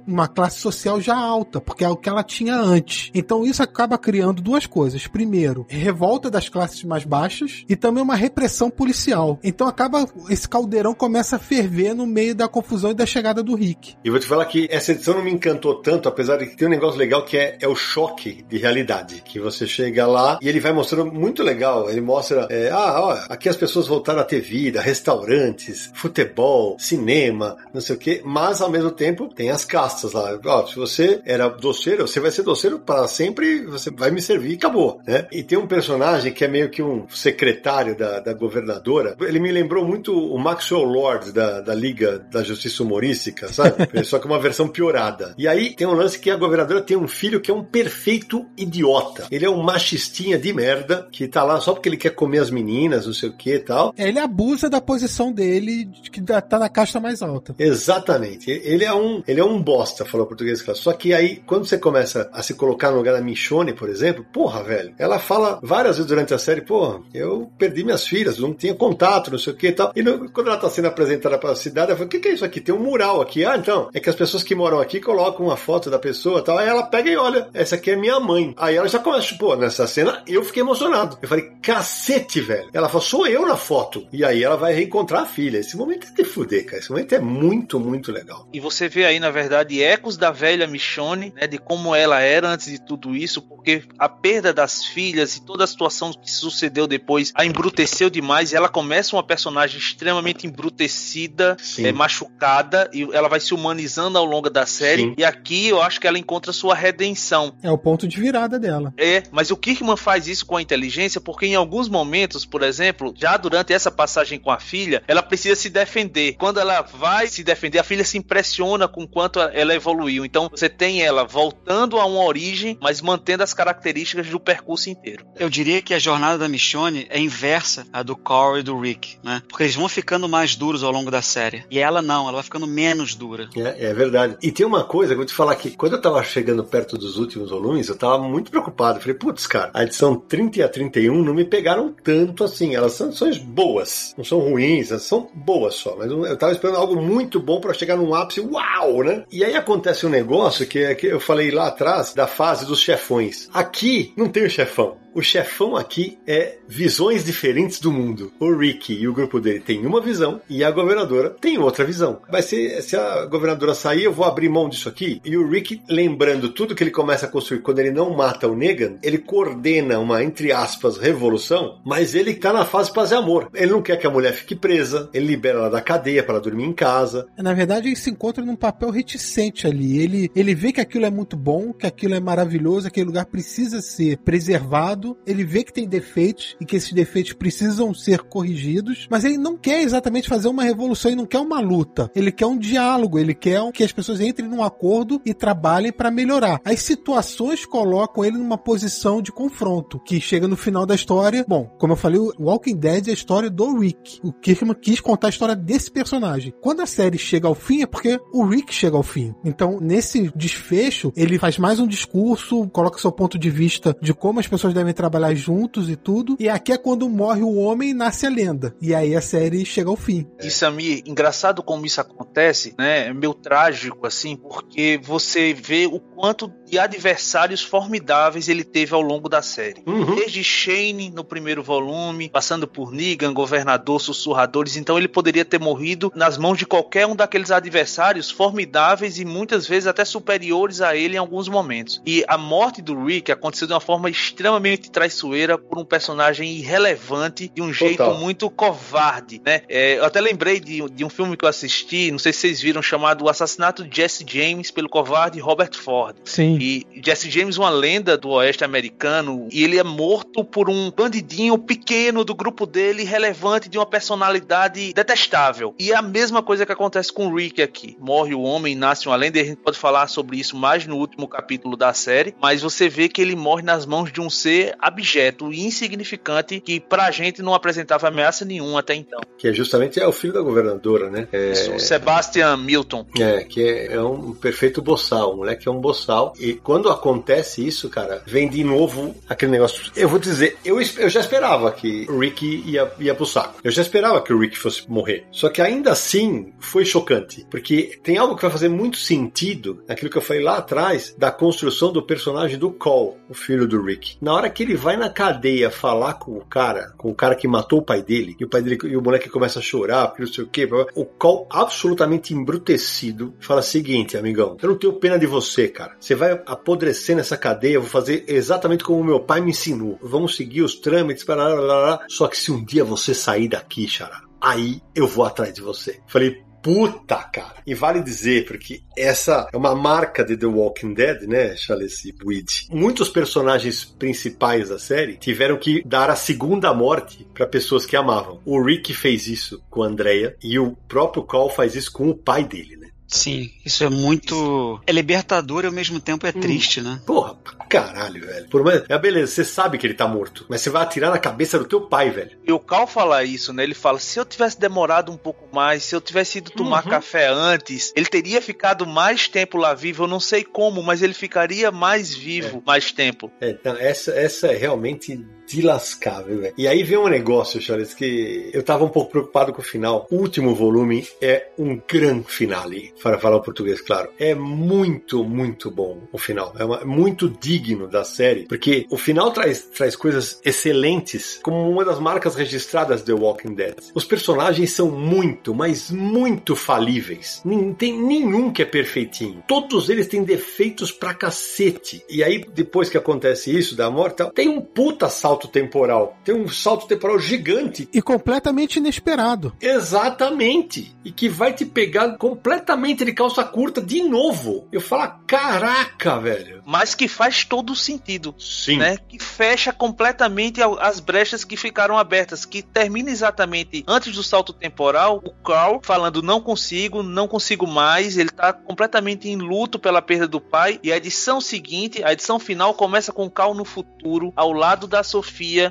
uma 0.06 0.28
classe 0.28 0.58
social 0.58 1.00
já 1.00 1.16
alta, 1.16 1.60
porque 1.60 1.84
é 1.84 1.88
o 1.88 1.96
que 1.96 2.08
ela 2.08 2.22
tinha 2.22 2.56
antes. 2.56 3.10
Então, 3.14 3.44
isso 3.44 3.62
acaba 3.62 3.98
criando 3.98 4.42
duas 4.42 4.66
coisas. 4.66 5.06
Primeiro, 5.06 5.66
revolta 5.68 6.30
das 6.30 6.48
classes 6.48 6.82
mais 6.84 7.04
baixas 7.04 7.64
e 7.68 7.76
também 7.76 8.02
uma 8.02 8.14
repressão 8.14 8.70
policial. 8.70 9.38
Então, 9.42 9.66
acaba 9.66 10.06
esse 10.28 10.48
caldeirão 10.48 10.94
começa 10.94 11.36
a 11.36 11.38
ferver 11.38 11.94
no 11.94 12.06
meio 12.06 12.34
da 12.34 12.48
confusão 12.48 12.90
e 12.90 12.94
da 12.94 13.06
chegada 13.06 13.42
do 13.42 13.54
Rick. 13.54 13.94
E 14.04 14.10
vou 14.10 14.18
te 14.18 14.26
falar 14.26 14.44
que 14.46 14.68
essa 14.70 14.92
edição 14.92 15.14
não 15.14 15.24
me 15.24 15.32
encantou 15.32 15.76
tanto, 15.76 16.08
apesar 16.08 16.36
de 16.38 16.46
que 16.46 16.56
tem 16.56 16.66
um 16.66 16.70
negócio 16.70 16.98
legal 16.98 17.24
que 17.24 17.36
é, 17.36 17.58
é 17.60 17.68
o 17.68 17.74
choque 17.74 18.44
de 18.48 18.58
realidade. 18.58 19.22
Que 19.24 19.38
você 19.40 19.66
chega 19.66 20.06
lá 20.06 20.38
e 20.42 20.48
ele 20.48 20.60
vai 20.60 20.72
mostrando 20.72 21.12
muito 21.12 21.42
legal. 21.42 21.90
Ele 21.90 22.00
mostra, 22.00 22.46
é, 22.50 22.70
ah, 22.70 23.00
ó, 23.00 23.18
aqui 23.28 23.48
as 23.48 23.56
pessoas 23.56 23.86
voltaram 23.86 24.20
a 24.20 24.24
ter 24.24 24.40
vida, 24.40 24.80
restaurantes, 24.80 25.90
futebol, 25.94 26.76
cinema, 26.78 27.56
não 27.72 27.80
sei 27.80 27.96
o 27.96 27.98
quê, 27.98 28.22
mas 28.24 28.60
ao 28.60 28.70
mesmo 28.70 28.90
tempo 28.90 29.28
tem 29.32 29.45
as 29.50 29.64
castas 29.64 30.12
lá. 30.12 30.38
Se 30.66 30.76
você 30.76 31.20
era 31.24 31.48
doceiro, 31.48 32.06
você 32.06 32.20
vai 32.20 32.30
ser 32.30 32.42
doceiro 32.42 32.78
para 32.78 33.06
sempre, 33.08 33.64
você 33.64 33.90
vai 33.90 34.10
me 34.10 34.20
servir 34.20 34.52
e 34.52 34.54
acabou, 34.54 35.00
né? 35.06 35.26
E 35.32 35.42
tem 35.42 35.58
um 35.58 35.66
personagem 35.66 36.32
que 36.32 36.44
é 36.44 36.48
meio 36.48 36.70
que 36.70 36.82
um 36.82 37.08
secretário 37.08 37.96
da, 37.96 38.20
da 38.20 38.32
governadora. 38.32 39.16
Ele 39.20 39.40
me 39.40 39.50
lembrou 39.50 39.84
muito 39.84 40.12
o 40.12 40.38
Maxwell 40.38 40.84
Lord 40.84 41.32
da, 41.32 41.60
da 41.60 41.74
Liga 41.74 42.18
da 42.30 42.42
Justiça 42.42 42.82
Humorística, 42.82 43.52
sabe? 43.52 43.76
Só 44.04 44.18
que 44.18 44.26
uma 44.26 44.38
versão 44.38 44.68
piorada. 44.68 45.34
E 45.38 45.48
aí 45.48 45.74
tem 45.74 45.86
um 45.86 45.94
lance 45.94 46.18
que 46.18 46.30
a 46.30 46.36
governadora 46.36 46.80
tem 46.80 46.96
um 46.96 47.08
filho 47.08 47.40
que 47.40 47.50
é 47.50 47.54
um 47.54 47.64
perfeito 47.64 48.46
idiota. 48.56 49.26
Ele 49.30 49.44
é 49.44 49.50
um 49.50 49.62
machistinha 49.62 50.38
de 50.38 50.52
merda 50.52 51.06
que 51.10 51.26
tá 51.26 51.42
lá 51.42 51.60
só 51.60 51.72
porque 51.72 51.88
ele 51.88 51.96
quer 51.96 52.10
comer 52.10 52.38
as 52.38 52.50
meninas, 52.50 53.06
não 53.06 53.12
sei 53.12 53.28
o 53.28 53.32
que 53.32 53.54
e 53.54 53.58
tal. 53.58 53.94
É, 53.96 54.08
ele 54.08 54.18
abusa 54.18 54.68
da 54.68 54.80
posição 54.80 55.32
dele, 55.32 55.88
que 56.10 56.20
tá 56.22 56.58
na 56.58 56.68
caixa 56.68 57.00
mais 57.00 57.22
alta. 57.22 57.54
Exatamente. 57.58 58.50
Ele 58.50 58.84
é 58.84 58.94
um, 58.94 59.22
ele 59.26 59.35
é 59.40 59.44
um 59.44 59.60
bosta, 59.60 60.04
falou 60.04 60.26
português 60.26 60.62
claro. 60.62 60.78
Só 60.78 60.92
que 60.92 61.14
aí, 61.14 61.42
quando 61.46 61.66
você 61.66 61.78
começa 61.78 62.28
a 62.32 62.42
se 62.42 62.54
colocar 62.54 62.90
no 62.90 62.98
lugar 62.98 63.14
da 63.14 63.20
Michonne, 63.20 63.72
por 63.72 63.88
exemplo, 63.88 64.24
porra, 64.32 64.62
velho, 64.62 64.94
ela 64.98 65.18
fala 65.18 65.58
várias 65.62 65.96
vezes 65.96 66.08
durante 66.08 66.34
a 66.34 66.38
série, 66.38 66.60
porra, 66.60 67.00
eu 67.14 67.50
perdi 67.58 67.84
minhas 67.84 68.06
filhas, 68.06 68.38
não 68.38 68.54
tinha 68.54 68.74
contato, 68.74 69.30
não 69.30 69.38
sei 69.38 69.52
o 69.52 69.56
que 69.56 69.68
e 69.68 69.72
tal. 69.72 69.92
E 69.94 70.02
no, 70.02 70.30
quando 70.30 70.48
ela 70.48 70.56
tá 70.56 70.68
sendo 70.68 70.88
apresentada 70.88 71.38
para 71.38 71.52
a 71.52 71.56
cidade, 71.56 71.88
ela 71.88 71.96
fala, 71.96 72.06
o 72.06 72.10
que, 72.10 72.18
que 72.18 72.28
é 72.28 72.32
isso 72.32 72.44
aqui? 72.44 72.60
Tem 72.60 72.74
um 72.74 72.78
mural 72.78 73.20
aqui. 73.20 73.44
Ah, 73.44 73.56
então, 73.56 73.90
é 73.92 74.00
que 74.00 74.08
as 74.08 74.16
pessoas 74.16 74.42
que 74.42 74.54
moram 74.54 74.80
aqui 74.80 75.00
colocam 75.00 75.46
uma 75.46 75.56
foto 75.56 75.90
da 75.90 75.98
pessoa 75.98 76.40
e 76.40 76.44
tal. 76.44 76.58
Aí 76.58 76.68
ela 76.68 76.84
pega 76.84 77.10
e 77.10 77.16
olha, 77.16 77.48
essa 77.54 77.76
aqui 77.76 77.90
é 77.90 77.96
minha 77.96 78.18
mãe. 78.20 78.54
Aí 78.56 78.76
ela 78.76 78.88
já 78.88 78.98
começa, 78.98 79.34
pô, 79.36 79.54
nessa 79.56 79.86
cena 79.86 80.22
eu 80.26 80.44
fiquei 80.44 80.62
emocionado. 80.62 81.18
Eu 81.20 81.28
falei, 81.28 81.50
cacete, 81.62 82.40
velho. 82.40 82.68
Ela 82.72 82.88
falou, 82.88 83.02
sou 83.02 83.26
eu 83.26 83.46
na 83.46 83.56
foto. 83.56 84.06
E 84.12 84.24
aí 84.24 84.42
ela 84.42 84.56
vai 84.56 84.74
reencontrar 84.74 85.22
a 85.22 85.26
filha. 85.26 85.58
Esse 85.58 85.76
momento 85.76 86.08
é 86.08 86.22
de 86.22 86.24
fuder, 86.24 86.64
cara. 86.64 86.78
Esse 86.78 86.90
momento 86.90 87.14
é 87.14 87.20
muito, 87.20 87.78
muito 87.78 88.12
legal. 88.12 88.48
E 88.52 88.60
você 88.60 88.88
vê 88.88 89.04
aí, 89.04 89.18
na 89.18 89.25
verdade, 89.30 89.82
ecos 89.82 90.16
da 90.16 90.30
velha 90.30 90.66
Michonne, 90.66 91.32
né, 91.34 91.46
de 91.46 91.58
como 91.58 91.94
ela 91.94 92.20
era 92.20 92.48
antes 92.48 92.70
de 92.70 92.80
tudo 92.80 93.14
isso, 93.14 93.42
porque 93.42 93.82
a 93.98 94.08
perda 94.08 94.52
das 94.52 94.84
filhas 94.84 95.36
e 95.36 95.44
toda 95.44 95.64
a 95.64 95.66
situação 95.66 96.12
que 96.12 96.30
sucedeu 96.30 96.86
depois 96.86 97.32
a 97.34 97.44
embruteceu 97.44 98.10
demais 98.10 98.52
e 98.52 98.56
ela 98.56 98.68
começa 98.68 99.16
uma 99.16 99.22
personagem 99.22 99.78
extremamente 99.78 100.46
embrutecida, 100.46 101.56
é, 101.78 101.92
machucada, 101.92 102.90
e 102.92 103.02
ela 103.12 103.28
vai 103.28 103.40
se 103.40 103.54
humanizando 103.54 104.18
ao 104.18 104.24
longo 104.24 104.50
da 104.50 104.66
série. 104.66 105.02
Sim. 105.02 105.14
E 105.18 105.24
aqui 105.24 105.68
eu 105.68 105.82
acho 105.82 106.00
que 106.00 106.06
ela 106.06 106.18
encontra 106.18 106.52
sua 106.52 106.74
redenção. 106.74 107.54
É 107.62 107.70
o 107.70 107.78
ponto 107.78 108.06
de 108.06 108.20
virada 108.20 108.58
dela. 108.58 108.92
É, 108.96 109.22
mas 109.30 109.50
o 109.50 109.56
Kirkman 109.56 109.96
faz 109.96 110.28
isso 110.28 110.46
com 110.46 110.56
a 110.56 110.62
inteligência 110.62 111.20
porque 111.20 111.46
em 111.46 111.54
alguns 111.54 111.88
momentos, 111.88 112.44
por 112.44 112.62
exemplo, 112.62 113.14
já 113.16 113.36
durante 113.36 113.72
essa 113.72 113.90
passagem 113.90 114.38
com 114.38 114.50
a 114.50 114.58
filha, 114.58 115.02
ela 115.06 115.22
precisa 115.22 115.54
se 115.54 115.68
defender. 115.68 116.34
Quando 116.34 116.60
ela 116.60 116.82
vai 116.82 117.26
se 117.26 117.42
defender, 117.42 117.78
a 117.78 117.84
filha 117.84 118.04
se 118.04 118.18
impressiona 118.18 118.88
com 118.88 119.06
quanto 119.16 119.40
ela 119.40 119.74
evoluiu. 119.74 120.26
Então 120.26 120.46
você 120.54 120.68
tem 120.68 121.00
ela 121.00 121.24
voltando 121.24 121.98
a 121.98 122.04
uma 122.04 122.22
origem, 122.22 122.76
mas 122.82 123.00
mantendo 123.00 123.42
as 123.42 123.54
características 123.54 124.28
do 124.28 124.38
percurso 124.38 124.90
inteiro. 124.90 125.24
Eu 125.38 125.48
diria 125.48 125.80
que 125.80 125.94
a 125.94 125.98
jornada 125.98 126.36
da 126.36 126.46
Michonne 126.46 127.06
é 127.08 127.18
inversa 127.18 127.86
à 127.90 128.02
do 128.02 128.14
Carl 128.14 128.58
e 128.58 128.62
do 128.62 128.78
Rick, 128.78 129.16
né? 129.24 129.40
Porque 129.48 129.62
eles 129.62 129.74
vão 129.74 129.88
ficando 129.88 130.28
mais 130.28 130.54
duros 130.54 130.82
ao 130.82 130.92
longo 130.92 131.10
da 131.10 131.22
série. 131.22 131.64
E 131.70 131.78
ela 131.78 132.02
não, 132.02 132.24
ela 132.24 132.32
vai 132.32 132.42
ficando 132.42 132.66
menos 132.66 133.14
dura. 133.14 133.48
É, 133.56 133.86
é 133.86 133.94
verdade. 133.94 134.36
E 134.42 134.52
tem 134.52 134.66
uma 134.66 134.84
coisa 134.84 135.14
que 135.14 135.14
eu 135.14 135.20
vou 135.20 135.24
te 135.24 135.32
falar 135.32 135.56
que 135.56 135.70
quando 135.70 135.94
eu 135.94 136.00
tava 136.02 136.22
chegando 136.22 136.62
perto 136.62 136.98
dos 136.98 137.16
últimos 137.16 137.48
volumes, 137.48 137.88
eu 137.88 137.96
tava 137.96 138.18
muito 138.18 138.50
preocupado. 138.50 138.98
Eu 138.98 139.00
falei, 139.00 139.16
putz, 139.16 139.46
cara, 139.46 139.70
a 139.72 139.82
edição 139.82 140.14
30 140.14 140.58
e 140.58 140.62
a 140.62 140.68
31 140.68 141.24
não 141.24 141.32
me 141.32 141.46
pegaram 141.46 141.94
tanto 142.04 142.44
assim. 142.44 142.74
Elas 142.74 142.92
são 142.92 143.06
edições 143.06 143.38
boas, 143.38 144.14
não 144.18 144.24
são 144.26 144.40
ruins, 144.40 144.90
elas 144.90 145.04
são 145.04 145.30
boas 145.34 145.74
só. 145.76 145.96
Mas 145.96 146.10
eu 146.10 146.36
tava 146.36 146.52
esperando 146.52 146.76
algo 146.76 147.00
muito 147.00 147.40
bom 147.40 147.62
para 147.62 147.72
chegar 147.72 147.96
num 147.96 148.14
ápice, 148.14 148.40
uau, 148.40 149.05
né? 149.06 149.24
E 149.30 149.44
aí 149.44 149.54
acontece 149.54 150.04
um 150.04 150.10
negócio 150.10 150.66
que, 150.66 150.80
é 150.80 150.94
que 150.94 151.06
eu 151.06 151.20
falei 151.20 151.50
lá 151.50 151.68
atrás 151.68 152.12
da 152.12 152.26
fase 152.26 152.66
dos 152.66 152.80
chefões. 152.80 153.48
Aqui 153.54 154.12
não 154.16 154.28
tem 154.28 154.44
o 154.44 154.50
chefão. 154.50 154.96
O 155.16 155.22
chefão 155.22 155.74
aqui 155.74 156.18
é 156.26 156.58
visões 156.68 157.24
diferentes 157.24 157.80
do 157.80 157.90
mundo. 157.90 158.30
O 158.38 158.54
Rick 158.54 158.92
e 158.92 159.08
o 159.08 159.14
grupo 159.14 159.40
dele 159.40 159.60
têm 159.60 159.86
uma 159.86 159.98
visão 159.98 160.42
e 160.46 160.62
a 160.62 160.70
governadora 160.70 161.30
tem 161.30 161.56
outra 161.56 161.86
visão. 161.86 162.20
Vai 162.30 162.42
ser, 162.42 162.82
se 162.82 162.94
a 162.96 163.24
governadora 163.24 163.74
sair, 163.74 164.04
eu 164.04 164.12
vou 164.12 164.26
abrir 164.26 164.50
mão 164.50 164.68
disso 164.68 164.90
aqui. 164.90 165.18
E 165.24 165.34
o 165.34 165.48
Rick, 165.48 165.80
lembrando 165.88 166.50
tudo 166.50 166.74
que 166.74 166.84
ele 166.84 166.90
começa 166.90 167.24
a 167.24 167.30
construir 167.30 167.62
quando 167.62 167.78
ele 167.78 167.92
não 167.92 168.14
mata 168.14 168.46
o 168.46 168.54
Negan, 168.54 168.98
ele 169.02 169.16
coordena 169.16 169.98
uma, 169.98 170.22
entre 170.22 170.52
aspas, 170.52 170.98
revolução, 170.98 171.80
mas 171.82 172.14
ele 172.14 172.34
tá 172.34 172.52
na 172.52 172.66
fase 172.66 172.92
paz 172.92 173.10
e 173.10 173.14
amor. 173.14 173.48
Ele 173.54 173.70
não 173.70 173.80
quer 173.80 173.96
que 173.96 174.06
a 174.06 174.10
mulher 174.10 174.34
fique 174.34 174.54
presa, 174.54 175.08
ele 175.14 175.28
libera 175.28 175.60
ela 175.60 175.70
da 175.70 175.80
cadeia 175.80 176.22
para 176.22 176.38
dormir 176.40 176.64
em 176.64 176.74
casa. 176.74 177.26
Na 177.38 177.54
verdade, 177.54 177.88
ele 177.88 177.96
se 177.96 178.10
encontra 178.10 178.44
num 178.44 178.54
papel 178.54 178.90
reticente 178.90 179.66
ali. 179.66 179.98
Ele, 179.98 180.30
ele 180.36 180.54
vê 180.54 180.74
que 180.74 180.80
aquilo 180.82 181.06
é 181.06 181.10
muito 181.10 181.38
bom, 181.38 181.72
que 181.72 181.86
aquilo 181.86 182.12
é 182.12 182.20
maravilhoso, 182.20 182.86
aquele 182.86 183.06
lugar 183.06 183.24
precisa 183.24 183.80
ser 183.80 184.18
preservado 184.18 185.05
ele 185.26 185.44
vê 185.44 185.62
que 185.62 185.72
tem 185.72 185.86
defeitos 185.86 186.56
e 186.58 186.64
que 186.64 186.76
esses 186.76 186.92
defeitos 186.92 187.34
precisam 187.34 187.92
ser 187.92 188.22
corrigidos, 188.22 189.06
mas 189.10 189.24
ele 189.24 189.36
não 189.36 189.58
quer 189.58 189.82
exatamente 189.82 190.28
fazer 190.28 190.48
uma 190.48 190.64
revolução 190.64 191.10
e 191.10 191.16
não 191.16 191.26
quer 191.26 191.38
uma 191.38 191.60
luta. 191.60 192.10
Ele 192.14 192.32
quer 192.32 192.46
um 192.46 192.56
diálogo, 192.56 193.18
ele 193.18 193.34
quer 193.34 193.60
que 193.72 193.84
as 193.84 193.92
pessoas 193.92 194.20
entrem 194.20 194.48
num 194.48 194.62
acordo 194.62 195.20
e 195.24 195.34
trabalhem 195.34 195.92
para 195.92 196.10
melhorar. 196.10 196.60
As 196.64 196.80
situações 196.80 197.66
colocam 197.66 198.24
ele 198.24 198.38
numa 198.38 198.56
posição 198.56 199.20
de 199.20 199.32
confronto, 199.32 200.00
que 200.00 200.20
chega 200.20 200.48
no 200.48 200.56
final 200.56 200.86
da 200.86 200.94
história. 200.94 201.44
Bom, 201.46 201.66
como 201.78 201.92
eu 201.92 201.96
falei, 201.96 202.18
o 202.18 202.32
Walking 202.38 202.76
Dead 202.76 203.08
é 203.08 203.10
a 203.10 203.14
história 203.14 203.50
do 203.50 203.78
Rick. 203.78 204.20
O 204.22 204.32
Kirkman 204.32 204.74
quis 204.74 205.00
contar 205.00 205.28
a 205.28 205.30
história 205.30 205.56
desse 205.56 205.90
personagem. 205.90 206.54
Quando 206.60 206.80
a 206.80 206.86
série 206.86 207.18
chega 207.18 207.48
ao 207.48 207.54
fim, 207.54 207.82
é 207.82 207.86
porque 207.86 208.20
o 208.32 208.44
Rick 208.44 208.72
chega 208.72 208.96
ao 208.96 209.02
fim. 209.02 209.34
Então, 209.44 209.78
nesse 209.80 210.30
desfecho, 210.34 211.12
ele 211.16 211.38
faz 211.38 211.58
mais 211.58 211.80
um 211.80 211.86
discurso, 211.86 212.68
coloca 212.68 212.98
seu 212.98 213.12
ponto 213.12 213.38
de 213.38 213.50
vista 213.50 213.96
de 214.00 214.14
como 214.14 214.40
as 214.40 214.46
pessoas 214.46 214.74
devem 214.74 214.94
trabalhar 214.96 215.34
juntos 215.34 215.88
e 215.88 215.94
tudo. 215.94 216.36
E 216.40 216.48
aqui 216.48 216.72
é 216.72 216.78
quando 216.78 217.08
morre 217.08 217.42
o 217.42 217.54
homem 217.54 217.90
e 217.90 217.94
nasce 217.94 218.26
a 218.26 218.30
lenda. 218.30 218.74
E 218.80 218.94
aí 218.94 219.14
a 219.14 219.20
série 219.20 219.64
chega 219.64 219.90
ao 219.90 219.96
fim. 219.96 220.26
E 220.40 220.50
Samir, 220.50 221.02
engraçado 221.06 221.62
como 221.62 221.86
isso 221.86 222.00
acontece, 222.00 222.74
né? 222.78 223.08
É 223.08 223.14
meio 223.14 223.34
trágico, 223.34 224.06
assim, 224.06 224.36
porque 224.36 224.98
você 225.02 225.54
vê 225.54 225.86
o 225.86 226.00
quanto 226.00 226.52
de 226.66 226.78
adversários 226.78 227.62
formidáveis 227.62 228.48
ele 228.48 228.64
teve 228.64 228.94
ao 228.94 229.00
longo 229.00 229.28
da 229.28 229.40
série. 229.40 229.82
Uhum. 229.86 230.16
Desde 230.16 230.42
Shane 230.42 231.10
no 231.10 231.24
primeiro 231.24 231.62
volume, 231.62 232.28
passando 232.28 232.66
por 232.66 232.92
Negan, 232.92 233.32
governador, 233.32 234.00
sussurradores. 234.00 234.76
Então 234.76 234.98
ele 234.98 235.08
poderia 235.08 235.44
ter 235.44 235.60
morrido 235.60 236.12
nas 236.14 236.36
mãos 236.36 236.58
de 236.58 236.66
qualquer 236.66 237.06
um 237.06 237.14
daqueles 237.14 237.50
adversários 237.50 238.30
formidáveis 238.30 239.18
e 239.18 239.24
muitas 239.24 239.66
vezes 239.66 239.86
até 239.86 240.04
superiores 240.04 240.80
a 240.80 240.96
ele 240.96 241.14
em 241.14 241.18
alguns 241.18 241.48
momentos. 241.48 242.02
E 242.04 242.24
a 242.26 242.36
morte 242.36 242.82
do 242.82 243.04
Rick 243.04 243.30
aconteceu 243.30 243.66
de 243.66 243.72
uma 243.72 243.80
forma 243.80 244.10
extremamente 244.10 244.90
traiçoeira 244.90 245.56
por 245.56 245.78
um 245.78 245.84
personagem 245.84 246.50
irrelevante 246.50 247.48
de 247.48 247.62
um 247.62 247.72
jeito 247.72 247.98
Total. 247.98 248.18
muito 248.18 248.50
covarde, 248.50 249.40
né? 249.44 249.62
É, 249.68 249.98
eu 249.98 250.04
até 250.04 250.20
lembrei 250.20 250.58
de, 250.58 250.88
de, 250.90 251.04
um 251.04 251.10
filme 251.10 251.36
que 251.36 251.44
eu 251.44 251.48
assisti, 251.48 252.10
não 252.10 252.18
sei 252.18 252.32
se 252.32 252.40
vocês 252.40 252.60
viram, 252.60 252.82
chamado 252.82 253.24
O 253.24 253.28
Assassinato 253.28 253.84
de 253.84 253.96
Jesse 253.96 254.24
James 254.28 254.70
pelo 254.70 254.88
covarde 254.88 255.38
Robert 255.38 255.74
Ford. 255.74 256.16
Sim 256.24 256.55
Sim. 256.58 256.82
E 256.94 257.02
Jesse 257.04 257.30
James, 257.30 257.56
uma 257.56 257.70
lenda 257.70 258.16
do 258.16 258.30
oeste 258.30 258.64
americano, 258.64 259.48
e 259.52 259.64
ele 259.64 259.78
é 259.78 259.82
morto 259.84 260.44
por 260.44 260.68
um 260.68 260.90
bandidinho 260.90 261.58
pequeno 261.58 262.24
do 262.24 262.34
grupo 262.34 262.66
dele, 262.66 263.04
relevante, 263.04 263.68
de 263.68 263.78
uma 263.78 263.86
personalidade 263.86 264.92
detestável. 264.92 265.74
E 265.78 265.92
é 265.92 265.96
a 265.96 266.02
mesma 266.02 266.42
coisa 266.42 266.66
que 266.66 266.72
acontece 266.72 267.12
com 267.12 267.26
o 267.26 267.34
Rick 267.36 267.62
aqui. 267.62 267.96
Morre 268.00 268.34
o 268.34 268.42
homem, 268.42 268.74
nasce 268.74 269.06
uma 269.06 269.16
lenda, 269.16 269.38
e 269.38 269.42
a 269.42 269.44
gente 269.44 269.58
pode 269.58 269.78
falar 269.78 270.08
sobre 270.08 270.38
isso 270.38 270.56
mais 270.56 270.86
no 270.86 270.96
último 270.96 271.28
capítulo 271.28 271.76
da 271.76 271.92
série, 271.92 272.34
mas 272.40 272.62
você 272.62 272.88
vê 272.88 273.08
que 273.08 273.20
ele 273.20 273.36
morre 273.36 273.62
nas 273.62 273.86
mãos 273.86 274.12
de 274.12 274.20
um 274.20 274.30
ser 274.30 274.74
abjeto 274.78 275.52
e 275.52 275.64
insignificante 275.64 276.60
que 276.60 276.80
pra 276.80 277.10
gente 277.10 277.42
não 277.42 277.54
apresentava 277.54 278.08
ameaça 278.08 278.44
nenhuma 278.44 278.80
até 278.80 278.94
então. 278.94 279.20
Que 279.38 279.48
é 279.48 279.52
justamente 279.52 280.00
é 280.00 280.06
o 280.06 280.12
filho 280.12 280.32
da 280.32 280.40
governadora, 280.40 281.10
né? 281.10 281.28
É, 281.32 281.52
O 281.74 281.78
Sebastian 281.78 282.56
Milton. 282.56 283.06
é, 283.18 283.44
que 283.44 283.62
é, 283.62 283.94
é 283.94 284.00
um 284.00 284.32
perfeito 284.32 284.80
boçal, 284.80 285.32
o 285.32 285.36
moleque 285.36 285.68
é 285.68 285.70
um 285.70 285.80
boçal. 285.80 286.32
E 286.38 286.45
quando 286.54 286.88
acontece 286.88 287.66
isso, 287.66 287.88
cara, 287.88 288.22
vem 288.26 288.48
de 288.48 288.62
novo 288.64 289.14
aquele 289.28 289.52
negócio. 289.52 289.90
Eu 289.96 290.08
vou 290.08 290.18
dizer, 290.18 290.56
eu, 290.64 290.80
eu 290.80 291.08
já 291.08 291.20
esperava 291.20 291.70
que 291.72 292.06
o 292.08 292.18
Rick 292.18 292.62
ia, 292.66 292.90
ia 292.98 293.14
pro 293.14 293.26
saco. 293.26 293.60
Eu 293.62 293.70
já 293.70 293.82
esperava 293.82 294.22
que 294.22 294.32
o 294.32 294.38
Rick 294.38 294.58
fosse 294.58 294.88
morrer. 294.90 295.26
Só 295.30 295.48
que 295.48 295.60
ainda 295.60 295.92
assim 295.92 296.52
foi 296.58 296.84
chocante. 296.84 297.46
Porque 297.50 297.98
tem 298.02 298.18
algo 298.18 298.36
que 298.36 298.42
vai 298.42 298.50
fazer 298.50 298.68
muito 298.68 298.98
sentido 298.98 299.82
naquilo 299.88 300.10
que 300.10 300.18
eu 300.18 300.22
falei 300.22 300.42
lá 300.42 300.58
atrás 300.58 301.14
da 301.18 301.30
construção 301.30 301.92
do 301.92 302.02
personagem 302.02 302.58
do 302.58 302.70
Cole, 302.70 303.16
o 303.28 303.34
filho 303.34 303.66
do 303.66 303.82
Rick. 303.82 304.16
Na 304.20 304.34
hora 304.34 304.50
que 304.50 304.62
ele 304.62 304.74
vai 304.74 304.96
na 304.96 305.10
cadeia 305.10 305.70
falar 305.70 306.14
com 306.14 306.32
o 306.32 306.44
cara, 306.44 306.92
com 306.96 307.10
o 307.10 307.14
cara 307.14 307.34
que 307.34 307.48
matou 307.48 307.80
o 307.80 307.84
pai 307.84 308.02
dele, 308.02 308.36
e 308.38 308.44
o 308.44 308.48
pai 308.48 308.62
dele 308.62 308.78
e 308.84 308.96
o 308.96 309.02
moleque 309.02 309.28
começa 309.28 309.58
a 309.58 309.62
chorar, 309.62 310.08
porque 310.08 310.22
não 310.22 310.32
sei 310.32 310.44
o 310.44 310.68
blá, 310.68 310.86
o 310.94 311.04
Cole 311.04 311.46
absolutamente 311.50 312.34
embrutecido 312.34 313.34
fala 313.40 313.60
o 313.60 313.64
seguinte, 313.64 314.16
amigão, 314.16 314.56
eu 314.60 314.68
não 314.68 314.76
tenho 314.76 314.92
pena 314.94 315.18
de 315.18 315.26
você, 315.26 315.68
cara. 315.68 315.96
Você 315.98 316.14
vai 316.14 316.35
apodrecer 316.46 317.16
nessa 317.16 317.36
cadeia, 317.36 317.80
vou 317.80 317.88
fazer 317.88 318.24
exatamente 318.26 318.84
como 318.84 319.04
meu 319.04 319.20
pai 319.20 319.40
me 319.40 319.50
ensinou. 319.50 319.98
Vamos 320.02 320.36
seguir 320.36 320.62
os 320.62 320.74
trâmites, 320.74 321.24
blá, 321.24 321.36
blá, 321.36 321.56
blá, 321.56 322.00
só 322.08 322.28
que 322.28 322.36
se 322.36 322.50
um 322.50 322.64
dia 322.64 322.84
você 322.84 323.14
sair 323.14 323.48
daqui, 323.48 323.88
Xará, 323.88 324.22
aí 324.40 324.80
eu 324.94 325.06
vou 325.06 325.24
atrás 325.24 325.52
de 325.52 325.60
você. 325.60 326.00
Falei, 326.06 326.44
Puta, 326.66 327.22
cara. 327.22 327.62
E 327.64 327.76
vale 327.76 328.02
dizer, 328.02 328.44
porque 328.44 328.82
essa 328.98 329.48
é 329.52 329.56
uma 329.56 329.72
marca 329.72 330.24
de 330.24 330.36
The 330.36 330.46
Walking 330.46 330.94
Dead, 330.94 331.22
né, 331.22 331.54
Chalice 331.54 332.10
Buid? 332.10 332.66
Muitos 332.68 333.08
personagens 333.08 333.84
principais 333.84 334.68
da 334.68 334.76
série 334.76 335.16
tiveram 335.16 335.58
que 335.58 335.80
dar 335.86 336.10
a 336.10 336.16
segunda 336.16 336.74
morte 336.74 337.24
para 337.32 337.46
pessoas 337.46 337.86
que 337.86 337.94
amavam. 337.94 338.40
O 338.44 338.60
Rick 338.60 338.92
fez 338.94 339.28
isso 339.28 339.62
com 339.70 339.84
a 339.84 339.86
Andrea 339.86 340.34
e 340.42 340.58
o 340.58 340.74
próprio 340.88 341.22
Cole 341.22 341.54
faz 341.54 341.76
isso 341.76 341.92
com 341.92 342.08
o 342.08 342.16
pai 342.16 342.42
dele, 342.42 342.76
né? 342.76 342.88
Sim, 343.08 343.50
isso 343.64 343.84
é 343.84 343.88
muito. 343.88 344.80
É 344.86 344.92
libertador 344.92 345.64
e 345.64 345.66
ao 345.66 345.72
mesmo 345.72 346.00
tempo 346.00 346.26
é 346.26 346.32
triste, 346.32 346.80
né? 346.80 347.00
Porra, 347.06 347.34
pra 347.34 347.52
caralho, 347.66 348.24
velho. 348.26 348.48
Por 348.48 348.64
mais... 348.64 348.82
É 348.88 348.98
beleza, 348.98 349.32
você 349.32 349.44
sabe 349.44 349.78
que 349.78 349.86
ele 349.86 349.94
tá 349.94 350.06
morto, 350.08 350.44
mas 350.48 350.60
você 350.60 350.70
vai 350.70 350.82
atirar 350.82 351.10
na 351.10 351.18
cabeça 351.18 351.58
do 351.58 351.64
teu 351.64 351.80
pai, 351.82 352.10
velho. 352.10 352.36
E 352.46 352.52
o 352.52 352.58
Cal 352.58 352.86
fala 352.86 353.22
isso, 353.24 353.52
né? 353.52 353.62
Ele 353.62 353.74
fala: 353.74 353.98
se 353.98 354.18
eu 354.18 354.24
tivesse 354.24 354.58
demorado 354.58 355.12
um 355.12 355.16
pouco 355.16 355.54
mais, 355.54 355.84
se 355.84 355.94
eu 355.94 356.00
tivesse 356.00 356.38
ido 356.38 356.50
tomar 356.50 356.84
Uhum. 356.84 356.90
café 356.90 357.28
antes, 357.28 357.92
ele 357.96 358.06
teria 358.06 358.42
ficado 358.42 358.86
mais 358.86 359.28
tempo 359.28 359.56
lá 359.56 359.72
vivo. 359.72 360.04
Eu 360.04 360.08
não 360.08 360.20
sei 360.20 360.42
como, 360.44 360.82
mas 360.82 361.02
ele 361.02 361.14
ficaria 361.14 361.70
mais 361.70 362.14
vivo 362.14 362.62
mais 362.66 362.90
tempo. 362.92 363.30
É, 363.40 363.56
não, 363.64 363.76
essa, 363.76 364.10
essa 364.12 364.48
é 364.48 364.56
realmente 364.56 365.24
de 365.46 365.62
lascar, 365.62 366.22
viu, 366.22 366.38
velho? 366.40 366.54
E 366.56 366.66
aí 366.68 366.82
vem 366.82 366.98
um 366.98 367.08
negócio, 367.08 367.60
Charles, 367.60 367.94
que 367.94 368.50
eu 368.52 368.62
tava 368.62 368.84
um 368.84 368.88
pouco 368.88 369.10
preocupado 369.10 369.52
com 369.52 369.60
o 369.60 369.64
final. 369.64 370.06
O 370.10 370.16
último 370.16 370.54
volume 370.54 371.06
é 371.20 371.48
um 371.58 371.80
grande 371.88 372.30
finale, 372.30 372.92
para 373.02 373.18
falar 373.18 373.36
o 373.36 373.42
português, 373.42 373.80
claro. 373.80 374.10
É 374.18 374.34
muito, 374.34 375.22
muito 375.24 375.70
bom 375.70 376.00
o 376.12 376.18
final. 376.18 376.52
É 376.58 376.64
uma- 376.64 376.84
muito 376.84 377.28
digno 377.28 377.86
da 377.88 378.04
série, 378.04 378.42
porque 378.44 378.86
o 378.90 378.96
final 378.98 379.30
traz, 379.32 379.62
traz 379.62 379.94
coisas 379.96 380.40
excelentes, 380.44 381.38
como 381.42 381.68
uma 381.70 381.84
das 381.84 381.98
marcas 381.98 382.34
registradas 382.34 383.00
de 383.00 383.06
The 383.06 383.12
Walking 383.12 383.54
Dead. 383.54 383.74
Os 383.94 384.04
personagens 384.04 384.72
são 384.72 384.90
muito, 384.90 385.54
mas 385.54 385.90
muito 385.90 386.56
falíveis. 386.56 387.40
Não 387.44 387.72
tem 387.72 387.98
nenhum 388.00 388.52
que 388.52 388.62
é 388.62 388.64
perfeitinho. 388.64 389.42
Todos 389.46 389.88
eles 389.88 390.06
têm 390.08 390.22
defeitos 390.24 390.90
pra 390.92 391.14
cacete. 391.14 392.02
E 392.08 392.22
aí, 392.22 392.44
depois 392.52 392.88
que 392.88 392.96
acontece 392.98 393.56
isso, 393.56 393.76
da 393.76 393.90
morte, 393.90 394.24
tem 394.34 394.48
um 394.48 394.60
puta 394.60 395.08
salto 395.08 395.35
temporal. 395.46 396.16
Tem 396.24 396.34
um 396.34 396.48
salto 396.48 396.86
temporal 396.86 397.18
gigante. 397.18 397.88
E 397.92 398.00
completamente 398.00 398.76
inesperado. 398.76 399.54
Exatamente. 399.60 400.94
E 401.04 401.12
que 401.12 401.28
vai 401.28 401.52
te 401.52 401.64
pegar 401.64 402.16
completamente 402.16 403.04
de 403.04 403.12
calça 403.12 403.44
curta 403.44 403.80
de 403.80 404.02
novo. 404.02 404.66
Eu 404.72 404.80
falo, 404.80 405.12
caraca, 405.26 406.18
velho. 406.18 406.62
Mas 406.64 406.94
que 406.94 407.08
faz 407.08 407.44
todo 407.44 407.74
sentido. 407.74 408.34
Sim. 408.38 408.78
Né, 408.78 408.96
que 409.08 409.18
fecha 409.18 409.72
completamente 409.72 410.60
as 410.80 411.00
brechas 411.00 411.44
que 411.44 411.56
ficaram 411.56 411.98
abertas, 411.98 412.44
que 412.44 412.62
termina 412.62 413.10
exatamente 413.10 413.84
antes 413.86 414.14
do 414.14 414.22
salto 414.22 414.52
temporal, 414.52 415.20
o 415.24 415.30
Carl 415.30 415.80
falando 415.82 416.22
não 416.22 416.40
consigo, 416.40 417.02
não 417.02 417.28
consigo 417.28 417.66
mais, 417.66 418.16
ele 418.16 418.30
tá 418.30 418.52
completamente 418.52 419.28
em 419.28 419.36
luto 419.36 419.78
pela 419.78 420.02
perda 420.02 420.28
do 420.28 420.40
pai, 420.40 420.78
e 420.82 420.92
a 420.92 420.96
edição 420.96 421.40
seguinte, 421.40 422.02
a 422.04 422.12
edição 422.12 422.38
final 422.38 422.74
começa 422.74 423.12
com 423.12 423.26
o 423.26 423.30
Carl 423.30 423.54
no 423.54 423.64
futuro, 423.64 424.32
ao 424.36 424.52
lado 424.52 424.86
da 424.86 425.02
Sofia, 425.02 425.25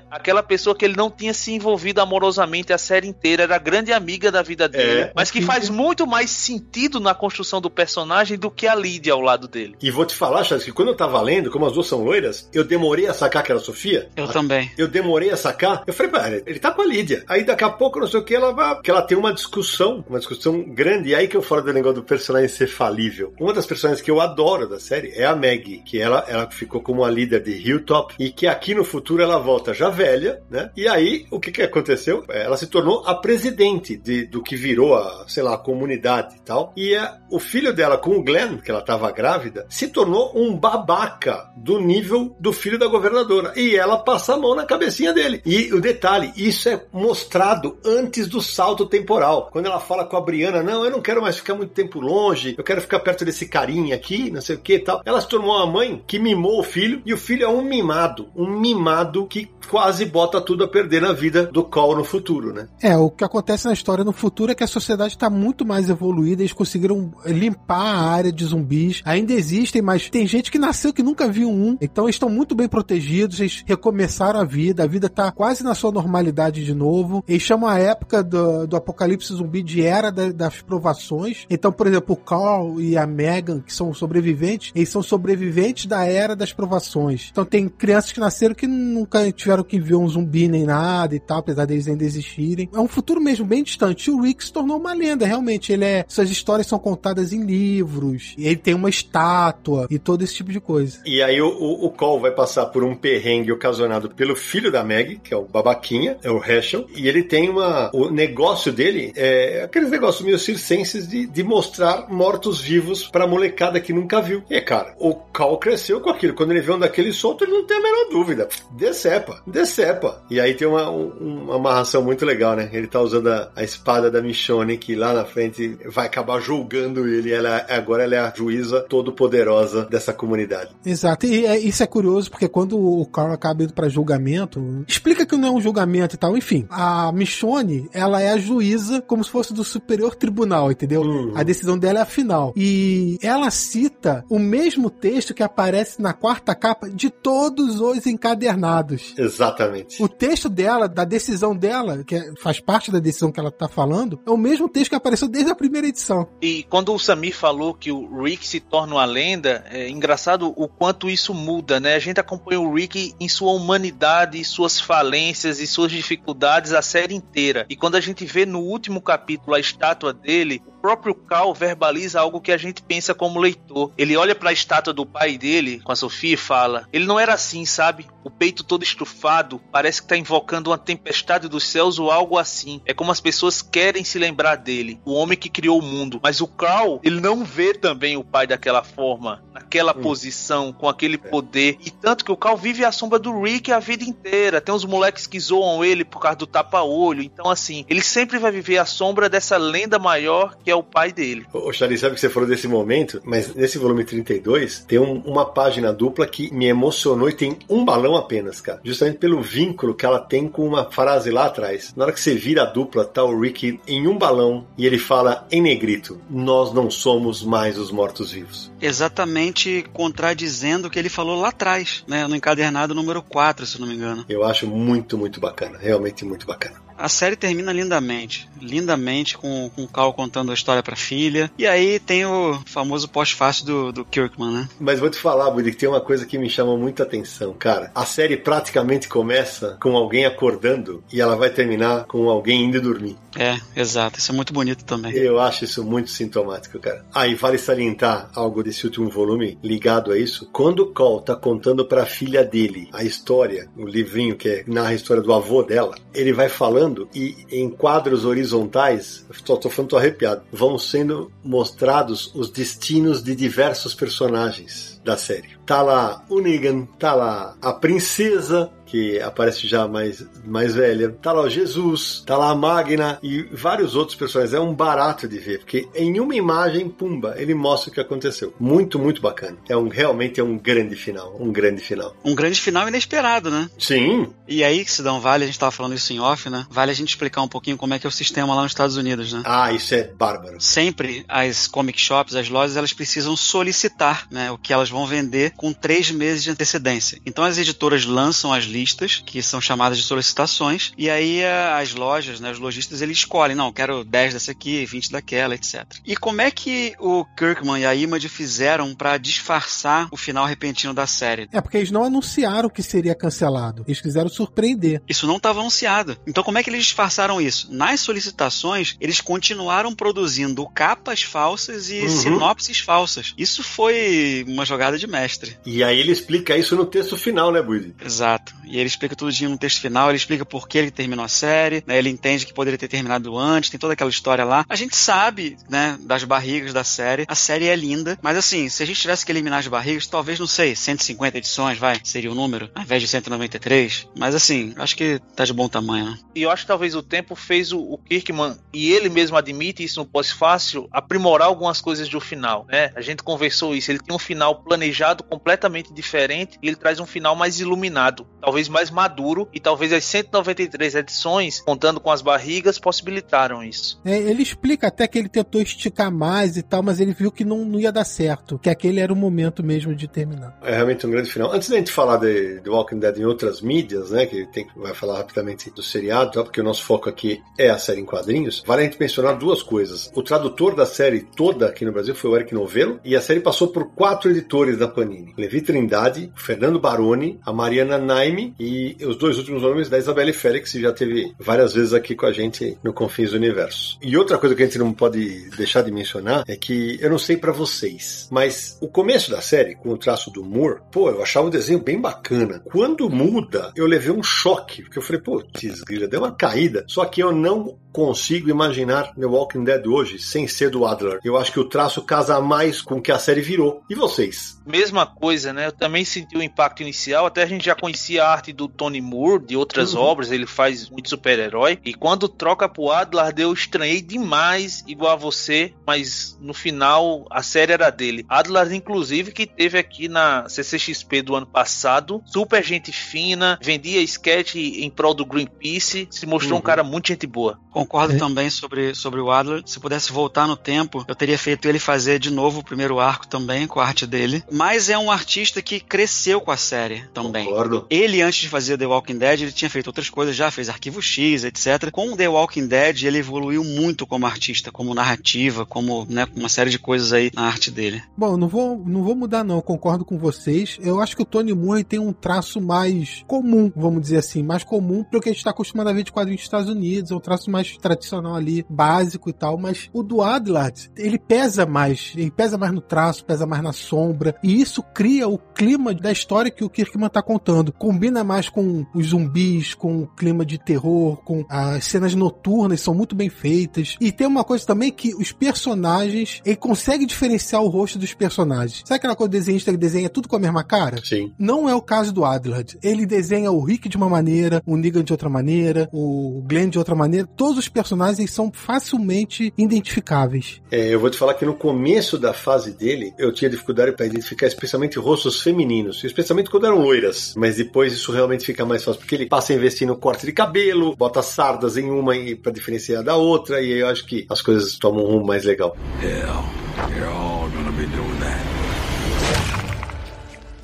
aquela 0.09 0.43
pessoa 0.43 0.75
que 0.75 0.85
ele 0.85 0.95
não 0.95 1.09
tinha 1.09 1.33
se 1.33 1.53
envolvido 1.53 2.01
amorosamente 2.01 2.73
a 2.73 2.77
série 2.77 3.07
inteira, 3.07 3.43
era 3.43 3.55
a 3.55 3.59
grande 3.59 3.91
amiga 3.91 4.31
da 4.31 4.41
vida 4.41 4.67
dele, 4.67 5.01
É. 5.01 5.11
mas 5.15 5.31
que 5.31 5.41
faz 5.41 5.69
muito 5.69 6.05
mais 6.07 6.29
sentido 6.29 6.99
na 6.99 7.13
construção 7.13 7.61
do 7.61 7.69
personagem 7.69 8.37
do 8.37 8.49
que 8.51 8.67
a 8.67 8.75
Lydia 8.75 9.13
ao 9.13 9.21
lado 9.21 9.47
dele. 9.47 9.75
E 9.81 9.91
vou 9.91 10.05
te 10.05 10.15
falar, 10.15 10.43
Charles, 10.43 10.65
que 10.65 10.71
quando 10.71 10.89
eu 10.89 10.95
tava 10.95 11.21
lendo, 11.21 11.49
como 11.51 11.65
as 11.65 11.73
duas 11.73 11.87
são 11.87 12.03
loiras, 12.03 12.49
eu 12.53 12.63
demorei 12.63 13.07
a 13.07 13.13
sacar 13.13 13.43
que 13.43 13.51
era 13.51 13.59
a 13.59 13.63
Sofia. 13.63 14.09
Eu 14.15 14.27
também. 14.27 14.71
Eu 14.77 14.87
demorei 14.87 15.29
a 15.31 15.37
sacar. 15.37 15.83
Eu 15.85 15.93
falei, 15.93 16.11
pera, 16.11 16.43
ele 16.45 16.59
tá 16.59 16.71
com 16.71 16.81
a 16.81 16.85
Lídia. 16.85 17.23
Aí 17.27 17.43
daqui 17.43 17.63
a 17.63 17.69
pouco, 17.69 17.99
não 17.99 18.07
sei 18.07 18.19
o 18.19 18.23
que, 18.23 18.35
ela 18.35 18.51
vai. 18.51 18.79
Que 18.81 18.91
ela 18.91 19.01
tem 19.01 19.17
uma 19.17 19.33
discussão, 19.33 20.03
uma 20.09 20.19
discussão 20.19 20.61
grande. 20.61 21.09
E 21.09 21.15
aí 21.15 21.27
que 21.27 21.37
eu 21.37 21.41
falo 21.41 21.61
do 21.61 21.73
negócio 21.73 21.95
do 21.95 22.03
personagem 22.03 22.47
ser 22.49 22.67
falível. 22.67 23.33
Uma 23.39 23.53
das 23.53 23.65
personagens 23.65 24.01
que 24.03 24.11
eu 24.11 24.19
adoro 24.21 24.67
da 24.67 24.79
série 24.79 25.11
é 25.15 25.25
a 25.25 25.35
Maggie, 25.35 25.81
que 25.85 25.99
ela, 25.99 26.25
ela 26.27 26.49
ficou 26.49 26.81
como 26.81 27.03
a 27.03 27.09
líder 27.11 27.41
de 27.41 27.51
Hilltop. 27.51 28.13
E 28.19 28.29
que 28.29 28.47
aqui 28.47 28.73
no 28.73 28.83
futuro 28.83 29.21
ela 29.21 29.37
volta 29.45 29.73
já 29.73 29.89
velha, 29.89 30.41
né? 30.49 30.71
E 30.75 30.87
aí, 30.87 31.25
o 31.31 31.39
que 31.39 31.51
que 31.51 31.61
aconteceu? 31.61 32.23
Ela 32.27 32.57
se 32.57 32.67
tornou 32.67 33.03
a 33.05 33.15
presidente 33.15 33.95
de, 33.95 34.25
do 34.25 34.41
que 34.41 34.55
virou 34.55 34.95
a, 34.95 35.25
sei 35.27 35.43
lá, 35.43 35.53
a 35.53 35.57
comunidade 35.57 36.35
e 36.35 36.41
tal. 36.41 36.73
E 36.75 36.93
é, 36.93 37.09
o 37.29 37.39
filho 37.39 37.73
dela 37.73 37.97
com 37.97 38.17
o 38.17 38.23
Glenn, 38.23 38.57
que 38.57 38.71
ela 38.71 38.81
tava 38.81 39.11
grávida, 39.11 39.65
se 39.69 39.87
tornou 39.87 40.31
um 40.35 40.55
babaca 40.55 41.49
do 41.55 41.79
nível 41.79 42.35
do 42.39 42.51
filho 42.51 42.79
da 42.79 42.87
governadora. 42.87 43.53
E 43.55 43.75
ela 43.75 43.97
passa 43.97 44.33
a 44.33 44.37
mão 44.37 44.55
na 44.55 44.65
cabecinha 44.65 45.13
dele. 45.13 45.41
E 45.45 45.71
o 45.73 45.79
detalhe, 45.79 46.33
isso 46.35 46.67
é 46.67 46.83
mostrado 46.91 47.77
antes 47.85 48.27
do 48.27 48.41
salto 48.41 48.85
temporal. 48.85 49.49
Quando 49.51 49.67
ela 49.67 49.79
fala 49.79 50.05
com 50.05 50.17
a 50.17 50.21
Briana, 50.21 50.63
não, 50.63 50.83
eu 50.83 50.91
não 50.91 51.01
quero 51.01 51.21
mais 51.21 51.37
ficar 51.37 51.53
muito 51.53 51.73
tempo 51.73 51.99
longe, 51.99 52.55
eu 52.57 52.63
quero 52.63 52.81
ficar 52.81 52.99
perto 52.99 53.23
desse 53.23 53.47
carinha 53.47 53.95
aqui, 53.95 54.31
não 54.31 54.41
sei 54.41 54.55
o 54.55 54.59
que 54.59 54.73
e 54.73 54.79
tal. 54.79 55.01
Ela 55.05 55.21
se 55.21 55.27
tornou 55.27 55.55
uma 55.55 55.67
mãe 55.67 56.03
que 56.07 56.17
mimou 56.17 56.59
o 56.59 56.63
filho, 56.63 57.01
e 57.05 57.13
o 57.13 57.17
filho 57.17 57.45
é 57.45 57.47
um 57.47 57.61
mimado. 57.61 58.29
Um 58.35 58.47
mimado 58.47 59.27
que 59.35 59.49
quase 59.65 60.05
bota 60.05 60.39
tudo 60.39 60.63
a 60.63 60.67
perder 60.67 61.01
na 61.01 61.11
vida 61.13 61.45
do 61.47 61.63
Cole 61.63 61.95
no 61.97 62.03
futuro, 62.03 62.53
né? 62.53 62.67
É, 62.81 62.95
o 62.97 63.09
que 63.09 63.23
acontece 63.23 63.65
na 63.65 63.73
história 63.73 64.03
no 64.03 64.11
futuro 64.13 64.51
é 64.51 64.55
que 64.55 64.63
a 64.63 64.67
sociedade 64.67 65.13
está 65.13 65.29
muito 65.29 65.65
mais 65.65 65.89
evoluída, 65.89 66.41
eles 66.41 66.53
conseguiram 66.53 67.11
limpar 67.25 67.95
a 67.95 68.01
área 68.09 68.31
de 68.31 68.45
zumbis. 68.45 69.01
Ainda 69.05 69.33
existem, 69.33 69.81
mas 69.81 70.09
tem 70.09 70.25
gente 70.27 70.51
que 70.51 70.59
nasceu 70.59 70.93
que 70.93 71.03
nunca 71.03 71.27
viu 71.27 71.49
um. 71.49 71.77
Então 71.81 72.05
eles 72.05 72.15
estão 72.15 72.29
muito 72.29 72.55
bem 72.55 72.67
protegidos, 72.67 73.39
eles 73.39 73.63
recomeçaram 73.65 74.39
a 74.39 74.43
vida, 74.43 74.83
a 74.83 74.87
vida 74.87 75.09
tá 75.09 75.31
quase 75.31 75.63
na 75.63 75.75
sua 75.75 75.91
normalidade 75.91 76.63
de 76.63 76.73
novo. 76.73 77.23
Eles 77.27 77.41
chamam 77.43 77.69
a 77.69 77.79
época 77.79 78.23
do, 78.23 78.67
do 78.67 78.75
apocalipse 78.75 79.33
zumbi 79.33 79.61
de 79.63 79.81
era 79.81 80.11
da- 80.11 80.31
das 80.31 80.61
provações. 80.61 81.45
Então, 81.49 81.71
por 81.71 81.87
exemplo, 81.87 82.13
o 82.13 82.17
Carl 82.17 82.79
e 82.79 82.97
a 82.97 83.05
Megan, 83.07 83.59
que 83.59 83.73
são 83.73 83.93
sobreviventes, 83.93 84.71
eles 84.75 84.89
são 84.89 85.01
sobreviventes 85.03 85.85
da 85.85 86.05
era 86.05 86.35
das 86.35 86.53
provações. 86.53 87.29
Então 87.31 87.43
tem 87.45 87.67
crianças 87.67 88.11
que 88.11 88.19
nasceram 88.19 88.53
que 88.55 88.67
nunca 88.67 89.31
tiveram 89.31 89.54
que 89.63 89.79
ver 89.79 89.95
um 89.95 90.07
zumbi 90.07 90.47
nem 90.47 90.63
nada 90.63 91.15
e 91.15 91.19
tal, 91.19 91.39
apesar 91.39 91.65
deles 91.65 91.87
ainda 91.87 92.03
existirem. 92.03 92.69
É 92.73 92.79
um 92.79 92.87
futuro 92.87 93.21
mesmo 93.21 93.45
bem 93.45 93.63
distante. 93.63 94.11
O 94.11 94.21
Rick 94.21 94.43
se 94.43 94.51
tornou 94.51 94.77
uma 94.77 94.93
lenda, 94.93 95.25
realmente. 95.25 95.71
Ele 95.71 95.85
é. 95.85 96.05
Suas 96.07 96.29
histórias 96.29 96.67
são 96.67 96.79
contadas 96.79 97.33
em 97.33 97.43
livros. 97.43 98.35
Ele 98.37 98.55
tem 98.55 98.73
uma 98.73 98.89
estátua 98.89 99.87
e 99.89 99.99
todo 99.99 100.23
esse 100.23 100.33
tipo 100.33 100.51
de 100.51 100.59
coisa. 100.59 100.99
E 101.05 101.21
aí 101.21 101.41
o, 101.41 101.47
o, 101.47 101.85
o 101.85 101.89
Cole 101.89 102.21
vai 102.21 102.31
passar 102.31 102.65
por 102.67 102.83
um 102.83 102.95
perrengue 102.95 103.51
ocasionado 103.51 104.09
pelo 104.09 104.35
filho 104.35 104.71
da 104.71 104.83
Meg, 104.83 105.19
que 105.23 105.33
é 105.33 105.37
o 105.37 105.45
babaquinha, 105.45 106.17
é 106.23 106.29
o 106.29 106.43
Heschel, 106.43 106.87
e 106.95 107.07
ele 107.07 107.23
tem 107.23 107.49
uma... 107.49 107.89
O 107.93 108.09
negócio 108.09 108.71
dele 108.71 109.11
é 109.15 109.63
aqueles 109.63 109.89
negócios 109.89 110.25
meio 110.25 110.39
circenses 110.39 111.07
de, 111.07 111.25
de 111.27 111.43
mostrar 111.43 112.07
mortos-vivos 112.09 113.07
pra 113.07 113.27
molecada 113.27 113.79
que 113.79 113.93
nunca 113.93 114.21
viu. 114.21 114.43
E, 114.49 114.59
cara, 114.61 114.95
o 114.99 115.13
Cole 115.13 115.59
cresceu 115.59 116.01
com 116.01 116.09
aquilo. 116.09 116.33
Quando 116.33 116.51
ele 116.51 116.61
vê 116.61 116.71
um 116.71 116.79
daquele 116.79 117.11
solto, 117.11 117.43
ele 117.43 117.53
não 117.53 117.65
tem 117.65 117.77
a 117.77 117.81
menor 117.81 118.09
dúvida. 118.09 118.47
Decepa. 118.71 119.41
Decepa. 119.45 120.23
E 120.29 120.39
aí 120.39 120.53
tem 120.53 120.67
uma, 120.67 120.89
uma 120.89 121.55
amarração 121.55 122.03
muito 122.03 122.25
legal, 122.25 122.55
né? 122.55 122.69
Ele 122.71 122.87
tá 122.87 123.01
usando 123.01 123.27
a, 123.27 123.51
a 123.55 123.63
espada 123.63 124.09
da 124.09 124.21
Michonne, 124.21 124.77
que 124.77 124.95
lá 124.95 125.13
na 125.13 125.25
frente 125.25 125.77
vai 125.87 126.05
acabar 126.05 126.39
julgando 126.39 127.07
ele. 127.07 127.31
Ela, 127.31 127.65
agora 127.69 128.03
ela 128.03 128.15
é 128.15 128.19
a 128.19 128.33
juíza 128.35 128.81
todo 128.81 129.11
poderosa 129.11 129.85
dessa 129.85 130.13
comunidade. 130.13 130.71
Exato. 130.85 131.25
E 131.25 131.45
é, 131.45 131.57
isso 131.59 131.83
é 131.83 131.87
curioso, 131.87 132.29
porque 132.31 132.47
quando 132.47 132.77
o 132.77 133.05
Carl 133.05 133.31
acaba 133.31 133.63
indo 133.63 133.73
pra 133.73 133.89
julgamento, 133.89 134.83
explica 134.87 135.25
que 135.25 135.35
não 135.35 135.49
é 135.49 135.51
um 135.51 135.61
julgamento 135.61 136.15
e 136.15 136.17
tal. 136.17 136.37
Enfim, 136.37 136.65
a 136.69 137.11
Michonne, 137.11 137.89
ela 137.93 138.21
é 138.21 138.29
a 138.31 138.37
juíza 138.37 139.01
como 139.01 139.23
se 139.23 139.29
fosse 139.29 139.53
do 139.53 139.63
superior 139.63 140.15
tribunal, 140.15 140.71
entendeu? 140.71 141.01
Uhum. 141.01 141.33
A 141.35 141.43
decisão 141.43 141.77
dela 141.77 141.99
é 141.99 142.01
a 142.01 142.05
final. 142.05 142.53
E 142.55 143.17
ela 143.21 143.49
cita 143.51 144.23
o 144.29 144.39
mesmo 144.39 144.89
texto 144.89 145.33
que 145.33 145.43
aparece 145.43 146.01
na 146.01 146.13
quarta 146.13 146.55
capa 146.55 146.89
de 146.89 147.09
todos 147.09 147.79
os 147.79 148.05
encadernados. 148.05 149.13
Exatamente. 149.35 150.01
O 150.01 150.07
texto 150.07 150.49
dela, 150.49 150.87
da 150.87 151.03
decisão 151.03 151.55
dela, 151.55 152.03
que 152.03 152.15
é, 152.15 152.33
faz 152.41 152.59
parte 152.59 152.91
da 152.91 152.99
decisão 152.99 153.31
que 153.31 153.39
ela 153.39 153.51
tá 153.51 153.67
falando, 153.67 154.19
é 154.25 154.31
o 154.31 154.37
mesmo 154.37 154.69
texto 154.69 154.89
que 154.89 154.95
apareceu 154.95 155.27
desde 155.27 155.51
a 155.51 155.55
primeira 155.55 155.87
edição. 155.87 156.27
E 156.41 156.63
quando 156.63 156.93
o 156.93 156.99
Samir 156.99 157.35
falou 157.35 157.73
que 157.73 157.91
o 157.91 158.23
Rick 158.23 158.47
se 158.47 158.59
torna 158.59 158.95
uma 158.95 159.05
lenda, 159.05 159.63
é 159.69 159.89
engraçado 159.89 160.53
o 160.55 160.67
quanto 160.67 161.09
isso 161.09 161.33
muda, 161.33 161.79
né? 161.79 161.95
A 161.95 161.99
gente 161.99 162.19
acompanha 162.19 162.59
o 162.59 162.73
Rick 162.73 163.13
em 163.19 163.29
sua 163.29 163.51
humanidade, 163.51 164.43
suas 164.43 164.79
falências 164.79 165.59
e 165.59 165.67
suas 165.67 165.91
dificuldades 165.91 166.73
a 166.73 166.81
série 166.81 167.15
inteira. 167.15 167.65
E 167.69 167.75
quando 167.75 167.95
a 167.95 168.01
gente 168.01 168.25
vê 168.25 168.45
no 168.45 168.59
último 168.59 169.01
capítulo 169.01 169.55
a 169.55 169.59
estátua 169.59 170.13
dele, 170.13 170.61
o 170.67 170.74
próprio 170.85 171.15
Cal 171.15 171.51
verbaliza 171.51 172.19
algo 172.19 172.39
que 172.39 172.51
a 172.51 172.57
gente 172.57 172.83
pensa 172.83 173.15
como 173.15 173.39
leitor. 173.39 173.91
Ele 173.97 174.15
olha 174.15 174.35
para 174.35 174.51
a 174.51 174.53
estátua 174.53 174.93
do 174.93 175.03
pai 175.03 175.35
dele, 175.35 175.81
com 175.83 175.91
a 175.91 175.95
Sofia, 175.95 176.35
e 176.35 176.37
fala: 176.37 176.87
Ele 176.93 177.07
não 177.07 177.19
era 177.19 177.33
assim, 177.33 177.65
sabe? 177.65 178.05
O 178.23 178.29
peito 178.29 178.63
todo 178.63 178.83
estufado, 178.83 179.59
parece 179.71 179.99
que 179.99 180.05
está 180.05 180.15
invocando 180.15 180.69
uma 180.69 180.77
tempestade 180.77 181.49
dos 181.49 181.67
céus 181.67 181.97
ou 181.97 182.11
algo 182.11 182.37
assim. 182.37 182.81
É 182.85 182.93
como 182.93 183.11
as 183.11 183.19
pessoas 183.19 183.63
querem 183.63 184.03
se 184.03 184.19
lembrar 184.19 184.57
dele, 184.57 184.99
o 185.03 185.13
homem 185.13 185.35
que 185.35 185.49
criou 185.49 185.79
o 185.79 185.81
mundo. 185.81 186.19
Mas 186.21 186.39
o 186.39 186.47
Cal, 186.47 186.99
ele 187.03 187.19
não 187.19 187.43
vê 187.43 187.73
também 187.73 188.15
o 188.15 188.23
pai 188.23 188.45
daquela 188.45 188.83
forma, 188.83 189.43
naquela 189.51 189.91
hum. 189.97 190.01
posição, 190.01 190.71
com 190.71 190.87
aquele 190.87 191.15
é. 191.15 191.29
poder. 191.29 191.79
E 191.83 191.89
tanto 191.89 192.23
que 192.23 192.31
o 192.31 192.37
Cal 192.37 192.55
vive 192.57 192.85
à 192.85 192.91
sombra 192.91 193.17
do 193.17 193.41
Rick 193.41 193.71
a 193.71 193.79
vida 193.79 194.03
inteira. 194.03 194.61
Tem 194.61 194.73
uns 194.73 194.85
moleques 194.85 195.25
que 195.25 195.39
zoam 195.39 195.83
ele 195.83 196.05
por 196.05 196.19
causa 196.19 196.37
do 196.37 196.45
tapa-olho. 196.45 197.23
Então, 197.23 197.49
assim, 197.49 197.85
ele 197.89 198.03
sempre 198.03 198.37
vai 198.37 198.51
viver 198.51 198.77
à 198.77 198.85
sombra 198.85 199.27
dessa 199.27 199.57
lenda 199.57 199.97
maior 199.97 200.55
que 200.63 200.69
é 200.69 200.74
o 200.75 200.83
pai 200.83 201.11
dele. 201.11 201.45
Ô, 201.53 201.71
Charlie, 201.71 201.97
sabe 201.97 202.15
que 202.15 202.21
você 202.21 202.29
falou 202.29 202.47
desse 202.47 202.67
momento? 202.67 203.21
Mas 203.23 203.53
nesse 203.55 203.77
volume 203.77 204.03
32 204.03 204.85
tem 204.87 204.99
um, 204.99 205.19
uma 205.19 205.45
página 205.45 205.91
dupla 205.91 206.27
que 206.27 206.53
me 206.53 206.67
emocionou 206.67 207.29
e 207.29 207.33
tem 207.33 207.57
um 207.69 207.83
balão 207.83 208.15
apenas, 208.15 208.61
cara. 208.61 208.79
Justamente 208.83 209.17
pelo 209.17 209.41
vínculo 209.41 209.95
que 209.95 210.05
ela 210.05 210.19
tem 210.19 210.47
com 210.47 210.65
uma 210.67 210.91
frase 210.91 211.31
lá 211.31 211.45
atrás. 211.45 211.93
Na 211.95 212.05
hora 212.05 212.13
que 212.13 212.19
você 212.19 212.35
vira 212.35 212.63
a 212.63 212.65
dupla, 212.65 213.05
tá 213.05 213.23
o 213.23 213.39
Rick 213.39 213.79
em 213.87 214.07
um 214.07 214.17
balão 214.17 214.65
e 214.77 214.85
ele 214.85 214.97
fala 214.97 215.47
em 215.51 215.61
negrito: 215.61 216.19
Nós 216.29 216.73
não 216.73 216.89
somos 216.89 217.43
mais 217.43 217.77
os 217.77 217.91
mortos-vivos. 217.91 218.71
Exatamente 218.81 219.85
contradizendo 219.93 220.87
o 220.87 220.91
que 220.91 220.99
ele 220.99 221.09
falou 221.09 221.39
lá 221.39 221.49
atrás, 221.49 222.03
né? 222.07 222.27
No 222.27 222.35
encadernado 222.35 222.93
número 222.93 223.21
4, 223.21 223.65
se 223.65 223.79
não 223.79 223.87
me 223.87 223.95
engano. 223.95 224.25
Eu 224.27 224.43
acho 224.43 224.67
muito, 224.67 225.17
muito 225.17 225.39
bacana. 225.39 225.77
Realmente 225.79 226.25
muito 226.25 226.45
bacana. 226.45 226.84
A 226.97 227.09
série 227.09 227.35
termina 227.35 227.71
lindamente. 227.71 228.49
Lindamente, 228.61 229.37
com, 229.37 229.69
com 229.75 229.83
o 229.83 229.87
Cal 229.87 230.13
contando 230.13 230.51
a 230.51 230.53
história 230.53 230.81
pra 230.81 230.95
filha. 230.95 231.51
E 231.57 231.67
aí 231.67 231.99
tem 231.99 232.25
o 232.25 232.59
famoso 232.65 233.09
pós-fácil 233.09 233.65
do, 233.65 233.91
do 233.91 234.05
Kirkman, 234.05 234.51
né? 234.51 234.69
Mas 234.79 234.99
vou 234.99 235.09
te 235.09 235.17
falar, 235.17 235.49
Buddy, 235.51 235.71
que 235.71 235.77
tem 235.77 235.89
uma 235.89 236.01
coisa 236.01 236.25
que 236.25 236.37
me 236.37 236.49
chama 236.49 236.77
muita 236.77 237.03
atenção. 237.03 237.53
Cara, 237.53 237.91
a 237.93 238.05
série 238.05 238.37
praticamente 238.37 239.07
começa 239.07 239.77
com 239.81 239.95
alguém 239.95 240.25
acordando 240.25 241.03
e 241.11 241.19
ela 241.19 241.35
vai 241.35 241.49
terminar 241.49 242.05
com 242.05 242.29
alguém 242.29 242.63
indo 242.63 242.81
dormir. 242.81 243.17
É, 243.37 243.59
exato. 243.75 244.19
Isso 244.19 244.31
é 244.31 244.35
muito 244.35 244.53
bonito 244.53 244.85
também. 244.85 245.13
Eu 245.13 245.39
acho 245.39 245.65
isso 245.65 245.83
muito 245.83 246.09
sintomático, 246.09 246.79
cara. 246.79 247.05
Ah, 247.13 247.27
e 247.27 247.35
vale 247.35 247.57
salientar 247.57 248.29
algo 248.33 248.63
desse 248.63 248.85
último 248.85 249.09
volume 249.09 249.57
ligado 249.61 250.11
a 250.11 250.17
isso. 250.17 250.49
Quando 250.51 250.81
o 250.83 250.93
Cole 250.93 251.25
tá 251.25 251.35
contando 251.35 251.85
pra 251.85 252.05
filha 252.05 252.43
dele 252.43 252.87
a 252.93 253.03
história, 253.03 253.67
o 253.77 253.85
livrinho 253.85 254.35
que 254.35 254.49
é, 254.49 254.63
narra 254.65 254.89
a 254.89 254.95
história 254.95 255.21
do 255.21 255.33
avô 255.33 255.63
dela, 255.63 255.95
ele 256.13 256.31
vai 256.31 256.47
falando 256.47 256.84
e 257.13 257.45
em 257.51 257.69
quadros 257.69 258.25
horizontais, 258.25 259.25
tô, 259.45 259.57
tô 259.57 259.69
falando, 259.69 259.89
tô 259.89 259.97
arrepiado, 259.97 260.43
vão 260.51 260.77
sendo 260.77 261.31
mostrados 261.43 262.31
os 262.35 262.49
destinos 262.49 263.23
de 263.23 263.35
diversos 263.35 263.93
personagens 263.93 264.99
da 265.03 265.17
série. 265.17 265.49
Tá 265.65 265.81
lá 265.81 266.25
o 266.29 266.39
Negan, 266.39 266.85
tá 266.99 267.13
lá 267.13 267.55
a 267.61 267.73
princesa, 267.73 268.71
que 268.95 269.19
aparece 269.19 269.67
já 269.67 269.85
mais, 269.89 270.25
mais 270.45 270.73
velha. 270.73 271.11
Tá 271.21 271.33
lá 271.33 271.41
o 271.41 271.49
Jesus, 271.49 272.23
tá 272.25 272.37
lá 272.37 272.51
a 272.51 272.55
Magna 272.55 273.19
e 273.21 273.43
vários 273.51 273.93
outros 273.93 274.17
personagens. 274.17 274.53
É 274.53 274.59
um 274.59 274.73
barato 274.73 275.27
de 275.27 275.37
ver, 275.37 275.59
porque 275.59 275.85
em 275.93 276.17
uma 276.17 276.33
imagem, 276.33 276.87
pumba, 276.87 277.35
ele 277.37 277.53
mostra 277.53 277.89
o 277.89 277.93
que 277.93 277.99
aconteceu. 277.99 278.53
Muito, 278.57 278.97
muito 278.97 279.21
bacana. 279.21 279.57
É 279.67 279.75
um 279.75 279.89
realmente 279.89 280.39
é 280.39 280.43
um 280.43 280.57
grande 280.57 280.95
final, 280.95 281.35
um 281.37 281.51
grande 281.51 281.81
final. 281.81 282.15
Um 282.23 282.33
grande 282.33 282.61
final 282.61 282.87
inesperado, 282.87 283.51
né? 283.51 283.69
Sim. 283.77 284.29
E 284.47 284.63
aí, 284.63 284.85
se 284.85 285.03
dá 285.03 285.13
um 285.13 285.19
vale, 285.19 285.43
a 285.43 285.47
gente 285.47 285.59
tava 285.59 285.71
falando 285.73 285.95
isso 285.95 286.13
em 286.13 286.21
off, 286.21 286.49
né? 286.49 286.65
Vale 286.69 286.91
a 286.91 286.95
gente 286.95 287.09
explicar 287.09 287.41
um 287.41 287.49
pouquinho 287.49 287.75
como 287.75 287.93
é 287.93 287.99
que 287.99 288.07
é 288.07 288.09
o 288.09 288.11
sistema 288.11 288.55
lá 288.55 288.61
nos 288.61 288.71
Estados 288.71 288.95
Unidos, 288.95 289.33
né? 289.33 289.41
Ah, 289.43 289.73
isso 289.73 289.93
é 289.93 290.03
bárbaro. 290.03 290.61
Sempre 290.61 291.25
as 291.27 291.67
comic 291.67 291.99
shops, 291.99 292.33
as 292.33 292.47
lojas, 292.47 292.77
elas 292.77 292.93
precisam 292.93 293.35
solicitar, 293.35 294.25
né, 294.31 294.51
o 294.51 294.57
que 294.57 294.71
elas 294.71 294.89
vão 294.89 295.05
vender 295.05 295.51
com 295.57 295.73
três 295.73 296.11
meses 296.11 296.43
de 296.43 296.49
antecedência. 296.49 297.19
Então 297.25 297.43
as 297.43 297.57
editoras 297.57 298.05
lançam 298.05 298.53
as 298.53 298.63
listas, 298.63 298.84
que 298.93 299.41
são 299.41 299.61
chamadas 299.61 299.97
de 299.97 300.03
solicitações, 300.03 300.91
e 300.97 301.09
aí 301.09 301.43
as 301.45 301.93
lojas, 301.93 302.39
né, 302.39 302.51
os 302.51 302.59
lojistas, 302.59 303.01
eles 303.01 303.17
escolhem, 303.19 303.55
não, 303.55 303.71
quero 303.71 304.03
10 304.03 304.33
dessa 304.33 304.51
aqui, 304.51 304.85
20 304.85 305.11
daquela, 305.11 305.55
etc. 305.55 305.85
E 306.05 306.15
como 306.15 306.41
é 306.41 306.51
que 306.51 306.93
o 306.99 307.25
Kirkman 307.37 307.81
e 307.81 307.85
a 307.85 307.95
Image 307.95 308.29
fizeram 308.29 308.93
para 308.95 309.17
disfarçar 309.17 310.07
o 310.11 310.17
final 310.17 310.45
repentino 310.45 310.93
da 310.93 311.07
série? 311.07 311.47
É 311.51 311.61
porque 311.61 311.77
eles 311.77 311.91
não 311.91 312.03
anunciaram 312.03 312.69
que 312.69 312.83
seria 312.83 313.15
cancelado. 313.15 313.83
Eles 313.87 314.01
quiseram 314.01 314.29
surpreender. 314.29 315.01
Isso 315.07 315.27
não 315.27 315.37
estava 315.37 315.59
anunciado. 315.59 316.17
Então 316.27 316.43
como 316.43 316.57
é 316.57 316.63
que 316.63 316.69
eles 316.69 316.85
disfarçaram 316.85 317.41
isso? 317.41 317.67
Nas 317.71 317.99
solicitações, 317.99 318.95
eles 318.99 319.21
continuaram 319.21 319.93
produzindo 319.93 320.67
capas 320.69 321.23
falsas 321.23 321.89
e 321.89 322.01
uhum. 322.01 322.09
sinopses 322.09 322.79
falsas. 322.79 323.33
Isso 323.37 323.63
foi 323.63 324.45
uma 324.47 324.65
jogada 324.65 324.97
de 324.97 325.07
mestre. 325.07 325.57
E 325.65 325.83
aí 325.83 325.99
ele 325.99 326.11
explica 326.11 326.57
isso 326.57 326.75
no 326.75 326.85
texto 326.85 327.17
final, 327.17 327.51
né, 327.51 327.61
Buizy? 327.61 327.95
Exato. 328.03 328.53
E 328.67 328.77
ele 328.77 328.87
explica 328.87 329.15
tudo 329.15 329.31
no 329.49 329.57
texto 329.57 329.81
final, 329.81 330.09
ele 330.09 330.17
explica 330.17 330.45
por 330.45 330.67
que 330.67 330.77
ele 330.77 330.91
terminou 330.91 331.25
a 331.25 331.27
série, 331.27 331.83
né? 331.85 331.97
Ele 331.97 332.09
entende 332.09 332.45
que 332.45 332.53
poderia 332.53 332.77
ter 332.77 332.87
terminado 332.87 333.37
antes, 333.37 333.69
tem 333.69 333.79
toda 333.79 333.93
aquela 333.93 334.09
história 334.09 334.43
lá. 334.43 334.65
A 334.69 334.75
gente 334.75 334.95
sabe, 334.95 335.57
né, 335.69 335.97
das 336.01 336.23
barrigas 336.23 336.73
da 336.73 336.83
série. 336.83 337.25
A 337.27 337.35
série 337.35 337.67
é 337.67 337.75
linda, 337.75 338.17
mas 338.21 338.37
assim, 338.37 338.69
se 338.69 338.81
a 338.83 338.85
gente 338.85 338.99
tivesse 338.99 339.25
que 339.25 339.31
eliminar 339.31 339.59
as 339.59 339.67
barrigas, 339.67 340.07
talvez, 340.07 340.39
não 340.39 340.47
sei, 340.47 340.75
150 340.75 341.37
edições, 341.37 341.77
vai, 341.77 341.99
seria 342.03 342.31
o 342.31 342.35
número, 342.35 342.69
ao 342.75 342.83
invés 342.83 343.01
de 343.01 343.07
193. 343.07 344.07
Mas 344.17 344.35
assim, 344.35 344.73
acho 344.77 344.95
que 344.95 345.19
tá 345.35 345.43
de 345.43 345.53
bom 345.53 345.67
tamanho, 345.67 346.05
né? 346.05 346.19
E 346.33 346.41
eu 346.43 346.51
acho 346.51 346.63
que 346.63 346.67
talvez 346.67 346.95
o 346.95 347.03
tempo 347.03 347.35
fez 347.35 347.71
o, 347.71 347.79
o 347.79 347.97
Kirkman, 347.97 348.57
e 348.73 348.91
ele 348.91 349.09
mesmo 349.09 349.37
admite 349.37 349.83
isso 349.83 349.99
no 349.99 350.05
pós-fácil, 350.05 350.87
aprimorar 350.91 351.47
algumas 351.47 351.81
coisas 351.81 352.07
do 352.07 352.19
final, 352.19 352.65
né? 352.69 352.91
A 352.95 353.01
gente 353.01 353.23
conversou 353.23 353.75
isso, 353.75 353.91
ele 353.91 353.99
tem 353.99 354.15
um 354.15 354.19
final 354.19 354.63
planejado 354.63 355.23
completamente 355.23 355.65
completamente 355.65 355.93
diferente 355.93 356.57
e 356.61 356.67
ele 356.67 356.75
traz 356.75 356.99
um 356.99 357.05
final 357.05 357.35
mais 357.35 357.59
iluminado, 357.59 358.27
talvez 358.41 358.54
mais 358.69 358.89
maduro 358.89 359.47
e 359.53 359.59
talvez 359.59 359.91
as 359.91 360.05
193 360.05 360.95
edições, 360.95 361.61
contando 361.61 361.99
com 361.99 362.11
as 362.11 362.21
barrigas, 362.21 362.79
possibilitaram 362.79 363.63
isso. 363.63 363.99
É, 364.05 364.17
ele 364.17 364.41
explica 364.41 364.87
até 364.87 365.07
que 365.07 365.17
ele 365.17 365.29
tentou 365.29 365.61
esticar 365.61 366.11
mais 366.11 366.57
e 366.57 366.63
tal, 366.63 366.81
mas 366.81 366.99
ele 366.99 367.13
viu 367.13 367.31
que 367.31 367.43
não, 367.43 367.65
não 367.65 367.79
ia 367.79 367.91
dar 367.91 368.05
certo, 368.05 368.57
que 368.59 368.69
aquele 368.69 368.99
era 368.99 369.11
o 369.11 369.15
momento 369.15 369.63
mesmo 369.63 369.95
de 369.95 370.07
terminar. 370.07 370.57
É 370.63 370.75
realmente 370.75 371.05
um 371.05 371.11
grande 371.11 371.31
final. 371.31 371.51
Antes 371.51 371.69
da 371.69 371.77
gente 371.77 371.91
falar 371.91 372.17
de, 372.17 372.61
de 372.61 372.69
Walking 372.69 372.99
Dead 372.99 373.17
em 373.17 373.25
outras 373.25 373.61
mídias, 373.61 374.11
né, 374.11 374.25
que 374.25 374.45
tem, 374.47 374.67
vai 374.75 374.93
falar 374.93 375.17
rapidamente 375.17 375.69
do 375.69 375.83
seriado, 375.83 376.31
tá, 376.31 376.43
porque 376.43 376.61
o 376.61 376.63
nosso 376.63 376.83
foco 376.83 377.09
aqui 377.09 377.41
é 377.57 377.69
a 377.69 377.77
série 377.77 378.01
em 378.01 378.05
quadrinhos, 378.05 378.63
vale 378.65 378.81
a 378.81 378.85
gente 378.85 378.99
mencionar 378.99 379.37
duas 379.37 379.61
coisas. 379.61 380.11
O 380.15 380.23
tradutor 380.23 380.75
da 380.75 380.85
série 380.85 381.21
toda 381.21 381.67
aqui 381.67 381.85
no 381.85 381.91
Brasil 381.91 382.15
foi 382.15 382.31
o 382.31 382.35
Eric 382.35 382.53
Novello, 382.53 382.99
e 383.03 383.15
a 383.15 383.21
série 383.21 383.39
passou 383.39 383.67
por 383.67 383.91
quatro 383.93 384.31
editores 384.31 384.77
da 384.77 384.87
Panini. 384.87 385.33
Levi 385.37 385.61
Trindade, 385.61 386.31
Fernando 386.35 386.79
Baroni, 386.79 387.39
a 387.45 387.51
Mariana 387.51 387.97
Naime 387.97 388.44
e 388.59 388.97
os 389.05 389.15
dois 389.15 389.37
últimos 389.37 389.61
nomes 389.61 389.89
da 389.89 389.97
Isabelle 389.97 390.33
Félix, 390.33 390.71
que 390.71 390.81
já 390.81 390.91
teve 390.91 391.33
várias 391.39 391.73
vezes 391.73 391.93
aqui 391.93 392.15
com 392.15 392.25
a 392.25 392.31
gente 392.31 392.77
no 392.83 392.93
Confins 392.93 393.31
do 393.31 393.37
Universo. 393.37 393.97
E 394.01 394.17
outra 394.17 394.37
coisa 394.37 394.55
que 394.55 394.63
a 394.63 394.65
gente 394.65 394.77
não 394.77 394.93
pode 394.93 395.49
deixar 395.51 395.81
de 395.81 395.91
mencionar 395.91 396.43
é 396.47 396.55
que 396.55 396.97
eu 397.01 397.09
não 397.09 397.19
sei 397.19 397.37
para 397.37 397.51
vocês, 397.51 398.27
mas 398.31 398.77
o 398.81 398.87
começo 398.87 399.31
da 399.31 399.41
série, 399.41 399.75
com 399.75 399.89
o 399.89 399.97
traço 399.97 400.29
do 400.31 400.43
Moore, 400.43 400.81
pô, 400.91 401.09
eu 401.09 401.21
achava 401.21 401.47
o 401.47 401.51
desenho 401.51 401.79
bem 401.79 401.99
bacana. 401.99 402.61
Quando 402.65 403.09
muda, 403.09 403.71
eu 403.75 403.85
levei 403.85 404.11
um 404.11 404.23
choque, 404.23 404.83
porque 404.83 404.97
eu 404.97 405.03
falei, 405.03 405.21
pô, 405.21 405.43
desgrila, 405.53 406.07
deu 406.07 406.21
uma 406.21 406.31
caída. 406.31 406.85
Só 406.87 407.05
que 407.05 407.21
eu 407.21 407.31
não 407.31 407.77
consigo 407.95 408.49
imaginar 408.49 409.13
The 409.13 409.25
Walking 409.25 409.63
Dead 409.63 409.87
hoje 409.87 410.19
sem 410.19 410.49
ser 410.49 410.69
do 410.69 410.85
Adler. 410.85 411.21
Eu 411.23 411.37
acho 411.37 411.53
que 411.53 411.59
o 411.61 411.63
traço 411.63 412.01
casa 412.01 412.41
mais 412.41 412.81
com 412.81 412.95
o 412.95 413.01
que 413.01 413.09
a 413.09 413.17
série 413.17 413.39
virou. 413.39 413.81
E 413.89 413.95
vocês? 413.95 414.59
Mesma 414.65 415.05
coisa, 415.05 415.53
né? 415.53 415.67
Eu 415.67 415.71
também 415.71 416.03
senti 416.03 416.35
o 416.35 416.43
impacto 416.43 416.81
inicial, 416.81 417.25
até 417.25 417.43
a 417.43 417.45
gente 417.45 417.63
já 417.63 417.73
conhecia 417.73 418.25
a 418.25 418.34
arte 418.35 418.53
do 418.53 418.67
Tony 418.67 419.01
Moore, 419.01 419.45
de 419.45 419.55
outras 419.55 419.93
uhum. 419.93 420.01
obras, 420.01 420.31
ele 420.31 420.45
faz 420.45 420.89
muito 420.89 421.09
super-herói. 421.09 421.79
E 421.83 421.93
quando 421.93 422.27
troca 422.27 422.67
pro 422.67 422.91
Adlard, 422.91 423.41
eu 423.41 423.53
estranhei 423.53 424.01
demais, 424.01 424.83
igual 424.87 425.13
a 425.13 425.15
você, 425.15 425.73
mas 425.85 426.37
no 426.39 426.53
final 426.53 427.25
a 427.29 427.41
série 427.41 427.73
era 427.73 427.89
dele. 427.89 428.25
Adlard, 428.29 428.75
inclusive, 428.75 429.31
que 429.31 429.45
teve 429.45 429.77
aqui 429.77 430.07
na 430.07 430.47
CCXP 430.49 431.21
do 431.21 431.35
ano 431.35 431.45
passado, 431.45 432.21
super 432.25 432.63
gente 432.63 432.91
fina, 432.91 433.59
vendia 433.61 434.01
sketch 434.01 434.55
em 434.55 434.89
prol 434.89 435.13
do 435.13 435.25
Greenpeace, 435.25 436.07
se 436.11 436.25
mostrou 436.25 436.53
uhum. 436.53 436.59
um 436.59 436.63
cara 436.63 436.83
muito 436.83 437.07
gente 437.07 437.25
boa. 437.25 437.59
Concordo 437.71 438.15
é. 438.15 438.17
também 438.17 438.49
sobre, 438.49 438.95
sobre 438.95 439.19
o 439.19 439.29
Adler. 439.29 439.61
Se 439.65 439.79
pudesse 439.79 440.11
voltar 440.11 440.47
no 440.47 440.55
tempo, 440.55 441.03
eu 441.07 441.15
teria 441.15 441.37
feito 441.37 441.67
ele 441.67 441.79
fazer 441.79 442.19
de 442.19 442.31
novo 442.31 442.59
o 442.59 442.63
primeiro 442.63 442.99
arco 442.99 443.27
também, 443.27 443.67
com 443.67 443.79
a 443.79 443.85
arte 443.85 444.07
dele. 444.07 444.43
Mas 444.51 444.89
é 444.89 444.97
um 444.97 445.11
artista 445.11 445.61
que 445.61 445.79
cresceu 445.79 446.39
com 446.39 446.51
a 446.51 446.57
série 446.57 447.05
também. 447.13 447.45
Concordo. 447.45 447.85
Ele, 447.89 448.21
antes 448.25 448.39
de 448.39 448.49
fazer 448.49 448.77
The 448.77 448.85
Walking 448.85 449.17
Dead, 449.17 449.41
ele 449.41 449.51
tinha 449.51 449.69
feito 449.69 449.87
outras 449.87 450.09
coisas, 450.09 450.35
já 450.35 450.51
fez 450.51 450.69
Arquivo 450.69 451.01
X, 451.01 451.43
etc. 451.43 451.91
Com 451.91 452.15
The 452.15 452.27
Walking 452.27 452.67
Dead, 452.67 453.03
ele 453.03 453.19
evoluiu 453.19 453.63
muito 453.63 454.05
como 454.05 454.25
artista, 454.25 454.71
como 454.71 454.93
narrativa, 454.93 455.65
como 455.65 456.05
né, 456.09 456.27
uma 456.35 456.49
série 456.49 456.69
de 456.69 456.79
coisas 456.79 457.13
aí 457.13 457.31
na 457.33 457.43
arte 457.43 457.71
dele. 457.71 458.03
Bom, 458.17 458.37
não 458.37 458.47
vou, 458.47 458.81
não 458.85 459.03
vou 459.03 459.15
mudar 459.15 459.43
não, 459.43 459.61
concordo 459.61 460.03
com 460.03 460.17
vocês. 460.17 460.77
Eu 460.81 460.99
acho 460.99 461.15
que 461.15 461.21
o 461.21 461.25
Tony 461.25 461.53
Moore 461.53 461.83
tem 461.83 461.99
um 461.99 462.13
traço 462.13 462.59
mais 462.59 463.23
comum, 463.27 463.71
vamos 463.75 464.01
dizer 464.01 464.17
assim, 464.17 464.43
mais 464.43 464.63
comum 464.63 465.03
pro 465.03 465.21
que 465.21 465.29
a 465.29 465.31
gente 465.31 465.39
está 465.39 465.51
acostumado 465.51 465.89
a 465.89 465.93
ver 465.93 466.03
de 466.03 466.11
quadrinhos 466.11 466.41
dos 466.41 466.47
Estados 466.47 466.69
Unidos, 466.69 467.11
é 467.11 467.15
um 467.15 467.19
traço 467.19 467.49
mais 467.49 467.77
tradicional 467.77 468.35
ali, 468.35 468.65
básico 468.69 469.29
e 469.29 469.33
tal, 469.33 469.57
mas 469.57 469.89
o 469.93 470.03
do 470.03 470.21
Adlard, 470.21 470.89
ele 470.97 471.19
pesa 471.19 471.65
mais, 471.65 472.13
ele 472.15 472.31
pesa 472.31 472.57
mais 472.57 472.71
no 472.71 472.81
traço, 472.81 473.25
pesa 473.25 473.45
mais 473.45 473.61
na 473.61 473.73
sombra, 473.73 474.35
e 474.43 474.61
isso 474.61 474.81
cria 474.81 475.27
o 475.27 475.37
clima 475.37 475.93
da 475.93 476.11
história 476.11 476.51
que 476.51 476.63
o 476.63 476.69
Kirkman 476.69 477.09
tá 477.09 477.21
contando. 477.21 477.71
Combina 477.71 478.14
mais 478.23 478.49
com 478.49 478.85
os 478.93 479.07
zumbis, 479.07 479.73
com 479.73 480.03
o 480.03 480.07
clima 480.07 480.45
de 480.45 480.57
terror, 480.57 481.17
com 481.17 481.45
as 481.49 481.85
cenas 481.85 482.15
noturnas, 482.15 482.81
são 482.81 482.93
muito 482.93 483.15
bem 483.15 483.29
feitas. 483.29 483.95
E 483.99 484.11
tem 484.11 484.27
uma 484.27 484.43
coisa 484.43 484.65
também 484.65 484.91
que 484.91 485.13
os 485.15 485.31
personagens, 485.31 486.41
ele 486.45 486.55
consegue 486.55 487.05
diferenciar 487.05 487.61
o 487.61 487.67
rosto 487.67 487.97
dos 487.97 488.13
personagens. 488.13 488.83
Sabe 488.85 488.97
aquela 488.97 489.15
coisa 489.15 489.29
do 489.29 489.33
desenhista 489.33 489.71
que 489.71 489.77
desenha 489.77 490.09
tudo 490.09 490.27
com 490.27 490.35
a 490.35 490.39
mesma 490.39 490.63
cara? 490.63 490.97
Sim. 491.03 491.33
Não 491.37 491.69
é 491.69 491.75
o 491.75 491.81
caso 491.81 492.13
do 492.13 492.25
Adlard. 492.25 492.77
Ele 492.81 493.05
desenha 493.05 493.51
o 493.51 493.63
Rick 493.63 493.89
de 493.89 493.97
uma 493.97 494.09
maneira, 494.09 494.61
o 494.65 494.77
Negan 494.77 495.03
de 495.03 495.13
outra 495.13 495.29
maneira, 495.29 495.89
o 495.91 496.43
Glenn 496.47 496.69
de 496.69 496.77
outra 496.77 496.95
maneira. 496.95 497.27
Todos 497.35 497.57
os 497.57 497.69
personagens 497.69 498.31
são 498.31 498.51
facilmente 498.51 499.53
identificáveis. 499.57 500.61
É, 500.71 500.93
eu 500.93 500.99
vou 500.99 501.09
te 501.09 501.17
falar 501.17 501.33
que 501.33 501.45
no 501.45 501.53
começo 501.53 502.17
da 502.17 502.33
fase 502.33 502.71
dele, 502.71 503.13
eu 503.17 503.33
tinha 503.33 503.49
dificuldade 503.49 503.91
para 503.93 504.05
identificar 504.05 504.47
especialmente 504.47 504.99
rostos 504.99 505.41
femininos, 505.41 506.03
especialmente 506.03 506.49
quando 506.49 506.65
eram 506.65 506.79
loiras. 506.79 507.33
Mas 507.35 507.57
depois 507.57 507.93
isso 507.93 508.04
realmente 508.11 508.45
fica 508.45 508.65
mais 508.65 508.83
fácil, 508.83 508.99
porque 508.99 509.15
ele 509.15 509.25
passa 509.25 509.53
a 509.53 509.55
investir 509.55 509.87
no 509.87 509.95
corte 509.95 510.25
de 510.25 510.31
cabelo, 510.31 510.95
bota 510.95 511.21
sardas 511.21 511.77
em 511.77 511.89
uma 511.89 512.13
para 512.41 512.51
diferenciar 512.51 513.03
da 513.03 513.15
outra, 513.15 513.61
e 513.61 513.79
eu 513.79 513.87
acho 513.87 514.05
que 514.05 514.25
as 514.29 514.41
coisas 514.41 514.77
tomam 514.77 515.03
um 515.03 515.07
rumo 515.07 515.25
mais 515.25 515.43
legal. 515.43 515.75
Hell, 516.01 517.34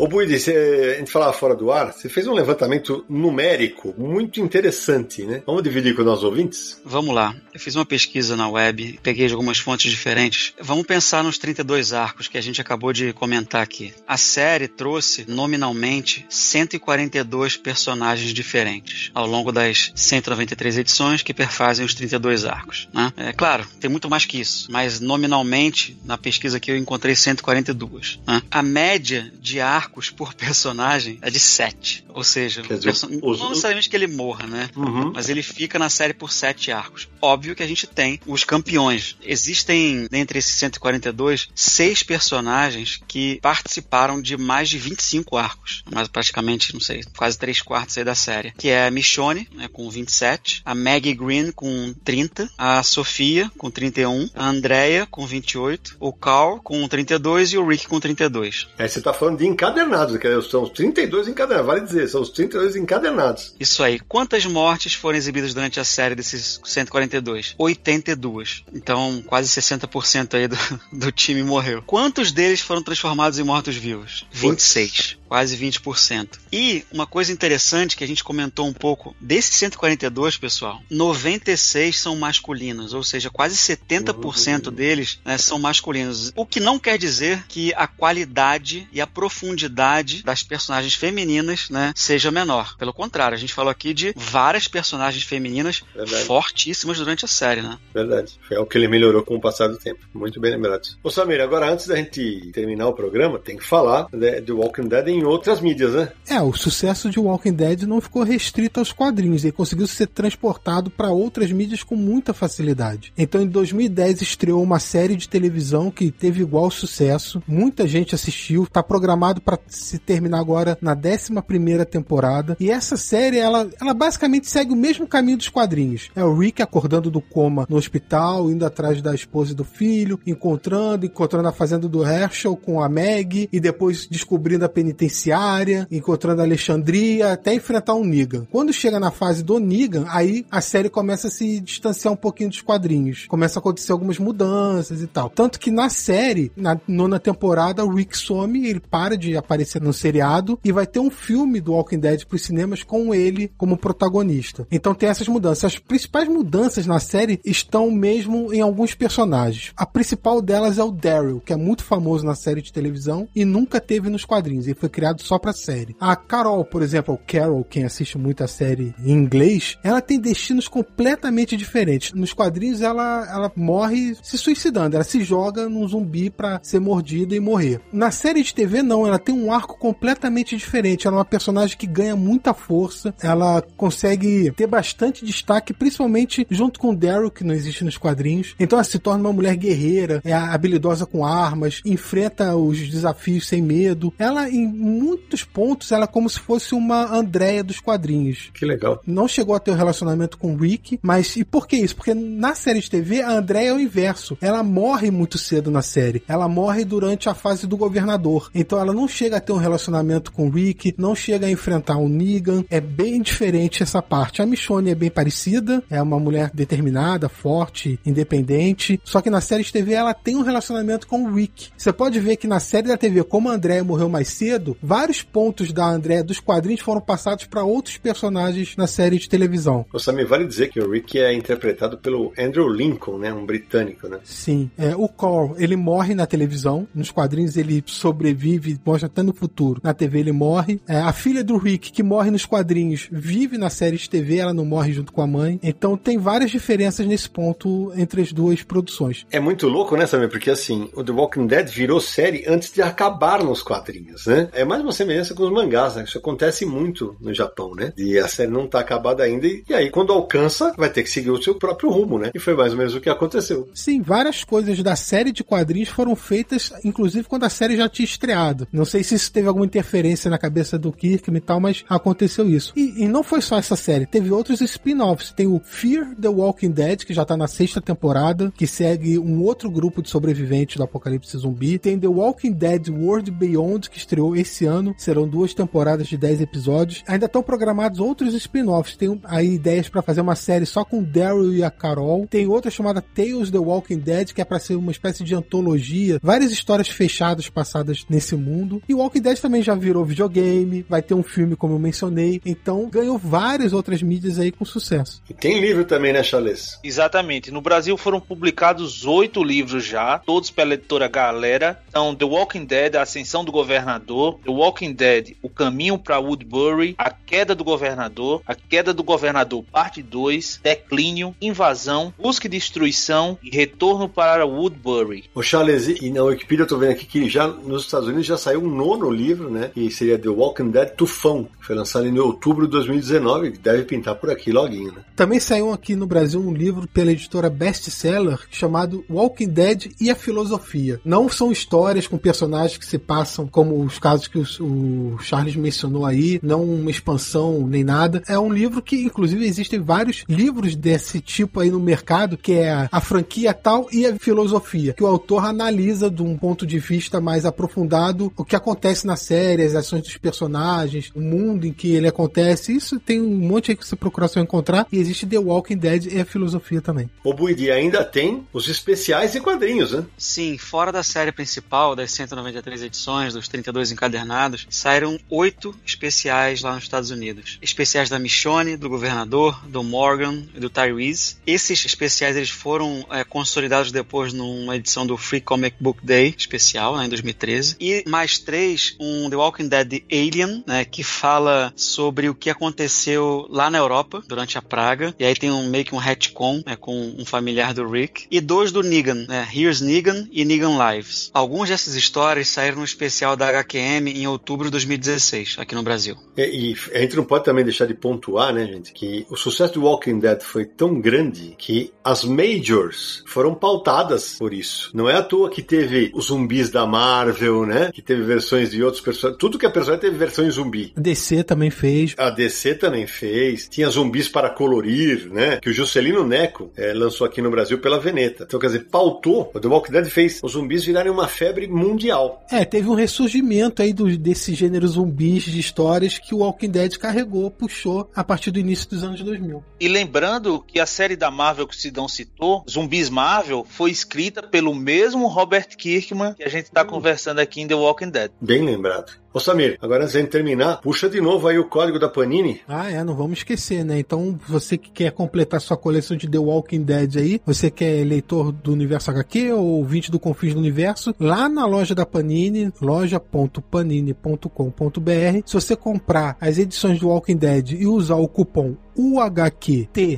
Ô 0.02 0.08
Buidi, 0.08 0.34
a 0.34 0.98
gente 0.98 1.12
falava 1.12 1.32
fora 1.32 1.56
do 1.56 1.72
ar, 1.72 1.94
você 1.94 2.10
fez 2.10 2.26
um 2.26 2.34
levantamento 2.34 3.06
numérico 3.08 3.94
muito 3.96 4.40
interessante, 4.40 5.22
né? 5.22 5.44
Vamos 5.46 5.62
dividir 5.62 5.94
com 5.94 6.02
os 6.02 6.08
nossos 6.08 6.24
ouvintes? 6.24 6.82
Vamos 6.84 7.14
lá. 7.14 7.36
Eu 7.54 7.60
fiz 7.60 7.76
uma 7.76 7.86
pesquisa 7.86 8.36
na 8.36 8.50
web, 8.50 9.00
peguei 9.04 9.28
de 9.28 9.34
algumas 9.34 9.60
fontes 9.60 9.92
diferentes. 9.92 10.56
Vamos 10.60 10.88
pensar 10.88 11.24
nos 11.24 11.38
32 11.38 11.94
arcos 11.94 12.28
que 12.28 12.36
a 12.36 12.42
gente 12.42 12.60
acabou 12.60 12.92
de 12.92 13.14
comentar 13.14 13.62
aqui. 13.62 13.94
A 14.08 14.18
série 14.18 14.68
trouxe, 14.68 15.24
nominalmente, 15.28 16.26
142 16.28 17.58
personagens 17.58 18.34
diferentes 18.34 19.12
ao 19.14 19.28
longo 19.28 19.52
das 19.52 19.92
193 19.94 20.80
edições 20.80 21.22
que 21.22 21.32
perfazem 21.32 21.86
os 21.86 21.94
32 21.94 22.46
arcos. 22.46 22.90
Né? 22.92 23.14
É 23.18 23.34
claro, 23.34 23.68
tem 23.80 23.88
muito 23.88 24.10
mais 24.10 24.26
que 24.26 24.42
isso, 24.42 24.66
mas 24.72 25.00
nominalmente, 25.00 25.96
na 26.04 26.18
pesquisa 26.18 26.60
que 26.60 26.72
eu 26.72 26.76
encontrei 26.76 27.16
142. 27.16 28.20
Né? 28.26 28.42
A 28.50 28.64
média 28.64 29.32
de 29.40 29.60
arcos 29.60 29.91
arcos 29.92 30.10
por 30.10 30.34
personagem 30.34 31.20
é 31.22 31.30
de 31.30 31.40
7. 31.40 32.06
Ou 32.10 32.24
seja, 32.24 32.62
dizer, 32.62 32.90
os... 33.22 33.40
não 33.40 33.50
necessariamente 33.50 33.90
que 33.90 33.96
ele 33.96 34.08
morra, 34.08 34.48
né? 34.48 34.70
Uhum. 34.76 35.12
Mas 35.14 35.30
ele 35.30 35.44
fica 35.44 35.78
na 35.78 35.90
série 35.90 36.14
por 36.14 36.32
7 36.32 36.72
arcos. 36.72 37.10
Óbvio 37.22 37.56
que 37.56 37.64
a 37.64 37.68
gente 37.68 37.86
tem 37.86 38.20
os 38.26 38.44
campeões. 38.44 39.18
Existem, 39.22 40.08
dentre 40.10 40.40
esses 40.40 40.56
142, 40.56 41.50
seis 41.54 42.04
personagens 42.04 43.02
que 43.08 43.40
participaram 43.42 44.22
de 44.22 44.38
mais 44.38 44.70
de 44.70 44.78
25 44.78 45.38
arcos. 45.38 45.84
Mas 45.92 46.08
praticamente, 46.08 46.74
não 46.74 46.82
sei, 46.82 47.04
quase 47.18 47.38
3 47.38 47.62
quartos 47.62 47.98
aí 47.98 48.04
da 48.04 48.16
série. 48.16 48.52
Que 48.52 48.70
é 48.70 48.88
a 48.88 48.92
Michonne, 48.92 49.48
né, 49.54 49.68
com 49.68 49.90
27, 49.90 50.62
a 50.66 50.74
Maggie 50.74 51.14
Green 51.14 51.52
com 51.52 51.94
30, 52.04 52.50
a 52.58 52.82
Sofia 52.84 53.52
com 53.58 53.70
31, 53.70 54.30
a 54.34 54.48
Andrea 54.48 55.06
com 55.10 55.26
28, 55.26 55.98
o 56.00 56.14
Carl 56.14 56.60
com 56.60 56.88
32 56.88 57.54
e 57.54 57.58
o 57.58 57.68
Rick 57.68 57.88
com 57.88 58.00
32. 58.00 58.68
Aí 58.78 58.88
você 58.88 59.02
tá 59.02 59.14
falando 59.14 59.40
de 59.40 59.48
encadernados, 59.82 60.18
que 60.18 60.42
são 60.50 60.64
os 60.64 60.70
32 60.70 61.28
encadernados, 61.28 61.68
vale 61.68 61.82
dizer, 61.82 62.08
são 62.08 62.22
os 62.22 62.30
32 62.30 62.76
encadernados. 62.76 63.56
Isso 63.60 63.84
aí. 63.84 64.00
Quantas 64.00 64.46
mortes 64.46 64.94
foram 64.94 65.18
exibidas 65.18 65.54
durante 65.54 65.80
a 65.80 65.84
série 65.84 66.16
desses 66.16 66.60
142? 66.64 67.56
82. 67.58 68.64
Então, 68.74 69.24
quase 69.26 69.50
60% 69.50 70.36
aí 70.36 70.48
do, 70.48 70.58
do 70.92 71.12
time 71.12 71.44
morreu. 71.44 71.82
Quantos 71.86 72.32
deles 72.32 72.62
foram 72.62 72.84
transformados 72.84 73.40
em 73.40 73.44
mortos-vivos? 73.44 74.26
26 74.32 75.21
quase 75.32 75.58
20%. 75.58 76.28
E 76.52 76.84
uma 76.92 77.08
coisa 77.08 77.32
interessante 77.32 77.96
que 77.96 78.04
a 78.04 78.08
gente 78.08 78.22
comentou 78.22 78.68
um 78.68 78.74
pouco, 78.74 79.16
desses 79.18 79.56
142, 79.56 80.36
pessoal, 80.36 80.82
96 80.90 81.98
são 81.98 82.18
masculinos, 82.18 82.94
ou 82.94 83.02
seja, 83.02 83.30
quase 83.30 83.56
70% 83.56 84.68
uhum. 84.68 84.74
deles 84.74 85.22
né, 85.24 85.38
são 85.38 85.58
masculinos. 85.58 86.34
O 86.36 86.46
que 86.46 86.60
não 86.60 86.78
quer 86.78 86.98
dizer 86.98 87.46
que 87.48 87.74
a 87.76 87.88
qualidade 87.88 88.90
e 88.92 89.00
a 89.00 89.08
profundidade 89.08 90.22
das 90.22 90.44
personagens 90.44 90.96
femininas 90.96 91.70
né, 91.70 91.94
seja 91.96 92.30
menor. 92.30 92.76
Pelo 92.78 92.92
contrário, 92.92 93.34
a 93.34 93.40
gente 93.40 93.54
falou 93.54 93.72
aqui 93.72 93.94
de 93.94 94.14
várias 94.18 94.68
personagens 94.68 95.24
femininas 95.24 95.82
Verdade. 95.96 96.26
fortíssimas 96.26 96.98
durante 96.98 97.24
a 97.24 97.30
série, 97.30 97.62
né? 97.62 97.80
Verdade. 97.94 98.38
É 98.52 98.60
o 98.60 98.66
que 98.66 98.78
ele 98.78 98.90
melhorou 98.90 99.24
com 99.24 99.38
o 99.38 99.42
passar 99.42 99.70
do 99.70 99.78
tempo. 99.78 100.02
Muito 100.14 100.42
bem 100.42 100.52
lembrado. 100.52 100.90
Ô 101.02 101.10
Samir, 101.10 101.40
agora 101.40 101.72
antes 101.72 101.88
da 101.88 101.96
gente 101.96 102.52
terminar 102.52 102.90
o 102.90 102.94
programa, 102.94 103.40
tem 103.40 103.56
que 103.56 103.64
falar 103.64 104.08
né, 104.12 104.42
do 104.42 104.58
Walking 104.58 104.90
Dead 104.90 105.08
em 105.08 105.21
em 105.22 105.26
outras 105.26 105.62
mídias, 105.62 105.94
né? 105.94 106.12
É, 106.28 106.42
o 106.42 106.54
sucesso 106.54 107.10
de 107.10 107.20
Walking 107.20 107.54
Dead 107.54 107.84
não 107.84 108.02
ficou 108.02 108.24
restrito 108.24 108.80
aos 108.80 108.92
quadrinhos, 108.92 109.44
ele 109.44 109.52
conseguiu 109.52 109.88
ser 109.88 110.08
transportado 110.08 110.90
para 110.90 111.12
outras 111.12 111.52
mídias 111.52 111.84
com 111.84 111.96
muita 111.96 112.34
facilidade. 112.34 113.14
Então, 113.18 113.42
em 113.42 113.48
2010 113.48 114.22
estreou 114.22 114.62
uma 114.62 114.80
série 114.80 115.16
de 115.16 115.30
televisão 115.30 115.92
que 115.92 116.12
teve 116.12 116.42
igual 116.42 116.70
sucesso, 116.72 117.42
muita 117.48 117.88
gente 117.88 118.16
assistiu, 118.16 118.64
está 118.64 118.82
programado 118.82 119.42
para 119.42 119.60
se 119.68 120.00
terminar 120.00 120.40
agora 120.40 120.78
na 120.82 120.94
11 120.94 121.86
temporada. 121.86 122.58
E 122.60 122.72
essa 122.72 122.98
série, 122.98 123.38
ela, 123.38 123.70
ela 123.80 123.94
basicamente 123.94 124.48
segue 124.48 124.74
o 124.74 124.76
mesmo 124.76 125.08
caminho 125.08 125.38
dos 125.38 125.50
quadrinhos. 125.50 126.10
É 126.16 126.24
o 126.24 126.38
Rick 126.38 126.62
acordando 126.62 127.12
do 127.12 127.22
coma 127.22 127.66
no 127.70 127.78
hospital, 127.78 128.50
indo 128.50 128.66
atrás 128.66 129.02
da 129.02 129.14
esposa 129.14 129.52
e 129.52 129.56
do 129.56 129.64
filho, 129.64 130.20
encontrando, 130.26 131.06
encontrando 131.06 131.48
a 131.48 131.52
fazenda 131.52 131.88
do 131.88 132.04
Herschel 132.04 132.56
com 132.56 132.82
a 132.82 132.90
Meg 132.90 133.50
e 133.52 133.60
depois 133.60 134.08
descobrindo 134.08 134.66
a 134.66 134.70
penitência 134.70 135.11
penitenciária, 135.12 135.88
encontrando 135.92 136.42
Alexandria, 136.42 137.34
até 137.34 137.54
enfrentar 137.54 137.94
um 137.94 138.06
Negan. 138.06 138.48
Quando 138.50 138.72
chega 138.72 139.00
na 139.00 139.12
fase 139.12 139.44
do 139.44 139.60
Negan, 139.60 140.06
aí 140.08 140.46
a 140.50 140.62
série 140.62 140.90
começa 140.90 141.28
a 141.28 141.32
se 141.32 141.60
distanciar 141.60 142.14
um 142.14 142.18
pouquinho 142.18 142.50
dos 142.50 142.62
quadrinhos. 142.62 143.26
Começa 143.28 143.60
a 143.60 143.62
acontecer 143.62 143.92
algumas 143.92 144.18
mudanças 144.18 145.02
e 145.02 145.08
tal. 145.08 145.30
Tanto 145.30 145.60
que 145.60 145.70
na 145.70 145.90
série, 145.90 146.52
na 146.56 146.80
nona 146.88 147.20
temporada, 147.20 147.86
o 147.86 147.94
Rick 147.94 148.18
some, 148.18 148.68
ele 148.68 148.80
para 148.80 149.18
de 149.18 149.36
aparecer 149.36 149.82
no 149.82 149.94
seriado 149.94 150.58
e 150.64 150.72
vai 150.72 150.88
ter 150.88 151.00
um 151.00 151.10
filme 151.10 151.60
do 151.60 151.74
Walking 151.74 152.00
Dead 152.00 152.26
pros 152.26 152.44
cinemas 152.44 152.84
com 152.84 153.14
ele 153.14 153.52
como 153.58 153.78
protagonista. 153.78 154.66
Então 154.72 154.96
tem 154.96 155.10
essas 155.10 155.28
mudanças. 155.28 155.66
As 155.66 155.80
principais 155.80 156.28
mudanças 156.28 156.88
na 156.88 157.00
série 157.00 157.40
estão 157.44 157.92
mesmo 157.92 158.54
em 158.54 158.62
alguns 158.62 158.94
personagens. 158.94 159.74
A 159.76 159.86
principal 159.86 160.42
delas 160.42 160.78
é 160.78 160.84
o 160.84 160.92
Daryl, 160.92 161.42
que 161.42 161.54
é 161.54 161.58
muito 161.58 161.84
famoso 161.84 162.26
na 162.26 162.36
série 162.36 162.62
de 162.62 162.72
televisão 162.72 163.28
e 163.36 163.44
nunca 163.44 163.82
teve 163.82 164.10
nos 164.10 164.26
quadrinhos. 164.26 164.68
Ele 164.68 164.76
foi 164.76 164.90
criado 165.02 165.24
só 165.24 165.40
pra 165.40 165.52
série. 165.52 165.96
A 166.00 166.16
Carol, 166.16 166.64
por 166.64 166.84
exemplo, 166.84 167.20
Carol, 167.26 167.64
quem 167.64 167.84
assiste 167.84 168.20
muito 168.20 168.44
a 168.44 168.48
série 168.48 168.94
em 169.04 169.12
inglês, 169.12 169.80
ela 169.84 170.00
tem 170.00 170.20
destinos 170.20 170.68
completamente 170.68 171.58
diferentes. 171.58 172.14
Nos 172.14 172.34
quadrinhos, 172.34 172.82
ela, 172.82 173.28
ela 173.28 173.52
morre 173.56 174.16
se 174.22 174.38
suicidando, 174.38 174.96
ela 174.96 175.04
se 175.04 175.24
joga 175.24 175.68
num 175.68 175.88
zumbi 175.88 176.30
pra 176.30 176.60
ser 176.62 176.80
mordida 176.80 177.36
e 177.36 177.40
morrer. 177.40 177.82
Na 177.92 178.12
série 178.12 178.44
de 178.44 178.54
TV, 178.54 178.84
não, 178.84 179.08
ela 179.08 179.18
tem 179.18 179.34
um 179.34 179.52
arco 179.52 179.80
completamente 179.80 180.56
diferente. 180.56 181.08
Ela 181.08 181.18
é 181.18 181.20
uma 181.20 181.26
personagem 181.26 181.76
que 181.76 181.88
ganha 181.88 182.16
muita 182.16 182.54
força, 182.54 183.12
ela 183.24 183.64
consegue 183.76 184.52
ter 184.52 184.68
bastante 184.68 185.26
destaque, 185.26 185.74
principalmente 185.74 186.46
junto 186.48 186.80
com 186.80 186.94
Daryl, 186.94 187.32
que 187.32 187.44
não 187.44 187.56
existe 187.56 187.84
nos 187.84 187.98
quadrinhos. 187.98 188.54
Então 188.60 188.78
ela 188.78 188.84
se 188.84 189.00
torna 189.00 189.24
uma 189.24 189.34
mulher 189.34 189.56
guerreira, 189.56 190.22
é 190.24 190.32
habilidosa 190.32 191.08
com 191.08 191.26
armas, 191.26 191.82
enfrenta 191.84 192.56
os 192.56 192.88
desafios 192.88 193.48
sem 193.48 193.64
medo. 193.64 194.14
Ela, 194.20 194.48
em 194.48 194.91
muitos 194.92 195.44
pontos 195.44 195.92
ela 195.92 196.04
é 196.04 196.08
como 196.08 196.30
se 196.30 196.40
fosse 196.40 196.76
uma 196.76 197.16
Andréia 197.16 197.64
dos 197.64 197.80
quadrinhos. 197.80 198.50
Que 198.54 198.66
legal. 198.66 199.02
Não 199.06 199.28
chegou 199.28 199.56
a 199.56 199.60
ter 199.60 199.72
um 199.72 199.76
relacionamento 199.76 200.38
com 200.38 200.54
o 200.54 200.58
Rick, 200.58 201.00
mas 201.02 201.36
e 201.36 201.44
por 201.44 201.68
que 201.68 201.78
isso? 201.78 201.96
Porque 201.96 202.14
na 202.14 202.54
série 202.56 202.80
de 202.80 202.90
TV 202.90 203.22
a 203.22 203.32
Andréia 203.32 203.70
é 203.70 203.74
o 203.74 203.80
inverso. 203.80 204.38
Ela 204.42 204.64
morre 204.64 205.10
muito 205.10 205.38
cedo 205.38 205.72
na 205.72 205.82
série. 205.82 206.24
Ela 206.28 206.48
morre 206.48 206.84
durante 206.84 207.30
a 207.30 207.34
fase 207.34 207.66
do 207.66 207.78
governador. 207.78 208.50
Então 208.54 208.80
ela 208.80 208.94
não 208.94 209.08
chega 209.08 209.38
a 209.38 209.42
ter 209.42 209.54
um 209.54 209.58
relacionamento 209.58 210.32
com 210.32 210.48
o 210.48 210.50
Rick, 210.50 210.94
não 210.98 211.16
chega 211.16 211.48
a 211.48 211.52
enfrentar 211.52 211.98
o 211.98 212.10
Negan. 212.10 212.64
É 212.70 212.82
bem 212.82 213.22
diferente 213.22 213.84
essa 213.84 214.02
parte. 214.02 214.42
A 214.42 214.46
Michonne 214.46 214.92
é 214.92 214.96
bem 214.96 215.10
parecida, 215.10 215.84
é 215.90 216.02
uma 216.02 216.20
mulher 216.20 216.52
determinada, 216.54 217.30
forte, 217.30 218.00
independente. 218.06 219.00
Só 219.04 219.22
que 219.22 219.30
na 219.30 219.42
série 219.42 219.64
de 219.64 219.72
TV 219.72 219.94
ela 219.94 220.14
tem 220.14 220.36
um 220.36 220.42
relacionamento 220.42 221.08
com 221.08 221.24
o 221.24 221.34
Rick. 221.34 221.70
Você 221.78 221.94
pode 221.94 222.20
ver 222.20 222.38
que 222.38 222.48
na 222.48 222.60
série 222.60 222.88
da 222.88 222.98
TV, 222.98 223.24
como 223.24 223.50
a 223.50 223.54
Andrea 223.54 223.84
morreu 223.84 224.10
mais 224.10 224.28
cedo, 224.28 224.78
vários 224.82 225.22
pontos 225.22 225.72
da 225.72 225.86
Andrea 225.86 226.24
dos 226.24 226.40
quadrinhos 226.40 226.82
foram 226.82 227.02
passados 227.02 227.46
para 227.46 227.64
outros 227.64 227.98
personagens 227.98 228.76
na 228.76 228.88
série 228.88 229.18
de 229.18 229.30
televisão. 229.30 229.86
Ô 229.92 230.00
Samir, 230.00 230.28
vale 230.28 230.46
dizer 230.46 230.70
que 230.70 230.80
o 230.80 230.90
Rick 230.90 231.20
é 231.20 231.34
interpretado 231.34 231.98
pelo 231.98 232.34
Andrew 232.38 232.68
Lincoln, 232.68 233.18
né? 233.18 233.34
Um 233.34 233.46
britânico, 233.46 234.08
né? 234.08 234.20
Sim. 234.24 234.70
É, 234.78 234.96
o 234.96 235.08
Carl, 235.08 235.56
ele 235.58 235.76
morre 235.76 236.16
na 236.16 236.26
televisão. 236.26 236.88
Nos 236.94 237.12
quadrinhos 237.12 237.58
ele 237.58 237.84
sobrevive, 237.86 238.80
mostra 238.86 239.08
até 239.08 239.22
no 239.22 239.34
futuro. 239.34 239.82
Na 239.84 239.94
TV 239.94 240.20
ele 240.20 240.32
morre. 240.32 240.82
É, 240.88 240.98
a 240.98 241.14
filha 241.14 241.44
do 241.44 241.58
Rick, 241.58 241.92
que 241.92 242.04
morre 242.04 242.32
nos 242.32 242.46
quadrinhos, 242.46 243.08
vive 243.12 243.58
na 243.58 243.70
série 243.70 243.98
de 243.98 244.10
TV, 244.10 244.38
ela 244.38 244.54
não 244.54 244.66
morre 244.66 244.94
junto 244.94 245.12
com 245.12 245.22
a 245.22 245.28
mãe. 245.28 245.60
Então 245.62 245.96
tem 245.98 246.18
várias 246.18 246.52
diferenças 246.52 247.06
nesse 247.06 247.30
ponto 247.30 247.92
entre 247.96 248.22
as 248.22 248.34
duas 248.34 248.64
produções. 248.64 249.26
É 249.32 249.40
muito 249.40 249.68
louco, 249.68 249.96
né, 249.96 250.06
Samir? 250.06 250.30
Porque 250.30 250.50
assim, 250.50 250.90
o 250.94 251.04
The 251.04 251.12
Walking 251.12 251.48
Dead 251.48 251.70
virou 251.70 252.00
série 252.00 252.46
antes 252.48 252.72
de 252.72 252.82
acabar 252.82 253.44
nos 253.44 253.62
quadrinhos, 253.62 254.26
né? 254.26 254.50
É 254.54 254.61
mais 254.66 254.82
uma 254.82 254.92
semelhança 254.92 255.34
com 255.34 255.44
os 255.44 255.52
mangás, 255.52 255.96
né? 255.96 256.04
Isso 256.04 256.18
acontece 256.18 256.66
muito 256.66 257.16
no 257.20 257.34
Japão, 257.34 257.74
né? 257.76 257.94
E 257.98 258.18
a 258.18 258.28
série 258.28 258.52
não 258.52 258.68
tá 258.68 258.80
acabada 258.80 259.24
ainda, 259.24 259.48
e 259.48 259.64
aí 259.74 259.90
quando 259.90 260.14
alcança, 260.14 260.74
vai 260.78 260.90
ter 260.90 261.04
que 261.04 261.10
seguir 261.10 261.32
o 261.32 261.42
seu 261.42 261.56
próprio 261.56 261.90
rumo, 261.90 262.18
né? 262.20 262.32
E 262.34 262.40
foi 262.40 262.56
mais 262.56 262.72
ou 262.72 262.78
menos 262.78 262.96
o 262.96 263.02
que 263.02 263.10
aconteceu. 263.10 263.70
Sim, 263.74 264.02
várias 264.02 264.44
coisas 264.44 264.82
da 264.82 264.96
série 264.96 265.32
de 265.32 265.44
quadrinhos 265.44 265.90
foram 265.90 266.16
feitas, 266.16 266.72
inclusive 266.84 267.28
quando 267.28 267.44
a 267.44 267.50
série 267.50 267.76
já 267.76 267.88
tinha 267.88 268.06
estreado. 268.06 268.68
Não 268.72 268.86
sei 268.86 269.04
se 269.04 269.16
isso 269.16 269.32
teve 269.32 269.48
alguma 269.48 269.66
interferência 269.66 270.30
na 270.30 270.38
cabeça 270.38 270.78
do 270.78 270.92
Kirkman 270.92 271.38
e 271.38 271.42
tal, 271.42 271.60
mas 271.60 271.84
aconteceu 271.90 272.50
isso. 272.50 272.74
E, 272.76 273.04
e 273.04 273.08
não 273.08 273.24
foi 273.24 273.42
só 273.42 273.58
essa 273.58 273.76
série, 273.76 274.06
teve 274.06 274.32
outros 274.32 274.62
spin-offs. 274.62 275.32
Tem 275.32 275.48
o 275.48 275.62
Fear 275.64 276.16
the 276.20 276.30
Walking 276.30 276.72
Dead, 276.72 277.04
que 277.04 277.14
já 277.14 277.26
tá 277.26 277.38
na 277.38 277.48
sexta 277.48 277.82
temporada, 277.82 278.52
que 278.56 278.68
segue 278.68 279.18
um 279.18 279.42
outro 279.42 279.70
grupo 279.70 280.02
de 280.02 280.10
sobreviventes 280.10 280.78
do 280.78 280.84
apocalipse 280.84 281.38
zumbi. 281.38 281.78
Tem 281.78 282.00
The 282.00 282.08
Walking 282.08 282.54
Dead 282.54 282.90
World 282.90 283.32
Beyond, 283.32 283.90
que 283.90 283.98
estreou 283.98 284.36
esse 284.36 284.51
ano. 284.66 284.94
Serão 284.98 285.28
duas 285.28 285.54
temporadas 285.54 286.08
de 286.08 286.18
10 286.18 286.42
episódios. 286.42 287.04
Ainda 287.08 287.26
estão 287.26 287.44
programados 287.44 288.00
outros 288.00 288.34
spin-offs. 288.34 288.96
Tem 288.96 289.20
aí 289.26 289.56
ideias 289.56 289.90
para 289.90 290.02
fazer 290.02 290.22
uma 290.22 290.36
série 290.36 290.66
só 290.66 290.84
com 290.84 291.04
Daryl 291.04 291.54
e 291.54 291.64
a 291.64 291.72
Carol. 291.72 292.28
Tem 292.28 292.48
outra 292.48 292.72
chamada 292.72 293.02
Tales 293.02 293.52
the 293.52 293.58
Walking 293.58 294.00
Dead, 294.00 294.34
que 294.34 294.42
é 294.42 294.46
para 294.46 294.60
ser 294.60 294.76
uma 294.76 294.92
espécie 294.92 295.24
de 295.24 295.36
antologia. 295.36 296.20
Várias 296.22 296.52
histórias 296.52 296.88
fechadas 296.88 297.50
passadas 297.50 298.06
nesse 298.10 298.36
mundo. 298.36 298.82
E 298.88 298.94
o 298.94 298.98
Walking 298.98 299.22
Dead 299.22 299.40
também 299.40 299.62
já 299.62 299.76
virou 299.76 300.06
videogame. 300.06 300.86
Vai 300.90 301.02
ter 301.02 301.14
um 301.14 301.24
filme, 301.24 301.56
como 301.56 301.76
eu 301.76 301.80
mencionei. 301.80 302.42
Então 302.46 302.90
ganhou 302.90 303.18
várias 303.18 303.74
outras 303.74 304.02
mídias 304.02 304.40
aí 304.40 304.52
com 304.52 304.66
sucesso. 304.66 305.22
E 305.30 305.34
tem 305.34 305.60
livro 305.60 305.86
também, 305.86 306.14
né, 306.14 306.24
Charles? 306.24 306.80
Exatamente. 306.84 307.52
No 307.52 307.62
Brasil 307.62 307.98
foram 307.98 308.20
publicados 308.20 309.06
oito 309.06 309.44
livros 309.44 309.86
já, 309.86 310.20
todos 310.20 310.50
pela 310.50 310.74
editora 310.74 311.08
Galera. 311.08 311.82
Então, 311.90 312.16
The 312.16 312.26
Walking 312.26 312.66
Dead, 312.66 312.96
A 312.96 313.02
Ascensão 313.02 313.44
do 313.44 313.52
Governador, 313.52 314.40
The 314.44 314.52
Walking 314.52 314.94
Dead, 314.94 315.36
O 315.42 315.50
Caminho 315.50 315.98
para 315.98 316.20
Woodbury, 316.20 316.96
A 316.98 317.10
Queda 317.10 317.56
do 317.56 317.64
Governador, 317.64 318.42
A 318.46 318.56
Queda 318.56 318.94
do 318.94 319.04
Governador, 319.04 319.64
Parte 319.72 320.02
2, 320.02 320.60
Declínio, 320.64 321.36
Invasão, 321.42 322.14
Busca 322.20 322.48
e 322.48 322.50
Destruição 322.50 323.38
e 323.44 323.50
Retorno 323.50 324.10
para 324.10 324.46
Woodbury. 324.46 325.26
O 325.34 325.42
Charles, 325.42 325.88
e 325.88 326.10
na 326.10 326.24
Wikipedia 326.24 326.64
eu 326.64 326.68
tô 326.68 326.78
vendo 326.78 326.92
aqui 326.92 327.06
que 327.06 327.30
já 327.30 327.48
nos 327.48 327.86
Estados 327.86 328.08
Unidos 328.08 328.26
já 328.26 328.38
saiu 328.38 328.62
um 328.64 328.70
nono 328.70 329.10
livro, 329.10 329.50
né? 329.50 329.72
Que 329.74 329.90
seria 329.92 330.18
The 330.18 330.30
Walking 330.30 330.72
Dead 330.72 330.90
Tufão, 330.96 331.48
que 331.60 331.66
foi 331.66 331.76
lançado 331.76 332.08
em 332.08 332.20
outubro 332.20 332.66
de 332.66 332.72
2019, 332.72 333.52
que 333.52 333.60
deve 333.60 333.84
pintar 333.84 334.16
por 334.16 334.30
aqui 334.30 334.52
loguinho, 334.52 334.92
né? 334.92 335.04
Também 335.16 335.40
saiu 335.40 335.72
aqui 335.72 335.96
no 335.96 336.08
Brasil 336.08 336.40
um 336.40 336.54
livro 336.54 336.88
pela 336.88 337.12
editora 337.12 337.50
Bestseller 337.50 338.40
chamado 338.50 339.04
Walking 339.10 339.50
Dead 339.50 339.92
e 340.00 340.10
a 340.10 340.16
Filosofia. 340.16 341.00
Não 341.06 341.30
são 341.30 341.52
histórias 341.52 342.08
com 342.08 342.18
personagens 342.18 342.78
que 342.78 342.86
se 342.86 342.98
passam 342.98 343.48
como 343.48 343.84
os 343.84 344.00
casos 344.00 344.28
que 344.32 344.40
os, 344.40 344.60
o 344.60 345.18
Charles 345.22 345.56
mencionou 345.56 346.06
aí, 346.06 346.40
não 346.42 346.64
uma 346.64 346.90
expansão 346.90 347.68
nem 347.68 347.84
nada. 347.84 348.24
É 348.28 348.40
um 348.40 348.52
livro 348.52 348.82
que, 348.82 349.04
inclusive, 349.04 349.46
existem 349.46 349.80
vários 349.80 350.24
livros 350.28 350.76
desse 350.76 351.20
tipo 351.20 351.60
aí 351.60 351.70
no 351.70 351.80
mercado, 351.80 352.38
que 352.38 352.54
é 352.54 352.88
a 352.92 353.02
franquia 353.02 353.54
tal 353.54 353.88
e 353.92 354.06
a 354.06 354.16
filosofia, 354.18 354.94
que 354.94 355.04
o 355.04 355.08
autor 355.08 355.46
analisa 355.46 356.10
de 356.10 356.22
um 356.22 356.38
ponto 356.38 356.66
de 356.66 356.80
vista 356.80 357.20
mais 357.20 357.46
aprofundado 357.46 358.32
o 358.36 358.46
que 358.46 358.56
acontece 358.56 359.06
na 359.06 359.16
série, 359.16 359.64
as 359.64 359.76
ações 359.76 360.04
dos 360.04 360.18
personagens, 360.18 361.12
o 361.16 361.22
mundo 361.22 361.66
em 361.66 361.74
que 361.74 361.94
ele 361.94 362.08
acontece. 362.08 362.74
Isso 362.74 363.00
tem 363.00 363.22
um 363.22 363.38
monte 363.38 363.72
aí 363.72 363.78
que 363.78 363.86
você 363.86 363.96
procurar 363.96 364.28
só 364.28 364.40
encontrar. 364.40 364.88
E 364.92 364.98
existe 364.98 365.26
The 365.26 365.40
Walking 365.40 365.78
Dead 365.78 366.06
e 366.14 366.20
a 366.20 366.26
filosofia 366.26 366.82
também. 366.82 367.10
O 367.24 367.34
Buidi 367.34 367.72
ainda 367.72 368.04
tem 368.04 368.46
os 368.54 368.68
especiais 368.68 369.36
e 369.36 369.42
quadrinhos, 369.42 369.92
né? 369.92 370.06
Sim, 370.18 370.58
fora 370.58 370.92
da 370.92 371.04
série 371.04 371.32
principal, 371.32 371.96
das 371.96 372.12
193 372.12 372.84
edições, 372.84 373.34
dos 373.34 373.48
32 373.48 373.92
encadernados, 373.92 374.21
saíram 374.70 375.20
oito 375.30 375.76
especiais 375.86 376.62
lá 376.62 376.76
nos 376.76 376.84
Estados 376.84 377.12
Unidos. 377.12 377.58
Especiais 377.62 378.10
da 378.10 378.20
Michonne, 378.20 378.78
do 378.78 378.90
Governador, 378.90 379.66
do 379.68 379.84
Morgan 379.84 380.44
e 380.56 380.60
do 380.60 380.70
Tyrese. 380.70 381.38
Esses 381.46 381.86
especiais 381.86 382.36
eles 382.36 382.50
foram 382.50 383.06
é, 383.10 383.24
consolidados 383.24 383.92
depois 383.92 384.34
numa 384.34 384.76
edição 384.76 385.06
do 385.06 385.18
Free 385.18 385.42
Comic 385.42 385.78
Book 385.80 386.06
Day 386.06 386.34
especial, 386.38 386.98
né, 386.98 387.06
em 387.06 387.10
2013. 387.10 387.76
E 387.80 388.04
mais 388.08 388.40
três, 388.40 388.96
um 389.00 389.30
The 389.30 389.36
Walking 389.36 389.68
Dead 389.68 390.04
Alien, 390.12 390.64
né, 390.66 390.86
que 390.86 391.04
fala 391.04 391.74
sobre 391.76 392.30
o 392.30 392.36
que 392.36 392.50
aconteceu 392.50 393.48
lá 393.50 393.70
na 393.70 393.78
Europa 393.78 394.24
durante 394.28 394.58
a 394.58 394.62
praga. 394.62 395.14
E 395.18 395.26
aí 395.26 395.36
tem 395.36 395.52
um 395.52 395.70
meio 395.70 395.86
que 395.86 395.96
um 395.96 396.00
retcon 396.00 396.62
né, 396.66 396.76
com 396.76 397.16
um 397.18 397.26
familiar 397.26 397.74
do 397.74 397.88
Rick. 397.88 398.28
E 398.30 398.40
dois 398.42 398.72
do 398.72 398.84
Negan, 398.84 399.26
né, 399.28 399.48
Here's 399.54 399.82
Negan 399.82 400.28
e 400.32 400.44
Negan 400.46 400.78
Lives. 400.78 401.30
Algumas 401.34 401.70
dessas 401.70 401.96
histórias 401.96 402.50
saíram 402.50 402.78
no 402.78 402.86
especial 402.86 403.36
da 403.36 403.50
HQM 403.50 404.11
em 404.12 404.28
outubro 404.28 404.66
de 404.66 404.72
2016, 404.72 405.58
aqui 405.60 405.76
no 405.76 405.84
Brasil. 405.84 406.16
E, 406.38 406.72
e 406.72 406.76
a 406.94 407.00
gente 407.00 407.16
não 407.16 407.24
pode 407.24 407.46
também 407.46 407.64
deixar 407.64 407.86
de 407.86 407.94
pontuar, 407.94 408.54
né, 408.54 408.66
gente, 408.66 408.94
que 408.94 409.26
o 409.30 409.36
sucesso 409.36 409.74
do 409.74 409.84
Walking 409.84 410.20
Dead 410.20 410.42
foi 410.42 410.66
tão 410.66 411.00
grande 411.00 411.56
que 411.58 411.92
as 412.04 412.24
majors 412.24 413.24
foram 413.26 413.54
pautadas 413.54 414.36
por 414.38 414.54
isso. 414.54 414.92
Não 414.94 415.10
é 415.10 415.16
à 415.16 415.24
toa 415.24 415.50
que 415.50 415.62
teve 415.62 416.12
os 416.14 416.28
zumbis 416.28 416.70
da 416.70 416.86
Marvel, 416.86 417.66
né? 417.66 417.92
Que 417.94 418.02
teve 418.02 418.24
versões 418.24 418.72
de 418.72 418.84
outros 418.84 419.02
personagens. 419.02 419.40
Tudo 419.40 419.58
que 419.58 419.66
é 419.66 419.70
personagem 419.70 420.02
teve 420.02 420.18
versões 420.18 420.56
zumbi. 420.56 420.94
A 420.96 421.00
DC 421.00 421.44
também 421.44 421.70
fez. 421.70 422.16
A 422.18 422.30
DC 422.30 422.76
também 422.76 423.08
fez. 423.08 423.68
Tinha 423.70 423.90
zumbis 423.90 424.28
para 424.28 424.50
colorir, 424.50 425.30
né? 425.32 425.60
Que 425.62 425.70
o 425.70 425.74
Juscelino 425.74 426.26
Neco 426.26 426.72
é, 426.76 426.94
lançou 426.94 427.26
aqui 427.26 427.42
no 427.42 427.52
Brasil 427.52 427.80
pela 427.80 428.00
Veneta. 428.00 428.44
Então, 428.48 428.60
quer 428.60 428.68
dizer, 428.68 428.88
pautou. 428.90 429.52
O 429.54 429.60
The 429.60 429.68
Walking 429.68 429.92
Dead 429.92 430.06
fez 430.06 430.40
os 430.44 430.54
zumbis 430.54 430.84
virarem 430.84 431.12
uma 431.12 431.28
febre 431.28 431.68
mundial. 431.68 432.46
É, 432.52 432.66
teve 432.66 432.90
um 432.90 432.96
ressurgimento 432.96 433.82
aí 433.82 433.94
do, 434.02 434.18
desse 434.18 434.54
gênero 434.54 434.88
zumbis 434.88 435.44
de 435.44 435.60
histórias 435.60 436.18
que 436.18 436.34
o 436.34 436.40
Walking 436.40 436.70
Dead 436.70 436.98
carregou, 436.98 437.52
puxou 437.52 438.10
a 438.16 438.24
partir 438.24 438.52
do 438.52 438.60
início 438.60 438.90
dos 438.90 439.04
anos 439.04 439.22
2000. 439.22 439.64
E 439.80 439.88
lembrando 439.88 440.62
que 440.62 440.80
a 440.80 440.86
série 440.86 441.16
da 441.16 441.30
Marvel 441.30 441.68
que 441.68 441.76
o 441.76 441.78
Sidão 441.78 442.08
citou, 442.08 442.64
Zumbis 442.70 443.10
Marvel, 443.10 443.66
foi 443.68 443.92
escrita 443.92 444.42
pelo 444.42 444.74
mesmo 444.74 445.28
Robert 445.28 445.68
Kirkman 445.78 446.34
que 446.34 446.44
a 446.44 446.50
gente 446.50 446.72
tá 446.72 446.84
conversando 446.84 447.40
aqui 447.40 447.62
em 447.62 447.68
The 447.68 447.76
Walking 447.76 448.10
Dead. 448.10 448.32
Bem 448.42 448.64
lembrado. 448.64 449.21
Ô 449.34 449.40
Samir, 449.40 449.78
agora 449.82 450.04
antes 450.04 450.14
de 450.14 450.28
terminar, 450.28 450.82
puxa 450.82 451.10
de 451.10 451.22
novo 451.22 451.48
aí 451.48 451.58
o 451.58 451.64
código 451.64 451.98
da 451.98 452.10
Panini. 452.10 452.60
Ah, 452.68 452.92
é, 452.92 453.02
não 453.02 453.16
vamos 453.16 453.38
esquecer, 453.40 453.86
né? 453.86 453.98
Então, 453.98 454.38
você 454.46 454.78
que 454.78 454.92
quer 454.92 455.14
completar 455.14 455.62
sua 455.62 455.78
coleção 455.78 456.18
de 456.18 456.28
The 456.28 456.38
Walking 456.38 456.84
Dead 456.84 457.16
aí, 457.16 457.42
você 457.46 457.72
que 457.72 457.86
é 457.86 458.04
leitor 458.04 458.52
do 458.52 458.74
Universo 458.74 459.10
HQ 459.10 459.54
ou 459.54 459.66
ouvinte 459.78 460.12
do 460.12 460.20
Confins 460.20 460.54
do 460.54 460.60
Universo, 460.60 461.16
lá 461.18 461.48
na 461.48 461.66
loja 461.66 461.96
da 461.96 462.06
Panini, 462.06 462.74
loja.panini.com.br, 462.82 465.42
se 465.46 465.54
você 465.54 465.78
comprar 465.78 466.36
as 466.42 466.58
edições 466.58 467.00
do 467.00 467.08
Walking 467.08 467.38
Dead 467.38 467.72
e 467.72 467.88
usar 467.88 468.16
o 468.16 468.28
cupom 468.28 468.76
UHQTWD, 468.98 470.18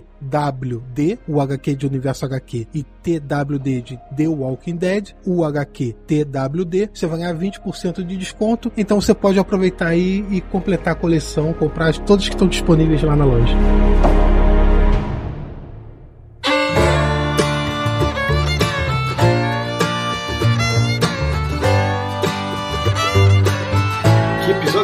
o 1.28 1.40
HQ 1.41 1.76
de 1.76 1.88
Universo 1.88 2.26
HQ 2.26 2.68
e 2.74 2.84
TWD 2.84 3.82
de 3.82 4.00
The 4.16 4.28
Walking 4.28 4.76
Dead, 4.76 5.10
UHQTWD, 5.26 6.90
você 6.94 7.08
vai 7.08 7.20
ganhar 7.20 7.36
20% 7.36 8.04
de 8.04 8.18
desconto. 8.18 8.72
Então 8.78 9.00
você 9.00 9.14
pode 9.14 9.40
aproveitar 9.40 9.88
aí 9.88 10.26
e 10.30 10.41
completar 10.41 10.94
a 10.94 10.95
coleção, 10.95 11.54
comprar 11.54 11.94
todas 12.00 12.28
que 12.28 12.36
estão 12.36 12.48
disponíveis 12.48 13.02
lá 13.04 13.16
na 13.16 13.26
loja. 13.26 13.56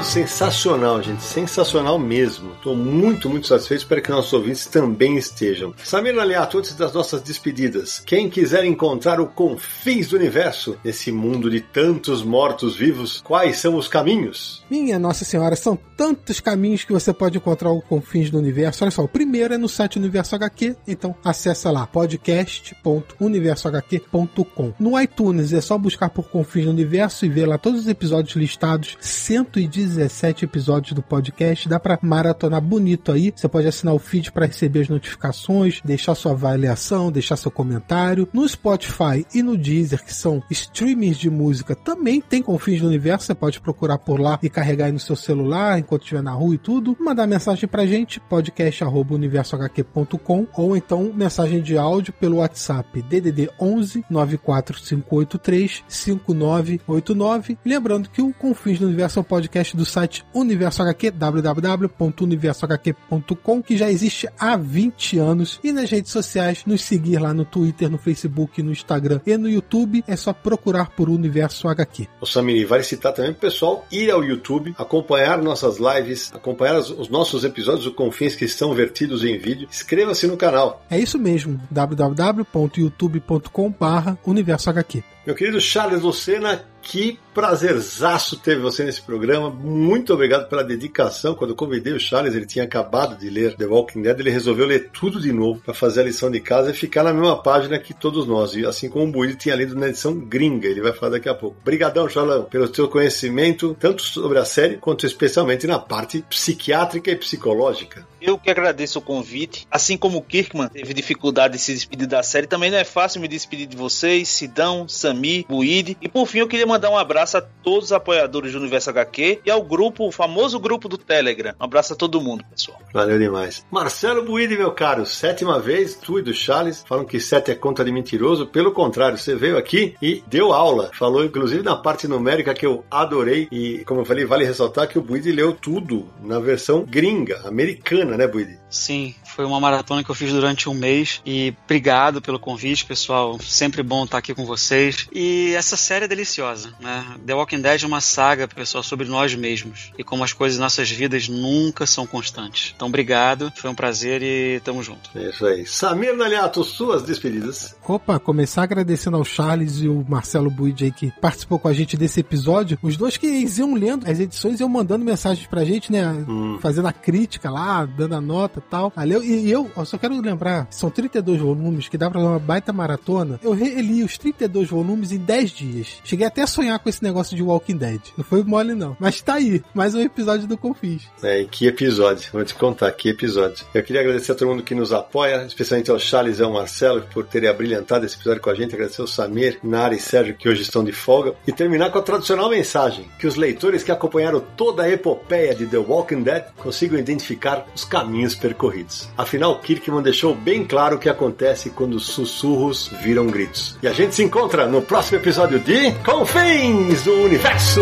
Sensacional, 0.10 1.04
gente. 1.04 1.22
Sensacional 1.22 2.00
mesmo. 2.00 2.54
Estou 2.54 2.76
muito, 2.76 3.30
muito 3.30 3.46
satisfeito. 3.46 3.82
Espero 3.82 4.02
que 4.02 4.10
nossos 4.10 4.34
ouvintes 4.34 4.66
também 4.66 5.18
estejam. 5.18 5.74
Samir 5.84 6.18
Aliato, 6.18 6.58
antes 6.58 6.74
das 6.74 6.92
nossas 6.94 7.22
despedidas, 7.22 8.00
quem 8.00 8.28
quiser 8.28 8.66
encontrar 8.66 9.22
o 9.22 9.28
confins 9.28 10.10
do 10.10 10.16
universo, 10.16 10.78
nesse 10.84 11.12
mundo 11.12 11.50
de 11.50 11.62
tantos 11.62 12.24
mortos-vivos, 12.24 13.22
quais 13.22 13.60
são 13.60 13.76
os 13.76 13.88
caminhos? 13.88 14.59
Minha 14.70 15.00
Nossa 15.00 15.26
Senhora, 15.26 15.56
são 15.56 15.76
tantos 15.98 16.40
caminhos 16.40 16.84
que 16.84 16.94
você 16.94 17.12
pode 17.12 17.38
encontrar 17.38 17.72
o 17.72 17.82
confins 17.82 18.30
do 18.30 18.38
universo. 18.38 18.84
Olha 18.84 18.92
só, 18.92 19.04
o 19.04 19.08
primeiro 19.08 19.52
é 19.54 19.58
no 19.58 19.68
site 19.68 19.98
Universo 19.98 20.36
HQ, 20.36 20.76
então 20.88 21.16
acessa 21.24 21.72
lá 21.72 21.88
podcast.universohq.com. 21.88 24.74
No 24.80 25.02
iTunes 25.02 25.52
é 25.54 25.62
só 25.62 25.76
buscar 25.78 26.10
por 26.10 26.30
Confins 26.30 26.66
do 26.66 26.72
Universo 26.72 27.26
e 27.26 27.30
ver 27.30 27.48
lá 27.48 27.58
todos 27.58 27.80
os 27.82 27.88
episódios 27.88 28.36
listados, 28.36 28.98
117 29.02 30.46
episódios 30.46 30.94
do 30.94 31.02
podcast. 31.02 31.68
Dá 31.68 31.80
para 31.80 31.98
maratonar 32.02 32.62
bonito 32.62 33.12
aí. 33.12 33.34
Você 33.36 33.48
pode 33.48 33.68
assinar 33.68 33.96
o 33.96 34.00
feed 34.00 34.32
para 34.32 34.46
receber 34.46 34.82
as 34.82 34.90
notificações, 34.90 35.82
deixar 35.84 36.14
sua 36.16 36.34
avaliação, 36.34 37.12
deixar 37.12 37.38
seu 37.38 37.50
comentário. 37.50 38.30
No 38.32 38.48
Spotify 38.48 39.26
e 39.34 39.42
no 39.42 39.58
Deezer, 39.58 40.06
que 40.06 40.14
são 40.14 40.44
streamings 40.52 41.18
de 41.18 41.30
música, 41.30 41.76
também 41.76 42.22
tem 42.22 42.44
Confins 42.44 42.82
do 42.82 42.88
Universo. 42.88 43.26
Você 43.26 43.36
pode 43.36 43.60
procurar 43.60 43.98
por 43.98 44.20
lá 44.20 44.38
e 44.44 44.50
carregar 44.60 44.88
aí 44.88 44.92
no 44.92 45.00
seu 45.00 45.16
celular 45.16 45.80
enquanto 45.80 46.02
estiver 46.02 46.22
na 46.22 46.34
rua 46.34 46.56
e 46.56 46.58
tudo. 46.58 46.98
Mandar 47.00 47.26
mensagem 47.26 47.66
pra 47.68 47.86
gente, 47.86 48.20
podcast@universohq.com 48.20 50.48
ou 50.58 50.76
então 50.76 51.14
mensagem 51.14 51.62
de 51.62 51.78
áudio 51.78 52.12
pelo 52.14 52.38
WhatsApp 52.38 53.02
DDD 53.02 53.50
11 53.60 54.04
94583 54.10 55.84
5989. 55.88 57.58
Lembrando 57.66 58.10
que 58.10 58.22
o 58.22 58.34
Confins 58.34 58.80
do 58.80 58.88
Universo 58.88 59.20
é 59.20 59.22
o 59.22 59.26
podcast 59.26 59.78
do 59.78 59.86
site 59.86 60.26
Universo 60.34 60.82
HQ, 60.82 61.12
www.universohq.com, 61.12 63.62
que 63.62 63.78
já 63.78 63.90
existe 63.90 64.28
há 64.38 64.58
20 64.58 65.20
anos. 65.20 65.58
E 65.64 65.72
nas 65.72 65.90
redes 65.90 66.12
sociais, 66.12 66.66
nos 66.66 66.82
seguir 66.82 67.20
lá 67.20 67.34
no 67.34 67.46
Twitter, 67.46 67.90
no 67.90 67.98
Facebook, 67.98 68.62
no 68.62 68.74
Instagram 68.74 69.22
e 69.26 69.38
no 69.38 69.50
YouTube. 69.50 70.04
É 70.06 70.18
só 70.18 70.34
procurar 70.34 70.90
por 70.90 71.10
Universo 71.10 71.70
HQ. 71.70 72.10
O 72.20 72.26
Samiri 72.26 72.66
vale 72.66 72.84
citar 72.84 73.14
também 73.14 73.34
pessoal 73.34 73.86
ir 73.90 74.12
ao 74.12 74.22
YouTube, 74.24 74.49
acompanhar 74.78 75.42
nossas 75.42 75.78
lives, 75.78 76.32
acompanhar 76.34 76.80
os 76.80 77.10
nossos 77.10 77.44
episódios 77.44 77.84
do 77.86 77.94
Confins 77.94 78.36
que 78.36 78.46
estão 78.46 78.74
vertidos 78.74 79.24
em 79.24 79.38
vídeo. 79.38 79.68
Inscreva-se 79.70 80.26
no 80.28 80.38
canal. 80.38 80.84
É 80.90 80.98
isso 81.00 81.20
mesmo, 81.20 81.62
www.youtube.com/barra 81.70 84.18
Universo 84.26 84.70
HQ. 84.70 85.04
Meu 85.26 85.36
querido 85.36 85.60
Charles 85.62 86.02
Lucena, 86.02 86.66
que 86.90 87.20
prazerzaço 87.36 88.38
teve 88.38 88.62
você 88.62 88.84
nesse 88.84 89.00
programa. 89.00 89.52
Muito 89.52 90.12
obrigado 90.12 90.50
pela 90.50 90.64
dedicação. 90.64 91.36
Quando 91.36 91.52
eu 91.52 91.56
convidei 91.56 91.94
o 91.94 92.00
Charles, 92.00 92.34
ele 92.34 92.48
tinha 92.48 92.66
acabado 92.66 93.16
de 93.16 93.30
ler 93.30 93.56
The 93.56 93.68
Walking 93.68 94.02
Dead, 94.02 94.20
ele 94.20 94.32
resolveu 94.32 94.66
ler 94.66 94.90
tudo 94.92 95.22
de 95.22 95.32
novo 95.32 95.62
para 95.64 95.74
fazer 95.74 96.02
a 96.02 96.06
lição 96.06 96.32
de 96.32 96.40
casa 96.40 96.72
e 96.72 96.74
ficar 96.74 97.04
na 97.04 97.14
mesma 97.14 97.44
página 97.44 97.78
que 97.78 97.94
todos 97.94 98.26
nós. 98.26 98.56
E 98.56 98.66
assim 98.66 98.90
como 98.90 99.06
o 99.06 99.12
Buído 99.12 99.36
tinha 99.36 99.56
lido 99.56 99.76
na 99.76 99.88
edição 99.88 100.16
gringa, 100.16 100.68
ele 100.68 100.82
vai 100.82 100.92
falar 100.92 101.12
daqui 101.12 101.30
a 101.30 101.36
pouco. 101.36 101.58
Obrigadão, 101.62 102.10
Charles, 102.10 102.48
pelo 102.50 102.74
seu 102.74 102.88
conhecimento, 102.88 103.78
tanto 103.80 104.02
sobre 104.02 104.40
a 104.40 104.46
série, 104.46 104.78
quanto 104.78 105.06
especialmente 105.06 105.68
na 105.68 105.78
parte 105.78 106.26
psiquiátrica 106.28 107.12
e 107.12 107.16
psicológica. 107.16 108.04
Eu 108.22 108.38
que 108.38 108.50
agradeço 108.50 109.00
o 109.00 109.02
convite. 109.02 109.68
Assim 109.72 109.98
como 109.98 110.18
o 110.18 110.22
Kirkman 110.22 110.68
teve 110.68 110.94
dificuldade 110.94 111.54
de 111.54 111.60
se 111.60 111.74
despedir 111.74 112.08
da 112.08 112.24
série, 112.24 112.48
também 112.48 112.72
não 112.72 112.78
é 112.78 112.84
fácil 112.84 113.22
me 113.22 113.28
despedir 113.28 113.68
de 113.68 113.78
vocês, 113.78 114.28
Sidão, 114.28 114.88
Sami, 114.88 115.46
Buide. 115.48 115.98
E 116.02 116.08
por 116.08 116.26
fim, 116.26 116.40
eu 116.40 116.48
queria 116.48 116.66
mandar 116.66 116.90
um 116.90 116.98
abraço 116.98 117.38
a 117.38 117.42
todos 117.42 117.86
os 117.86 117.92
apoiadores 117.92 118.54
do 118.54 118.60
Universo 118.60 118.90
HQ 118.90 119.42
e 119.46 119.52
ao 119.52 119.62
grupo, 119.62 120.08
o 120.08 120.12
famoso 120.12 120.60
grupo 120.60 120.88
do 120.88 120.98
Telegram. 120.98 121.54
Um 121.60 121.64
abraço 121.64 121.94
a 121.94 121.96
todo 121.96 122.22
mundo, 122.22 122.44
pessoal. 122.50 122.80
Valeu 122.94 123.20
demais. 123.20 123.66
Marcelo 123.72 124.24
Buide, 124.24 124.58
meu 124.58 124.72
caro, 124.72 125.06
sétima 125.06 125.60
vez, 125.60 125.96
tu 125.96 126.20
e 126.20 126.22
do 126.22 126.34
Charles 126.34 126.84
falam 126.88 127.06
que 127.06 127.20
sete 127.20 127.52
é 127.52 127.56
conta 127.56 127.84
de 127.84 127.92
mentiroso. 127.92 128.48
Pelo 128.48 128.72
contrário, 128.72 129.18
você 129.18 129.36
veio 129.36 129.58
aqui 129.58 129.96
e 130.02 130.24
deu 130.28 130.52
aula. 130.52 130.92
Falou, 130.94 131.24
inclusive, 131.24 131.64
na 131.64 131.76
parte 131.76 132.08
numérica 132.08 132.54
que 132.54 132.66
eu 132.66 132.84
adorei. 132.90 133.48
E, 133.52 133.84
como 133.86 134.02
eu 134.02 134.06
falei, 134.06 134.26
vale 134.26 134.46
ressaltar 134.46 134.88
que 134.88 134.98
o 134.98 135.02
Buide 135.02 135.32
leu 135.32 135.54
tudo 135.54 136.08
na 136.22 136.40
versão 136.40 136.84
gringa, 136.84 137.42
americana, 137.48 138.09
né, 138.18 138.28
Buide? 138.28 138.60
Sim, 138.70 139.16
foi 139.40 139.46
uma 139.46 139.62
maratona 139.62 140.04
que 140.04 140.12
eu 140.12 140.16
fiz 140.16 140.34
durante 140.34 140.68
um 140.68 140.74
mês 140.74 141.22
e 141.26 141.56
obrigado 141.64 142.22
pelo 142.22 142.38
convite, 142.38 142.84
pessoal. 142.84 143.40
Sempre 143.40 143.82
bom 143.82 144.04
estar 144.04 144.18
aqui 144.18 144.36
com 144.36 144.44
vocês. 144.44 145.08
E 145.14 145.54
essa 145.56 145.78
série 145.78 146.04
é 146.04 146.08
deliciosa, 146.10 146.74
né? 146.78 147.06
The 147.26 147.34
Walking 147.34 147.62
Dead 147.62 147.82
é 147.82 147.88
uma 147.88 148.02
saga, 148.02 148.50
pessoal, 148.50 148.84
sobre 148.84 149.08
nós 149.08 149.34
mesmos 149.36 149.94
e 149.98 150.04
como 150.04 150.26
as 150.26 150.34
coisas 150.34 150.58
em 150.58 150.62
nossas 150.62 150.92
vidas 150.92 151.30
nunca 151.30 151.86
são 151.86 152.06
constantes. 152.06 152.74
Então, 152.76 152.90
obrigado, 152.90 153.50
foi 153.56 153.70
um 153.70 153.74
prazer 153.74 154.22
e 154.22 154.60
tamo 154.60 154.84
junto. 154.84 155.10
É 155.16 155.30
isso 155.30 155.46
aí. 155.46 155.66
Samir 155.66 156.18
Naliato, 156.18 156.62
suas 156.66 157.02
despedidas. 157.04 157.78
Opa, 157.88 158.20
começar 158.20 158.64
agradecendo 158.64 159.16
ao 159.16 159.24
Charles 159.24 159.78
e 159.78 159.88
o 159.88 160.06
Marcelo 160.06 160.52
Buide 160.52 160.84
aí 160.84 160.92
que 160.92 161.14
participou 161.22 161.58
com 161.58 161.70
a 161.70 161.74
gente 161.74 161.96
desse 161.96 162.20
episódio. 162.20 162.78
Os 162.84 162.98
dois 162.98 163.16
que 163.16 163.26
iam 163.26 163.74
lendo 163.74 164.06
as 164.06 164.20
edições 164.20 164.60
iam 164.60 164.68
mandando 164.68 165.06
mensagens 165.06 165.48
pra 165.48 165.64
gente, 165.64 165.90
né? 165.94 166.06
Hum. 166.28 166.58
Fazendo 166.60 166.90
a 166.90 166.92
crítica 166.92 167.50
lá, 167.50 167.86
dando 167.86 168.16
a 168.16 168.20
nota 168.20 168.60
e 168.60 168.70
tal. 168.70 168.92
Valeu. 168.94 169.29
E 169.30 169.52
eu, 169.52 169.70
só 169.86 169.96
quero 169.96 170.20
lembrar, 170.20 170.68
são 170.72 170.90
32 170.90 171.40
volumes 171.40 171.88
que 171.88 172.00
dá 172.00 172.10
pra 172.10 172.20
uma 172.20 172.40
baita 172.40 172.74
maratona. 172.74 173.40
Eu 173.44 173.52
reli 173.52 174.04
os 174.04 174.18
32 174.18 174.68
volumes 174.68 175.12
em 175.12 175.20
10 175.20 175.52
dias. 175.52 175.88
Cheguei 176.04 176.26
até 176.26 176.42
a 176.42 176.48
sonhar 176.48 176.80
com 176.80 176.90
esse 176.90 177.04
negócio 177.04 177.36
de 177.36 177.44
Walking 177.44 177.78
Dead. 177.78 178.02
Não 178.18 178.26
foi 178.26 178.44
mole, 178.44 178.74
não. 178.74 178.98
Mas 179.00 179.22
tá 179.22 179.36
aí, 179.36 179.62
mais 179.72 179.94
um 179.94 180.02
episódio 180.02 180.48
do 180.48 180.58
Confis. 180.58 181.04
É, 181.22 181.42
e 181.42 181.46
que 181.46 181.68
episódio, 181.68 182.28
vou 182.34 182.44
te 182.44 182.56
contar, 182.56 182.92
que 182.92 183.10
episódio. 183.10 183.66
Eu 183.72 183.84
queria 183.84 184.02
agradecer 184.02 184.32
a 184.32 184.36
todo 184.36 184.48
mundo 184.48 184.64
que 184.64 184.74
nos 184.74 184.92
apoia, 184.92 185.46
especialmente 185.46 185.92
ao 185.92 186.00
Charles 186.00 186.40
e 186.40 186.44
ao 186.44 186.52
Marcelo 186.52 187.04
por 187.14 187.24
terem 187.28 187.50
abrilhantado 187.50 188.08
esse 188.08 188.16
episódio 188.16 188.42
com 188.42 188.50
a 188.50 188.56
gente, 188.56 188.74
agradecer 188.74 189.02
ao 189.02 189.08
Samir, 189.08 189.60
Nara 189.62 189.94
e 189.94 190.00
Sérgio 190.00 190.36
que 190.36 190.50
hoje 190.50 190.64
estão 190.64 190.84
de 190.84 190.92
folga, 190.92 191.36
e 191.46 191.52
terminar 191.52 191.92
com 191.92 192.00
a 192.00 192.02
tradicional 192.02 192.50
mensagem, 192.50 193.08
que 193.20 193.28
os 193.28 193.36
leitores 193.36 193.84
que 193.84 193.92
acompanharam 193.92 194.44
toda 194.58 194.84
a 194.84 194.90
epopeia 194.90 195.54
de 195.54 195.68
The 195.68 195.78
Walking 195.78 196.24
Dead 196.24 196.46
consigam 196.58 196.98
identificar 196.98 197.68
os 197.76 197.86
caminhos 197.86 198.34
percorridos. 198.34 199.08
Afinal, 199.20 199.60
Kirkman 199.60 200.02
deixou 200.02 200.34
bem 200.34 200.64
claro 200.64 200.96
o 200.96 200.98
que 200.98 201.10
acontece 201.10 201.72
quando 201.72 201.96
os 201.96 202.06
sussurros 202.06 202.90
viram 203.04 203.28
gritos. 203.28 203.78
E 203.84 203.88
a 203.90 203.92
gente 203.92 204.16
se 204.16 204.24
encontra 204.24 204.66
no 204.66 204.82
próximo 204.82 205.18
episódio 205.18 205.60
de 205.60 205.92
Confins 206.06 207.04
do 207.04 207.14
Universo! 207.24 207.82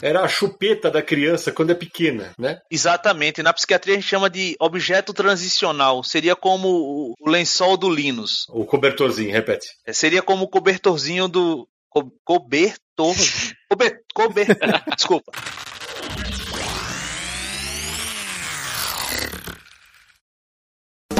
Era 0.00 0.20
a 0.20 0.28
chupeta 0.28 0.90
da 0.90 1.02
criança 1.02 1.50
quando 1.50 1.70
é 1.70 1.74
pequena, 1.74 2.32
né? 2.38 2.60
Exatamente. 2.70 3.42
Na 3.42 3.52
psiquiatria 3.52 3.94
a 3.94 3.98
gente 3.98 4.08
chama 4.08 4.30
de 4.30 4.56
objeto 4.60 5.12
transicional. 5.12 6.04
Seria 6.04 6.36
como 6.36 6.68
o- 6.68 7.30
lençol 7.30 7.76
do 7.76 7.90
Linus. 7.90 8.46
O 8.48 8.64
cobertorzinho, 8.64 9.32
repete. 9.32 9.68
É, 9.84 9.92
Seria 9.92 10.22
como 10.22 10.44
o 10.44 10.48
cobertorzinho 10.48 11.26
do. 11.28 11.68
Co 11.90 12.12
cobertorzinho. 12.24 13.54
Cober, 13.68 14.00
cober, 14.14 14.46
desculpa. 14.96 15.32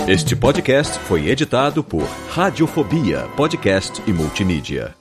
Este 0.07 0.35
podcast 0.35 0.99
foi 1.01 1.29
editado 1.29 1.85
por 1.85 2.03
Radiofobia, 2.31 3.29
podcast 3.37 4.03
e 4.07 4.13
multimídia. 4.13 4.95